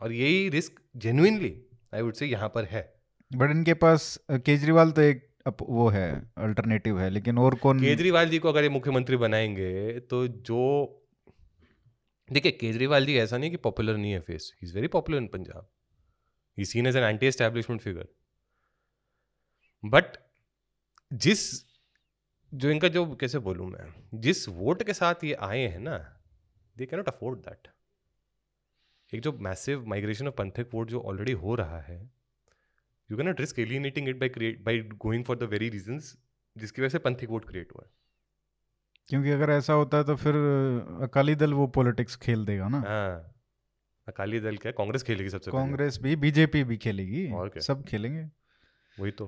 और 0.00 0.12
यही 0.12 0.48
रिस्क 0.48 0.80
जेन्युइनली 0.96 1.62
आई 1.94 2.02
वुड 2.02 2.14
से 2.14 2.26
यहाँ 2.26 2.48
पर 2.48 2.64
है। 2.64 3.02
बट 3.36 3.50
इनके 3.50 3.74
पास 3.74 4.18
केजरीवाल 4.30 4.90
तो 4.90 5.02
एक 5.02 5.34
अब 5.46 5.56
वो 5.62 5.88
है 5.88 6.32
अल्टरनेटिव 6.38 7.00
है 7.00 7.10
लेकिन 7.10 7.38
और 7.38 7.54
कौन? 7.54 7.80
केजरीवाल 7.80 8.28
जी 8.28 8.38
को 8.38 8.48
अगर 8.48 8.62
ये 8.62 8.68
मुख्यमंत्री 8.68 9.16
बनाएँगे 9.16 10.00
तो 10.00 10.28
जो 10.28 11.02
देखिए 12.32 12.52
केजरीवाल 12.52 13.06
जी 13.06 13.16
ऐसा 13.16 13.38
नहीं 13.38 13.50
कि 13.50 13.56
पॉपुलर 13.56 13.96
नहीं 13.96 14.12
है 14.12 14.20
face 14.20 14.52
he 14.62 14.66
is 14.68 14.74
very 14.74 14.88
popular 14.88 15.18
in 15.18 15.26
Punjab 15.26 15.68
he 16.58 16.64
seen 16.64 16.86
as 16.86 16.96
an 16.96 17.04
anti 17.04 17.26
establishment 17.26 17.82
figure 17.82 18.08
but 19.84 20.04
जिस 21.12 21.65
जो 22.52 22.70
इनका 22.70 22.88
जो 22.88 23.04
कैसे 23.16 23.38
बोलूँ 23.38 23.70
मैं 23.70 23.86
जिस 24.14 24.48
वोट 24.48 24.82
के 24.82 24.92
साथ 24.92 25.24
ये 25.24 25.34
आए 25.34 25.66
हैं 25.68 25.78
ना 25.78 25.96
दे 26.76 26.86
कैनॉट 26.86 27.08
अफोर्ड 27.08 27.38
दैट 27.38 27.68
एक 29.12 29.20
जो 29.20 29.32
massive 29.32 29.86
migration 29.86 30.28
of 30.28 30.34
Panthic 30.34 30.74
vote 30.74 30.88
जो 30.88 31.00
ऑलरेडी 31.00 31.32
हो 31.32 31.54
रहा 31.54 31.80
है 31.80 31.98
you 33.10 33.16
can 33.16 33.26
not 33.26 33.40
risk 33.40 33.58
alienating 33.58 34.08
it 34.08 34.18
by 34.20 34.28
create 34.28 34.64
by 34.64 34.80
going 34.80 35.24
for 35.24 35.36
the 35.36 35.42
very 35.42 35.68
reasons 35.68 36.16
जिसकी 36.56 36.82
वजह 36.82 36.88
से 36.88 36.98
पंथिक 36.98 37.30
वोट 37.30 37.44
क्रिएट 37.44 37.72
हुआ 37.72 37.84
है। 37.84 37.90
क्योंकि 39.08 39.30
अगर 39.30 39.50
ऐसा 39.50 39.72
होता 39.72 39.96
है 39.96 40.04
तो 40.04 40.16
फिर 40.16 40.34
अकाली 41.02 41.34
दल 41.34 41.52
वो 41.54 41.66
पॉलिटिक्स 41.66 42.16
खेल 42.16 42.44
देगा 42.44 42.68
ना। 42.68 42.80
हाँ 42.80 43.34
अकाली 44.08 44.40
दल 44.40 44.56
क्या 44.56 44.72
कांग्रेस 44.72 45.02
खेलेगी 45.02 45.30
सबसे 45.30 45.50
कांग्रेस 45.50 45.98
भी 46.02 46.16
बीजेपी 46.16 46.64
भी 46.64 46.76
खेलेगी 46.76 47.32
और 47.32 47.48
क्या। 47.48 47.62
सब 47.62 47.84
खेलेंगे। 47.84 48.30
वही 49.00 49.10
तो। 49.10 49.26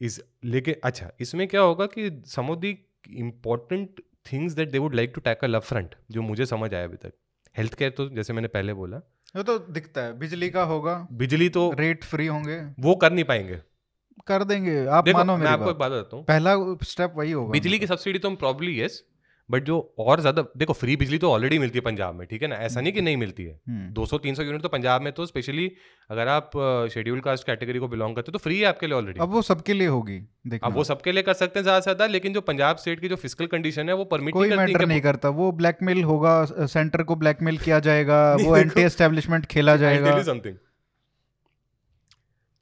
इस 0.00 0.20
लेकिन 0.44 0.74
अच्छा 0.84 1.10
इसमें 1.20 1.48
क्या 1.48 1.60
होगा 1.60 1.86
कि 1.86 2.22
some 2.26 2.50
of 2.50 2.58
the 2.58 2.76
important 3.10 4.02
things 4.32 4.52
that 4.52 4.70
they 4.70 4.78
would 4.78 4.94
like 4.94 5.12
to 5.14 5.20
tackle 5.20 5.54
up 5.54 5.62
front 5.62 5.94
जो 6.10 6.22
मुझे 6.22 6.46
समझ 6.46 6.74
आया 6.74 6.84
अभी 6.84 6.96
तक। 6.96 7.12
हेल्थ 7.58 7.74
केयर 7.74 7.90
तो 7.90 8.08
जैसे 8.08 8.32
मैंने 8.32 8.48
पहले 8.48 8.74
बोला। 8.74 8.96
वो 9.36 9.42
तो 9.42 9.58
दिखता 9.58 10.00
है। 10.00 10.18
बिजली 10.18 10.50
का 10.50 10.62
होगा। 10.62 11.08
बिजली 11.12 11.48
तो 11.48 11.70
रेट 11.72 12.04
फ्री 12.04 12.26
होंगे। 12.26 12.60
वो 12.80 12.94
कर 12.94 13.12
नहीं 13.12 13.24
पाएँगे। 13.24 13.60
कर 14.26 14.44
देंगे। 14.44 14.86
आप 14.86 15.08
मानो 15.08 15.36
मैं 15.36 15.46
आपको 15.46 15.70
एक 15.70 15.76
बात 15.76 15.92
बताता 15.92 16.16
हूँ। 16.16 16.24
पहला 16.24 16.54
स्टेप 16.82 17.12
वही 17.16 17.32
होगा। 17.32 17.52
बिजली 17.52 17.78
की 17.78 17.86
सब्सिडी 17.86 18.18
तो 18.18 18.28
हम 18.28 18.36
प्रॉब्ली 18.36 18.80
यस 18.80 19.04
बट 19.48 19.64
जो 19.64 19.74
और 19.98 20.20
ज़्यादा 20.20 20.44
देखो 20.56 20.72
फ्री 20.72 20.94
बिजली 20.96 21.18
तो 21.18 21.30
ऑलरेडी 21.32 21.58
मिलती 21.58 21.78
है 21.78 21.82
पंजाब 21.84 22.14
में 22.14 22.26
ठीक 22.28 22.42
है 22.42 22.48
ना? 22.48 22.56
ऐसा 22.58 22.80
नहीं 22.80 22.92
कि 22.92 23.00
नहीं 23.02 23.16
मिलती 23.16 23.44
है। 23.44 23.92
200 23.94 24.18
300 24.18 24.44
यूनिट 24.44 24.62
तो 24.62 24.68
पंजाब 24.68 25.02
में 25.02 25.12
तो 25.12 25.26
स्पेशली 25.26 25.70
अगर 26.10 26.28
आप 26.28 26.50
शेड्यूल 26.92 27.20
कास्ट 27.20 27.46
कैटेगरी 27.46 27.78
को 27.78 27.88
बिलोंग 27.88 28.16
करते 28.16 28.30
हो 28.30 28.32
तो 28.32 28.38
फ्री 28.38 28.58
है 28.58 28.66
आपके 28.66 28.86
लिए 28.86 28.96
ऑलरेडी 28.96 29.20
अब 29.20 29.30
वो 29.32 29.42
सबके 29.42 29.74
लिए 29.74 29.86
होगी 29.88 30.18
अब 30.62 30.74
वो 30.74 30.84
सबके 30.84 31.12
लिए 31.12 31.22
कर 31.22 31.34
सकते 31.34 31.58
हैं 31.58 31.64
ज़्यादा 31.64 31.80
से 31.80 31.84
ज़्यादा 31.84 32.06
लेकिन 32.06 32.32
जो 32.32 32.40
पंजाब 32.42 32.76
स्टेट 32.76 33.00
की 33.00 33.08
जो 33.08 33.16
फ़िज़िकल 33.16 33.46
कंडीशन 33.48 33.88
है 33.88 33.94
वो 33.94 34.04
परमिट 34.06 34.34
कोई 34.34 34.48
नहीं, 34.48 34.58
मैटर 34.58 34.86
नहीं 34.86 35.00
करता। 35.00 35.28
वो 35.30 35.50
ब्लैकमेल 35.54 36.02
होगा 36.04 36.34
सेंटर 36.66 37.02
को 37.02 37.16
ब्लैकमेल 37.16 37.58
किया 37.58 37.80
जाएगा 37.80 38.20
वो 38.42 38.56
एंटी 38.56 38.82
एस्टेब्लिशमेंट 38.82 39.46
खेला 39.46 39.76
जाएगा। 39.76 40.22
समथिंग 40.24 40.56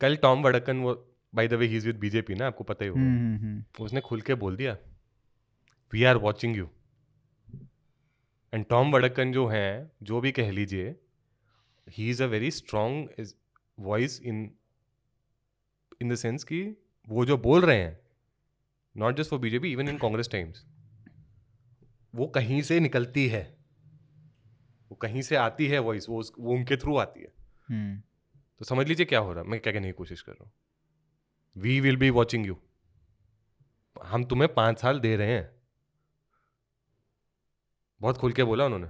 कल 0.00 0.16
टॉम 0.22 0.42
वड़कन 0.42 0.80
वो 0.80 0.94
by 1.32 1.48
the 1.48 1.54
way 1.54 1.66
he 1.66 1.76
is 1.76 1.86
with 1.86 1.98
BJP 1.98 2.34
ना 2.34 2.46
आपको 2.46 2.64
पता 2.64 2.84
ही 2.84 2.90
होगा। 2.90 3.00
हम्म, 3.00 3.18
हम्म, 3.18 3.36
हम्म। 3.38 3.84
उसने 3.84 4.00
खुल 4.00 4.20
के 4.20 4.34
बोल 4.42 4.56
दिया। 4.56 4.76
We 5.94 6.04
are 6.04 6.16
watching 6.16 6.56
you 6.56 6.70
and 8.54 8.66
Tom 8.66 8.92
Vadakkan 8.92 9.32
जो 9.32 9.46
हैं 9.46 9.92
जो 10.02 10.20
भी 10.20 10.32
कह 10.32 10.50
लीजिए 10.50 10.96
he 11.90 12.10
is 12.10 12.22
a 12.22 12.26
very 12.26 12.50
strong 12.50 13.26
voice 13.78 14.20
in 14.22 14.54
in 16.02 16.08
the 16.08 16.14
sense 16.14 16.44
कि 16.44 16.76
वो 17.08 17.24
जो 17.24 17.38
बोल 17.38 17.62
रहे 17.62 17.78
हैं 17.78 17.98
not 18.96 19.16
just 19.16 19.30
for 19.30 19.38
BJP 19.38 19.72
even 19.72 19.88
in 19.88 19.98
Congress 19.98 20.28
times 20.32 20.66
वो 22.14 22.26
कहीं 22.26 22.62
से 22.62 22.80
निकलती 22.80 23.28
है 23.28 23.56
वो 24.90 24.94
कहीं 24.94 25.22
से 25.22 25.36
आती 25.36 25.66
है 25.66 25.78
वॉइस 25.78 26.08
वो 26.08 26.22
वो 26.38 26.54
उनके 26.54 26.76
थ्रू 26.76 26.96
आती 26.96 27.20
है। 27.20 27.32
hmm. 27.56 28.08
तो 28.58 28.64
समझ 28.64 28.88
लीजिए 28.88 29.06
क्या 29.06 29.18
हो 29.18 29.32
रहा 29.32 29.44
है 29.44 29.50
मैं 29.50 29.60
क्या 29.60 29.72
कहने 29.72 29.86
की 29.86 29.92
कोशिश 29.92 30.22
कर 30.22 30.32
रहा 30.32 30.44
हूँ। 30.44 30.52
We 31.56 31.80
will 31.80 31.96
be 31.96 32.10
watching 32.10 32.46
you 32.46 32.60
हम 34.04 34.24
तुम्हें 34.24 34.54
पाँच 34.54 34.78
साल 34.78 35.00
दे 35.00 35.16
रहे 35.16 35.32
हैं। 35.32 35.63
बहुत 38.04 38.16
खुल 38.18 38.32
के 38.32 38.44
बोला 38.44 38.64
उन्होंने। 38.64 38.88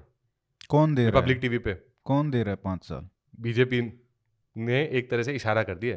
कौन 0.69 0.95
दे 0.95 1.11
रहा 1.11 1.21
पब्लिक 1.21 1.39
टीवी 1.39 1.59
पे। 1.59 1.75
कौन 2.05 2.31
दे 2.31 2.43
रहा 2.43 2.51
है 2.51 2.61
पाँच 2.65 2.85
साल? 2.85 3.09
बीजेपी 3.41 3.81
ने 4.57 4.83
एक 4.93 5.11
तरह 5.11 5.23
से 5.23 5.33
इशारा 5.35 5.63
कर 5.63 5.75
दिया 5.75 5.97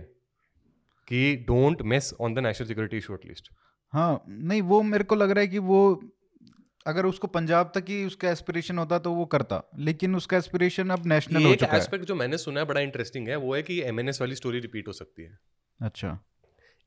कि 1.08 1.36
don't 1.48 1.82
miss 1.92 2.14
on 2.14 2.34
the 2.34 2.40
national 2.40 2.68
security 2.68 2.98
issue 2.98 3.14
at least 3.14 3.50
हाँ 3.94 4.24
नहीं 4.28 4.62
वो 4.62 4.82
मेरे 4.84 5.04
को 5.04 5.16
लग 5.16 5.32
रहा 5.32 5.42
है 5.42 5.48
कि 5.48 5.60
वो 5.66 5.80
अगर 6.86 7.06
उसको 7.06 7.28
पंजाब 7.28 7.72
तक 7.76 7.86
ही 7.90 8.04
उसका 8.06 8.30
एस्पिरेशन 8.30 8.78
होता 8.78 9.00
तो 9.00 9.14
वो 9.14 9.26
करता 9.26 9.62
लेकिन 9.78 10.16
उसका 10.16 10.38
एस्पिरेशन 10.38 10.90
अब 10.90 11.06
नेशनल 11.06 11.46
हो 11.46 11.54
चुका 11.56 11.72
है। 11.72 11.78
एस्पेक्ट 11.78 12.06
जो 12.06 12.16
मैंने 12.16 12.38
सुना 12.38 12.60
है 12.60 12.66
बड़ा 12.66 12.82
इंटरेस्टिंग 12.82 13.28
है 13.28 13.36
वो 13.36 13.56
है 13.56 13.62
कि 13.64 13.82
एमएनएस 13.84 14.22
वाली 14.22 14.36
स्टोरी 14.36 14.60
रिपीट 14.60 14.88
हो 14.88 14.94
सकती 14.94 15.24
है। 15.24 15.38
अच्छा। 15.80 16.20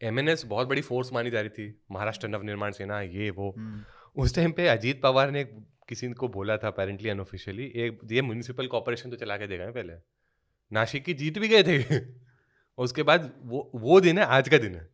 एमएनएस 0.01 0.45
बहुत 0.47 0.69
बड़ी 0.69 0.83
फोर्स 0.83 1.13
मानी 1.13 1.31
जा 1.31 1.41
रही 1.41 1.51
थी 1.51 1.67
महाराष्ट्र 1.91 2.29
नवनिर्माण 2.29 2.73
सेना 2.73 3.01
ये 3.01 3.31
वो। 3.31 3.55
हम्म। 3.59 4.23
उस 4.23 4.35
टाइम 4.35 4.53
पे 4.53 4.69
अजीत 4.69 5.03
पवार 5.03 5.31
ने 5.31 5.45
किसी 5.91 6.13
को 6.15 6.29
बोला 6.31 6.57
था 6.57 6.69
अपेरेंटली 6.69 7.09
अनऑफिशियली 7.09 7.65
एक 7.85 8.01
ये 8.13 8.23
म्यूनिसिपल 8.23 8.67
कॉर्पोरेशन 8.69 9.11
तो 9.11 9.17
चला 9.17 9.37
के 9.37 9.47
देगा 9.47 9.71
पहले। 9.71 9.93
नासिक 10.73 11.05
की 11.05 11.15
जीत 11.15 11.39
भी 11.39 11.49
गए 11.49 11.63
थे। 11.63 12.01
उसके 12.79 13.03
बाद 13.03 13.33
वो 13.45 13.71
वो 13.77 14.01
दिन 14.01 14.19
है 14.19 14.25
आज 14.31 14.49
का 14.49 14.59
दिन 14.59 14.75
है। 14.75 14.89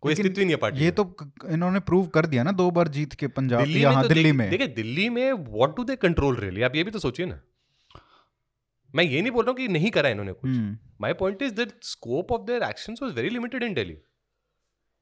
कोई 0.00 0.14
स्थिति 0.14 0.40
नहीं 0.40 0.50
है 0.50 0.56
पार्टी 0.56 0.80
ये 0.80 0.90
तो 0.90 1.04
इन्होंने 1.50 1.80
प्रूव 1.82 2.06
कर 2.08 2.26
दिया 2.26 2.42
ना 2.42 2.52
दो 2.54 2.70
बार 2.70 2.88
जीत 2.88 3.14
के 3.14 3.28
पंजाब 3.28 3.62
दिल्ली 3.62 3.84
में 3.86 4.02
तो 4.02 4.08
दिल्ली 4.08 4.32
में। 4.32 4.48
देखिए 4.50 4.66
दिल्ली 4.74 5.08
में 5.08 5.32
what 5.32 5.76
do 5.76 5.84
they 5.84 5.96
control 5.98 6.36
really 6.36 6.62
आप 6.62 6.76
ये 6.76 6.84
भी 6.84 6.90
तो 6.90 6.98
सोचिए 6.98 7.26
ना। 7.26 7.40
मैं 8.94 9.04
ये 9.04 9.20
नहीं 9.22 9.32
बोल 9.32 9.44
रहा 9.44 9.50
हूँ 9.50 9.56
कि 9.56 9.68
नहीं 9.68 9.90
करा 9.90 10.08
इन्होंने 10.08 10.32
कुछ। 10.34 10.50
My 11.00 11.14
point 11.14 11.42
is 11.42 11.54
that 11.54 11.72
scope 11.84 12.32
of 12.32 12.42
their 12.42 12.62
actions 12.62 13.02
was 13.02 13.12
very 13.14 13.30
limited 13.30 13.62
in 13.62 13.74
Delhi 13.74 13.98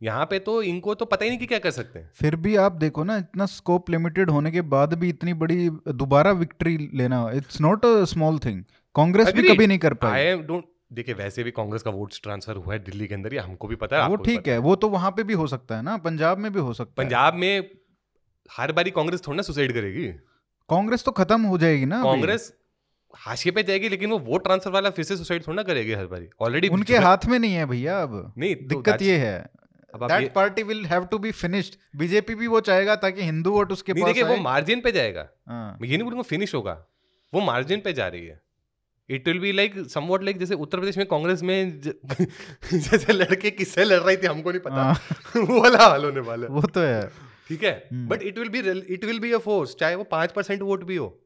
यहाँ 0.01 0.25
पे 0.27 0.39
तो 0.39 0.61
इनको 0.63 0.95
तो 0.95 1.05
पता 1.05 1.25
ही 1.25 1.31
नहीं 1.31 1.39
कि 1.39 1.47
क्या 1.47 1.59
कर 1.59 1.71
सकते 1.71 1.99
हैं। 1.99 2.11
फिर 2.15 2.37
भी 2.37 2.55
आप 2.57 2.73
देखो 2.77 3.05
ना 3.05 3.17
इतना 3.17 3.47
स्कोप 3.47 3.91
लिमिटेड 3.91 4.31
होने 4.31 4.51
के 4.51 4.61
बाद 4.71 4.95
भी 4.95 5.09
इतनी 5.09 5.35
बड़ी 5.35 5.69
दोबारा 5.95 6.33
विक्ट्री 6.35 6.77
लेना 6.95 7.31
it's 7.35 7.61
not 7.61 7.87
a 7.87 8.05
small 8.05 8.39
thing 8.39 8.63
Congress 8.95 9.33
भी 9.33 9.49
कभी 9.49 9.67
नहीं 9.67 9.79
कर 9.79 9.95
पाई। 9.95 10.35
देखिए 10.93 11.15
वैसे 11.15 11.43
भी 11.43 11.51
कांग्रेस 11.51 11.83
का 11.83 11.91
वोट 11.91 12.13
ट्रांसफ़र 12.23 12.57
हुआ 12.57 12.73
है 12.75 12.79
दिल्ली 12.85 13.07
के 13.07 13.15
अंदर 13.15 13.35
ये 13.35 13.41
हमको 13.41 13.69
भी 13.69 13.77
पता 13.77 14.03
है 14.03 14.09
वो 14.09 14.17
ठीक 14.19 14.49
है 14.49 14.59
वो 14.59 14.75
तो 14.77 14.89
वहाँ 14.89 15.11
पे 15.11 15.23
भी 15.23 15.35
हो 15.35 15.47
सकता 15.47 15.77
है 15.77 15.83
ना 15.83 15.97
पंजाब 16.05 16.39
में 16.39 16.53
भी 16.53 16.61
हो 16.61 16.73
सकता 16.75 17.03
है। 17.03 17.05
पंजाब 17.05 17.35
में 17.35 17.71
हर 18.51 18.73
बारी 18.73 18.91
कांग्रेस 18.91 19.27
थोड़ा 19.27 19.37
ना 19.37 19.43
सुसाइड 19.43 19.73
करेगी। 19.73 20.07
कांग्रेस 20.69 21.05
तो 21.05 21.13
खत्म 21.13 21.41
हो 21.43 21.59
जाएगी 21.59 21.87
ना 21.87 22.03
कांग्रेस 22.03 22.53
हाशिए 23.15 23.53
पे 23.53 23.63
जाएगी 23.63 23.89
लेकिन 23.89 24.11
वो 24.11 24.19
वोट 24.21 24.45
ट्रांसफ़र 24.45 24.73
वाला 24.73 24.91
फिर 24.91 25.05
से 25.05 25.17
सुसाइड 25.17 25.47
थोड़ा 25.47 25.57
ना 25.57 25.63
करेगी 25.63 25.93
हर 25.95 26.07
बारी। 26.07 26.29
ऑलरेडी 26.41 26.69
उनके 26.69 26.97
हाथ 27.01 27.27
में 27.27 27.39
नहीं 27.39 27.55
है 27.55 27.67
भैया 27.67 28.01
अब। 28.03 28.33
नहीं 28.39 28.55
तो 28.57 28.69
दिक्कत 28.69 29.03
ये 29.03 29.17
है। 29.19 29.37
That 29.95 30.33
party 30.35 30.63
will 30.63 30.87
have 30.87 31.05
to 31.05 31.19
be 31.19 31.31
finished 31.33 31.75
BJP 31.97 32.35
भी 32.35 32.47
वो 32.47 32.61
चाहेगा 32.61 32.97
ताकि 32.97 33.23
हिंदू 33.23 33.51
वोट 33.51 33.73
उसके 33.73 33.93
पास 33.93 34.05
देखिए 34.05 34.23
वो 34.23 34.37
मार्जिन 34.37 34.81
पे 34.81 34.93
जाएगा। 34.93 35.29
हाँ। 35.49 35.79
मैं 35.81 35.89
ये 35.89 35.97
नहीं 35.97 36.05
बोलूँगा 36.05 36.23
फिनिश 36.23 36.55
होगा। 36.55 36.87
वो 37.35 37.41
मार्जिन 37.41 37.81
पे 37.81 37.93
जा 37.93 38.09
रही 38.09 38.27
है। 38.27 38.41
It 39.11 39.29
will 39.29 39.39
be 39.39 39.53
like 39.53 39.75
somewhat 39.91 40.25
like 40.25 40.39
जैसे 40.39 40.55
उत्तर 40.55 40.79
प्रदेश 40.79 40.97
में 40.97 41.07
कांग्रेस 41.07 41.43
में 41.43 41.81
जैसे 42.73 43.13
लड़के 43.13 43.51
किससे 43.51 43.85
लड़ 43.85 44.01
रही 44.01 44.17
थी 44.17 44.27
हमको 44.27 44.51
नहीं 44.51 44.61
पता। 44.61 44.75
हाँ। 44.75 44.95
वो 45.37 45.63
वाला 45.63 45.79
हाल 45.79 46.05
होने 46.05 46.21
वाला 46.21 46.47
वो 46.47 46.63
तो 46.63 46.81
है। 46.81 47.09
ठीक 47.49 47.65
है? 47.65 47.89
But 47.93 48.23
it 48.23 48.39
will 48.39 48.49
be 48.49 48.59
it 48.95 49.05
will 49.05 49.21
be 49.21 49.33
a 49.33 49.39
force 49.39 49.75
चाहे 49.75 49.95
वो 49.95 50.05
पाँच 50.05 50.33
परसेंट 50.33 50.63
वोट 50.63 50.85
भी 50.85 50.97
हो। 50.97 51.23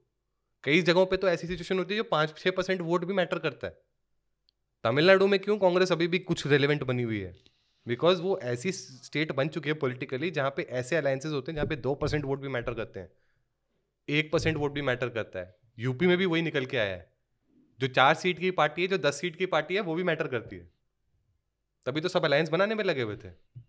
कई 0.64 0.82
जगहों 0.82 1.06
पे 1.06 1.16
तो 1.16 1.28
ऐसी 1.28 1.46
सिचुएशन 1.46 1.78
होती 1.78 1.94
है 1.94 1.96
जो 1.96 2.04
पाँच 2.04 2.34
छह 2.38 2.50
परसेंट 2.50 2.80
वोट 2.80 3.04
भी 3.04 3.14
मैटर 3.14 3.38
करता 3.38 3.66
है। 3.66 3.78
तमिलनाडु 4.84 5.26
में 5.26 5.40
क्यों 5.40 5.58
कांग्रेस 5.58 5.92
अभी 5.92 6.06
भी 6.08 6.18
कुछ 6.18 6.46
रेलिवेंट 6.46 6.84
बनी 6.84 7.02
हुई 7.02 7.20
है? 7.20 7.32
बिकॉज़ 7.89 8.22
वो 8.22 8.39
ऐसी 8.39 8.72
स्टेट 8.72 9.33
बन 9.33 9.49
चुकी 9.49 9.68
है 9.68 9.74
पॉलिटिकली 9.74 10.31
जहाँ 10.31 10.51
पे 10.51 10.62
ऐसे 10.62 10.97
अलायंसेज 10.97 11.33
होते 11.33 11.53
हैं 11.53 11.57
जहाँ 11.57 11.66
पे 11.66 11.76
दो 11.76 11.95
परसेंट 11.95 12.24
वोट 12.24 12.41
भी 12.41 12.49
मैटर 12.49 12.74
करते 12.74 13.01
हैं। 13.01 13.12
एक 14.09 14.33
परसेंट 14.33 14.57
वोट 14.57 14.72
भी 14.72 14.83
मैटर 14.83 15.09
करता 15.09 15.39
है। 15.39 15.57
यूपी 15.78 16.07
में 16.07 16.18
भी 16.18 16.26
वही 16.26 16.43
निकल 16.43 16.66
के 16.66 16.76
आया 16.76 16.97
है। 16.97 17.12
जो 17.81 17.87
चार 17.87 18.14
सीट 18.14 18.39
की 18.39 18.51
पार्टी 18.51 18.83
है 18.83 18.89
जो 18.89 18.99
दस 18.99 19.20
सीट 19.20 19.37
की 19.37 19.47
पार्टी 19.47 19.74
है 19.74 19.81
वो 19.81 19.95
भी 19.95 20.03
मैटर 20.03 20.28
करती 20.28 20.57
है। 20.57 20.70
तभी 21.87 22.01
तो 22.01 22.09
सब 22.09 22.24
अलायंस 22.24 22.49
बनाने 22.49 22.74
में 22.74 22.85
लगे 22.85 23.03
हुए 23.03 23.16
थे। 23.16 23.61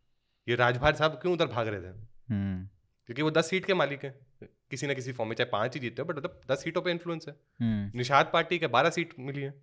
ये 0.47 0.55
राजभार 0.55 0.95
साहब 0.95 1.11
क्यों 1.11 1.33
उधर 1.33 1.45
भाग 1.45 1.67
रहे 1.67 1.81
थे? 1.81 2.07
हम्म। 2.29 2.69
क्योंकि 3.05 3.21
वो 3.21 3.31
दस 3.31 3.49
सीट 3.49 3.65
के 3.65 3.73
मालिक 3.73 4.05
हैं। 4.05 4.19
किसी 4.43 4.87
ना 4.87 4.93
किसी 4.93 5.11
फॉर्म 5.11 5.29
में 5.29 5.35
चाहे 5.35 5.49
पाँच 5.49 5.73
ही 5.73 5.79
जीते 5.79 6.01
हो 6.01 6.07
बट 6.07 6.17
मतलब 6.17 6.41
दस 6.51 6.63
सीटों 6.63 6.81
पे 6.81 6.91
इन्फ्लुएंस 6.91 7.25
है। 7.27 7.35
हम्म। 7.61 7.97
निषाद 7.97 8.29
पार्टी 8.33 8.59
के 8.59 8.67
बारह 8.67 8.89
सीट 8.89 9.13
मिली 9.19 9.41
है। 9.41 9.61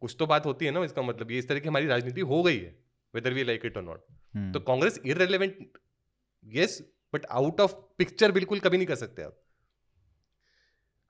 कुछ 0.00 0.16
तो 0.18 0.26
बात 0.26 0.46
होती 0.46 0.64
है 0.64 0.70
ना 0.70 0.84
इसका 0.84 1.02
मतलब 1.02 1.30
ये 1.30 1.38
इस 1.38 1.48
तरह 1.48 1.60
की 1.60 1.68
हमारी 1.68 1.86
राजनीति 1.86 2.20
हो 2.20 2.42
गई 2.42 2.58
है। 2.58 2.89
Whether 3.14 3.32
we 3.36 3.44
like 3.44 3.64
it 3.68 3.76
or 3.76 3.84
not. 3.84 4.00
Hmm. 4.34 4.52
तो 4.54 4.60
Congress 4.60 5.00
irrelevant 5.06 5.78
yes 6.44 6.82
but 7.14 7.26
out 7.26 7.60
of 7.60 7.72
picture 7.98 8.32
बिल्कुल 8.32 8.60
कभी 8.60 8.76
नहीं 8.76 8.86
कर 8.86 8.94
सकते 8.94 9.22
आप। 9.22 9.40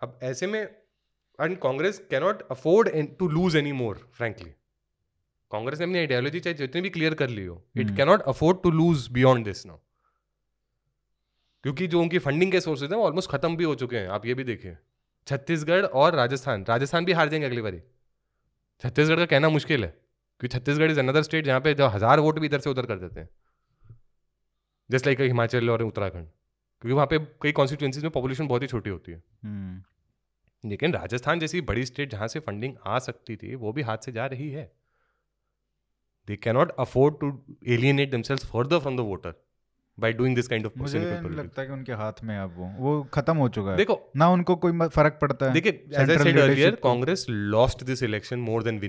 अब 0.00 0.18
ऐसे 0.22 0.46
में 0.46 0.60
and 0.60 1.58
Congress 1.58 1.98
cannot 2.10 2.42
afford 2.50 3.16
to 3.18 3.28
lose 3.28 3.56
any 3.56 3.72
more 3.72 4.10
frankly 4.14 4.50
Congress 5.50 5.78
ने 5.78 5.84
अपनी 5.84 5.98
आइडियोलॉजी 5.98 6.40
चाहे 6.40 6.54
जितनी 6.54 6.80
भी 6.80 6.90
क्लियर 6.90 7.14
कर 7.14 7.28
ली 7.28 7.44
हो 7.44 7.62
it 7.76 7.96
cannot 7.96 8.22
afford 8.22 8.62
to 8.62 8.70
lose 8.70 9.08
beyond 9.08 9.44
this 9.44 9.64
now 9.66 9.78
क्योंकि 11.62 11.86
जो 11.86 12.00
उनकी 12.00 12.18
फंडिंग 12.18 12.52
के 12.52 12.60
सोर्सेज 12.60 12.90
हैं 12.90 12.98
वो 12.98 13.04
ऑलमोस्ट 13.04 13.30
खत्म 13.30 13.56
भी 13.56 13.64
हो 13.64 13.74
चुके 13.74 13.96
हैं। 13.96 14.08
आप 14.08 14.26
ये 14.26 14.34
भी 14.34 14.44
देखिए 14.44 14.76
छत्तीसगढ़ 15.26 15.84
और 15.84 16.14
राजस्थान 16.14 16.64
राजस्थान 16.68 17.04
भी 17.04 17.12
हार 17.12 17.28
जाएँगे 17.28 17.46
अगली 17.46 17.62
बारी। 17.62 17.80
छत्तीसगढ़ 18.80 19.16
का 19.16 19.26
कहना 19.26 19.48
मुश्किल 19.48 19.84
है। 19.84 20.09
क्योंकि 20.40 20.58
छत्तीसगढ़ 20.58 20.90
इज़ 20.90 20.98
अनदर 20.98 21.22
स्टेट 21.22 21.44
जहाँ 21.44 21.60
पे 21.60 21.74
जो 21.74 21.86
हज़ार 21.86 22.20
वोट 22.20 22.38
भी 22.38 22.46
इधर 22.46 22.58
से 22.58 22.70
उधर 22.70 22.86
कर 22.86 22.98
देते 22.98 23.20
हैं। 23.20 23.28
जस्ट 24.90 25.06
लाइक 25.06 25.20
हिमाचल 25.20 25.70
और 25.70 25.82
उत्तराखंड। 25.82 26.26
क्योंकि 26.80 26.92
वहाँ 26.92 27.06
पे 27.06 27.18
कई 27.18 27.52
कॉन्स्टिट्यूंसीज 27.52 28.02
में 28.02 28.12
पॉपुलेशन 28.12 28.46
बहुत 28.46 28.62
ही 28.62 28.66
छोटी 28.66 28.90
होती 28.90 29.12
है। 29.12 29.22
हम्म। 29.44 29.82
लेकिन 30.68 30.92
राजस्थान 30.92 31.40
जैसी 31.40 31.60
बड़ी 31.60 31.86
स्टेट 31.86 32.10
जहाँ 32.10 32.28
से 32.28 32.40
फंडिंग 32.40 32.74
आ 32.86 32.98
सकती 32.98 33.36
थी 33.36 33.54
वो 33.54 33.72
भी 33.72 33.82
हाथ 33.82 33.98
से 33.98 34.12
जा 34.12 34.26
रही 34.26 34.50
है। 34.50 34.72
दे 36.26 36.36
alienate 36.36 38.14
themselves 38.14 38.42
further 38.42 38.78
from 38.78 38.90
the 38.90 39.04
voter 39.04 39.32
by 40.00 40.12
doing 40.12 40.34
this 40.34 40.46
kind 40.46 40.64
of 40.64 40.76
मुझे 40.76 40.98
cynical 40.98 40.98
नहीं 40.98 41.16
politics. 41.16 41.38
लगता 41.38 41.64
कि 41.64 41.72
उनके 41.72 41.92
हाथ 41.92 42.12
में 42.24 42.38
अब 42.38 42.54
वो 42.56 42.72
वो 42.78 43.02
खत्म 43.02 43.36
हो 43.36 43.48
चुका 43.48 43.70
है। 43.70 43.76
देखो 43.76 44.12
ना 44.16 44.28
उनको 44.28 44.56
कोई 44.56 44.88
फ़र्क 44.88 45.18
पड़ता 45.22 45.46
है। 45.46 45.52
देखिए 45.52 45.84
as 45.88 45.96
I 45.96 46.00
Central 46.00 46.22
said 46.22 46.32
earlier, 46.32 46.54
leadership 46.54 46.80
को- 46.80 46.96
Congress 46.96 47.30
lost 47.54 47.88
this 47.88 48.10
election 48.10 48.48
more 48.48 48.80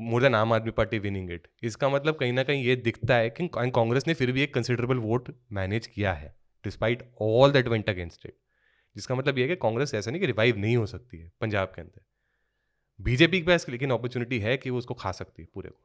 More 0.00 0.20
than 0.20 0.34
आम 0.34 0.52
आदमी 0.52 0.70
पार्टी 0.70 0.98
विनिंग 0.98 1.30
इट 1.30 1.48
इसका 1.62 1.88
मतलब 1.88 2.16
कहीं 2.16 2.32
ना 2.32 2.42
कहीं 2.42 2.64
ये 2.64 2.76
दिखता 2.76 3.14
है 3.14 3.30
कि 3.30 3.48
कांग्रेस 3.54 4.06
ने 4.06 4.14
फिर 4.14 4.32
भी 4.32 4.42
एक 4.42 4.54
कंसिडरेबल 4.54 4.96
वोट 4.96 5.28
मैनेज 5.52 5.86
किया 5.86 6.12
है 6.12 6.34
despite 6.64 7.02
all 7.20 7.52
that 7.52 7.68
went 7.68 7.90
against 7.90 8.26
it 8.26 8.36
जिसका 8.96 9.14
मतलब 9.14 9.38
ये 9.38 9.44
है 9.44 9.48
कि 9.48 9.56
कांग्रेस 9.56 9.94
ऐसा 9.94 10.10
नहीं 10.10 10.20
कि 10.20 10.26
रिवाइव 10.26 10.56
नहीं 10.56 10.76
हो 10.76 10.86
सकती 10.86 11.18
है 11.18 11.30
पंजाब 11.40 11.72
के 11.74 11.80
अंदर। 11.80 12.00
बीजेपी 13.00 13.40
के 13.40 13.46
पास 13.46 13.68
लेकिन 13.68 13.90
अपॉर्चुनिटी 13.90 14.38
है 14.38 14.56
कि 14.56 14.70
वो 14.70 14.78
उसको 14.78 14.94
खा 14.94 15.12
सकती 15.12 15.42
है 15.42 15.48
पूरे 15.54 15.70
को। 15.70 15.80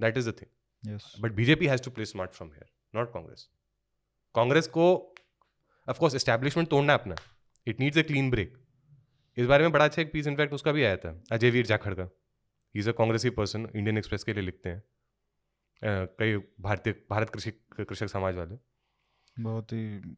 That 0.00 0.18
is 0.18 0.30
the 0.30 0.34
thing 0.40 0.98
but 1.22 1.32
BJP 1.32 1.66
has 1.66 1.82
to 1.82 1.90
play 1.90 2.04
smart 2.04 2.30
from 2.30 2.50
here 2.50 2.70
not 2.94 3.12
Congress. 3.14 3.48
Congress 4.34 4.66
को 4.68 5.14
ऑफकोर्स 5.88 6.14
एस्टैब्लिशमेंट 6.14 6.68
तोड़ना 6.68 6.92
है 6.92 6.98
अपना। 6.98 7.16
It 7.66 7.80
needs 7.80 7.98
a 7.98 8.02
clean 8.02 8.30
break 8.30 8.58
इस 9.36 9.46
बारे 9.46 9.64
में 9.64 9.72
बड़ा 9.72 9.84
अच्छा 9.84 10.02
एक 10.02 10.12
पीस 10.12 10.26
इनफैक्ट 10.26 10.54
उसका 10.54 10.72
भी 10.72 10.84
आया 10.84 10.96
था 10.96 11.22
अजय 11.32 11.50
वीर 11.50 11.66
जाखड़ 11.66 11.94
का। 11.94 12.08
इज़ 12.74 12.88
अ 12.88 12.92
कांग्रेसी 12.92 13.30
पर्सन 13.32 13.68
इंडियन 13.76 13.98
एक्सप्रेस 13.98 14.24
के 14.24 14.32
लिए 14.32 14.42
लिखते 14.42 14.68
हैं। 14.68 14.82
कई 15.82 16.36
भारतीय 16.60 16.94
भारत 17.10 17.30
कृषि 17.30 17.50
कृषक 17.80 18.08
समाज 18.08 18.36
वाले। 18.36 18.56
बहुत 19.36 19.72
ही 19.72 20.16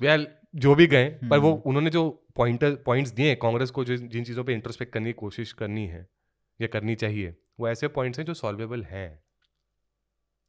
वेल 0.00 0.26
जो 0.56 0.74
भी 0.74 0.86
गए 0.86 1.08
पर 1.30 1.38
वो 1.38 1.50
हम्म। 1.50 1.62
उन्होंने 1.66 1.90
जो 1.90 2.08
पॉइंटर 2.36 2.74
पॉइंट्स 2.86 3.10
दिए 3.12 3.34
कांग्रेस 3.36 3.70
को 3.70 3.84
जो 3.84 3.96
जिन 3.96 4.24
चीज़ों 4.24 4.44
पे 4.44 4.52
इंट्रोस्पेक्ट 4.54 4.92
करने 4.92 5.08
की 5.08 5.12
कोशिश 5.12 5.52
करनी 5.52 5.86
है 5.86 6.06
या 6.60 6.66
करनी 6.68 6.94
चाहिए 6.94 7.36
वो 7.60 7.68
ऐसे 7.68 7.88
पॉइंट्स 7.88 8.18
हैं 8.18 8.26
जो 8.26 8.34
सॉल्वेबल 8.34 8.82
हैं। 8.84 9.08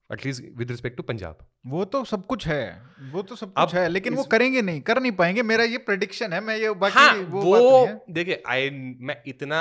At least 0.10 0.44
with 0.58 0.72
respect 0.72 0.98
to 0.98 1.04
Punjab 1.04 1.48
वो 1.68 1.84
तो 1.86 2.04
सब 2.06 2.26
कुछ 2.28 2.48
है 2.48 2.64
वो 3.12 3.22
तो 3.22 3.36
सब 3.36 3.54
कुछ 3.54 3.74
है 3.76 3.88
लेकिन 3.90 4.14
वो 4.16 4.24
करेंगे 4.26 4.62
नहीं 4.62 4.82
कर 4.82 5.02
नहीं 5.02 5.12
पाएँगे। 5.14 5.44
मेरा 5.44 5.64
ये 5.64 5.78
प्रेडिक्शन 5.80 6.34
है 6.34 6.40
मैं 6.42 6.58
ये 6.58 6.72
बाकी 6.76 7.00
हाँ 7.00 7.14
वो, 7.16 7.42
वो, 7.42 7.86
है। 7.86 8.02
देखिए 8.10 8.42
आई 8.48 8.70
मैं 9.02 9.22
इतना 9.28 9.60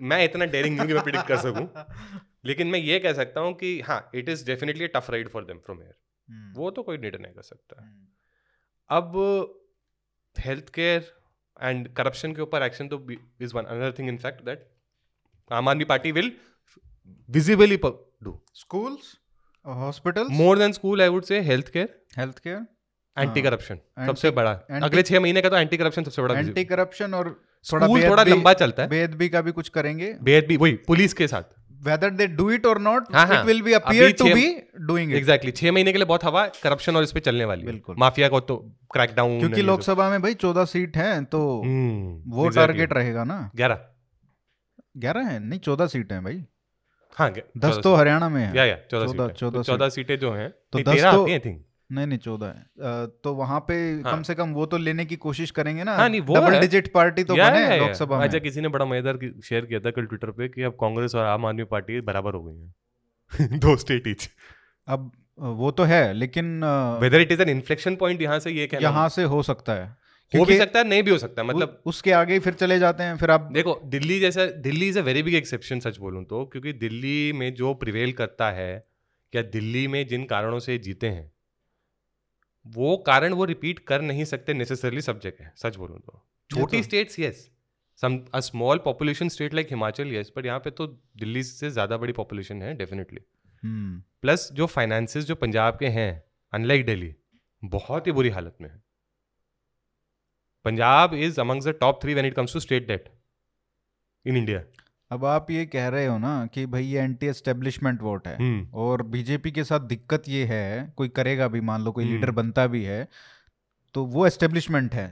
मैं 0.00 0.24
इतना 0.24 0.44
डेयरिंग 0.44 0.76
नहीं 0.76 0.86
कि 0.88 0.94
मैं 0.94 1.02
प्रिडिक्ट 1.02 1.26
कर 1.28 1.36
सकूँ। 1.36 2.20
लेकिन 2.44 2.66
मैं 2.66 2.78
ये 2.78 2.98
कह 2.98 3.12
सकता 3.12 3.40
हूँ 3.40 3.52
कि 3.54 3.80
हाँ 3.80 4.00
it 4.14 4.28
is 4.28 4.44
definitely 4.46 4.86
tough 4.88 5.10
ride 5.10 5.28
for 5.28 5.44
them 5.44 5.58
from 5.58 5.78
here 5.78 5.94
वो 6.56 6.70
तो 6.70 6.82
कोई 6.82 6.98
निर्णय 6.98 7.32
कर 7.36 7.42
सकता। 7.42 7.82
है 7.82 7.88
हम्म, 7.88 8.06
अब 8.90 10.42
हेल्थ 10.44 10.68
केयर 10.74 11.12
एंड 11.62 11.88
करप्शन 11.94 12.32
के 12.34 12.42
ऊपर 12.42 12.62
एक्शन 12.62 12.88
तो 12.88 13.06
is 13.42 13.54
one 13.54 13.64
another 13.64 13.92
thing 13.98 14.08
in 14.08 14.16
fact 14.18 14.44
that 14.44 14.68
Aam 15.50 15.68
Aadmi 15.68 15.84
Party 15.84 16.12
will 16.12 16.32
visibly 17.28 17.76
do 18.22 18.38
schools 18.54 19.16
hospitals 19.66 20.30
more 20.30 20.58
than 20.58 20.72
school 20.72 21.02
I 21.02 21.08
would 21.08 21.24
say 21.24 21.40
health 21.40 21.68
care 21.68 21.94
health 22.18 22.38
care 22.38 22.66
anti 23.16 23.42
corruption 23.42 23.78
सबसे 24.06 24.30
बड़ा। 24.30 24.52
anti- 24.60 24.84
अगले 24.84 25.02
छह 25.02 25.20
महीने 25.20 25.40
का 25.42 25.48
तो 25.48 25.56
एंटी 25.56 25.76
करप्शन 25.76 26.04
सबसे 26.04 26.22
बड़ा 26.22 26.38
एंटी 26.38 26.64
करप्शन 26.64 27.14
और 27.14 27.28
थोड़ा 27.72 27.86
थोड़ा 27.86 28.22
लंबा 28.22 28.52
चलता 28.52 28.82
है। 28.82 28.88
का 29.28 29.40
भी 29.40 29.52
कुछ 29.52 29.68
करेंगे। 29.68 30.16
वही 30.56 30.72
पुलिस 30.72 31.12
के 31.12 31.28
साथ। 31.28 31.42
Whether 31.86 32.10
they 32.10 32.36
do 32.38 32.46
it 32.50 32.62
or 32.66 32.76
not 32.76 33.02
हाँ, 33.14 33.26
हाँ। 33.26 33.44
it 33.44 33.50
will 33.50 33.60
be 33.60 33.68
appear 33.68 33.82
अभी 33.84 34.12
to 34.12 34.18
छह- 34.18 34.34
be 34.34 34.44
doing 34.90 35.08
it 35.08 35.14
एग्जैक्टली 35.14 35.50
छह 35.50 35.72
महीने 35.72 35.92
के 35.92 35.98
लिए 35.98 36.04
बहुत 36.04 36.24
हवा 36.24 36.46
करप्शन 36.46 36.96
और 36.96 37.02
इस 37.02 37.12
पे 37.12 37.20
चलने 37.20 37.44
वाली 37.44 37.64
बिल्कुल। 37.64 37.96
माफिया 37.98 38.28
को 38.28 38.40
तो 38.40 38.56
क्रैक 38.92 39.14
डाउन 39.14 39.38
क्योंकि 39.38 39.62
लोकसभा 39.62 40.10
में 40.10 40.22
भाई 40.22 40.34
चौदह 40.34 40.64
सीट 40.64 40.96
है 40.96 41.24
तो 41.24 41.62
हम्म, 41.62 42.30
वो 42.30 42.48
टारगेट 42.48 42.92
रहेगा 42.92 43.24
ना। 43.24 43.50
ग्यारह। 43.56 43.80
ग्यारह 44.96 45.20
है? 45.20 45.44
नहीं 45.44 45.60
चौदह 45.60 45.86
सीट 45.86 46.12
है 46.12 46.20
भाई। 46.20 46.44
हाँ 47.14 47.30
दस 47.58 47.80
तो 47.82 47.94
हरियाणा 47.94 48.28
में 48.28 48.44
है। 48.44 48.86
चौदह 49.62 49.88
सीटें 49.88 50.18
तो 50.18 50.26
जो 50.26 50.32
हैं। 50.32 50.50
तो 50.50 50.78
दस 50.78 51.02
तो- 51.02 51.28
हैं 51.28 51.40
थिंक 51.40 51.64
नहीं 51.90 52.06
नहीं 52.06 52.18
चौदह 52.18 52.46
है। 52.46 53.06
तो 53.24 53.32
वहाँ 53.34 53.60
पे 53.68 53.74
हाँ। 53.74 54.12
कम 54.12 54.22
से 54.22 54.34
कम 54.34 54.52
वो 54.52 54.66
तो 54.66 54.76
लेने 54.78 55.04
की 55.04 55.16
कोशिश 55.18 55.50
करेंगे 55.50 55.84
ना। 55.84 55.94
हाँ, 55.96 56.08
नहीं, 56.08 56.20
वो 56.20 56.34
डबल 56.36 56.58
डिजिट 56.60 56.92
पार्टी 56.92 57.24
तो 57.24 57.36
बने 57.36 57.78
लोकसभा 57.78 58.22
अच्छा 58.24 58.38
किसी 58.40 58.60
ने 58.60 58.68
बड़ा 58.68 58.84
मज़ेदार 58.86 59.18
शेयर 59.44 59.66
किया 59.66 59.80
था 59.80 59.90
कल 59.90 60.04
ट्विटर 60.06 60.30
पे 60.32 60.48
कि 60.48 60.62
अब 60.62 60.76
कांग्रेस 60.80 61.14
और 61.14 61.24
आम 61.26 61.46
आदमी 61.46 61.64
पार्टी 61.70 62.00
बराबर 62.02 62.34
हो 62.34 62.42
गई 62.42 62.56
है। 62.56 63.58
दो 63.60 63.76
स्टेट 63.76 64.06
ईच 64.08 64.28
अब 64.88 65.10
वो 65.60 65.70
तो 65.70 65.84
है 65.84 66.12
लेकिन 66.14 66.60
whether 67.02 67.20
it 67.20 67.32
is 67.32 67.42
an 67.42 67.48
inflection 67.48 67.96
point 67.96 68.22
यहाँ 68.22 68.38
से 68.38 68.50
ये 68.50 68.66
कहना 68.66 68.88
यहाँ 68.88 69.08
से 69.08 69.22
हो 69.24 69.42
सकता 69.42 69.72
है। 69.72 69.96
हो 70.32 70.44
भी 70.44 70.56
सकता 70.58 70.78
है 70.78 70.88
नहीं 70.88 71.02
भी 71.02 71.10
हो 71.10 71.18
सकता 71.18 71.42
है 71.42 71.48
मतलब 71.48 71.82
उसके 71.86 72.12
आगे 72.12 72.38
फिर 72.38 72.54
चले 72.54 72.78
जाते 72.78 73.02
हैं 73.02 73.16
फिर 73.16 73.30
आप 73.30 73.48
देखो 73.52 73.80
दिल्ली 73.86 74.18
जैसा 74.20 74.44
Delhi 74.62 74.88
is 74.88 74.98
a 74.98 75.02
very 75.02 75.22
big 75.22 75.34
exception 75.34 75.80
सच 75.80 75.98
बोलूँ 75.98 76.24
तो 76.24 76.44
क्योंकि 76.44 76.72
दिल्ली 76.78 77.32
में 77.32 77.52
जो 77.54 77.72
प्रिवेल 77.74 78.12
करता 78.12 78.50
है 78.50 78.72
या 79.32 79.42
दिल्ली 79.50 79.86
में 79.88 80.06
जिन 80.06 80.24
कारणों 80.24 80.58
से 80.60 80.78
जीते 80.78 81.08
हैं 81.08 81.30
वो 82.66 82.96
कारण 83.06 83.32
वो 83.32 83.44
रिपीट 83.44 83.78
कर 83.86 84.02
नहीं 84.02 84.24
सकते 84.24 84.54
नेसेसरली 84.54 85.00
सब 85.02 85.20
जगह 85.20 85.50
सच 85.56 85.76
बोलूँ 85.76 85.98
तो। 85.98 86.22
छोटी 86.50 86.82
states 86.82 87.18
yes 87.18 87.48
some 88.02 88.18
a 88.34 88.40
small 88.40 88.78
population 88.78 89.28
state 89.28 89.54
like 89.54 89.68
Himachal 89.70 90.12
yes 90.12 90.32
but 90.36 90.46
यहाँ 90.46 90.58
पे 90.58 90.70
तो 90.70 90.86
दिल्ली 91.16 91.42
से 91.42 91.70
ज़्यादा 91.70 91.96
बड़ी 91.96 92.12
पॉपुलेशन 92.12 92.62
है 92.62 92.74
डेफिनेटली 92.76 93.20
हम्म, 93.62 94.02
प्लस 94.22 94.48
जो 94.52 94.66
फाइनेंसेस 94.66 95.24
जो 95.24 95.34
पंजाब 95.36 95.76
के 95.78 95.88
हैं 95.88 96.22
अनलाइक 96.52 96.86
दिल्ली 96.86 97.14
बहुत 97.62 98.06
ही 98.06 98.12
बुरी 98.12 98.28
हालत 98.28 98.56
में 98.60 98.68
है। 98.68 98.82
Punjab 100.64 101.14
is 101.16 101.40
amongst 101.40 101.66
the 101.66 101.74
top 101.80 102.02
three 102.02 102.14
when 102.14 102.26
it 102.26 102.34
comes 102.34 102.52
to 102.52 102.60
state 102.60 102.86
debt 102.88 103.08
in 104.24 104.36
India 104.36 104.62
अब 105.10 105.24
आप 105.24 105.50
ये 105.50 105.64
कह 105.66 105.88
रहे 105.88 106.06
हो 106.06 106.16
ना 106.18 106.34
कि 106.46 106.64
भाई 106.66 106.84
ये 106.84 107.00
एंटी 107.00 107.26
एस्टेब्लिशमेंट 107.26 108.02
वोट 108.02 108.28
है 108.28 108.68
और 108.74 109.02
बीजेपी 109.02 109.50
के 109.50 109.64
साथ 109.64 109.80
दिक्कत 109.88 110.28
ये 110.28 110.44
है 110.44 110.92
कोई 110.96 111.08
करेगा 111.08 111.48
भी 111.48 111.60
मान 111.60 111.82
लो 111.82 111.92
कोई 111.92 112.04
हम्म। 112.04 112.14
लीडर 112.14 112.30
बनता 112.30 112.66
भी 112.66 112.82
है 112.84 113.08
तो 113.94 114.04
वो 114.06 114.26
एस्टेब्लिशमेंट 114.26 114.94
है 114.94 115.06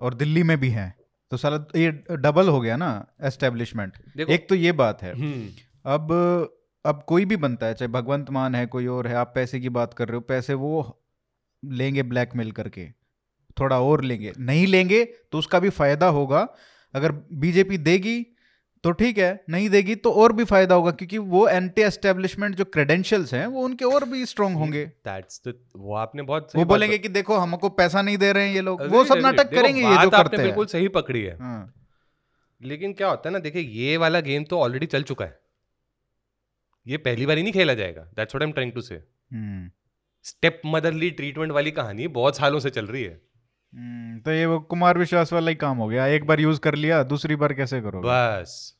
और 0.00 0.14
दिल्ली 0.14 0.42
में 0.42 0.56
भी 0.60 0.68
है। 0.70 0.94
तो 1.32 1.36
साला 1.36 1.56
ये 1.76 1.90
डबल 2.18 2.48
हो 2.48 2.60
गया 2.60 2.76
ना 2.76 2.90
एस्टेब्लिशमेंट 3.24 4.28
एक 4.28 4.48
तो 4.48 4.54
ये 4.54 4.72
बात 4.74 5.02
है। 5.02 5.12
हम्म, 5.14 5.48
अब 5.84 6.12
अब 6.84 7.02
कोई 7.08 7.24
भी 7.24 7.36
बनता 7.38 7.66
है 7.66 7.74
चाहे 7.74 7.88
भगवंत 7.92 8.30
मान 8.30 8.54
है 8.54 8.66
कोई 8.68 8.86
और 8.88 9.06
है 9.06 9.14
आप 9.16 9.32
पैसे 9.34 9.60
की 9.60 9.68
बात 9.70 9.94
कर 9.94 10.08
रहे 10.08 10.14
हो 10.14 10.20
पैसे 10.28 10.54
वो 10.56 11.02
लेंगे 11.62 12.02
ब्लैकमेल 12.04 12.50
करके 12.52 12.88
थोड़ा 13.56 13.80
और 13.80 14.04
लेंगे। 14.04 14.32
नहीं 14.38 14.66
लेंगे 14.66 15.04
तो 15.04 15.38
उसका 15.38 15.58
भी 15.58 15.68
फ़ायदा 15.70 16.06
होगा। 16.08 16.48
अगर 16.94 17.12
बीजेपी 17.38 17.78
देगी 17.80 18.20
तो 18.84 18.90
ठीक 18.92 19.18
है 19.18 19.28
नहीं 19.50 19.68
देगी 19.70 19.94
तो 19.96 20.10
और 20.14 20.32
भी 20.32 20.44
फ़ायदा 20.44 20.74
होगा 20.74 20.90
क्योंकि 20.92 21.18
वो 21.30 21.46
एंटी 21.48 21.82
एस्टेब्लिशमेंट 21.82 22.54
जो 22.56 22.64
क्रेडेंशियल्स 22.66 23.32
हैं 23.34 23.46
वो 23.46 23.62
उनके 23.62 23.84
और 23.84 24.04
भी 24.04 24.24
स्ट्रांग 24.26 24.56
होंगे। 24.56 24.84
that's 25.06 25.40
the 25.46 25.54
वो 25.76 25.94
आपने 25.96 26.22
बहुत 26.24 26.52
सही 26.52 26.58
वो 26.58 26.64
बोलेंगे 26.68 26.98
कि 26.98 27.08
देखो 27.10 27.36
हमको 27.36 27.68
पैसा 27.70 28.02
नहीं 28.02 28.18
दे 28.18 28.32
रहे 28.32 28.46
हैं 28.46 28.54
ये 28.54 28.60
लोग। 28.60 28.82
वो 28.86 29.04
सब 29.04 29.18
नाटक 29.18 29.50
करेंगे 29.50 29.80
ये 29.80 29.96
जो 29.96 30.10
करते 30.10 30.36
हैं। 30.36 30.44
बिल्कुल 30.44 30.66
सही 30.66 30.88
पकड़ी 30.90 31.22
है। 31.22 31.36
हाँ, 31.38 31.74
लेकिन 32.60 32.92
क्या 32.92 33.08
होता 33.08 33.28
है 33.28 33.32
ना 33.32 33.38
देखिए 33.38 33.62
ये 33.62 33.96
वाला 33.96 34.20
गेम 34.22 34.44
तो 34.44 34.58
ऑलरेडी 34.60 34.86
चल 34.86 35.02
चुका 35.02 35.24
है। 35.24 35.38
ये 36.86 36.96
पहली 36.98 37.26
बार 37.26 37.36
ही 37.36 37.42
नहीं 37.42 37.52
खेला 37.52 37.74
जाएगा 37.74 38.02
that's 38.16 38.34
what 38.34 38.42
I 38.42 38.48
am 38.48 38.52
trying 38.52 38.72
to 38.72 38.80
say 38.80 39.02
step 40.24 40.60
motherly 40.66 41.10
treatment 41.12 41.52
वाली 41.52 41.70
कहानी 41.72 42.08
बहुत 42.14 42.36
सालों 42.36 42.60
से 42.60 42.70
चल 42.70 42.86
रही 42.86 43.02
है। 43.02 43.20
तो 44.24 44.30
ये 44.30 44.46
वो 44.46 44.60
कुमार 44.60 44.98
विश्वास 44.98 45.32
वाला 45.32 45.48
ही 45.50 45.54
काम 45.54 45.76
हो 45.76 45.88
गया। 45.88 46.06
एक 46.06 46.24
बार 46.26 46.40
यूज़ 46.40 46.60
कर 46.60 46.74
लिया 46.74 47.02
दूसरी 47.02 47.36
बार 47.36 47.52
कैसे 47.52 47.80
करोगे? 47.80 48.08
बस। 48.08 48.74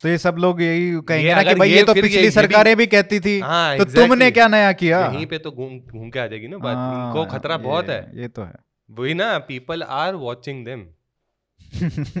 तो 0.00 0.08
ये 0.08 0.18
सब 0.18 0.36
लोग 0.38 0.62
यही 0.62 1.00
कहेंगे 1.00 1.34
ना 1.34 1.42
कि 1.42 1.54
भाई 1.54 1.70
ये 1.70 1.76
ये 1.76 1.82
तो 1.82 1.94
पिछली 1.94 2.16
ये 2.16 2.22
भी- 2.22 2.34
सरकारें 2.34 2.76
भी 2.76 2.86
कहती 2.86 3.20
थी 3.20 3.38
हाँ 3.40 3.78
तो 3.78 3.84
exactly. 3.84 4.08
तुमने 4.08 4.30
क्या 4.30 4.48
नया 4.48 4.72
किया? 4.72 5.06
यहीं 5.06 5.26
पे 5.26 5.38
तो 5.38 5.50
घूम 5.50 5.78
घूम 5.80 6.10
के 6.10 6.18
आ 6.18 6.26
जाएगी 6.26 6.48
ना 6.48 6.58
बात। 6.58 6.76
हाँ, 6.76 7.06
इनको 7.06 7.24
खतरा 7.26 7.56
बहुत 7.56 7.88
है। 7.88 8.10
ये 8.14 8.28
तो 8.28 8.42
है। 8.42 8.54
वही 8.90 9.14
ना 9.14 9.38
पीपल 9.38 9.82
आर 9.82 10.14
वॉचिंग 10.14 10.64
देम 10.64 10.86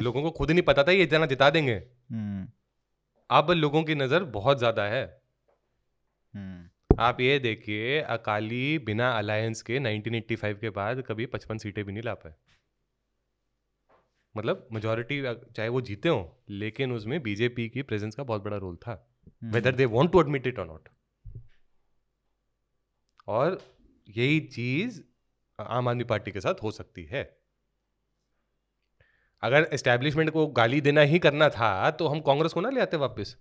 लोगों 0.02 0.22
को 0.22 0.30
खुद 0.30 0.50
नहीं 0.50 0.62
पता 0.62 0.82
था 0.82 0.92
ये 0.92 1.02
इतना 1.02 1.26
जिता 1.26 1.50
देंगे। 1.50 1.74
हम्म, 2.12 2.48
अब 3.30 3.50
लोगों 3.50 3.82
की 3.82 3.94
नज़र 3.94 4.24
बहुत 4.24 4.58
ज़्यादा 4.58 4.82
है। 4.82 5.04
हम्म, 6.34 6.68
आप 7.00 7.20
ये 7.20 7.38
देखिए 7.38 8.00
अकाली 8.00 8.78
बिना 8.78 9.10
अलायंस 9.10 9.62
के 9.62 9.78
1985 9.78 10.58
के 10.60 10.70
बाद 10.70 11.02
कभी 11.02 11.26
55 11.26 11.58
सीटें 11.58 11.84
भी 11.84 11.92
नहीं 11.92 12.02
ला 12.02 12.14
पाए। 12.14 12.34
मतलब 14.34 14.68
मेजोरिटी 14.72 15.22
चाहे 15.24 15.68
वो 15.68 15.80
जीते 15.80 16.08
हो 16.08 16.44
लेकिन 16.50 16.92
उसमें 16.92 17.22
बीजेपी 17.22 17.68
की 17.68 17.82
प्रेजेंस 17.82 18.14
का 18.14 18.22
बहुत 18.22 18.42
बड़ा 18.42 18.56
रोल 18.56 18.76
था। 18.76 18.94
Whether 19.44 19.72
they 19.72 19.84
want 19.86 20.12
to 20.12 20.20
admit 20.20 20.46
it 20.46 20.58
और 20.58 20.66
नॉट 20.66 20.88
और 23.28 23.60
यही 24.08 24.40
चीज़ 24.40 25.00
आम 25.58 25.88
आदमी 25.88 26.04
पार्टी 26.04 26.30
के 26.30 26.40
साथ 26.40 26.62
हो 26.62 26.70
सकती 26.70 27.04
है। 27.04 27.24
अगर 29.42 29.68
एस्टेब्लिशमेंट 29.72 30.30
को 30.30 30.46
गाली 30.46 30.80
देना 30.80 31.00
ही 31.00 31.18
करना 31.18 31.48
था 31.48 31.90
तो 31.90 32.08
हम 32.08 32.20
कांग्रेस 32.20 32.52
को 32.52 32.60
ना 32.60 32.70
ले 32.70 32.80
आते 32.80 32.96
वापस। 32.96 33.36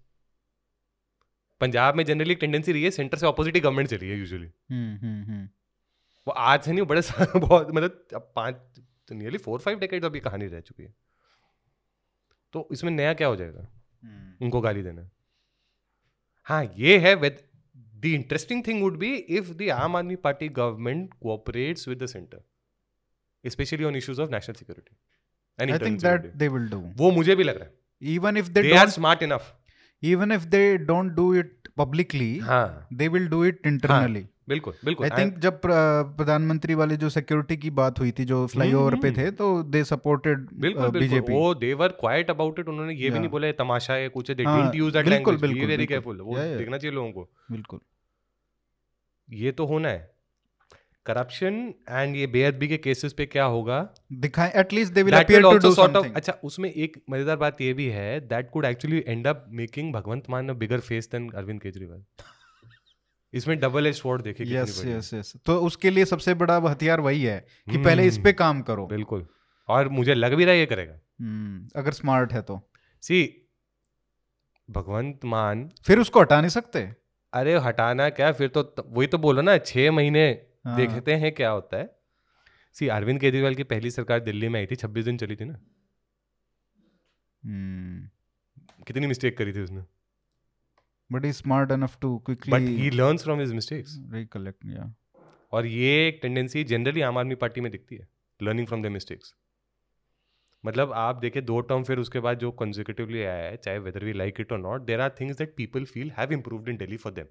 पंजाब 1.63 1.95
में 1.95 2.03
जनरली 2.05 2.35
टेंडेंसी 2.35 2.71
रही 2.71 2.83
है 2.83 2.91
सेंटर 2.91 3.17
से 3.17 3.25
ऑपोजिट 3.25 3.55
ही 3.55 3.61
गवर्नमेंट 3.61 3.89
चली 3.89 4.09
है 4.09 4.17
यूजुअली 4.17 4.51
हम्म, 4.71 4.97
हम्म, 4.97 5.23
हम्म, 5.23 5.49
वो 6.27 6.31
आज 6.31 6.61
से 6.61 6.71
नहीं 6.71 6.85
बड़े 6.85 7.01
बहुत 7.39 7.67
मतलब 7.71 8.07
अब 8.15 8.31
पाँच 8.35 8.55
तो 9.07 9.15
नियरली 9.15 9.37
फोर 9.37 9.59
फाइव 9.59 9.79
डेकेड 9.79 10.05
अभी 10.05 10.19
कहानी 10.19 10.47
रह 10.47 10.59
चुकी 10.59 10.83
है। 10.83 10.95
तो 12.53 12.69
इसमें 12.71 12.91
नया 12.91 13.13
क्या 13.13 13.27
हो 13.27 13.35
जाएगा। 13.35 13.67
उनको 14.41 14.61
गाली 14.61 14.83
देना। 14.83 15.09
हाँ 16.43 16.73
ये 16.77 16.97
है 16.97 17.15
with 17.15 17.37
the 17.77 18.05
interesting 18.05 18.63
thing 18.67 18.83
would 18.83 18.97
be 18.97 19.15
if 19.15 19.51
the 19.51 19.69
Aam 19.69 19.95
Aadmi 19.95 20.15
Party 20.15 20.49
government 20.49 21.13
cooperates 21.13 21.87
with 21.87 22.03
the 22.03 22.05
centre 22.05 22.43
specially 23.49 23.83
on 23.83 23.95
issues 23.95 24.21
of 24.21 24.29
national 24.29 24.55
security 24.55 24.97
I 25.59 25.79
think 25.79 25.99
that 26.01 26.23
they 26.41 26.49
will 26.53 26.69
do. 26.71 26.81
वो 26.97 27.11
मुझे 27.11 27.35
भी 27.35 27.43
लग 27.43 27.57
रहा 27.57 27.65
है। 27.65 28.33
If 28.33 28.45
they 28.45 28.61
they 28.61 28.77
are 28.77 28.89
smart 28.89 29.23
enough 29.23 29.59
even 30.03 30.31
if 30.31 30.45
they 30.49 30.77
don't 30.87 31.15
do 31.15 31.25
it 31.39 31.69
publicly, 31.77 32.41
हाँ। 32.43 32.87
they 32.93 33.09
will 33.09 33.27
do 33.27 33.41
it 33.49 33.67
internally. 33.71 34.23
बिल्कुल 34.49 34.73
बिल्कुल। 34.85 35.07
I 35.07 35.17
think 35.19 35.37
जब 35.39 35.59
प्रधानमंत्री 35.63 36.73
वाले 36.75 36.95
जो 36.97 37.09
सिक्योरिटी 37.09 37.57
की 37.57 37.69
बात 37.69 37.99
हुई 37.99 38.11
थी 38.11 38.25
जो 38.25 38.47
फ्लाईओवर 38.47 38.95
पे 38.95 39.11
थे 39.11 39.31
तो 39.31 39.63
दे 39.63 39.83
सपोर्टेड 39.83 40.37
हम्म, 40.37 40.61
बिल्कुल। 40.61 40.89
बीजेपी 40.89 41.33
वो 41.33 41.53
they 41.55 41.73
were 41.73 41.87
quite 41.87 42.29
about 42.29 42.59
it 42.59 42.67
उन्होंने 42.67 42.93
ये 42.93 43.09
भी 43.09 43.19
नहीं 43.19 43.29
बोला 43.29 43.51
तमाशा 43.51 43.93
है 43.93 44.09
कुछ 44.09 44.31
they 44.31 44.33
didn't 44.33 44.75
use 44.75 44.93
that 44.93 45.07
language 45.07 45.41
be 45.41 45.65
very. 45.65 45.85
Careful 45.85 46.21
वो. 46.21 46.35
देखना 46.37 46.77
चाहिए 46.77 46.95
लोगों 46.95 47.11
को। 47.11 47.29
बिल्कुल। 47.51 47.79
ये 49.29 49.51
तो 49.51 49.65
होना 49.65 49.89
है। 49.89 50.12
करप्शन 51.05 51.73
एंड 51.89 52.15
ये 52.15 52.27
बेअदबी 52.27 52.67
के 52.67 52.77
केसेस 52.77 53.13
पे 53.13 53.25
क्या 53.25 53.45
होगा? 53.45 53.79
दिखाएँ 54.13 54.51
at least 54.55 54.93
they 54.93 55.03
will 55.03 55.13
appear 55.13 55.41
to 55.41 55.57
do 55.57 55.73
something 55.75 56.13
अच्छा 56.15 56.37
उसमें 56.43 56.69
एक 56.71 57.01
मज़ेदार 57.09 57.37
बात 57.37 57.61
ये 57.61 57.73
भी 57.73 57.87
है 57.87 58.19
that 58.27 58.49
could 58.49 58.65
actually 58.65 59.03
end 59.07 59.27
up 59.27 59.45
making 59.51 59.93
Bhagwant 59.93 60.29
Mann 60.29 60.49
a 60.49 60.53
bigger 60.53 60.79
face 60.81 61.09
than 61.11 61.29
Arvind 61.31 61.61
Kejriwal. 61.61 62.03
इसमें 63.33 63.59
डबल 63.59 63.87
एज 63.87 63.95
स्वॉर्ड 63.95 64.21
देखे 64.21 64.43
कितनी 64.43 64.57
यस 64.57 64.85
यस 64.85 65.13
यस 65.13 65.33
तो 65.45 65.57
उसके 65.61 65.89
लिए 65.89 66.05
सबसे 66.05 66.33
बड़ा 66.33 66.57
हथियार 66.57 66.99
वही 66.99 67.23
है 67.23 67.39
कि 67.39 67.71
hmm, 67.71 67.83
पहले 67.85 68.05
इस 68.07 68.17
पे 68.17 68.29
हम्म, 68.29 68.37
काम 68.37 68.61
करो। 68.61 68.85
बिल्कुल। 68.87 69.25
और 69.69 69.89
मुझे 69.89 70.13
लग 70.13 70.33
भी 70.33 70.45
रहा 70.45 70.53
है 70.53 70.59
ये 70.59 70.65
करेगा। 70.65 70.99
हम्म, 71.21 71.69
अगर 71.75 71.91
स्मार्ट 71.91 72.33
है 72.33 72.41
तो। 72.41 72.59
सी 73.03 73.21
भगवंत 74.69 75.25
मान 75.25 75.69
फिर 75.83 75.99
उसको 75.99 76.21
हटा 76.21 76.39
नहीं 76.41 76.49
सकते? 76.49 76.79
अरे 77.33 77.57
हटाना 77.59 78.09
क्या? 78.09 78.31
फिर 78.31 78.47
तो 78.47 78.75
वही 78.87 79.07
तो 79.07 79.17
बोलो 79.17 79.41
ना 79.41 79.57
छह 79.57 79.91
महीने 79.91 80.25
हाँ, 80.65 80.75
देखते 80.77 81.15
हैं 81.15 81.31
क्या 81.31 81.49
होता 81.49 81.77
है। 81.77 81.95
सी 82.73 82.87
अरविंद 82.87 83.19
केजरीवाल 83.19 83.55
की 83.55 83.63
पहली 83.63 83.91
सरकार 83.91 84.19
दिल्ली 84.19 84.49
में 84.49 84.59
आई 84.59 84.65
थी 84.65 84.75
छब्बीस 84.75 85.05
दिन 85.05 85.17
चली 85.17 85.35
थी 85.35 85.45
ना। 85.45 85.59
हम्म। 87.43 88.09
कितनी 88.83 89.07
मिस्टेक 89.07 89.37
करी 89.37 89.53
थी 89.53 89.61
उसने। 89.61 89.83
But 91.11 91.25
is 91.25 91.35
smart 91.35 91.71
enough 91.71 91.97
to 92.01 92.17
quickly 92.17 92.51
but 92.51 92.61
he 92.61 92.89
learns 92.89 93.23
from 93.23 93.39
his 93.39 93.53
mistakes 93.53 93.97
recollect 94.11 94.65
या 94.65 94.93
और 95.51 95.65
ये 95.65 96.07
एक 96.07 96.19
टेंडेंसी 96.21 96.63
जनरली 96.63 97.01
आम 97.01 97.17
आदमी 97.17 97.35
पार्टी 97.35 97.61
में 97.61 97.71
दिखती 97.71 97.95
है 97.95 98.07
लर्निंग 98.41 98.67
फ्रॉम 98.67 98.83
द 98.83 98.85
मिस्टेक्स 98.85 99.35
मतलब 100.65 100.91
आप 100.93 101.15
देखे 101.15 101.41
दो 101.41 101.59
टर्म 101.61 101.83
फिर 101.83 101.99
उसके 101.99 102.19
बाद 102.19 102.39
जो 102.39 102.51
कंजिक्यूटिवली 102.51 103.21
आया 103.23 103.49
है 103.49 103.57
चाहे 103.57 103.79
वेदर 103.79 104.05
वी 104.05 104.13
लाइक 104.13 104.39
इट 104.39 104.51
और 104.51 104.59
not 104.59 104.81
there 104.81 105.01
are 105.01 105.15
things 105.19 105.37
that 105.37 105.53
people 105.57 105.85
feel 105.85 106.11
have 106.11 106.33
improved 106.33 106.69
in 106.69 106.77
Delhi 106.77 106.97
for 106.97 107.13
them 107.13 107.25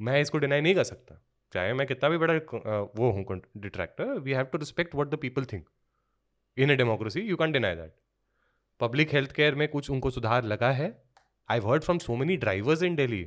मैं 0.00 0.20
इसको 0.20 0.38
डिनाई 0.38 0.60
नहीं 0.60 0.74
कर 0.74 0.84
सकता। 0.84 1.22
चाहे 1.52 1.72
मैं 1.72 1.86
कितना 1.86 2.08
भी 2.08 2.18
बड़ा 2.18 2.34
वो 2.96 3.10
हूँ 3.10 3.40
detractor 3.56 4.18
we 4.18 4.32
have 4.32 4.44
to 4.44 4.58
respect 4.58 4.94
what 4.94 5.08
the 5.08 5.16
people 5.16 5.44
think 5.44 5.68
in 6.56 6.72
a 6.72 6.74
democracy 6.74 7.20
you 7.20 7.36
can 7.36 7.52
deny 7.52 7.74
that 7.74 7.94
public 8.80 9.12
health 9.12 9.32
care 9.32 9.54
में 9.54 9.66
कुछ 9.68 9.90
उनको 9.90 10.10
सुधार 10.10 10.44
लगा 10.44 10.70
है? 10.70 11.02
I 11.48 11.58
heard 11.58 11.82
from 11.82 11.98
so 11.98 12.16
many 12.16 12.36
drivers 12.36 12.82
in 12.82 12.94
Delhi 12.96 13.22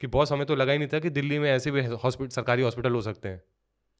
कि 0.00 0.06
बॉस 0.06 0.32
हमें 0.32 0.46
तो 0.46 0.54
लगा 0.56 0.72
ही 0.72 0.78
नहीं 0.78 0.88
था 0.92 0.98
कि 0.98 1.10
दिल्ली 1.10 1.38
में 1.38 1.50
ऐसे 1.50 1.70
भी 1.70 1.84
हॉस्पिटल 1.86 2.30
सरकारी 2.30 2.62
हॉस्पिटल 2.62 2.92
हो 2.92 3.00
सकते 3.02 3.28
हैं। 3.28 3.42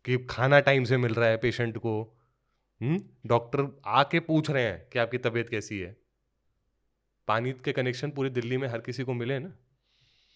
कि 0.04 0.16
खाना 0.30 0.60
टाइम 0.60 0.84
से 0.84 0.96
मिल 0.96 1.14
रहा 1.14 1.28
है 1.28 1.36
पेशेंट 1.36 1.78
को। 1.78 1.92
डॉक्टर 3.26 3.66
आके 3.86 4.20
पूछ 4.20 4.50
रहे 4.50 4.62
हैं 4.62 4.88
कि 4.92 4.98
आपकी 4.98 5.18
तबीयत 5.18 5.48
कैसी 5.48 5.78
है? 5.78 5.96
पानी 7.28 7.52
के 7.64 7.72
कनेक्शन 7.72 8.10
पूरी 8.10 8.30
दिल्ली 8.30 8.56
में 8.56 8.68
हर 8.68 8.80
किसी 8.80 9.04
को 9.04 9.14
मिले 9.14 9.38
ना? 9.38 9.52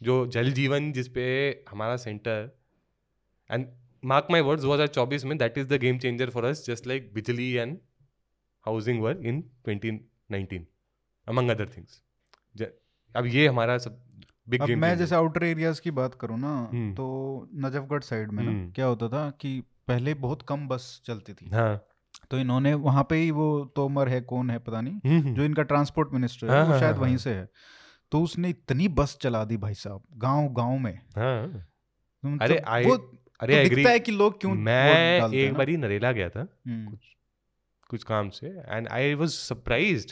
जो 0.00 0.26
जल 0.26 0.50
जीवन 0.52 0.92
जिसपे 0.92 1.26
हमारा 1.68 1.96
centre 1.96 2.50
and 3.50 3.66
mark 4.02 4.26
my 4.30 4.40
words 4.40 4.64
2024 4.64 5.24
में 5.24 5.36
that 5.38 5.58
is 5.58 5.68
the 5.68 5.78
game 5.80 5.98
changer 5.98 6.30
for 6.30 6.44
us 6.44 6.64
just 6.66 6.86
like 6.86 7.12
bijli 7.14 7.52
and 7.52 7.78
housing 8.66 9.02
were 9.02 9.26
in 9.26 9.42
2019 9.68 10.60
among 11.26 11.50
other 11.50 11.68
things 11.68 12.02
अब 13.14 13.26
ये 13.26 13.46
हमारा 13.46 13.78
सब 13.78 14.00
बिग 14.48 14.62
अब 14.62 14.66
गेम 14.66 14.78
मैं 14.78 14.96
जैसे 14.98 15.14
आउटर 15.14 15.44
एरियाज़ 15.44 15.80
की 15.80 15.90
बात 15.90 16.14
करूँ 16.14 16.38
ना 16.38 16.54
हम्म। 16.72 16.92
तो 16.94 17.48
नजफगढ़ 17.56 18.02
साइड 18.02 18.30
में 18.30 18.42
ना 18.44 18.50
हम्म। 18.50 18.70
क्या 18.70 18.86
होता 18.86 19.08
था 19.08 19.28
कि 19.30 19.60
पहले 19.88 20.14
बहुत 20.16 20.42
कम 20.42 20.68
बस 20.68 21.00
चलती 21.04 21.32
थी 21.32 21.50
हाँ 21.50 21.84
तो 22.30 22.38
इन्होंने 22.38 22.72
वहाँ 22.76 23.06
पे 23.10 23.16
ही 23.16 23.30
वो 23.30 23.48
तोमर 23.76 24.08
है 24.08 24.20
कौन 24.20 24.50
है 24.50 24.58
पता 24.58 24.80
नहीं 24.80 25.00
हम्म, 25.06 25.34
जो 25.34 25.44
इनका 25.44 25.62
ट्रांसपोर्ट 25.62 26.12
मिनिस्टर 26.12 26.50
है 26.50 26.56
हाँ, 26.56 26.64
वो 26.64 26.70
हाँ, 26.70 26.80
शायद 26.80 26.94
हाँ, 26.94 27.02
वहीं। 27.02 27.16
से 27.16 27.30
है 27.30 27.48
तो 28.10 28.22
उसने 28.22 28.48
इतनी 28.48 28.88
बस 28.88 29.18
चला 29.22 29.44
दी 29.44 29.56
भाई 29.56 29.74
साहब 29.74 30.02
गाँव 30.12 30.48
गाँव 30.48 30.78
में। 30.78 31.00
हाँ। 31.16 31.46
मतलब 32.24 32.42
अरे 32.42 32.84
I- 32.84 32.88
वो 32.88 33.20
अरे 33.40 33.68
तो 33.68 33.74
दिखता 33.74 33.90
है 33.90 34.00
कि 34.00 34.12
लोग 34.12 34.40
क्यों 34.40 34.54
मैं 34.54 35.32
एक। 35.34 35.54
बारी 35.54 35.76
नरेला 35.76 36.12
गया 36.12 36.28
था 36.30 36.48
हम्म, 36.68 36.98
कुछ 37.88 38.04
काम 38.04 38.30
से 38.30 38.46
एंड 38.46 38.88
आई 38.88 39.14
वाज 39.14 39.28
सरप्राइज्ड 39.28 40.10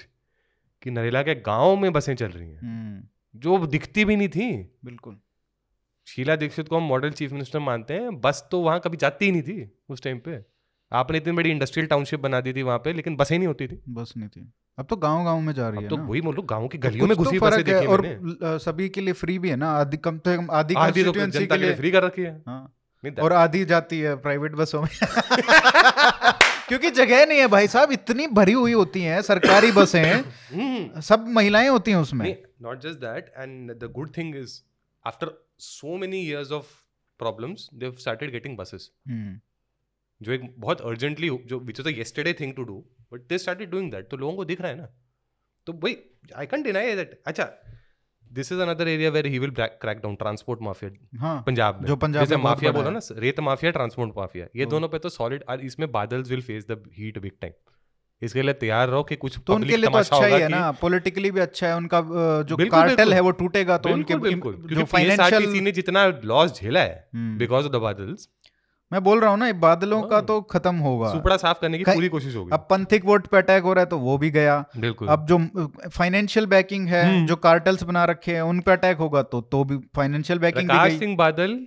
कि 0.82 0.90
नरेला 0.90 1.22
के 1.22 1.34
गाँव 1.34 1.76
में 1.76 1.92
बसें 1.92 2.16
चल 2.16 2.26
रही 2.26 2.50
हैं। 2.50 2.60
हम्म, 2.60 3.04
जो 3.40 3.66
दिखती 3.66 4.04
भी 4.04 4.16
नहीं 4.16 4.28
थी। 4.28 4.78
बिल्कुल। 4.84 5.20
शीला 6.06 6.36
दीक्षित 6.36 6.68
को 6.68 6.76
हम 6.76 6.82
मॉडल 6.82 7.10
चीफ 7.10 7.32
मिनिस्टर 7.32 7.58
मानते 7.58 7.94
हैं 7.94 8.20
बस 8.20 8.48
तो 8.50 8.60
वहाँ 8.60 8.80
कभी 8.80 8.96
जाती 8.96 9.24
ही 9.24 9.32
नहीं 9.32 9.42
थी 9.42 9.78
उस 9.88 10.02
टाइम 10.02 10.18
पे। 10.18 10.44
आपने 10.92 11.18
इतनी 11.18 11.32
बड़ी 11.32 11.50
इंडस्ट्रियल 11.50 11.86
टाउनशिप 11.86 12.20
बना 12.20 12.40
दी 12.40 12.52
थी 12.52 12.62
वहाँ 12.62 12.78
पे 12.78 12.92
लेकिन 12.92 13.16
बसें 13.16 13.38
नहीं 13.38 13.48
होती 13.48 13.68
थी। 13.68 13.82
बस 13.88 14.14
नहीं 14.16 14.28
थी। 14.28 14.52
अब 14.78 14.86
तो 14.90 14.96
गाँव 14.96 15.24
गाँव 15.24 15.40
में 15.40 15.52
जा 15.54 15.68
रही 15.68 15.78
अब 15.78 15.82
है 15.82 15.88
तो 15.88 15.96
वही 15.96 16.20
बोलो 16.20 16.42
गाँव 16.42 16.66
की 16.68 16.78
तो 16.78 16.88
गलियों 16.88 17.06
में 17.06 17.16
तो 17.16 17.22
घुसी 17.24 17.38
फ़र्क 17.38 17.68
है 17.68 17.86
और 17.86 18.04
अ, 18.06 18.56
सभी 18.58 18.88
के 18.88 19.00
लिए 19.00 19.12
फ्री 19.12 19.38
भी 19.38 19.48
है 19.50 19.56
ना। 19.56 19.70
आधी 19.72 19.96
कम 19.96 20.18
से 20.18 20.36
कम 20.36 20.50
आधी 20.50 20.74
आधी 20.74 21.04
तो 21.04 21.12
के 21.12 21.56
लिए 21.56 21.74
फ्री 21.74 21.90
कर 21.90 22.02
रखी 22.02 22.22
है। 22.22 22.42
हाँ। 22.48 22.72
और 23.22 23.32
आधी 23.32 23.64
जाती 23.64 23.98
है 24.00 24.14
प्राइवेट 24.16 24.52
बसों 24.52 24.82
में। 24.82 24.88
क्योंकि 26.68 26.90
जगह 26.90 27.24
नहीं 27.26 27.38
है 27.38 27.46
भाई 27.48 27.68
साहब 27.68 27.92
इतनी 27.92 28.26
भरी 28.26 28.52
हुई 28.52 28.72
होती 28.72 29.00
हैं 29.02 29.20
सरकारी 29.22 29.70
बसें 29.72 30.02
हम्म, 30.04 31.00
सब 31.00 31.26
महिलाएँ 31.28 31.68
होती 31.68 31.90
हैं 31.90 31.98
उसमें। 31.98 32.26
Not 32.62 32.80
just 32.80 32.98
that 32.98 33.32
and 33.38 33.72
the 33.72 33.90
good 33.92 34.16
thing 34.16 34.36
is 34.36 34.60
after 35.04 35.30
so 35.58 35.96
many 35.96 36.20
years 36.20 36.52
of 36.52 36.66
problems 37.20 37.68
they 37.74 37.92
started 37.98 38.32
getting 38.32 38.56
buses 38.56 38.90
जो 40.20 40.32
एक 40.32 40.54
बहुत 40.58 40.80
अर्जेंटली 40.80 41.28
जो 41.46 41.58
which 41.60 41.80
is 41.80 41.88
yesterday 41.88 42.32
thing 42.40 42.54
to 42.54 42.62
do 42.64 42.84
but 43.16 43.28
they 43.28 43.38
started 43.38 43.70
doing 43.70 43.90
that 43.92 44.08
तो 44.10 44.16
लोगों 44.16 44.34
को 44.36 44.44
दिख 44.44 44.60
रहा 44.60 44.70
है 44.70 44.78
ना? 44.78 44.88
तो 45.66 45.72
भाई 45.84 45.96
आई 46.36 46.46
कैन 46.46 46.62
डिनाई 46.62 46.94
दैट 46.96 47.20
अच्छा 47.26 47.50
this 48.30 48.50
is 48.52 48.60
another 48.60 48.88
area 48.88 49.10
where 49.10 49.26
he 49.26 49.38
will 49.38 49.50
crack 49.58 50.00
down 50.02 50.14
transport 50.14 50.62
mafia 50.62 51.18
हाँ 51.20 51.36
पंजाब 51.46 51.80
में। 51.80 51.86
जो 51.88 51.96
पंजाब 51.96 52.24
जैसे 52.24 52.36
माफिया 52.42 52.72
बोला 52.72 52.90
ना 52.90 53.00
रेत 53.18 53.40
माफिया 53.48 53.70
ट्रांसपोर्ट 53.72 54.12
माफिया 54.16 54.46
ये 54.56 54.64
तो- 54.64 54.70
दोनों 54.70 54.88
पे 54.88 54.98
तो 54.98 55.08
सॉलिड 55.08 55.44
और 55.48 55.60
इसमें 55.60 55.90
Badals 55.92 56.30
will 56.30 56.42
face 56.42 56.66
the 56.70 56.82
heat 56.98 57.18
big 57.18 57.32
time 57.40 57.52
इसके 58.22 58.42
लिए 58.42 58.54
तैयार 58.54 58.88
रहो 58.88 59.02
कि 59.02 59.16
कुछ 59.16 59.38
तो 59.46 59.54
उनके 59.54 59.76
लिए 59.76 59.90
तो 59.90 59.98
अच्छा 59.98 60.24
ही 60.26 60.40
है 60.42 60.48
ना। 60.48 60.70
पॉलिटिकली 60.72 61.30
भी 61.30 61.40
अच्छा 61.40 61.66
है। 61.66 61.76
उनका 61.76 62.00
जो 62.42 62.56
कार्टेल 62.56 63.12
है 63.14 63.20
वो 63.20 63.30
टूटेगा 63.40 63.76
तो 63.78 63.88
उनके 63.88 64.16
बिल्कुल 64.16 64.54
जो 64.70 64.84
फाइनेंशियल 64.84 65.48
ने 65.64 65.72
जितना 65.72 66.06
लॉस 66.24 66.60
झेला 66.60 66.80
है। 66.80 67.36
बिकॉज़ 67.38 67.66
ऑफ़ 67.66 67.72
द 67.72 67.76
बादल्स 67.76 68.28
मैं 68.92 69.02
बोल 69.04 69.20
रहा 69.20 69.30
हूँ 69.30 69.38
ना 69.38 69.52
बादलों 69.60 70.02
का। 70.02 70.20
तो 70.22 70.40
खत्म 70.50 70.76
होगा 70.78 71.12
सुपड़ा 71.12 71.36
साफ़ 71.36 71.60
करने 71.60 71.78
की 71.78 71.84
पूरी 71.84 72.08
कोशिश 72.08 72.34
होगी 72.36 72.50
अब 72.52 72.66
पंथिक 72.70 73.04
वोट 73.04 73.26
पे 73.26 73.36
अटैक 73.36 73.62
हो 73.62 73.72
रहा 73.72 73.84
है 73.84 73.88
तो 73.90 73.98
वो 73.98 74.16
भी 74.18 74.30
गया 74.30 74.64
बिल्कुल 74.76 75.08
अब 75.08 75.26
जो 75.26 75.38
फाइनेंशियल 75.88 76.46
बैकिंग 76.46 76.88
है 76.88 77.04
हम्म। 77.04 77.26
जो 77.26 77.36
कार्टल्स 77.38 77.82
बना 77.82 78.04
रखे 78.04 78.34
हैं 78.34 78.42
उन 78.44 78.60
पे 78.60 78.72
अटैक 78.72 78.98
होगा 78.98 79.22
तो 79.24 79.40
तो 79.46 79.64
भी 79.64 79.76
फाइनेंशियल 79.96 80.38
बैकिंग 80.38 80.70
सिंह 80.98 81.16
बादल 81.16 81.58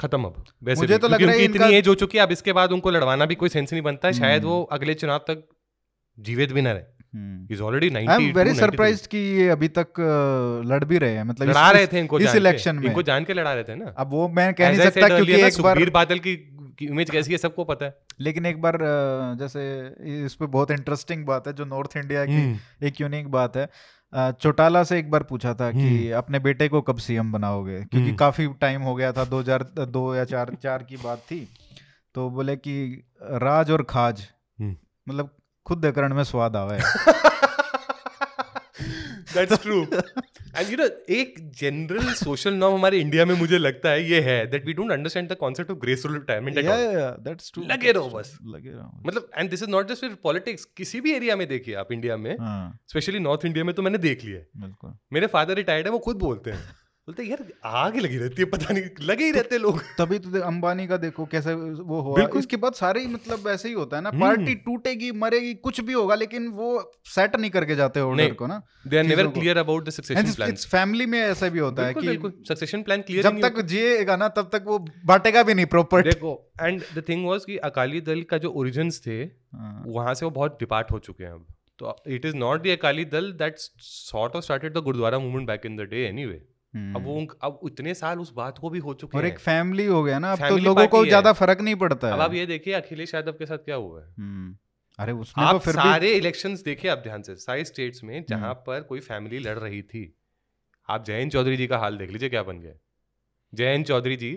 खत्म 0.00 0.24
अब 0.24 0.44
वैसे 0.62 0.80
मुझे 0.80 0.98
तो 0.98 1.08
लग 1.08 1.22
रहा 1.22 1.34
है 1.34 1.44
इतनी 1.44 1.74
एज 1.74 1.88
हो 1.88 1.94
चुकी 1.96 2.18
है 2.18 2.24
अब 2.24 2.32
इसके 2.32 2.52
बाद 2.52 2.72
उनको 2.72 2.90
लड़वाना 2.90 3.26
भी 3.26 3.34
कोई 3.34 3.48
सेंस 3.48 3.72
नहीं 3.72 3.82
बनता 3.82 4.08
है 4.08 4.14
शायद 4.14 4.42
हम्म। 4.42 4.52
वो 4.52 4.62
अगले 4.72 4.94
चुनाव 4.94 5.18
तक 5.28 5.46
जीवित 6.18 6.52
भी 6.52 6.62
न 6.62 6.68
रहे 6.68 6.93
is 7.16 7.60
already 7.62 7.94
I 7.96 8.04
am 8.04 8.32
very 8.34 8.50
90 8.50 8.58
surprised 8.58 9.06
कि 9.06 9.18
ये 9.18 9.48
अभी 9.48 9.68
तक 9.78 10.00
लड़ 10.66 10.84
भी 10.84 10.98
रहे 10.98 11.14
हैं। 11.16 11.24
मतलब 11.24 11.48
लड़ा 11.48 11.70
रहे 11.70 11.86
थे 11.86 11.98
इनको 11.98 12.20
इस 12.20 12.34
इलेक्शन 12.34 12.76
में। 12.76 12.86
इनको 12.86 13.02
जान 13.02 13.24
के 13.24 13.34
लड़ा 13.34 13.52
रहे 13.54 13.64
थे 13.64 13.74
ना। 13.74 13.94
अब 13.98 14.10
वो 14.10 14.28
मैं 14.28 14.52
कह 14.54 14.68
नहीं 14.68 14.80
सकता 14.80 15.08
क्योंकि 15.08 15.40
एक 15.42 15.60
बार 15.60 15.90
बादल 15.90 16.18
की 16.18 16.36
की 16.78 16.86
इमेज 16.86 17.10
कैसी 17.10 17.32
है 17.32 17.38
सबको 17.38 17.64
पता 17.64 17.86
है। 17.86 17.96
लेकिन 18.20 18.46
एक 18.46 18.60
बार 18.60 18.78
जैसे 19.40 19.64
इस 20.24 20.34
पे 20.34 20.46
बहुत 20.46 20.70
इंटरेस्टिंग 20.70 21.24
बात 21.26 21.46
है 21.46 21.52
जो 21.52 21.64
नॉर्थ 21.64 21.96
इंडिया 21.96 22.24
की 22.26 22.32
हम्म। 22.32 22.86
एक 22.86 23.00
यूनिक 23.00 23.28
बात 23.30 23.56
है। 23.56 23.68
चौटाला 24.32 24.82
से 24.84 24.98
एक 24.98 25.10
बार 25.10 25.22
पूछा 25.22 25.54
था 25.54 25.70
कि 25.72 25.78
हम्म। 25.80 26.16
अपने 26.18 26.38
बेटे 26.38 26.68
को 26.68 26.80
कब 26.80 26.96
सीएम 26.96 27.32
बनाओगे? 27.32 27.78
क्योंकि 27.78 28.08
हम्म। 28.08 28.16
काफ़ी 28.16 28.48
टाइम 28.60 28.82
हो 28.82 28.94
गया 28.94 29.12
था 29.12 29.24
2002 29.24 30.14
या 30.14 30.24
चार 30.24 30.54
चार 30.62 30.82
की 30.82 30.96
बात 30.96 31.18
थी। 31.30 31.48
तो 32.14 32.28
बोले 32.30 32.56
कि 32.56 32.76
राज 33.22 33.70
और 33.70 33.82
खाज। 33.82 34.26
मतलब 34.60 35.34
खुद 35.66 35.92
करण 35.96 36.14
में 36.14 36.24
स्वाद 36.24 36.56
आवा। 36.56 36.78
That's 39.34 39.62
true 39.62 39.80
and 39.82 40.70
you 40.70 40.76
know 40.76 40.84
एक 41.10 41.34
जनरल 41.60 42.12
सोशल 42.14 42.54
नॉर्म 42.54 42.74
हमारे 42.74 42.98
इंडिया 42.98 43.24
में 43.24 43.34
मुझे 43.34 43.58
लगता 43.58 43.90
है 43.90 44.04
ये 44.10 44.20
है 44.20 44.46
that 44.50 44.66
we 44.66 44.72
don't 44.72 44.92
understand 44.92 45.28
the 45.28 45.36
concept 45.40 45.70
of 45.70 45.78
graceful 45.78 46.12
retirement 46.12 46.58
या 46.58 46.76
या 46.76 47.10
दैट्स 47.20 47.50
ट्रू 47.54 47.64
लगे 47.64 47.92
रहो 47.92 48.08
बस। 48.10 48.36
लगे 48.44 48.70
रहो 48.70 49.02
मतलब 49.06 49.28
and 49.36 49.50
this 49.50 49.62
is 49.62 49.70
not 49.70 49.88
just 49.88 50.00
फिर 50.00 50.16
पॉलिटिक्स 50.22 50.64
किसी 50.76 51.00
भी 51.00 51.12
एरिया 51.12 51.36
में 51.36 51.46
देखिए 51.48 51.74
आप 51.74 51.92
इंडिया 51.92 52.16
में 52.16 52.36
स्पेशली 52.88 53.18
नॉर्थ 53.18 53.44
इंडिया 53.46 53.64
में 53.64 53.74
तो 53.74 53.82
मैंने 53.82 53.98
देख 53.98 54.24
लिया 54.24 54.38
है। 54.38 54.46
बिल्कुल। 54.56 54.96
मेरे 55.12 55.26
फादर 55.26 55.54
रिटायर्ड 55.54 55.86
है 55.86 55.92
वो 55.92 55.98
खुद 55.98 56.16
बोलते 56.18 56.50
हैं। 56.50 56.62
बोलते 57.08 57.22
यार 57.22 57.40
आग 57.68 57.96
लगी 57.96 58.18
रहती 58.18 58.42
है 58.42 58.44
पता 58.50 58.74
नहीं 58.74 59.06
लगे 59.06 59.24
ही 59.24 59.32
रहते 59.32 59.56
लोग. 59.58 59.80
तभी 59.98 60.18
तो 60.18 60.40
अंबानी 60.42 60.86
का 60.86 60.96
देखो 60.98 61.24
कैसे 61.32 61.54
वो 61.54 62.00
हुआ। 62.00 62.14
बिल्कुल। 62.16 62.38
इसके 62.40 62.56
बाद 62.56 62.74
सारे 62.74 63.00
ही 63.00 63.06
मतलब 63.06 63.48
ऐसे 63.48 63.68
ही 63.68 63.74
होता 63.74 63.96
है 63.96 64.02
ना 64.02 64.08
हम्म। 64.08 64.20
पार्टी 64.20 64.54
टूटेगी 64.64 65.10
मरेगी 65.14 65.52
कुछ 65.66 65.80
भी 65.80 65.92
होगा 65.92 66.14
लेकिन 66.14 66.46
वो 66.52 66.68
सेट 67.06 67.36
नहीं 67.36 67.50
करके 67.50 67.76
जाते 67.76 68.00
ऑर्डर 68.02 68.32
को 68.34 68.46
ना 68.46 68.60
they 68.86 68.98
are 68.98 69.04
never 69.04 69.28
clear 69.30 69.58
about 69.58 69.84
the 69.84 69.90
succession 69.90 70.32
plan 70.32 70.50
it's 70.50 70.66
family 70.68 71.06
में 71.06 71.18
ऐसा 71.20 71.48
भी 71.48 71.58
होता 71.58 71.86
है 71.86 71.94
कि 71.96 72.32
सक्सेशन 72.48 72.82
प्लान 72.82 73.02
क्लियर 73.02 73.22
जब 73.22 73.40
तक 73.42 73.60
जिएगा 73.74 74.16
ना 74.16 74.28
तब 74.38 74.48
तक 74.52 74.64
वो 74.66 74.78
बांटेगा 75.04 75.42
भी 75.42 75.54
नहीं 75.54 75.66
प्रॉपर 75.76 76.02
देखो 76.04 76.34
एंड 76.62 76.82
द 76.94 77.04
थिंग 77.08 77.26
वाज 77.26 77.44
कि 77.44 77.56
अकाली 77.70 78.00
दल 78.08 78.22
का 78.30 78.38
जो 78.38 78.52
ओरिजिन्स 78.54 79.00
थे 79.06 79.22
वहाँ 79.90 80.14
से 80.14 80.26
वो 80.26 80.30
बहुत 80.32 80.56
डिपार्ट 80.60 80.92
हो 80.92 80.98
चुके 81.00 81.24
हैं 81.24 81.32
अब। 81.32 81.46
तो 81.78 81.96
it 82.08 82.24
is 82.24 82.36
not 82.38 82.62
the 82.62 82.76
Akali 82.78 83.04
Dal 83.12 83.32
that 83.38 83.58
sort 83.58 84.36
of 84.36 84.44
started 84.44 84.74
the 84.74 84.84
gurdwara 84.84 85.18
movement 85.18 85.46
back 85.46 85.66
in 85.66 85.76
the 85.76 85.88
day 85.90 86.04
anyway 86.08 86.42
अब 86.74 87.02
वो 87.04 87.26
अब 87.42 87.58
इतने 87.66 87.94
साल 87.94 88.20
उस 88.20 88.32
बात 88.34 88.58
को 88.58 88.70
भी 88.70 88.78
हो 88.80 88.94
चुके 88.94 89.18
और 89.18 89.26
एक 89.26 89.38
फैमिली 89.38 89.84
हो 89.86 90.02
गया 90.02 90.18
ना 90.18 90.32
अब 90.32 90.48
तो 90.48 90.56
लोगों 90.58 90.86
को 90.88 91.04
ज़्यादा 91.06 91.32
फ़र्क 91.32 91.60
नहीं 91.60 91.74
पड़ता 91.76 92.08
है 92.08 92.14
अब 92.14 92.20
आप 92.20 92.34
ये 92.34 92.46
देखिए 92.46 92.74
अखिलेश 92.74 93.14
यादव 93.14 93.32
के 93.32 93.46
साथ 93.46 93.58
क्या 93.58 93.76
हुआ 93.76 94.00
है? 94.00 94.06
हम्म। 94.18 94.56
अरे 94.98 95.12
उसने 95.14 95.50
तो 95.52 95.58
फिर 95.58 95.74
सारे 95.74 96.12
इलेक्शंस 96.14 96.62
देखे 96.64 96.88
आप 96.88 96.98
ध्यान 96.98 97.22
से 97.22 97.36
सारे 97.36 97.64
स्टेट्स 97.64 98.04
में 98.04 98.24
जहाँ 98.28 98.52
पर 98.66 98.82
कोई 98.88 99.00
फैमिली 99.00 99.38
लड़ 99.38 99.58
रही 99.58 99.82
थी। 99.84 100.02
आप 100.88 101.04
जयंत 101.04 101.32
चौधरी 101.32 101.56
जी 101.56 101.66
का 101.66 101.78
हाल 101.78 101.96
देख 101.98 102.10
लीजिए 102.10 102.28
क्या 102.28 102.42
बन 102.42 102.60
गया। 102.60 102.72
जयंत 103.52 103.86
चौधरी 103.86 104.16
जी 104.16 104.32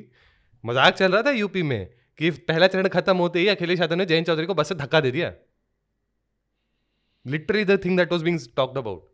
मज़ाक 0.64 0.94
चल 0.94 1.12
रहा 1.12 1.22
था 1.22 1.32
यूपी 1.32 1.64
में 1.64 1.90
कि 2.20 2.32
पहला 2.32 2.68
चरण 2.68 2.88
खत्म 2.90 3.18
होते 3.18 3.40
ही 3.40 3.48
अखिलेश 3.48 3.80
यादव 3.80 3.96
ने 3.96 4.06
जयंत 4.06 4.28
चौधरी 4.28 4.46
को 4.46 4.54
बस 4.54 4.70
से 4.70 4.76
धक्का 4.76 5.02
दे 5.02 5.12
दिया। 5.12 5.34
Literally 7.26 7.66
the 7.66 7.84
thing 7.86 7.98
that 7.98 8.12
was 8.12 8.24
being 8.24 8.40
talked 8.56 8.78
about 8.78 9.06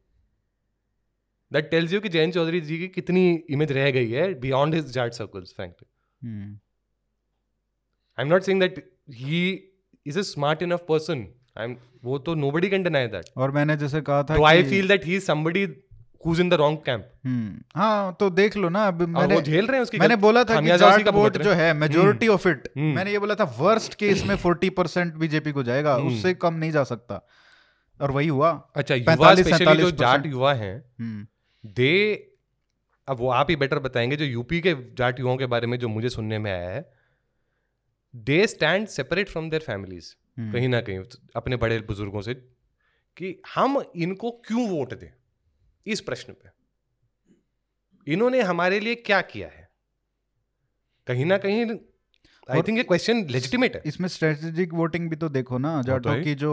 that 1.52 1.70
tells 1.72 1.94
you 1.94 2.00
कि 2.00 2.10
जयंत 2.10 2.34
चौधरी 2.34 2.62
जी 2.62 2.78
की 2.80 2.88
कितनी 2.90 3.24
इमेज 3.50 3.72
रह 3.72 3.90
गई 3.92 4.10
है 4.12 4.34
beyond 4.42 4.76
his 4.76 4.92
Jat 4.94 5.14
circles 5.14 5.54
frankly. 5.56 5.88
I 8.18 8.26
am 8.26 8.28
not 8.28 8.44
saying 8.44 8.60
that 8.60 8.84
he 9.22 9.42
is 10.06 10.20
a 10.20 10.22
smart 10.24 10.62
enough 10.64 10.86
person 10.90 11.26
I 11.58 11.66
am 11.66 11.76
वो 12.04 12.18
तो 12.20 12.36
नोबडी 12.36 12.70
कैन 12.70 12.84
डिनाई 12.84 13.08
दैट 13.08 13.26
और 13.38 13.52
मैंने 13.52 13.78
जैसे 13.78 14.02
कहा 14.04 14.24
था 14.24 14.46
I 14.50 14.64
feel 14.70 14.88
that 14.88 15.06
he 15.06 15.16
is 15.16 15.26
somebody 15.26 15.68
who's 16.26 16.40
in 16.40 16.50
the 16.50 16.54
wrong 16.54 16.78
camp 16.86 17.08
hmm, 17.26 17.58
हाँ 17.76 18.16
तो 18.20 18.30
देख 18.32 18.56
लो 18.58 18.70
ना 18.70 18.86
अब 18.88 19.02
मैंने 19.02 19.36
वो 19.36 19.42
झेल 19.42 19.66
रहे 19.66 19.76
हैं 19.76 19.84
उसकी 19.84 19.98
मैंने 20.00 20.16
बोला 20.18 20.44
था 20.44 20.60
कि 20.62 20.78
जाट 20.80 21.04
का 21.06 21.12
वोट 21.12 21.38
जो 21.40 21.52
है 21.54 21.74
मेजोरिटी 21.76 22.28
ऑफ़ 22.28 22.48
इट। 22.48 22.68
मैंने 22.78 23.12
ये 23.12 23.20
बोला 23.20 23.36
था 23.36 23.44
वर्स्ट 23.58 23.94
केस 23.96 24.24
में 24.26 24.36
फोर्टी 24.44 24.70
परसेंट 24.78 25.14
बीजेपी 25.16 25.52
को 25.52 25.64
जाएगा 25.64 25.96
हम्म। 25.96 26.14
उससे 26.14 26.34
कम 26.36 26.54
नहीं 26.56 26.72
जा 26.72 26.84
सकता। 26.84 27.20
और 28.00 28.12
वही 28.12 28.28
हुआ 28.30 28.52
अच्छा 28.76 28.96
युवा 28.96 29.34
स्पेशली 29.36 29.76
जो 29.78 29.92
जाट 29.94 30.26
युवा 30.26 30.54
हैं 30.54 30.76
हम्म, 30.76 31.26
दे 31.66 32.16
अब 33.08 33.18
वो 33.18 33.30
आप 33.30 33.48
ही 33.50 33.56
बेटर 33.56 33.80
बताएँगे 33.80 34.16
जो 34.16 34.26
यूपी 34.26 34.62
के 34.62 34.76
जाट 34.94 35.20
युवाओं 35.20 35.38
के 35.38 35.46
बारे 35.46 35.68
में 35.68 35.80
जो 35.80 35.88
मुझे 35.88 36.10
सुनने 36.10 36.40
में 36.40 36.52
आया 36.52 36.70
है। 36.70 36.94
They 38.16 38.48
stand 38.48 38.88
separate 38.88 39.30
from 39.30 39.50
their 39.50 39.62
families. 39.62 40.16
कहीं 40.40 40.68
ना 40.68 40.82
कहीं 40.82 41.04
अपने 41.36 41.56
बड़े 41.56 41.80
बुज़ुर्गों 41.80 42.22
से 42.22 42.34
कि 43.18 43.42
हम 43.56 43.92
इनको 43.96 44.32
क्यों 44.32 44.70
वोट 44.70 44.94
दें? 44.94 45.14
इस 45.88 46.02
प्रश्न 46.02 46.34
पे। 46.34 46.50
इन्होंने 48.14 48.42
हमारे 48.42 48.80
लिए 48.80 48.96
क्या 48.96 49.22
किया 49.22 49.48
है? 49.48 49.70
कहीं 51.08 51.26
ना 51.26 51.38
कहीं 51.38 51.66
आई 52.52 52.62
थिंक 52.62 52.78
ये 52.78 52.84
क्वेश्चन 52.84 53.26
लेजिटिमेट 53.30 53.76
है। 53.76 53.82
इसमें 53.86 54.08
स्ट्रेटेजिक 54.10 54.74
वोटिंग 54.74 55.10
भी 55.10 55.16
तो 55.16 55.28
देखो 55.30 55.58
ना 55.58 55.82
तो 55.82 56.14
की 56.24 56.34
जो 56.36 56.52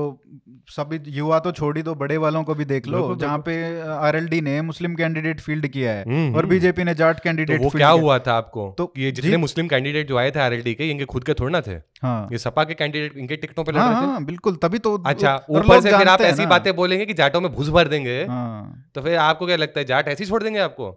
सभी 0.70 0.98
युवा 1.10 1.38
तो 1.38 1.52
छोड़ 1.52 1.76
ही 1.76 1.82
दो 1.82 1.94
बड़े 1.94 2.16
वालों 2.16 2.42
को 2.44 2.54
भी 2.54 2.64
देख 2.64 2.86
लो 2.86 3.00
जहाँ 3.16 3.38
पे 3.38 3.54
आरएलडी 3.82 4.40
ने 4.40 4.60
मुस्लिम 4.62 4.94
कैंडिडेट 4.94 5.40
फ़ील्ड 5.40 5.66
किया 5.68 5.92
है 5.92 6.04
हम्म, 6.04 6.34
और 6.34 6.40
हम्म। 6.40 6.50
बीजेपी 6.50 6.84
ने 6.84 6.94
जाट 6.94 7.16
तो 7.16 7.22
कैंडिडेट 7.24 7.62
वो 7.62 7.70
क्या 7.70 7.88
हुआ 7.88 8.18
था 8.18 8.34
आपको? 8.34 8.68
तो 8.78 8.84
तो 8.84 9.00
ये 9.00 9.10
जितने 9.12 9.36
मुस्लिम 9.36 9.68
कैंडिडेट 9.68 10.08
जो 10.08 10.16
आए 10.16 10.30
थे 10.30 10.40
आरएलडी 10.40 10.74
के 10.74 10.90
इनके 10.90 11.04
खुद 11.04 11.24
के 11.24 11.34
थोड़ा 11.34 11.50
ना 11.50 11.60
थे? 11.60 11.74
हाँ। 12.02 12.28
ये 12.32 12.38
सपा 12.38 12.64
के 12.64 12.74
कैंडिडेट 12.74 13.16
इनके 13.16 13.36
टिकटों 13.36 13.64
पे 13.64 13.72
लड़ 13.72 13.80
हाँ 13.80 13.92
रहे 13.92 14.02
थे? 14.02 14.06
हाँ 14.06 14.24
बिल्कुल 14.24 14.56
तभी 14.56 14.78
तो 14.78 14.96
अच्छा 15.06 15.34
ऊपर 15.50 15.80
से 15.80 15.96
फिर 15.96 16.08
आप 16.08 16.20
ऐसी 16.22 16.46
बातें 16.46 16.74
बोलेंगे 16.76 17.06
कि 17.06 17.14
जाटों 17.14 17.40
में 17.40 17.52
भूस 17.52 17.68
भर 17.68 17.88
देंगे 17.88 18.22
हाँ। 18.24 18.84
तो 18.94 19.02
फिर 19.02 19.16
आपको 19.18 19.46
क्या 19.46 19.56
लगता 19.56 19.80
है 19.80 19.86
जाट 19.86 20.08
ऐसी 20.08 20.26
छोड़ 20.26 20.42
देंगे 20.42 20.58
आपको? 20.60 20.90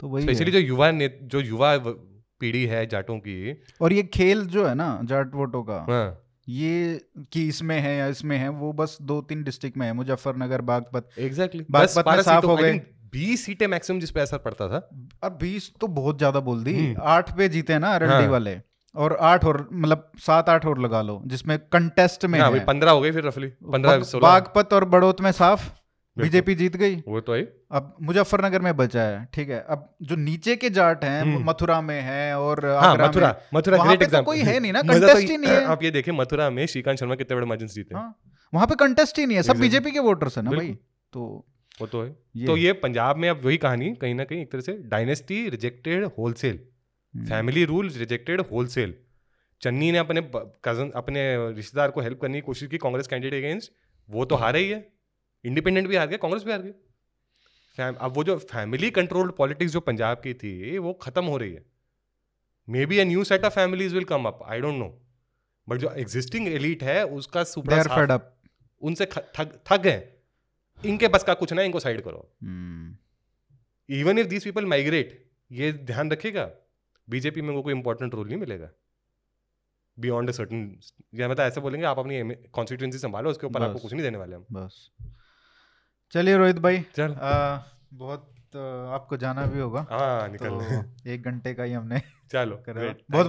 तो 0.00 0.08
वही 0.08 0.22
स्पेशली 0.22 0.50
जो 0.50 0.58
युवा 0.58 0.90
जो 0.90 1.40
युवा 1.40 1.76
पीढ़ी 2.44 2.64
है 2.66 2.86
जाटों 2.88 3.18
की। 3.20 3.36
और 3.80 3.92
ये 3.92 4.02
खेल 4.14 4.44
जो 4.48 4.66
है 4.66 4.74
ना 4.76 4.88
जाट 5.04 5.34
वोटों 5.34 5.62
का 5.64 5.84
हाँ। 5.88 6.06
ये 6.48 7.00
कि 7.32 7.46
इसमें 7.48 7.78
है 7.80 7.96
या 7.96 8.06
इसमें 8.08 8.36
है 8.38 8.48
वो 8.54 8.72
बस 8.74 8.96
दो 9.02 9.20
तीन 9.22 9.44
डिस्ट्रिक्ट 9.44 9.76
में 9.78 9.86
है 9.86 9.92
मुजफ्फरनगर 9.94 10.60
बागपत। 10.64 11.08
एग्जैक्टली 11.20 11.64
बागपत 11.70 12.08
में 12.08 12.22
साफ़ 12.22 12.46
हो 12.46 12.56
गए। 12.56 12.72
बीस 13.12 13.44
सीटें 13.44 13.66
मैक्सिमम 13.68 14.00
जिस 14.00 14.10
पे 14.10 14.20
असर 14.20 14.38
पड़ता 14.40 14.68
था। 14.68 14.78
अब 15.24 15.38
बीस 15.40 15.70
तो 15.80 15.86
बहुत 15.94 16.18
ज़्यादा 16.18 16.40
बोल 16.40 16.62
दी। 16.64 16.74
हम्म। 16.76 17.02
आठ 17.08 17.36
पे 17.36 17.48
जीते 17.48 17.78
ना 17.78 17.88
आरएलडी 17.90 18.14
हाँ। 18.14 18.30
वाले 18.30 18.56
और 18.94 19.16
आठ 19.22 19.44
और 19.44 19.68
मतलब 19.72 20.10
सात 20.20 20.48
आठ 20.48 20.66
और 20.66 20.80
लगा 20.80 21.00
लो 21.02 21.20
जिसमें 21.26 21.58
कंटेस्ट 21.72 22.24
में 22.26 22.38
हाँ 22.40 22.50
पंद्रह 22.66 22.90
हो 22.90 23.00
गए 23.00 23.12
फिर 23.12 23.24
रफली 23.24 23.46
पंद्रह 23.72 24.18
बागपत 24.20 24.72
और 24.72 24.84
बड़ौत 24.88 25.20
में 25.20 25.30
साफ़। 25.32 25.70
बीजेपी 26.16 26.54
जीत 26.54 26.76
गई। 26.76 26.94
वो 27.08 27.20
तो 27.20 27.32
आई 27.32 27.44
अब 27.72 27.94
मुजफ्फरनगर 28.02 28.62
में 28.62 28.76
बचा 28.76 29.02
है 29.02 29.24
ठीक 29.34 29.48
है। 29.50 29.60
अब 29.68 29.88
जो 30.02 30.16
नीचे 30.18 30.56
के 30.56 30.70
जाट 30.72 31.04
हैं 31.04 31.20
हम्म। 31.22 31.44
मथुरा 31.44 31.80
में 31.82 32.00
है 32.02 32.38
और 32.38 32.66
हाँ 32.66 32.94
मथुरा 32.98 33.34
मथुरा 33.54 33.78
ग्रेट 33.78 33.90
पे 33.90 33.96
तो 33.96 34.04
एग्जांपल 34.04 34.26
कोई 34.26 34.38
है 34.40 34.58
नहीं 34.60 34.72
ना, 34.72 34.82
मज़ा 34.84 35.12
तो 35.12 35.18
ही 35.18 35.36
नहीं 35.36 35.50
है। 35.50 35.64
आप 35.66 35.82
ये 35.82 35.90
देखिए 35.92 36.14
मथुरा 36.14 36.48
में 36.50 36.66
श्रीकांत 36.66 36.98
शर्मा 36.98 37.14
कितने 37.14 37.36
बड़े 37.36 37.46
मार्जिन 37.46 37.68
जीते। 37.70 37.94
हाँ 37.94 38.14
वहाँ 38.52 38.66
पे 38.66 38.74
कंटेस्ट 38.76 39.18
ही 39.18 39.26
नहीं 39.26 39.36
है 39.36 39.42
सब 39.42 39.58
बीजेपी 39.58 39.90
के 39.90 39.98
वोटर्स 40.00 40.38
है 40.38 40.44
ना 40.44 40.50
भाई। 40.52 40.72
तो 41.12 41.24
वो 41.80 41.86
तो 41.86 42.02
है। 42.02 42.08
ये 42.36 42.46
तो 42.46 42.56
ये 42.56 42.72
पंजाब 42.80 43.16
में 43.16 43.28
अब 43.28 43.40
वही 43.44 43.56
कहानी 43.58 43.92
कहीं 43.96 44.14
ना 44.14 44.24
कहीं 44.24 44.40
एक 44.40 44.52
तरह 44.52 44.60
से 44.62 44.72
dynasty 44.88 45.48
rejected 45.50 46.04
wholesale 46.18 46.60
family 47.14 47.64
rule 47.64 47.90
rejected 47.96 48.40
wholesale 48.50 48.94
Channi 49.62 49.90
ने 49.92 49.98
अपने 49.98 50.22
कज़न 50.64 50.90
अपने 50.96 51.22
रिश्तेदार 51.52 51.90
को 51.90 52.00
हेल्प 52.00 52.18
करने 52.22 52.34
की 52.34 52.46
कोशिश 52.46 52.68
की 52.68 52.78
कांग्रेस 52.78 53.06
कैंडिडेट 53.06 53.42
अगेंस्ट 53.42 53.72
वो 54.08 54.24
तो 54.24 54.36
हारा 54.36 54.58
ही 54.58 54.68
है। 54.68 54.78
इंडिपेंडेंट 55.44 55.88
भी 55.88 55.96
हार 55.96 56.06
गए 56.06 56.16
कांग्रेस 56.16 56.44
भी 56.44 56.50
हार 56.50 56.62
गई 56.62 56.72
अब 57.78 58.12
वो 58.16 58.24
जो 58.24 58.36
फैमिली 58.38 58.90
कंट्रोल्ड 58.90 59.32
पॉलिटिक्स 59.32 59.72
जो 59.72 59.80
पंजाब 59.80 60.20
की 60.24 60.34
थी 60.34 60.78
वो 60.78 60.92
खत्म 60.92 61.24
हो 61.24 61.36
रही 61.36 61.52
है। 61.52 61.64
May 62.68 62.84
be 62.86 62.98
a 62.98 63.04
new 63.04 63.24
set 63.24 63.44
of 63.44 63.54
families 63.54 63.94
will 63.94 64.04
come 64.04 64.24
up 64.24 64.42
I 64.42 64.60
don't 64.60 64.74
know 64.74 64.88
but 65.68 65.78
जो 65.78 65.90
एग्जिस्टिंग 65.94 66.48
एलिट 66.48 66.82
है 66.82 67.04
उसका 67.06 67.44
सुपरा. 67.44 68.08
उनसे 68.82 69.06
थक 69.06 69.52
थक 69.66 69.80
गए 69.80 70.02
इनके 70.82 71.08
बस 71.08 71.22
का 71.22 71.34
कुछ 71.34 71.52
ना 71.52 71.62
इनको 71.62 71.80
साइड 71.80 72.00
करो। 72.00 72.20
Even 73.88 74.18
if 74.18 74.26
these 74.26 74.44
people 74.44 74.66
migrate 74.66 75.30
ये 75.52 75.72
ध्यान 75.72 76.10
रखिएगा 76.10 76.50
बीजेपी 77.08 77.42
में 77.42 77.54
वो 77.54 77.62
कोई 77.62 77.72
इंपॉर्टेंट 77.74 78.14
रोल 78.14 78.28
नहीं 78.28 78.38
मिलेगा। 78.38 78.70
बियॉन्ड 79.98 80.28
अ 80.28 80.32
सर्टन 80.32 80.80
या 81.14 81.28
मतलब 81.28 81.44
ऐसे 81.44 81.60
बोलेंगे 81.60 81.86
आप 81.86 81.98
अपनी 81.98 82.34
कॉन्स्टिट्यूंसी 82.52 82.98
संभालो 82.98 83.30
उसके 83.30 83.46
ऊपर 83.46 83.62
आपको 83.62 83.78
कुछ 83.78 83.92
नहीं 83.92 84.02
देने 84.02 84.18
वाले 84.18 84.36
हम। 84.36 84.46
बस। 84.52 84.90
चलिए 86.14 86.36
रोहित 86.36 86.58
भाई 86.58 86.80
चल। 86.96 87.12
आ, 87.12 87.58
बहुत 87.92 88.30
आपको 88.94 89.16
जाना 89.16 89.46
भी 89.46 89.60
होगा। 89.60 89.86
हाँ 89.90 90.28
निकल 90.28 90.48
तो 90.48 91.10
एक 91.10 91.24
घंटे 91.24 91.54
का 91.54 91.62
ही 91.62 91.72
हमने 91.72 92.00
चलो 92.32 92.56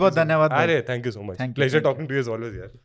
you 0.07 0.14
so- 0.14 0.18
धन्यवाद 0.18 0.52
अरे 0.52 0.82
thank 0.90 1.06
you 1.06 1.12
so 1.12 1.22
much 1.22 1.41
pleasure 1.56 1.80
talking 1.80 2.07
to 2.10 2.16
you 2.16 2.24
always 2.34 2.57
यार। 2.57 2.78